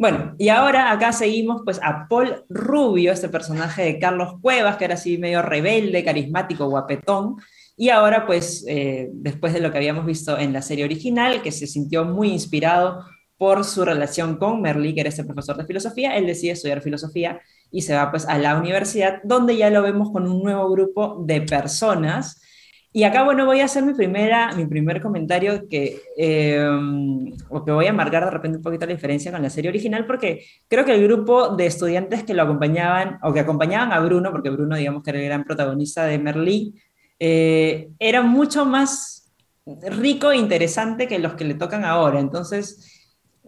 Bueno, 0.00 0.34
y 0.38 0.48
ahora 0.48 0.92
acá 0.92 1.12
seguimos 1.12 1.60
pues 1.62 1.78
a 1.82 2.08
Paul 2.08 2.44
Rubio, 2.48 3.12
este 3.12 3.28
personaje 3.28 3.82
de 3.82 3.98
Carlos 3.98 4.36
Cuevas, 4.40 4.76
que 4.78 4.86
era 4.86 4.94
así 4.94 5.18
medio 5.18 5.42
rebelde, 5.42 6.02
carismático, 6.02 6.70
guapetón, 6.70 7.36
y 7.76 7.90
ahora 7.90 8.24
pues 8.24 8.64
eh, 8.66 9.10
después 9.12 9.52
de 9.52 9.60
lo 9.60 9.70
que 9.70 9.76
habíamos 9.76 10.06
visto 10.06 10.38
en 10.38 10.54
la 10.54 10.62
serie 10.62 10.86
original, 10.86 11.42
que 11.42 11.52
se 11.52 11.66
sintió 11.66 12.06
muy 12.06 12.30
inspirado 12.30 13.04
por 13.40 13.64
su 13.64 13.86
relación 13.86 14.36
con 14.36 14.60
Merlí, 14.60 14.92
que 14.92 15.00
era 15.00 15.08
ese 15.08 15.24
profesor 15.24 15.56
de 15.56 15.64
filosofía, 15.64 16.14
él 16.14 16.26
decide 16.26 16.52
estudiar 16.52 16.82
filosofía 16.82 17.40
y 17.70 17.80
se 17.80 17.94
va 17.94 18.10
pues 18.10 18.28
a 18.28 18.36
la 18.36 18.58
universidad, 18.58 19.22
donde 19.24 19.56
ya 19.56 19.70
lo 19.70 19.80
vemos 19.80 20.10
con 20.10 20.30
un 20.30 20.42
nuevo 20.42 20.70
grupo 20.70 21.24
de 21.26 21.40
personas. 21.40 22.42
Y 22.92 23.04
acá, 23.04 23.24
bueno, 23.24 23.46
voy 23.46 23.60
a 23.60 23.64
hacer 23.64 23.82
mi, 23.82 23.94
primera, 23.94 24.52
mi 24.54 24.66
primer 24.66 25.00
comentario 25.00 25.66
que, 25.70 26.02
eh, 26.18 26.68
o 27.48 27.64
que 27.64 27.72
voy 27.72 27.86
a 27.86 27.94
marcar 27.94 28.26
de 28.26 28.30
repente 28.30 28.58
un 28.58 28.62
poquito 28.62 28.84
la 28.84 28.92
diferencia 28.92 29.32
con 29.32 29.40
la 29.40 29.48
serie 29.48 29.70
original, 29.70 30.04
porque 30.04 30.44
creo 30.68 30.84
que 30.84 30.92
el 30.92 31.02
grupo 31.02 31.56
de 31.56 31.64
estudiantes 31.64 32.24
que 32.24 32.34
lo 32.34 32.42
acompañaban, 32.42 33.20
o 33.22 33.32
que 33.32 33.40
acompañaban 33.40 33.90
a 33.90 34.00
Bruno, 34.00 34.32
porque 34.32 34.50
Bruno, 34.50 34.76
digamos 34.76 35.02
que 35.02 35.10
era 35.12 35.18
el 35.18 35.24
gran 35.24 35.44
protagonista 35.44 36.04
de 36.04 36.18
Merlí, 36.18 36.74
eh, 37.18 37.88
era 37.98 38.20
mucho 38.20 38.66
más 38.66 39.32
rico 39.64 40.30
e 40.30 40.36
interesante 40.36 41.08
que 41.08 41.18
los 41.18 41.32
que 41.32 41.44
le 41.44 41.54
tocan 41.54 41.86
ahora. 41.86 42.20
Entonces, 42.20 42.89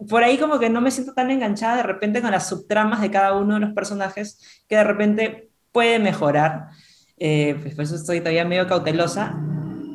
por 0.09 0.23
ahí 0.23 0.37
como 0.37 0.59
que 0.59 0.69
no 0.69 0.81
me 0.81 0.91
siento 0.91 1.13
tan 1.13 1.31
enganchada 1.31 1.77
de 1.77 1.83
repente 1.83 2.21
con 2.21 2.31
las 2.31 2.47
subtramas 2.47 3.01
de 3.01 3.11
cada 3.11 3.33
uno 3.33 3.55
de 3.55 3.59
los 3.61 3.73
personajes, 3.73 4.63
que 4.67 4.75
de 4.75 4.83
repente 4.83 5.49
puede 5.71 5.99
mejorar. 5.99 6.69
Eh, 7.17 7.57
pues 7.61 7.75
por 7.75 7.83
eso 7.83 7.95
estoy 7.95 8.19
todavía 8.19 8.45
medio 8.45 8.67
cautelosa. 8.67 9.35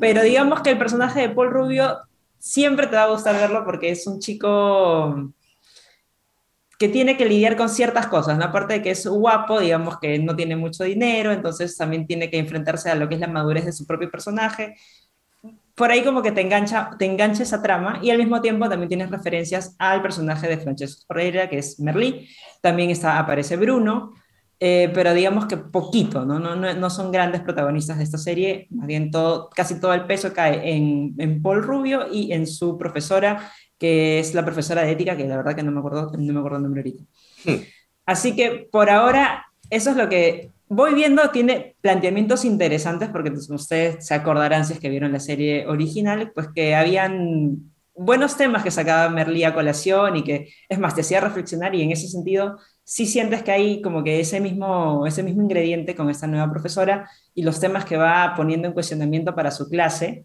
Pero 0.00 0.22
digamos 0.22 0.62
que 0.62 0.70
el 0.70 0.78
personaje 0.78 1.20
de 1.20 1.30
Paul 1.30 1.50
Rubio 1.50 1.98
siempre 2.38 2.86
te 2.86 2.96
va 2.96 3.04
a 3.04 3.10
gustar 3.10 3.34
verlo 3.34 3.64
porque 3.64 3.90
es 3.90 4.06
un 4.06 4.20
chico 4.20 5.32
que 6.78 6.88
tiene 6.88 7.16
que 7.16 7.26
lidiar 7.26 7.56
con 7.56 7.68
ciertas 7.68 8.06
cosas, 8.06 8.38
¿no? 8.38 8.44
Aparte 8.44 8.74
de 8.74 8.82
que 8.82 8.92
es 8.92 9.04
guapo, 9.04 9.58
digamos 9.58 9.98
que 9.98 10.20
no 10.20 10.36
tiene 10.36 10.54
mucho 10.54 10.84
dinero, 10.84 11.32
entonces 11.32 11.76
también 11.76 12.06
tiene 12.06 12.30
que 12.30 12.38
enfrentarse 12.38 12.88
a 12.88 12.94
lo 12.94 13.08
que 13.08 13.16
es 13.16 13.20
la 13.20 13.26
madurez 13.26 13.64
de 13.64 13.72
su 13.72 13.84
propio 13.84 14.08
personaje. 14.08 14.76
Por 15.78 15.92
ahí 15.92 16.02
como 16.02 16.22
que 16.22 16.32
te 16.32 16.40
engancha, 16.40 16.90
te 16.98 17.06
engancha 17.06 17.44
esa 17.44 17.62
trama 17.62 18.00
y 18.02 18.10
al 18.10 18.18
mismo 18.18 18.40
tiempo 18.40 18.68
también 18.68 18.88
tienes 18.88 19.10
referencias 19.10 19.76
al 19.78 20.02
personaje 20.02 20.48
de 20.48 20.58
Francesco 20.58 21.04
Correia, 21.06 21.48
que 21.48 21.58
es 21.58 21.78
Merlí. 21.78 22.28
También 22.60 22.90
está, 22.90 23.16
aparece 23.16 23.56
Bruno, 23.56 24.12
eh, 24.58 24.90
pero 24.92 25.14
digamos 25.14 25.46
que 25.46 25.56
poquito, 25.56 26.24
¿no? 26.24 26.40
No, 26.40 26.56
¿no? 26.56 26.74
no, 26.74 26.90
son 26.90 27.12
grandes 27.12 27.42
protagonistas 27.42 27.98
de 27.98 28.04
esta 28.04 28.18
serie, 28.18 28.66
más 28.70 28.88
bien 28.88 29.12
todo, 29.12 29.50
casi 29.50 29.78
todo 29.80 29.94
el 29.94 30.04
peso 30.04 30.32
cae 30.32 30.74
en, 30.74 31.14
en, 31.16 31.40
Paul 31.40 31.62
Rubio 31.62 32.08
y 32.12 32.32
en 32.32 32.44
su 32.48 32.76
profesora, 32.76 33.52
que 33.78 34.18
es 34.18 34.34
la 34.34 34.44
profesora 34.44 34.82
de 34.82 34.90
ética, 34.90 35.16
que 35.16 35.28
la 35.28 35.36
verdad 35.36 35.54
que 35.54 35.62
no 35.62 35.70
me 35.70 35.78
acuerdo, 35.78 36.10
no 36.10 36.32
me 36.32 36.38
acuerdo 36.40 36.56
el 36.56 36.64
nombre 36.64 36.80
ahorita. 36.80 37.04
Hmm. 37.44 37.62
Así 38.04 38.34
que 38.34 38.68
por 38.72 38.90
ahora, 38.90 39.46
eso 39.70 39.90
es 39.90 39.96
lo 39.96 40.08
que 40.08 40.50
voy 40.68 40.94
viendo, 40.94 41.30
tiene 41.30 41.76
planteamientos 41.80 42.44
interesantes, 42.44 43.08
porque 43.08 43.30
ustedes 43.30 44.06
se 44.06 44.14
acordarán 44.14 44.64
si 44.64 44.74
es 44.74 44.80
que 44.80 44.90
vieron 44.90 45.12
la 45.12 45.20
serie 45.20 45.66
original, 45.66 46.32
pues 46.34 46.48
que 46.54 46.74
habían 46.74 47.72
buenos 47.94 48.36
temas 48.36 48.62
que 48.62 48.70
sacaba 48.70 49.10
Merlí 49.10 49.42
a 49.44 49.54
colación 49.54 50.16
y 50.16 50.24
que, 50.24 50.48
es 50.68 50.78
más, 50.78 50.94
te 50.94 51.00
hacía 51.00 51.20
reflexionar 51.20 51.74
y 51.74 51.82
en 51.82 51.90
ese 51.90 52.08
sentido 52.08 52.58
sí 52.84 53.06
sientes 53.06 53.42
que 53.42 53.50
hay 53.50 53.82
como 53.82 54.04
que 54.04 54.20
ese 54.20 54.40
mismo, 54.40 55.04
ese 55.06 55.22
mismo 55.22 55.42
ingrediente 55.42 55.94
con 55.94 56.08
esta 56.08 56.26
nueva 56.26 56.50
profesora 56.50 57.10
y 57.34 57.42
los 57.42 57.60
temas 57.60 57.84
que 57.84 57.96
va 57.96 58.34
poniendo 58.36 58.68
en 58.68 58.74
cuestionamiento 58.74 59.34
para 59.34 59.50
su 59.50 59.68
clase. 59.68 60.24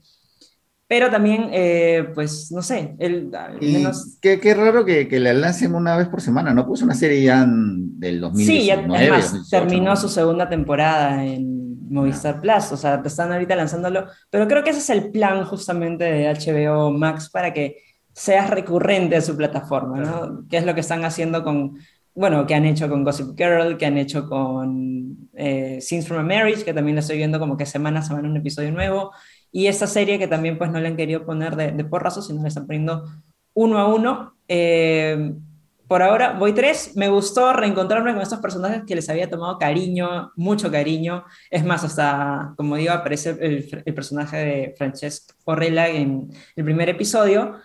Pero 0.87 1.09
también, 1.09 1.49
eh, 1.51 2.09
pues, 2.13 2.51
no 2.51 2.61
sé, 2.61 2.95
el, 2.99 3.31
menos... 3.61 4.17
Qué, 4.21 4.39
qué, 4.39 4.53
raro 4.53 4.85
que, 4.85 5.07
que, 5.07 5.19
la 5.19 5.33
lancen 5.33 5.73
una 5.75 5.97
vez 5.97 6.07
por 6.09 6.21
semana, 6.21 6.53
¿no? 6.53 6.67
Puso 6.67 6.85
una 6.85 6.93
serie 6.93 7.23
ya 7.23 7.45
del 7.47 8.19
2019. 8.19 8.61
Sí, 8.61 8.67
ya, 8.67 8.97
además, 8.97 9.49
terminó 9.49 9.95
su 9.95 10.09
segunda 10.09 10.49
temporada 10.49 11.25
en 11.25 11.89
Movistar 11.89 12.41
Plus, 12.41 12.71
o 12.71 12.77
sea, 12.77 13.01
están 13.05 13.31
ahorita 13.31 13.55
lanzándolo, 13.55 14.07
pero 14.29 14.47
creo 14.47 14.63
que 14.63 14.71
ese 14.71 14.79
es 14.79 14.89
el 14.89 15.11
plan 15.11 15.45
justamente 15.45 16.03
de 16.03 16.33
HBO 16.33 16.91
Max 16.91 17.29
para 17.29 17.53
que 17.53 17.77
seas 18.11 18.49
recurrente 18.49 19.15
a 19.15 19.21
su 19.21 19.37
plataforma, 19.37 19.99
¿no? 19.99 20.45
¿Qué 20.49 20.57
es 20.57 20.65
lo 20.65 20.73
que 20.73 20.81
están 20.81 21.05
haciendo 21.05 21.43
con, 21.43 21.77
bueno, 22.15 22.45
que 22.45 22.55
han 22.55 22.65
hecho 22.65 22.89
con 22.89 23.03
Gossip 23.03 23.37
Girl, 23.37 23.77
que 23.77 23.85
han 23.85 23.97
hecho 23.97 24.27
con 24.27 25.29
eh, 25.33 25.79
Scenes 25.81 26.07
from 26.07 26.19
a 26.19 26.23
Marriage, 26.23 26.63
que 26.63 26.73
también 26.73 26.95
la 26.95 27.01
estoy 27.01 27.17
viendo 27.17 27.39
como 27.39 27.57
que 27.57 27.65
semana 27.65 27.99
a 27.99 28.03
semana 28.03 28.29
un 28.29 28.37
episodio 28.37 28.71
nuevo, 28.71 29.11
y 29.53 29.67
esta 29.67 29.87
serie 29.87 30.19
que 30.19 30.27
también 30.27 30.57
pues 30.57 30.71
no 30.71 30.81
le 30.81 30.87
han 30.89 30.97
querido 30.97 31.25
poner 31.25 31.55
de, 31.55 31.71
de 31.71 31.85
porrazo, 31.85 32.21
sino 32.21 32.41
le 32.41 32.49
están 32.49 32.65
poniendo 32.65 33.05
uno 33.53 33.77
a 33.77 33.87
uno. 33.87 34.35
Eh, 34.47 35.31
por 35.87 36.01
ahora 36.01 36.33
voy 36.33 36.53
tres, 36.53 36.93
me 36.95 37.07
gustó 37.07 37.53
reencontrarme 37.53 38.13
con 38.13 38.21
estos 38.23 38.39
personajes 38.39 38.81
que 38.87 38.95
les 38.95 39.07
había 39.09 39.29
tomado 39.29 39.59
cariño, 39.59 40.31
mucho 40.35 40.71
cariño, 40.71 41.23
es 41.51 41.63
más, 41.63 41.83
hasta, 41.83 42.55
como 42.57 42.77
digo, 42.77 42.93
aparece 42.93 43.37
el, 43.39 43.93
personaje 43.93 44.37
de 44.37 44.73
Francesc 44.75 45.33
Orrella 45.45 45.87
en 45.87 46.31
el 46.55 46.63
primer 46.63 46.89
episodio, 46.89 47.57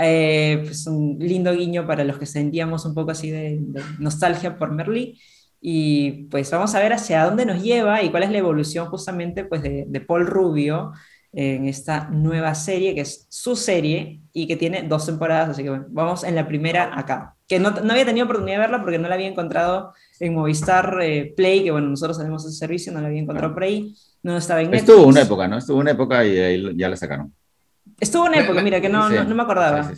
eh, 0.00 0.60
pues 0.64 0.86
un 0.86 1.16
lindo 1.18 1.52
guiño 1.52 1.84
para 1.84 2.04
los 2.04 2.18
que 2.18 2.26
sentíamos 2.26 2.84
un 2.84 2.94
poco 2.94 3.10
así 3.10 3.30
de, 3.30 3.60
nostalgia 3.98 4.56
por 4.56 4.70
Merlí. 4.70 5.20
Y 5.64 6.24
pues 6.24 6.50
vamos 6.50 6.74
a 6.74 6.80
ver 6.80 6.92
hacia 6.92 7.24
dónde 7.24 7.46
nos 7.46 7.62
lleva 7.62 8.02
y 8.02 8.10
cuál 8.10 8.24
es 8.24 8.30
la 8.32 8.38
evolución 8.38 8.86
justamente 8.88 9.44
pues 9.44 9.62
de 9.62 10.04
Paul 10.06 10.26
Rubio 10.26 10.92
en 11.32 11.66
esta 11.66 12.08
nueva 12.10 12.54
serie, 12.54 12.94
que 12.94 13.00
es 13.00 13.26
su 13.30 13.56
serie 13.56 14.20
y 14.34 14.46
que 14.46 14.56
tiene 14.56 14.82
dos 14.82 15.06
temporadas, 15.06 15.50
así 15.50 15.62
que 15.62 15.70
bueno, 15.70 15.86
vamos 15.88 16.24
en 16.24 16.34
la 16.34 16.46
primera 16.46 16.98
acá, 16.98 17.36
que 17.48 17.58
no, 17.58 17.70
no 17.70 17.92
había 17.92 18.04
tenido 18.04 18.26
oportunidad 18.26 18.56
de 18.56 18.60
verla 18.60 18.80
porque 18.82 18.98
no 18.98 19.08
la 19.08 19.14
había 19.14 19.28
encontrado 19.28 19.94
en 20.20 20.34
Movistar 20.34 20.98
eh, 21.00 21.32
Play, 21.34 21.64
que 21.64 21.70
bueno, 21.70 21.88
nosotros 21.88 22.18
tenemos 22.18 22.44
ese 22.44 22.56
servicio, 22.56 22.92
no 22.92 23.00
la 23.00 23.08
había 23.08 23.22
encontrado 23.22 23.54
por 23.54 23.62
ahí, 23.62 23.94
no 24.22 24.36
estaba 24.36 24.60
en 24.60 24.70
Netflix. 24.70 24.90
Estuvo 24.90 25.06
una 25.06 25.22
época, 25.22 25.48
¿no? 25.48 25.58
Estuvo 25.58 25.78
una 25.78 25.90
época 25.92 26.24
y 26.24 26.38
ahí 26.38 26.76
ya 26.76 26.88
la 26.88 26.96
sacaron. 26.96 27.34
Estuvo 27.98 28.24
una 28.24 28.40
época, 28.40 28.62
mira, 28.62 28.80
que 28.80 28.88
no, 28.88 29.08
no, 29.08 29.34
me 29.34 29.42
acordaba. 29.42 29.90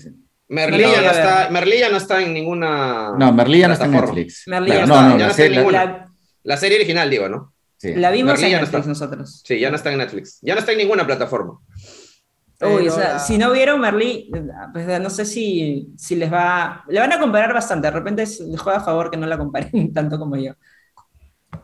Merlí 0.46 0.82
ya, 0.82 1.00
no 1.00 1.10
está, 1.10 1.48
Merlí 1.50 1.78
ya 1.78 1.88
no 1.88 1.96
está 1.96 2.22
en 2.22 2.32
ninguna. 2.34 3.12
No, 3.18 3.32
Merlí 3.32 3.58
ya 3.58 3.68
no 3.68 3.72
está 3.72 3.86
en 3.86 3.92
Netflix. 3.92 4.44
Merlí 4.46 4.70
ya 4.70 4.86
no, 4.86 5.16
no, 5.16 5.26
está 5.26 5.44
en 5.46 5.52
ninguna. 5.52 6.06
La 6.42 6.56
serie 6.58 6.76
original, 6.76 7.08
digo, 7.08 7.28
¿no? 7.28 7.53
La 7.84 8.10
vimos 8.10 8.42
en 8.42 8.52
Netflix 8.52 8.86
nosotros. 8.86 9.42
Sí, 9.44 9.58
ya 9.58 9.70
no 9.70 9.76
está 9.76 9.92
en 9.92 9.98
Netflix. 9.98 10.38
Ya 10.42 10.54
no 10.54 10.60
está 10.60 10.72
en 10.72 10.78
ninguna 10.78 11.06
plataforma. 11.06 11.58
Uy, 12.60 12.88
o 12.88 12.92
sea, 12.92 13.18
si 13.18 13.36
no 13.36 13.52
vieron 13.52 13.80
Merlí, 13.80 14.30
pues, 14.72 15.00
no 15.00 15.10
sé 15.10 15.24
si, 15.24 15.92
si 15.96 16.16
les 16.16 16.32
va. 16.32 16.84
Le 16.88 17.00
van 17.00 17.12
a 17.12 17.20
comparar 17.20 17.52
bastante. 17.52 17.88
De 17.88 17.92
repente 17.92 18.22
les 18.22 18.60
juega 18.60 18.78
a 18.78 18.84
favor 18.84 19.10
que 19.10 19.16
no 19.16 19.26
la 19.26 19.38
comparen 19.38 19.92
tanto 19.94 20.18
como 20.18 20.36
yo. 20.36 20.54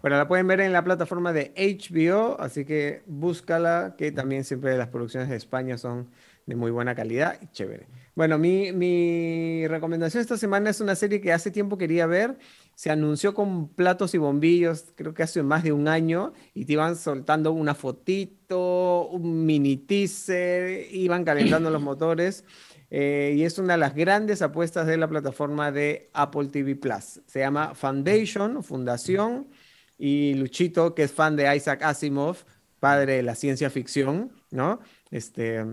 Bueno, 0.03 0.17
la 0.17 0.29
pueden 0.29 0.47
ver 0.47 0.61
en 0.61 0.73
la 0.73 0.85
plataforma 0.85 1.33
de 1.33 1.53
HBO, 1.57 2.41
así 2.41 2.65
que 2.65 3.03
búscala, 3.07 3.95
que 3.99 4.13
también 4.13 4.45
siempre 4.45 4.77
las 4.77 4.89
producciones 4.89 5.29
de 5.29 5.37
España 5.37 5.77
son 5.77 6.11
de 6.47 6.57
muy 6.57 6.71
buena 6.71 6.95
calidad 6.95 7.39
y 7.41 7.47
chévere. 7.49 7.87
Bueno, 8.15 8.39
mi, 8.39 8.73
mi 8.73 9.67
recomendación 9.69 10.21
esta 10.21 10.37
semana 10.37 10.71
es 10.71 10.81
una 10.81 10.95
serie 10.95 11.21
que 11.21 11.33
hace 11.33 11.51
tiempo 11.51 11.77
quería 11.77 12.07
ver 12.07 12.39
se 12.81 12.89
anunció 12.89 13.35
con 13.35 13.69
platos 13.69 14.15
y 14.15 14.17
bombillos, 14.17 14.95
creo 14.95 15.13
que 15.13 15.23
hace 15.23 15.43
más 15.43 15.65
de 15.65 15.71
un 15.71 15.87
año, 15.87 16.33
y 16.55 16.65
te 16.65 16.73
iban 16.73 16.97
soltando 16.97 17.53
una 17.53 17.75
fotito, 17.75 19.07
un 19.09 19.45
mini 19.45 19.77
teaser, 19.77 20.87
iban 20.91 21.23
calentando 21.23 21.69
los 21.69 21.83
motores. 21.91 22.43
Eh, 22.89 23.35
y 23.37 23.43
es 23.43 23.59
una 23.59 23.75
de 23.75 23.81
las 23.81 23.95
grandes 23.95 24.41
apuestas 24.41 24.87
de 24.87 24.97
la 24.97 25.09
plataforma 25.09 25.71
de 25.71 26.09
Apple 26.15 26.49
TV 26.49 26.75
Plus. 26.75 27.21
Se 27.27 27.41
llama 27.41 27.75
Foundation, 27.75 28.65
Fundación, 28.65 29.49
y 29.99 30.33
Luchito, 30.37 30.95
que 30.95 31.03
es 31.03 31.13
fan 31.13 31.37
de 31.37 31.55
Isaac 31.55 31.83
Asimov, 31.83 32.39
padre 32.79 33.17
de 33.17 33.23
la 33.23 33.35
ciencia 33.35 33.69
ficción, 33.69 34.33
¿no? 34.51 34.81
Este, 35.11 35.67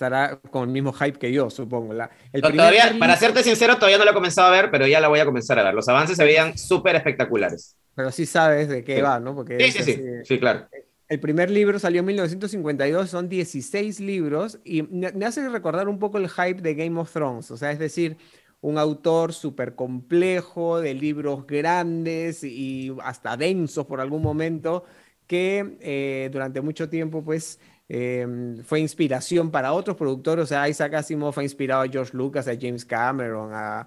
estará 0.00 0.40
con 0.50 0.62
el 0.62 0.68
mismo 0.70 0.94
hype 0.94 1.18
que 1.18 1.30
yo, 1.30 1.50
supongo. 1.50 1.92
La, 1.92 2.10
todavía, 2.40 2.96
para 2.98 3.16
serte 3.16 3.42
sincero, 3.42 3.76
todavía 3.76 3.98
no 3.98 4.04
lo 4.04 4.12
he 4.12 4.14
comenzado 4.14 4.48
a 4.48 4.50
ver, 4.50 4.70
pero 4.70 4.86
ya 4.86 4.98
la 4.98 5.08
voy 5.08 5.20
a 5.20 5.26
comenzar 5.26 5.58
a 5.58 5.62
ver. 5.62 5.74
Los 5.74 5.88
avances 5.88 6.16
se 6.16 6.24
veían 6.24 6.56
súper 6.56 6.96
espectaculares. 6.96 7.76
Pero 7.94 8.10
sí 8.10 8.24
sabes 8.24 8.68
de 8.68 8.82
qué 8.82 9.02
va, 9.02 9.20
¿no? 9.20 9.34
Porque 9.34 9.58
sí, 9.60 9.82
sí, 9.82 9.92
sí, 9.92 10.02
sí, 10.24 10.38
claro. 10.38 10.66
El 11.06 11.20
primer 11.20 11.50
libro 11.50 11.78
salió 11.78 12.00
en 12.00 12.06
1952, 12.06 13.10
son 13.10 13.28
16 13.28 14.00
libros, 14.00 14.58
y 14.64 14.82
me 14.82 15.26
hace 15.26 15.46
recordar 15.48 15.88
un 15.88 15.98
poco 15.98 16.18
el 16.18 16.30
hype 16.30 16.62
de 16.62 16.74
Game 16.74 16.98
of 16.98 17.12
Thrones, 17.12 17.50
o 17.50 17.56
sea, 17.56 17.72
es 17.72 17.80
decir, 17.80 18.16
un 18.60 18.78
autor 18.78 19.34
súper 19.34 19.74
complejo, 19.74 20.80
de 20.80 20.94
libros 20.94 21.46
grandes 21.46 22.44
y 22.44 22.94
hasta 23.02 23.36
densos 23.36 23.86
por 23.86 24.00
algún 24.00 24.22
momento, 24.22 24.84
que 25.26 25.76
eh, 25.80 26.30
durante 26.32 26.60
mucho 26.60 26.88
tiempo, 26.88 27.24
pues, 27.24 27.58
Em, 27.92 28.62
fue 28.62 28.78
inspiración 28.78 29.50
para 29.50 29.72
otros 29.72 29.96
productores, 29.96 30.44
o 30.44 30.46
sea, 30.46 30.68
Isaac 30.68 30.94
Asimov 30.94 31.36
ha 31.36 31.42
inspirado 31.42 31.82
a 31.82 31.88
George 31.88 32.16
Lucas, 32.16 32.46
a 32.46 32.52
James 32.54 32.84
Cameron, 32.84 33.50
a, 33.52 33.84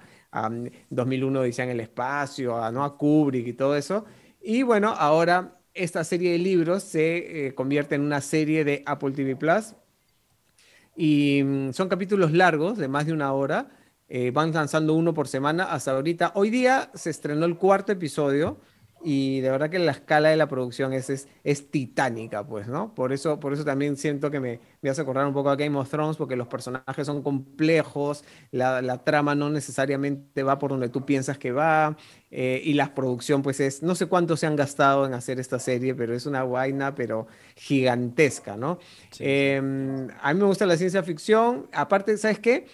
2001 0.89 1.43
Dice 1.43 1.63
en 1.63 1.69
el 1.69 1.79
espacio, 1.79 2.61
a, 2.61 2.69
¿no? 2.69 2.83
a 2.83 2.97
Kubrick 2.97 3.47
y 3.47 3.53
todo 3.53 3.77
eso. 3.77 4.03
Y 4.41 4.63
bueno, 4.63 4.89
ahora 4.89 5.57
esta 5.73 6.03
serie 6.03 6.33
de 6.33 6.37
libros 6.37 6.83
se 6.83 7.47
eh, 7.47 7.55
convierte 7.55 7.95
en 7.95 8.01
una 8.01 8.19
serie 8.19 8.65
de 8.65 8.83
Apple 8.85 9.11
TV 9.11 9.37
Plus. 9.37 9.73
Y 10.97 11.41
mm, 11.41 11.71
son 11.71 11.87
capítulos 11.87 12.33
largos, 12.33 12.77
de 12.77 12.89
más 12.89 13.05
de 13.05 13.13
una 13.13 13.31
hora. 13.31 13.69
Eh, 14.09 14.31
van 14.31 14.51
lanzando 14.51 14.95
uno 14.95 15.13
por 15.13 15.29
semana 15.29 15.63
hasta 15.63 15.91
ahorita. 15.91 16.33
Hoy 16.35 16.49
día 16.49 16.91
se 16.93 17.09
estrenó 17.09 17.45
el 17.45 17.55
cuarto 17.55 17.93
episodio 17.93 18.59
y 19.03 19.41
de 19.41 19.49
verdad 19.51 19.69
que 19.69 19.79
la 19.79 19.91
escala 19.91 20.29
de 20.29 20.37
la 20.37 20.47
producción 20.47 20.93
es, 20.93 21.09
es, 21.09 21.27
es 21.43 21.69
titánica, 21.69 22.45
pues, 22.45 22.67
¿no? 22.67 22.93
Por 22.95 23.13
eso, 23.13 23.39
por 23.39 23.53
eso 23.53 23.65
también 23.65 23.97
siento 23.97 24.31
que 24.31 24.39
me, 24.39 24.59
me, 24.81 24.89
hace 24.89 25.01
acordar 25.01 25.25
un 25.27 25.33
poco 25.33 25.49
a 25.49 25.55
Game 25.55 25.77
of 25.77 25.89
Thrones, 25.89 26.17
porque 26.17 26.35
los 26.35 26.47
personajes 26.47 27.05
son 27.05 27.21
complejos, 27.21 28.23
la, 28.51 28.81
la 28.81 29.03
trama 29.03 29.35
no 29.35 29.49
necesariamente 29.49 30.43
va 30.43 30.59
por 30.59 30.71
donde 30.71 30.89
tú 30.89 31.05
piensas 31.05 31.37
que 31.37 31.51
va, 31.51 31.97
eh, 32.31 32.61
y 32.63 32.73
la 32.73 32.95
producción, 32.95 33.43
pues 33.43 33.59
es, 33.59 33.83
no 33.83 33.93
sé 33.93 34.07
cuánto 34.07 34.35
se 34.37 34.47
han 34.47 34.55
gastado 34.55 35.05
en 35.05 35.13
hacer 35.13 35.39
esta 35.39 35.59
serie, 35.59 35.93
pero 35.93 36.15
es 36.15 36.25
una 36.25 36.43
vaina, 36.43 36.95
pero 36.95 37.27
gigantesca, 37.55 38.57
¿no? 38.57 38.79
Em, 39.19 40.07
a 40.19 40.33
mí 40.33 40.39
me 40.39 40.45
gusta 40.47 40.65
la 40.65 40.75
ciencia 40.75 41.03
ficción, 41.03 41.67
aparte, 41.71 42.17
¿sabes 42.17 42.39
qué? 42.39 42.65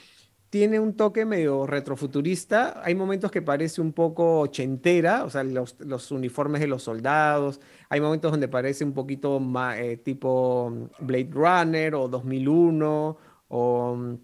Tiene 0.50 0.80
un 0.80 0.96
toque 0.96 1.26
medio 1.26 1.68
retrofuturista. 1.68 2.82
Hay 2.84 2.96
momentos 2.96 3.32
que 3.32 3.42
parece 3.42 3.82
un 3.82 3.94
poco 3.94 4.40
ochentera, 4.42 5.24
o 5.24 5.30
sea, 5.30 5.44
los, 5.44 6.12
uniformes 6.12 6.62
de 6.62 6.68
los 6.68 6.84
soldados. 6.84 7.62
Hay 7.90 8.02
momentos 8.02 8.32
donde 8.32 8.48
parece 8.48 8.84
un 8.84 8.94
poquito 8.94 9.40
más, 9.40 9.78
eh, 9.80 9.98
tipo 9.98 10.90
Blade 11.00 11.30
Runner 11.32 11.96
o 11.96 12.08
2001 12.08 13.18
o 13.50 13.96
mm, 13.96 14.18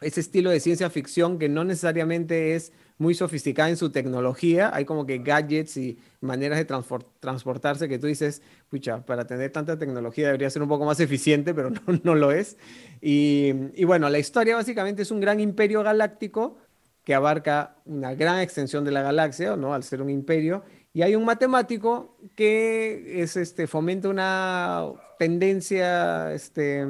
ese 0.00 0.20
estilo 0.20 0.50
de 0.50 0.60
ciencia 0.60 0.90
ficción 0.90 1.38
que 1.38 1.48
no 1.48 1.64
necesariamente 1.64 2.54
es 2.54 2.72
muy 3.04 3.14
sofisticada 3.14 3.68
en 3.68 3.76
su 3.76 3.90
tecnología. 3.90 4.70
Hay 4.72 4.86
como 4.86 5.04
que 5.04 5.18
gadgets 5.18 5.76
y 5.76 5.98
maneras 6.22 6.58
de 6.58 6.64
transportarse 7.20 7.86
que 7.86 7.98
tú 7.98 8.06
dices, 8.06 8.40
pucha, 8.70 9.04
para 9.04 9.26
tener 9.26 9.52
tanta 9.52 9.78
tecnología 9.78 10.26
debería 10.26 10.48
ser 10.48 10.62
un 10.62 10.68
poco 10.70 10.86
más 10.86 10.98
eficiente, 11.00 11.52
pero 11.52 11.68
no, 11.70 11.80
no 12.02 12.14
lo 12.14 12.32
es. 12.32 12.56
Y, 13.02 13.84
bueno, 13.84 14.08
la 14.08 14.18
historia 14.18 14.56
básicamente 14.56 15.02
es 15.02 15.10
un 15.10 15.20
gran 15.20 15.38
imperio 15.38 15.82
galáctico 15.82 16.56
que 17.04 17.14
abarca 17.14 17.76
una 17.84 18.14
gran 18.14 18.40
extensión 18.40 18.82
de 18.84 18.90
la 18.90 19.02
galaxia, 19.02 19.54
¿no? 19.54 19.74
Al 19.74 19.84
ser 19.84 20.00
un 20.00 20.08
imperio. 20.08 20.64
Y 20.94 21.02
hay 21.02 21.14
un 21.14 21.26
matemático 21.26 22.16
que 22.34 23.20
es, 23.22 23.36
este, 23.36 23.66
fomenta 23.66 24.08
una 24.08 24.86
tendencia 25.18 26.32
este, 26.32 26.86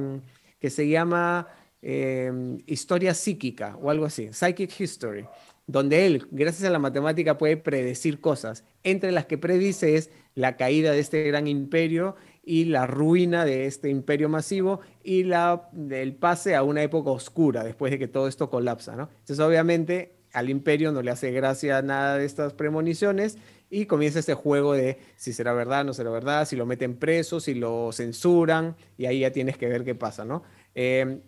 que 0.60 0.70
se 0.70 0.88
llama 0.88 1.48
eh, 1.82 2.30
historia 2.66 3.14
psíquica 3.14 3.76
o 3.82 3.90
algo 3.90 4.04
así, 4.04 4.32
psychic 4.32 4.80
history 4.80 5.26
donde 5.66 6.06
él, 6.06 6.26
gracias 6.30 6.68
a 6.68 6.72
la 6.72 6.78
matemática, 6.78 7.38
puede 7.38 7.56
predecir 7.56 8.20
cosas. 8.20 8.64
Entre 8.82 9.12
las 9.12 9.26
que 9.26 9.38
predice 9.38 9.96
es 9.96 10.10
la 10.34 10.56
caída 10.56 10.92
de 10.92 10.98
este 10.98 11.22
gran 11.24 11.46
imperio 11.46 12.16
y 12.42 12.66
la 12.66 12.86
ruina 12.86 13.44
de 13.44 13.66
este 13.66 13.88
imperio 13.88 14.28
masivo 14.28 14.80
y 15.02 15.24
la, 15.24 15.70
el 15.90 16.14
pase 16.14 16.54
a 16.54 16.62
una 16.62 16.82
época 16.82 17.10
oscura 17.10 17.64
después 17.64 17.90
de 17.90 17.98
que 17.98 18.08
todo 18.08 18.28
esto 18.28 18.50
colapsa. 18.50 18.94
¿no? 18.96 19.08
Entonces, 19.20 19.40
obviamente, 19.40 20.16
al 20.32 20.50
imperio 20.50 20.92
no 20.92 21.00
le 21.00 21.10
hace 21.10 21.30
gracia 21.30 21.80
nada 21.80 22.18
de 22.18 22.26
estas 22.26 22.52
premoniciones 22.52 23.38
y 23.70 23.86
comienza 23.86 24.18
este 24.18 24.34
juego 24.34 24.74
de 24.74 24.98
si 25.16 25.32
será 25.32 25.54
verdad, 25.54 25.84
no 25.84 25.94
será 25.94 26.10
verdad, 26.10 26.46
si 26.46 26.56
lo 26.56 26.66
meten 26.66 26.96
preso, 26.96 27.40
si 27.40 27.54
lo 27.54 27.90
censuran 27.92 28.76
y 28.98 29.06
ahí 29.06 29.20
ya 29.20 29.30
tienes 29.30 29.56
que 29.56 29.68
ver 29.68 29.84
qué 29.84 29.94
pasa. 29.94 30.24
¿no? 30.24 30.42
Eh, 30.74 31.20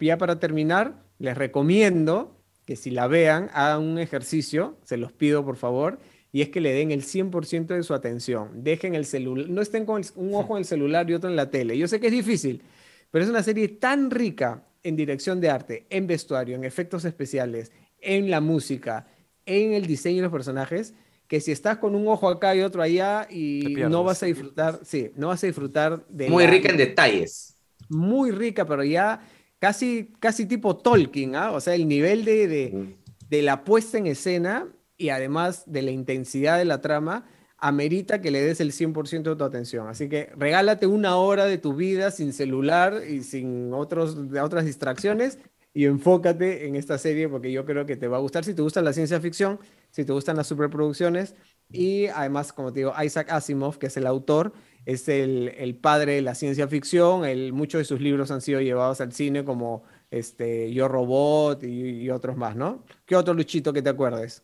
ya 0.00 0.18
para 0.18 0.38
terminar, 0.38 1.02
les 1.18 1.36
recomiendo 1.36 2.41
que 2.64 2.76
si 2.76 2.90
la 2.90 3.06
vean, 3.06 3.50
hagan 3.52 3.82
un 3.82 3.98
ejercicio, 3.98 4.76
se 4.84 4.96
los 4.96 5.12
pido 5.12 5.44
por 5.44 5.56
favor, 5.56 5.98
y 6.32 6.40
es 6.40 6.48
que 6.48 6.60
le 6.60 6.72
den 6.72 6.90
el 6.90 7.02
100% 7.02 7.66
de 7.66 7.82
su 7.82 7.94
atención. 7.94 8.64
Dejen 8.64 8.94
el 8.94 9.04
celular, 9.04 9.48
no 9.48 9.60
estén 9.60 9.84
con 9.84 10.02
un 10.16 10.34
ojo 10.34 10.56
en 10.56 10.60
el 10.60 10.64
celular 10.64 11.08
y 11.10 11.14
otro 11.14 11.28
en 11.28 11.36
la 11.36 11.50
tele. 11.50 11.76
Yo 11.76 11.88
sé 11.88 12.00
que 12.00 12.06
es 12.06 12.12
difícil, 12.12 12.62
pero 13.10 13.24
es 13.24 13.30
una 13.30 13.42
serie 13.42 13.68
tan 13.68 14.10
rica 14.10 14.64
en 14.82 14.96
dirección 14.96 15.40
de 15.40 15.50
arte, 15.50 15.86
en 15.90 16.06
vestuario, 16.06 16.56
en 16.56 16.64
efectos 16.64 17.04
especiales, 17.04 17.70
en 18.00 18.30
la 18.30 18.40
música, 18.40 19.06
en 19.44 19.74
el 19.74 19.86
diseño 19.86 20.16
de 20.16 20.22
los 20.22 20.32
personajes, 20.32 20.94
que 21.28 21.40
si 21.40 21.52
estás 21.52 21.78
con 21.78 21.94
un 21.94 22.08
ojo 22.08 22.28
acá 22.28 22.54
y 22.54 22.62
otro 22.62 22.82
allá 22.82 23.26
y 23.30 23.74
no 23.88 24.04
vas 24.04 24.22
a 24.22 24.26
disfrutar, 24.26 24.80
sí, 24.84 25.10
no 25.14 25.28
vas 25.28 25.42
a 25.44 25.46
disfrutar 25.46 26.04
de... 26.08 26.28
Muy 26.28 26.46
rica 26.46 26.70
en 26.70 26.76
detalles. 26.76 27.56
Muy 27.88 28.30
rica, 28.30 28.66
pero 28.66 28.84
ya 28.84 29.20
casi, 29.62 30.12
casi 30.18 30.46
tipo 30.46 30.76
Tolkien, 30.76 31.36
¿ah? 31.36 31.52
o 31.52 31.60
sea, 31.60 31.76
el 31.76 31.86
nivel 31.86 32.24
de, 32.24 32.96
de, 33.28 33.42
la 33.42 33.62
puesta 33.62 33.96
en 33.96 34.08
escena 34.08 34.66
y 34.96 35.10
además 35.10 35.62
de 35.66 35.82
la 35.82 35.92
intensidad 35.92 36.58
de 36.58 36.64
la 36.64 36.80
trama, 36.80 37.26
amerita 37.58 38.20
que 38.20 38.32
le 38.32 38.42
des 38.42 38.60
el 38.60 38.72
100% 38.72 39.22
de 39.22 39.36
tu 39.36 39.44
atención. 39.44 39.86
Así 39.86 40.08
que 40.08 40.32
regálate 40.36 40.88
una 40.88 41.14
hora 41.14 41.44
de 41.44 41.58
tu 41.58 41.74
vida 41.74 42.10
sin 42.10 42.32
celular 42.32 43.02
y 43.08 43.22
sin 43.22 43.72
otros, 43.72 44.18
otras 44.42 44.64
distracciones 44.64 45.38
y 45.72 45.84
enfócate 45.84 46.66
en 46.66 46.74
esta 46.74 46.98
serie 46.98 47.28
porque 47.28 47.52
yo 47.52 47.64
creo 47.64 47.86
que 47.86 47.94
te 47.94 48.08
va 48.08 48.16
a 48.16 48.20
gustar 48.20 48.44
si 48.44 48.54
te 48.54 48.62
gusta 48.62 48.82
la 48.82 48.92
ciencia 48.92 49.20
ficción, 49.20 49.60
si 49.92 50.04
te 50.04 50.12
gustan 50.12 50.36
las 50.36 50.48
superproducciones 50.48 51.36
y 51.70 52.08
además, 52.08 52.52
como 52.52 52.72
te 52.72 52.80
digo, 52.80 52.94
Isaac 53.00 53.30
Asimov, 53.30 53.78
que 53.78 53.86
es 53.86 53.96
el 53.96 54.08
autor, 54.08 54.54
es 54.86 55.08
el, 55.08 55.78
padre 55.80 56.14
de 56.14 56.22
la 56.22 56.34
ciencia 56.34 56.66
ficción, 56.68 57.24
el, 57.24 57.52
muchos 57.52 57.78
de 57.78 57.84
sus 57.84 58.00
libros 58.00 58.30
han 58.30 58.40
sido 58.40 58.60
llevados 58.60 59.00
al 59.00 59.12
cine 59.12 59.44
como 59.44 59.84
este, 60.10 60.72
Yo 60.72 60.88
Robot 60.88 61.62
y, 61.64 62.10
otros 62.10 62.36
más, 62.36 62.56
¿no? 62.56 62.84
¿Qué 63.06 63.16
otro 63.16 63.34
Luchito 63.34 63.72
que 63.72 63.82
te 63.82 63.90
acuerdes? 63.90 64.42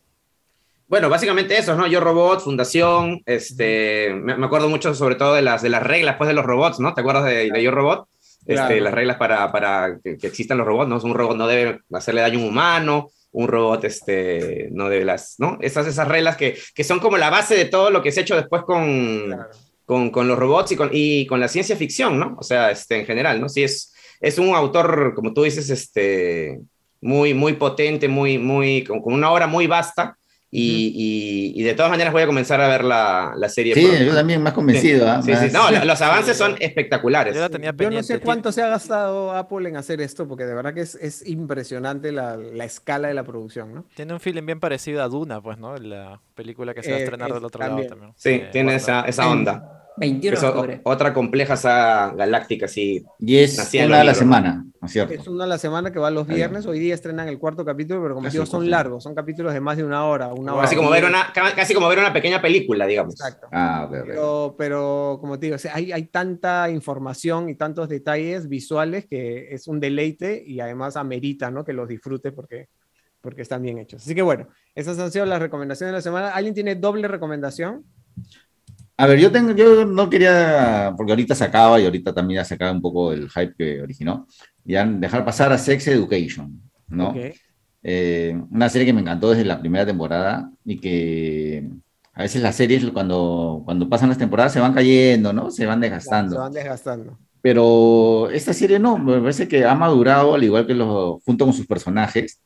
Bueno, 0.87 1.09
básicamente 1.09 1.57
eso, 1.57 1.75
¿no? 1.75 1.85
Yo 1.87 1.99
Robot, 1.99 2.41
Fundación, 2.41 3.21
este, 3.25 4.11
me, 4.13 4.33
acuerdo 4.33 4.69
mucho 4.69 4.95
sobre 4.95 5.15
todo 5.15 5.35
de 5.35 5.41
las, 5.41 5.61
de 5.61 5.69
las 5.69 5.83
reglas 5.83 6.15
pues, 6.17 6.27
de 6.27 6.33
los 6.33 6.45
robots, 6.45 6.79
¿no? 6.79 6.93
¿Te 6.93 7.01
acuerdas 7.01 7.25
de, 7.25 7.51
Yo 7.61 7.71
Robot? 7.71 8.07
Este, 8.47 8.81
Las 8.81 8.93
reglas 8.93 9.17
para, 9.17 9.51
para 9.51 9.99
que, 10.03 10.17
existan 10.23 10.57
los 10.57 10.65
robots, 10.65 10.89
¿no? 10.89 10.97
Un 10.97 11.13
robot 11.13 11.37
no 11.37 11.47
debe 11.47 11.81
hacerle 11.93 12.21
daño 12.21 12.39
a 12.39 12.41
un 12.41 12.47
humano, 12.47 13.11
un 13.31 13.47
robot 13.47 13.83
este, 13.83 14.69
no 14.71 14.89
debe 14.89 15.05
las, 15.05 15.35
¿no? 15.37 15.59
Esas, 15.61 15.85
esas 15.85 16.07
reglas 16.07 16.35
que, 16.37 16.57
que 16.73 16.83
son 16.83 16.99
como 16.99 17.17
la 17.17 17.29
base 17.29 17.55
de 17.55 17.65
todo 17.65 17.91
lo 17.91 18.01
que 18.01 18.11
se 18.11 18.21
ha 18.21 18.23
hecho 18.23 18.35
después 18.35 18.63
con, 18.63 19.37
con, 19.89 20.11
con, 20.11 20.27
los 20.27 20.37
robots 20.37 20.71
y 20.71 20.75
con, 20.75 20.91
y 20.93 21.25
con 21.25 21.39
la 21.39 21.47
ciencia 21.47 21.75
ficción, 21.75 22.19
¿no? 22.19 22.35
O 22.37 22.43
sea, 22.43 22.69
este, 22.69 22.99
en 22.99 23.07
general, 23.07 23.41
¿no? 23.41 23.49
Sí, 23.49 23.63
es, 23.63 23.91
es 24.21 24.37
un 24.37 24.53
autor, 24.53 25.13
como 25.15 25.33
tú 25.33 25.41
dices, 25.41 25.67
este, 25.71 26.59
muy, 27.01 27.33
muy 27.33 27.53
potente, 27.53 28.07
muy, 28.07 28.37
muy, 28.37 28.83
con, 28.83 29.01
una 29.03 29.31
obra 29.31 29.47
muy 29.47 29.65
vasta. 29.65 30.15
Y, 30.51 31.53
y, 31.55 31.63
de 31.63 31.73
todas 31.73 31.89
maneras 31.89 32.13
voy 32.13 32.21
a 32.21 32.27
comenzar 32.27 32.61
a 32.61 32.67
ver 32.67 32.83
la, 32.83 33.33
la 33.35 33.49
serie. 33.49 33.73
Sí, 33.73 33.87
yo 34.05 34.13
también 34.13 34.43
más 34.43 34.53
convencido. 34.53 35.05
Sí, 35.23 35.31
¿ah? 35.31 35.47
sí, 35.47 35.51
No, 35.51 35.71
los 35.71 36.01
avances 36.01 36.37
son 36.37 36.55
espectaculares. 36.59 37.35
Yo, 37.35 37.49
tenía 37.49 37.73
yo, 37.75 37.89
no 37.89 38.03
sé 38.03 38.19
cuánto 38.19 38.51
se 38.51 38.61
ha 38.61 38.67
gastado 38.67 39.31
Apple 39.31 39.69
en 39.69 39.77
hacer 39.77 40.01
esto, 40.01 40.27
porque 40.27 40.45
de 40.45 40.53
verdad 40.53 40.75
que 40.75 40.81
es, 40.81 40.93
es 40.95 41.27
impresionante 41.27 42.11
la, 42.11 42.37
la, 42.37 42.65
escala 42.65 43.07
de 43.07 43.15
la 43.15 43.23
producción, 43.23 43.73
¿no? 43.73 43.85
Tiene 43.95 44.13
un 44.13 44.19
feeling 44.19 44.45
bien 44.45 44.59
parecido 44.59 45.01
a 45.03 45.07
Duna, 45.07 45.41
pues, 45.41 45.57
¿no? 45.57 45.77
La 45.77 46.19
película 46.35 46.75
que 46.75 46.83
se 46.83 46.91
va 46.91 46.97
a 46.97 46.99
eh, 46.99 47.03
estrenar 47.03 47.33
del 47.33 47.45
otro 47.45 47.59
lado 47.59 47.85
también. 47.85 48.13
Sí, 48.15 48.29
eh, 48.29 48.49
tiene 48.51 48.75
esa, 48.75 49.01
esa 49.01 49.29
onda. 49.29 49.78
21 49.97 50.39
de 50.39 50.47
octubre. 50.47 50.81
Otra 50.83 51.13
compleja 51.13 51.57
saga 51.57 52.13
galáctica, 52.13 52.67
sí. 52.67 53.03
Y 53.19 53.37
es 53.37 53.57
una 53.73 54.01
a 54.01 54.03
la 54.03 54.13
semana, 54.13 54.65
¿no 54.81 54.85
es 54.85 54.91
cierto? 54.91 55.13
Es 55.13 55.27
una 55.27 55.43
a 55.43 55.47
la 55.47 55.57
semana 55.57 55.91
que 55.91 55.99
va 55.99 56.09
los 56.09 56.27
viernes. 56.27 56.65
Hoy 56.65 56.79
día 56.79 56.93
estrenan 56.93 57.27
el 57.27 57.37
cuarto 57.37 57.65
capítulo, 57.65 58.01
pero 58.01 58.15
como 58.15 58.29
digo, 58.29 58.45
son 58.45 58.69
largos. 58.69 59.03
Son 59.03 59.13
capítulos 59.13 59.53
de 59.53 59.59
más 59.59 59.77
de 59.77 59.83
una 59.83 60.05
hora. 60.05 60.33
Una 60.33 60.55
casi, 60.55 60.75
como 60.75 60.89
ver 60.89 61.05
una, 61.05 61.33
casi 61.33 61.73
como 61.73 61.89
ver 61.89 61.99
una 61.99 62.13
pequeña 62.13 62.41
película, 62.41 62.87
digamos. 62.87 63.13
Exacto. 63.15 63.47
Ah, 63.51 63.87
pero, 63.91 64.55
pero, 64.57 65.17
como 65.19 65.37
te 65.37 65.47
digo, 65.47 65.57
hay, 65.73 65.91
hay 65.91 66.03
tanta 66.07 66.69
información 66.69 67.49
y 67.49 67.55
tantos 67.55 67.89
detalles 67.89 68.47
visuales 68.47 69.05
que 69.05 69.53
es 69.53 69.67
un 69.67 69.79
deleite 69.79 70.41
y 70.45 70.59
además 70.59 70.95
amerita 70.95 71.51
¿no? 71.51 71.65
que 71.65 71.73
los 71.73 71.87
disfrutes 71.87 72.31
porque, 72.33 72.69
porque 73.21 73.41
están 73.41 73.61
bien 73.61 73.77
hechos. 73.77 74.03
Así 74.03 74.15
que 74.15 74.21
bueno, 74.21 74.47
esas 74.75 74.97
han 74.99 75.11
sido 75.11 75.25
las 75.25 75.39
recomendaciones 75.39 75.91
de 75.91 75.97
la 75.97 76.01
semana. 76.01 76.29
¿Alguien 76.29 76.53
tiene 76.53 76.75
doble 76.75 77.07
recomendación? 77.07 77.85
A 78.99 79.07
ver, 79.07 79.17
yo, 79.17 79.31
tengo, 79.31 79.53
yo 79.53 79.85
no 79.85 80.09
quería, 80.09 80.93
porque 80.97 81.13
ahorita 81.13 81.33
se 81.33 81.45
acaba 81.45 81.79
y 81.79 81.85
ahorita 81.85 82.13
también 82.13 82.41
ya 82.41 82.43
se 82.43 82.55
acaba 82.55 82.73
un 82.73 82.81
poco 82.81 83.13
el 83.13 83.29
hype 83.29 83.55
que 83.57 83.81
originó, 83.81 84.27
ya 84.65 84.85
dejar 84.85 85.23
pasar 85.23 85.53
a 85.53 85.57
Sex 85.57 85.87
Education, 85.87 86.61
¿no? 86.89 87.15
Eh, 87.81 88.37
una 88.51 88.67
serie 88.67 88.85
que 88.85 88.91
me 88.91 88.99
encantó 88.99 89.29
desde 89.29 89.45
la 89.45 89.61
primera 89.61 89.85
temporada 89.85 90.51
y 90.65 90.81
que 90.81 91.69
a 92.13 92.23
veces 92.23 92.41
las 92.41 92.57
series 92.57 92.91
cuando, 92.91 93.61
cuando 93.63 93.87
pasan 93.87 94.09
las 94.09 94.17
temporadas 94.17 94.51
se 94.51 94.59
van 94.59 94.73
cayendo, 94.73 95.31
¿no? 95.31 95.49
Se 95.49 95.65
van 95.65 95.79
desgastando. 95.79 96.33
se 96.33 96.39
van 96.39 96.51
desgastando. 96.51 97.17
Pero 97.41 98.29
esta 98.31 98.51
serie 98.51 98.79
no, 98.79 98.97
me 98.97 99.21
parece 99.21 99.47
que 99.47 99.63
ha 99.63 99.75
madurado, 99.75 100.35
al 100.35 100.43
igual 100.43 100.67
que 100.67 100.73
los, 100.73 101.23
junto 101.23 101.45
con 101.45 101.53
sus 101.53 101.65
personajes. 101.65 102.41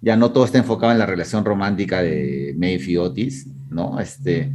Ya 0.00 0.16
no 0.16 0.32
todo 0.32 0.46
está 0.46 0.58
enfocado 0.58 0.90
en 0.90 0.98
la 0.98 1.06
relación 1.06 1.44
romántica 1.44 2.02
de 2.02 2.56
Maeve 2.58 2.84
y 2.88 2.96
Otis, 2.96 3.46
¿no? 3.70 4.00
Este, 4.00 4.52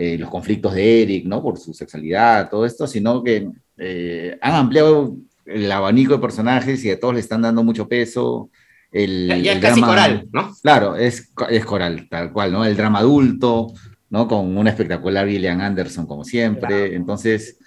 eh, 0.00 0.16
los 0.16 0.30
conflictos 0.30 0.74
de 0.74 1.02
Eric, 1.02 1.26
¿no? 1.26 1.42
Por 1.42 1.58
su 1.58 1.74
sexualidad, 1.74 2.48
todo 2.48 2.64
esto, 2.64 2.86
sino 2.86 3.20
que 3.24 3.50
eh, 3.76 4.38
han 4.40 4.54
ampliado 4.54 5.16
el 5.44 5.72
abanico 5.72 6.12
de 6.12 6.20
personajes 6.20 6.84
y 6.84 6.90
a 6.92 7.00
todos 7.00 7.14
le 7.14 7.20
están 7.20 7.42
dando 7.42 7.64
mucho 7.64 7.88
peso. 7.88 8.48
El, 8.92 9.26
ya, 9.42 9.54
es 9.54 9.58
casi 9.58 9.80
coral, 9.80 10.28
¿no? 10.32 10.54
Claro, 10.62 10.94
es, 10.94 11.32
es 11.50 11.64
coral, 11.64 12.06
tal 12.08 12.32
cual, 12.32 12.52
¿no? 12.52 12.64
El 12.64 12.76
drama 12.76 13.00
adulto, 13.00 13.72
¿no? 14.08 14.28
Con 14.28 14.56
un 14.56 14.68
espectacular 14.68 15.28
Gillian 15.28 15.60
Anderson, 15.60 16.06
como 16.06 16.22
siempre. 16.22 16.94
Entonces, 16.94 17.58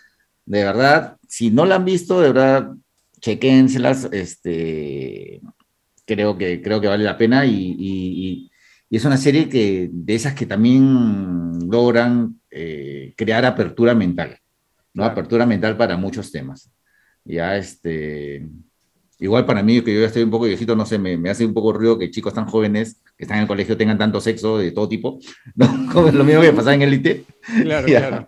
de 0.46 0.64
verdad, 0.64 1.18
si 1.28 1.52
no 1.52 1.66
la 1.66 1.76
han 1.76 1.84
visto, 1.84 2.22
de 2.22 2.32
verdad, 2.32 2.72
chequénselas, 3.20 4.08
este, 4.14 5.42
creo 6.06 6.38
que, 6.38 6.62
creo 6.62 6.80
que 6.80 6.88
vale 6.88 7.04
la 7.04 7.18
pena 7.18 7.46
y, 7.46 7.76
Y 7.78 8.51
es 8.98 9.06
una 9.06 9.18
serie 9.18 9.48
que, 9.48 9.90
de 9.92 10.16
esas 10.16 10.34
que 10.34 10.46
también 10.46 11.70
logran 11.70 12.42
eh, 12.50 13.14
crear 13.16 13.46
apertura 13.46 13.96
mental, 13.96 14.38
¿no? 14.94 15.06
Apertura 15.06 15.46
mental 15.46 15.78
para 15.78 15.96
muchos 15.96 16.32
temas. 16.32 16.70
Ya, 17.24 17.56
este, 17.56 18.48
igual 19.20 19.46
para 19.46 19.64
mí, 19.64 19.82
que 19.82 19.94
yo 19.94 20.02
ya 20.02 20.08
estoy 20.08 20.24
un 20.24 20.32
poco 20.32 20.46
viejito, 20.46 20.76
no 20.76 20.86
sé, 20.86 20.98
me, 20.98 21.16
me 21.16 21.30
hace 21.30 21.46
un 21.46 21.54
poco 21.54 21.72
ruido 21.72 21.98
que 21.98 22.12
chicos 22.12 22.34
tan 22.34 22.48
jóvenes 22.48 23.02
que 23.18 23.24
están 23.24 23.38
en 23.38 23.44
el 23.44 23.48
colegio 23.48 23.78
tengan 23.78 23.98
tanto 23.98 24.20
sexo 24.20 24.58
de 24.58 24.72
todo 24.72 24.90
tipo, 24.90 25.20
¿no? 25.56 25.68
Como 25.94 26.12
lo 26.12 26.24
mismo 26.24 26.42
que 26.42 26.52
pasaba 26.52 26.74
en 26.74 26.82
Élite. 26.82 27.24
Claro, 27.64 27.86
claro. 27.88 28.28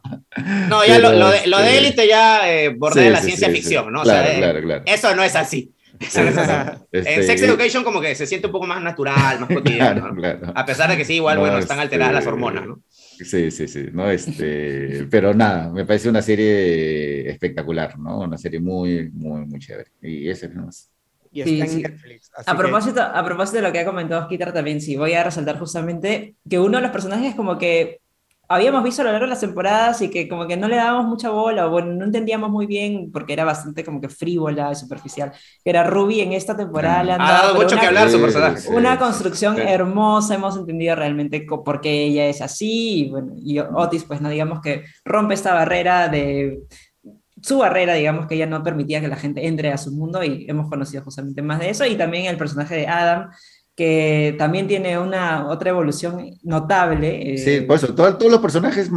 No, 0.69 0.85
ya 0.85 0.99
lo, 0.99 1.29
de, 1.29 1.47
lo 1.47 1.59
de 1.59 1.77
Élite 1.77 2.07
ya 2.07 2.49
eh, 2.49 2.69
bordea 2.69 3.09
la 3.09 3.21
ciencia 3.21 3.49
ficción, 3.49 3.91
¿no? 3.91 4.03
Claro, 4.03 4.29
o 4.29 4.31
sea, 4.31 4.61
claro, 4.61 4.83
Eso 4.85 5.15
no 5.15 5.23
es 5.23 5.35
así. 5.35 5.73
En 6.91 7.03
Sex 7.03 7.29
este, 7.29 7.45
Education 7.45 7.83
como 7.83 7.99
que 7.99 8.15
se 8.15 8.25
siente 8.27 8.47
un 8.47 8.53
poco 8.53 8.67
más 8.67 8.81
natural, 8.81 9.39
más 9.39 9.49
cotidiano. 9.53 10.15
A 10.53 10.65
pesar 10.65 10.89
de 10.89 10.97
que 10.97 11.05
sí, 11.05 11.15
igual, 11.15 11.39
bueno, 11.39 11.57
están 11.57 11.79
alteradas 11.79 12.13
las 12.13 12.23
este, 12.23 12.33
hormonas, 12.33 12.65
¿no? 12.67 12.81
Sí, 12.89 13.51
sí, 13.51 13.67
sí, 13.67 13.87
¿no? 13.91 14.09
Este, 14.09 15.07
pero 15.09 15.33
nada, 15.33 15.69
me 15.69 15.85
parece 15.85 16.09
una 16.09 16.21
serie 16.21 17.29
espectacular, 17.29 17.97
¿no? 17.97 18.19
Una 18.19 18.37
serie 18.37 18.59
muy, 18.59 19.09
muy, 19.11 19.45
muy 19.45 19.59
chévere. 19.59 19.91
Y 20.01 20.29
ese 20.29 20.47
es 20.47 20.55
más. 20.55 20.89
Y 21.31 21.41
está 21.41 21.65
en 21.65 21.81
Netflix. 21.81 22.31
a, 22.45 22.55
propósito, 22.55 23.01
a 23.01 23.25
propósito 23.25 23.57
de 23.57 23.63
lo 23.63 23.71
que 23.71 23.79
ha 23.79 23.85
comentado 23.85 24.25
Skitter 24.25 24.53
también, 24.53 24.79
sí, 24.79 24.95
voy 24.95 25.13
a 25.13 25.23
resaltar 25.23 25.57
justamente 25.57 26.35
que 26.47 26.59
uno 26.59 26.77
de 26.77 26.83
los 26.83 26.91
personajes 26.91 27.33
como 27.33 27.57
que 27.57 28.01
habíamos 28.53 28.83
visto 28.83 29.01
a 29.01 29.05
lo 29.05 29.11
largo 29.11 29.25
de 29.25 29.31
las 29.31 29.39
temporadas 29.39 30.01
y 30.01 30.09
que 30.09 30.27
como 30.27 30.47
que 30.47 30.55
no 30.55 30.67
le 30.67 30.75
dábamos 30.75 31.05
mucha 31.07 31.29
bola, 31.29 31.67
o 31.67 31.71
bueno, 31.71 31.93
no 31.93 32.05
entendíamos 32.05 32.49
muy 32.49 32.65
bien 32.65 33.11
porque 33.11 33.33
era 33.33 33.43
bastante 33.43 33.83
como 33.83 33.99
que 33.99 34.09
frívola 34.09 34.71
y 34.71 34.75
superficial. 34.75 35.31
Era 35.63 35.83
Ruby 35.83 36.21
en 36.21 36.33
esta 36.33 36.55
temporada. 36.55 37.03
Le 37.03 37.11
han 37.13 37.21
ha 37.21 37.31
dado 37.31 37.55
mucho 37.55 37.77
que 37.77 37.85
hablar 37.85 38.09
su 38.09 38.21
personaje. 38.21 38.69
Una 38.69 38.97
construcción 38.97 39.59
hermosa, 39.59 40.35
hemos 40.35 40.55
entendido 40.55 40.95
realmente 40.95 41.41
por 41.41 41.81
qué 41.81 42.05
ella 42.05 42.25
es 42.27 42.41
así, 42.41 43.05
y, 43.05 43.09
bueno, 43.09 43.33
y 43.37 43.59
Otis, 43.59 44.03
pues 44.03 44.21
no 44.21 44.29
digamos 44.29 44.61
que 44.61 44.83
rompe 45.03 45.33
esta 45.33 45.53
barrera 45.53 46.07
de 46.07 46.59
su 47.41 47.57
barrera, 47.57 47.93
digamos, 47.93 48.27
que 48.27 48.35
ella 48.35 48.45
no 48.45 48.63
permitía 48.63 49.01
que 49.01 49.09
la 49.09 49.17
gente 49.17 49.45
entre 49.45 49.71
a 49.71 49.77
su 49.77 49.91
mundo 49.91 50.23
y 50.23 50.45
hemos 50.47 50.69
conocido 50.69 51.03
justamente 51.03 51.41
más 51.41 51.59
de 51.59 51.69
eso. 51.69 51.85
Y 51.85 51.95
también 51.95 52.25
el 52.25 52.37
personaje 52.37 52.75
de 52.75 52.87
Adam, 52.87 53.31
que 53.75 54.35
también 54.37 54.67
tiene 54.67 54.99
una 54.99 55.47
otra 55.47 55.71
evolución 55.71 56.31
notable. 56.43 57.33
Eh, 57.33 57.37
sí, 57.37 57.61
por 57.61 57.77
eso, 57.77 57.93
todos 57.93 58.31
los 58.31 58.39
personajes 58.39 58.91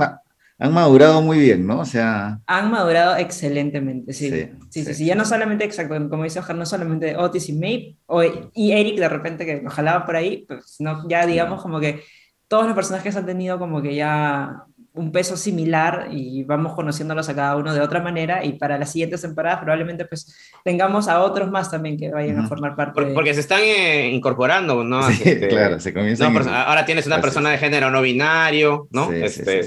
han 0.59 0.73
madurado 0.73 1.23
muy 1.23 1.39
bien, 1.39 1.67
¿no? 1.67 1.81
O 1.81 1.85
sea... 1.85 2.41
Han 2.47 2.71
madurado 2.71 3.17
excelentemente, 3.17 4.13
sí. 4.13 4.31
Sí, 4.71 4.85
sí, 4.85 4.95
sí, 4.95 5.07
ya 5.07 5.15
no 5.15 5.25
solamente, 5.25 5.65
exacto, 5.65 5.95
como 6.09 6.25
dice 6.25 6.39
Ojar, 6.39 6.57
no 6.57 6.67
solamente 6.67 7.17
Otis 7.17 7.49
y 7.49 7.53
Maeve, 7.55 7.97
o, 8.07 8.23
y 8.55 8.73
Eric 8.73 8.99
de 8.99 9.09
repente 9.09 9.47
que 9.47 9.63
ojalá 9.67 10.05
por 10.05 10.17
ahí, 10.17 10.45
pues 10.47 10.77
no, 10.79 11.09
ya 11.09 11.27
digamos 11.27 11.63
como 11.63 11.81
que 11.81 12.03
todos 12.49 12.67
los 12.67 12.75
personajes 12.75 13.17
han 13.17 13.27
tenido 13.27 13.59
como 13.59 13.83
que 13.83 13.95
ya 13.95 14.65
un 14.97 15.13
peso 15.13 15.37
similar 15.37 16.09
y 16.11 16.43
vamos 16.45 16.75
conociéndolos 16.75 17.29
a 17.29 17.35
cada 17.35 17.57
uno 17.57 17.73
de 17.73 17.81
otra 17.81 18.03
manera 18.03 18.45
y 18.45 18.55
para 18.55 18.79
las 18.79 18.93
siguientes 18.93 19.21
temporadas 19.21 19.61
probablemente 19.61 20.07
pues 20.07 20.35
tengamos 20.65 21.07
a 21.07 21.23
otros 21.23 21.51
más 21.51 21.71
también 21.71 21.99
que 21.99 22.11
vayan 22.11 22.39
a 22.39 22.49
formar 22.49 22.75
parte. 22.75 23.13
Porque, 23.15 23.35
se 23.35 23.41
están 23.41 23.61
eh, 23.63 24.11
incorporando, 24.11 24.83
¿no? 24.83 25.03
Sí, 25.11 25.23
este, 25.25 25.49
claro, 25.49 25.79
se 25.79 25.93
comienza. 25.93 26.27
ahora 26.65 26.85
tienes 26.85 27.07
una 27.07 27.21
persona 27.21 27.51
de 27.51 27.59
género 27.59 27.91
no 27.91 28.01
binario, 28.01 28.89
¿no? 28.91 29.11
Sí, 29.11 29.17
este, 29.23 29.63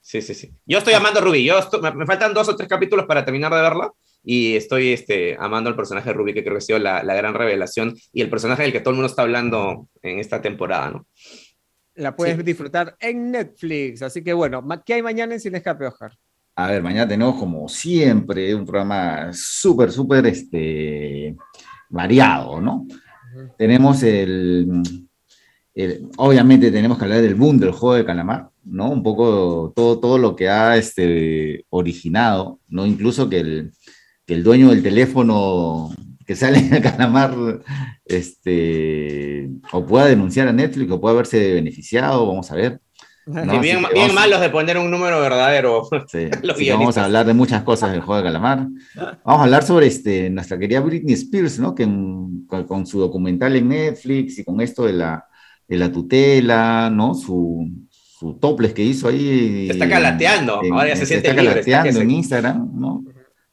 sí, 0.00 0.20
sí, 0.20 0.34
sí, 0.34 0.52
Yo 0.66 0.78
estoy 0.78 0.94
amando 0.94 1.20
a 1.20 1.22
Ruby, 1.22 1.44
yo 1.44 1.56
me, 1.94 2.06
faltan 2.06 2.34
dos 2.34 2.48
o 2.48 2.56
tres 2.56 2.68
capítulos 2.68 3.06
para 3.06 3.24
terminar 3.24 3.52
de 3.54 3.62
verla 3.62 3.90
y 4.22 4.56
estoy 4.56 4.92
este, 4.92 5.36
amando 5.38 5.70
al 5.70 5.76
personaje 5.76 6.10
de 6.10 6.14
Ruby 6.14 6.34
que 6.34 6.42
creo 6.42 6.54
que 6.54 6.58
ha 6.58 6.60
sido 6.60 6.78
la, 6.78 7.02
la 7.02 7.14
gran 7.14 7.34
revelación 7.34 7.94
y 8.12 8.20
el 8.20 8.28
personaje 8.28 8.62
del 8.62 8.72
que 8.72 8.80
todo 8.80 8.90
el 8.90 8.96
mundo 8.96 9.08
está 9.08 9.22
hablando 9.22 9.88
en 10.02 10.18
esta 10.18 10.42
temporada, 10.42 10.90
¿no? 10.90 11.06
La 11.96 12.16
puedes 12.16 12.44
disfrutar 12.44 12.96
en 13.00 13.30
Netflix. 13.30 14.02
Así 14.02 14.22
que 14.22 14.32
bueno, 14.32 14.62
¿qué 14.84 14.94
hay 14.94 15.02
mañana 15.02 15.34
en 15.34 15.40
Sin 15.40 15.54
Escape, 15.54 15.86
Oscar? 15.86 16.12
A 16.56 16.68
ver, 16.68 16.82
mañana 16.82 17.08
tenemos 17.08 17.36
como 17.36 17.68
siempre 17.68 18.54
un 18.54 18.64
programa 18.64 19.32
súper, 19.32 19.90
súper 19.90 20.26
este, 20.26 21.36
variado, 21.88 22.60
¿no? 22.60 22.86
Tenemos 23.58 24.02
el, 24.04 24.82
obviamente 26.16 26.70
tenemos 26.70 26.96
que 26.96 27.04
hablar 27.04 27.22
del 27.22 27.34
boom 27.34 27.58
del 27.58 27.72
juego 27.72 27.96
de 27.96 28.04
calamar, 28.04 28.50
¿no? 28.64 28.90
Un 28.90 29.02
poco 29.02 29.72
todo, 29.74 29.98
todo 29.98 30.18
lo 30.18 30.36
que 30.36 30.48
ha 30.48 30.76
este, 30.76 31.64
originado, 31.70 32.60
¿no? 32.68 32.86
Incluso 32.86 33.28
que 33.28 33.40
el, 33.40 33.72
que 34.24 34.34
el 34.34 34.44
dueño 34.44 34.70
del 34.70 34.82
teléfono 34.82 35.90
que 36.26 36.36
sale 36.36 36.58
en 36.66 36.74
el 36.74 36.82
calamar 36.82 37.34
este, 38.04 39.50
o 39.72 39.84
pueda 39.84 40.06
denunciar 40.06 40.48
a 40.48 40.52
Netflix 40.52 40.90
o 40.90 41.00
pueda 41.00 41.14
haberse 41.14 41.54
beneficiado, 41.54 42.26
vamos 42.26 42.50
a 42.50 42.56
ver. 42.56 42.80
bien, 43.60 43.82
malos 44.14 44.40
de 44.40 44.50
poner 44.50 44.78
un 44.78 44.90
número 44.90 45.20
verdadero. 45.20 45.88
Sí, 46.08 46.70
vamos 46.70 46.98
a 46.98 47.06
hablar 47.06 47.26
de 47.26 47.34
muchas 47.34 47.62
cosas 47.62 47.92
del 47.92 48.00
juego 48.00 48.18
de 48.18 48.24
calamar. 48.24 48.66
Vamos 48.94 49.40
a 49.40 49.42
hablar 49.44 49.62
sobre 49.62 49.86
este, 49.86 50.30
nuestra 50.30 50.58
querida 50.58 50.80
Britney 50.80 51.14
Spears, 51.14 51.58
¿no? 51.58 51.74
que 51.74 51.84
con, 51.84 52.86
su 52.86 53.00
documental 53.00 53.56
en 53.56 53.68
Netflix 53.68 54.38
y 54.38 54.44
con 54.44 54.60
esto 54.60 54.84
de 54.84 54.92
la, 54.92 55.24
de 55.66 55.76
la 55.76 55.90
tutela, 55.90 56.90
¿no? 56.90 57.14
su, 57.14 57.68
su 57.90 58.34
toples 58.34 58.72
que 58.72 58.82
hizo 58.82 59.08
ahí. 59.08 59.66
Se 59.66 59.72
está 59.72 59.88
calateando, 59.88 60.60
ahora 60.72 60.88
ya 60.88 60.96
se, 60.96 61.06
siente 61.06 61.30
está 61.30 61.42
calateando 61.42 62.00
en 62.00 62.10
Instagram, 62.10 62.70
¿no? 62.74 63.04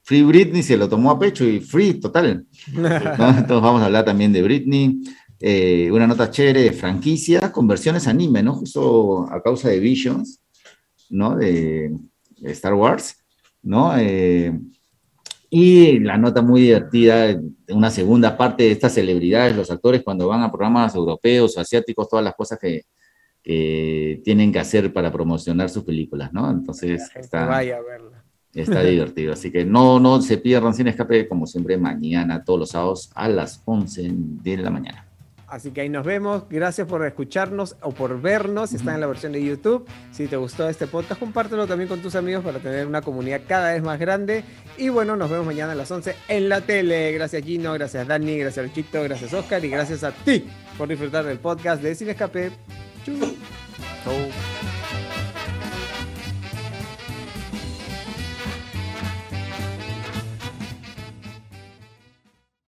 Free 0.03 0.23
Britney 0.23 0.63
se 0.63 0.77
lo 0.77 0.89
tomó 0.89 1.11
a 1.11 1.19
pecho 1.19 1.45
y 1.45 1.59
free 1.59 1.93
total. 1.95 2.45
Entonces 2.67 3.47
vamos 3.47 3.81
a 3.81 3.85
hablar 3.85 4.05
también 4.05 4.33
de 4.33 4.41
Britney. 4.41 5.01
Eh, 5.39 5.89
una 5.91 6.05
nota 6.05 6.29
chévere 6.29 6.61
de 6.63 6.73
franquicia 6.73 7.51
con 7.51 7.67
versiones 7.67 8.07
anime, 8.07 8.43
¿no? 8.43 8.53
Justo 8.53 9.27
a 9.31 9.41
causa 9.41 9.69
de 9.69 9.79
Visions, 9.79 10.41
¿no? 11.09 11.35
De, 11.35 11.91
Star 12.43 12.73
Wars, 12.73 13.23
¿no? 13.61 13.95
Eh, 13.97 14.51
y 15.49 15.99
la 15.99 16.17
nota 16.17 16.41
muy 16.41 16.61
divertida, 16.61 17.39
una 17.69 17.91
segunda 17.91 18.35
parte 18.35 18.63
de 18.63 18.71
estas 18.71 18.93
celebridades, 18.93 19.55
los 19.55 19.69
actores 19.69 20.01
cuando 20.03 20.27
van 20.27 20.41
a 20.41 20.51
programas 20.51 20.95
europeos 20.95 21.57
asiáticos, 21.57 22.09
todas 22.09 22.25
las 22.25 22.35
cosas 22.35 22.57
que, 22.57 22.85
que 23.43 24.21
tienen 24.23 24.51
que 24.51 24.59
hacer 24.59 24.93
para 24.93 25.11
promocionar 25.11 25.69
sus 25.69 25.83
películas, 25.83 26.31
¿no? 26.33 26.49
Entonces, 26.49 27.09
está, 27.15 27.45
vaya 27.45 27.77
a 27.77 27.81
verla. 27.81 28.20
Está 28.53 28.81
divertido, 28.83 29.33
así 29.33 29.51
que 29.51 29.65
no, 29.65 29.99
no 29.99 30.21
se 30.21 30.37
pierdan 30.37 30.73
sin 30.73 30.87
escape, 30.87 31.27
como 31.27 31.47
siempre, 31.47 31.77
mañana, 31.77 32.43
todos 32.43 32.59
los 32.59 32.69
sábados 32.69 33.11
a 33.15 33.27
las 33.29 33.61
11 33.65 34.11
de 34.13 34.57
la 34.57 34.69
mañana. 34.69 35.05
Así 35.51 35.71
que 35.71 35.81
ahí 35.81 35.89
nos 35.89 36.05
vemos. 36.05 36.43
Gracias 36.49 36.87
por 36.87 37.05
escucharnos 37.05 37.75
o 37.81 37.91
por 37.91 38.21
vernos. 38.21 38.69
Si 38.69 38.77
están 38.77 38.95
en 38.95 39.01
la 39.01 39.07
versión 39.07 39.33
de 39.33 39.43
YouTube. 39.43 39.85
Si 40.13 40.27
te 40.27 40.37
gustó 40.37 40.69
este 40.69 40.87
podcast, 40.87 41.19
compártelo 41.19 41.67
también 41.67 41.89
con 41.89 42.01
tus 42.01 42.15
amigos 42.15 42.41
para 42.41 42.59
tener 42.59 42.87
una 42.87 43.01
comunidad 43.01 43.41
cada 43.45 43.73
vez 43.73 43.83
más 43.83 43.99
grande. 43.99 44.45
Y 44.77 44.87
bueno, 44.87 45.17
nos 45.17 45.29
vemos 45.29 45.45
mañana 45.45 45.73
a 45.73 45.75
las 45.75 45.91
11 45.91 46.15
en 46.29 46.47
la 46.47 46.61
tele. 46.61 47.11
Gracias 47.11 47.43
Gino, 47.43 47.73
gracias 47.73 48.07
Dani, 48.07 48.37
gracias 48.37 48.65
Luchito, 48.65 49.03
gracias 49.03 49.33
Oscar 49.33 49.63
y 49.65 49.69
gracias 49.69 50.05
a 50.05 50.11
ti 50.11 50.45
por 50.77 50.87
disfrutar 50.87 51.25
del 51.25 51.37
podcast 51.37 51.83
de 51.83 51.95
Sin 51.95 52.09
Escape. 52.09 52.51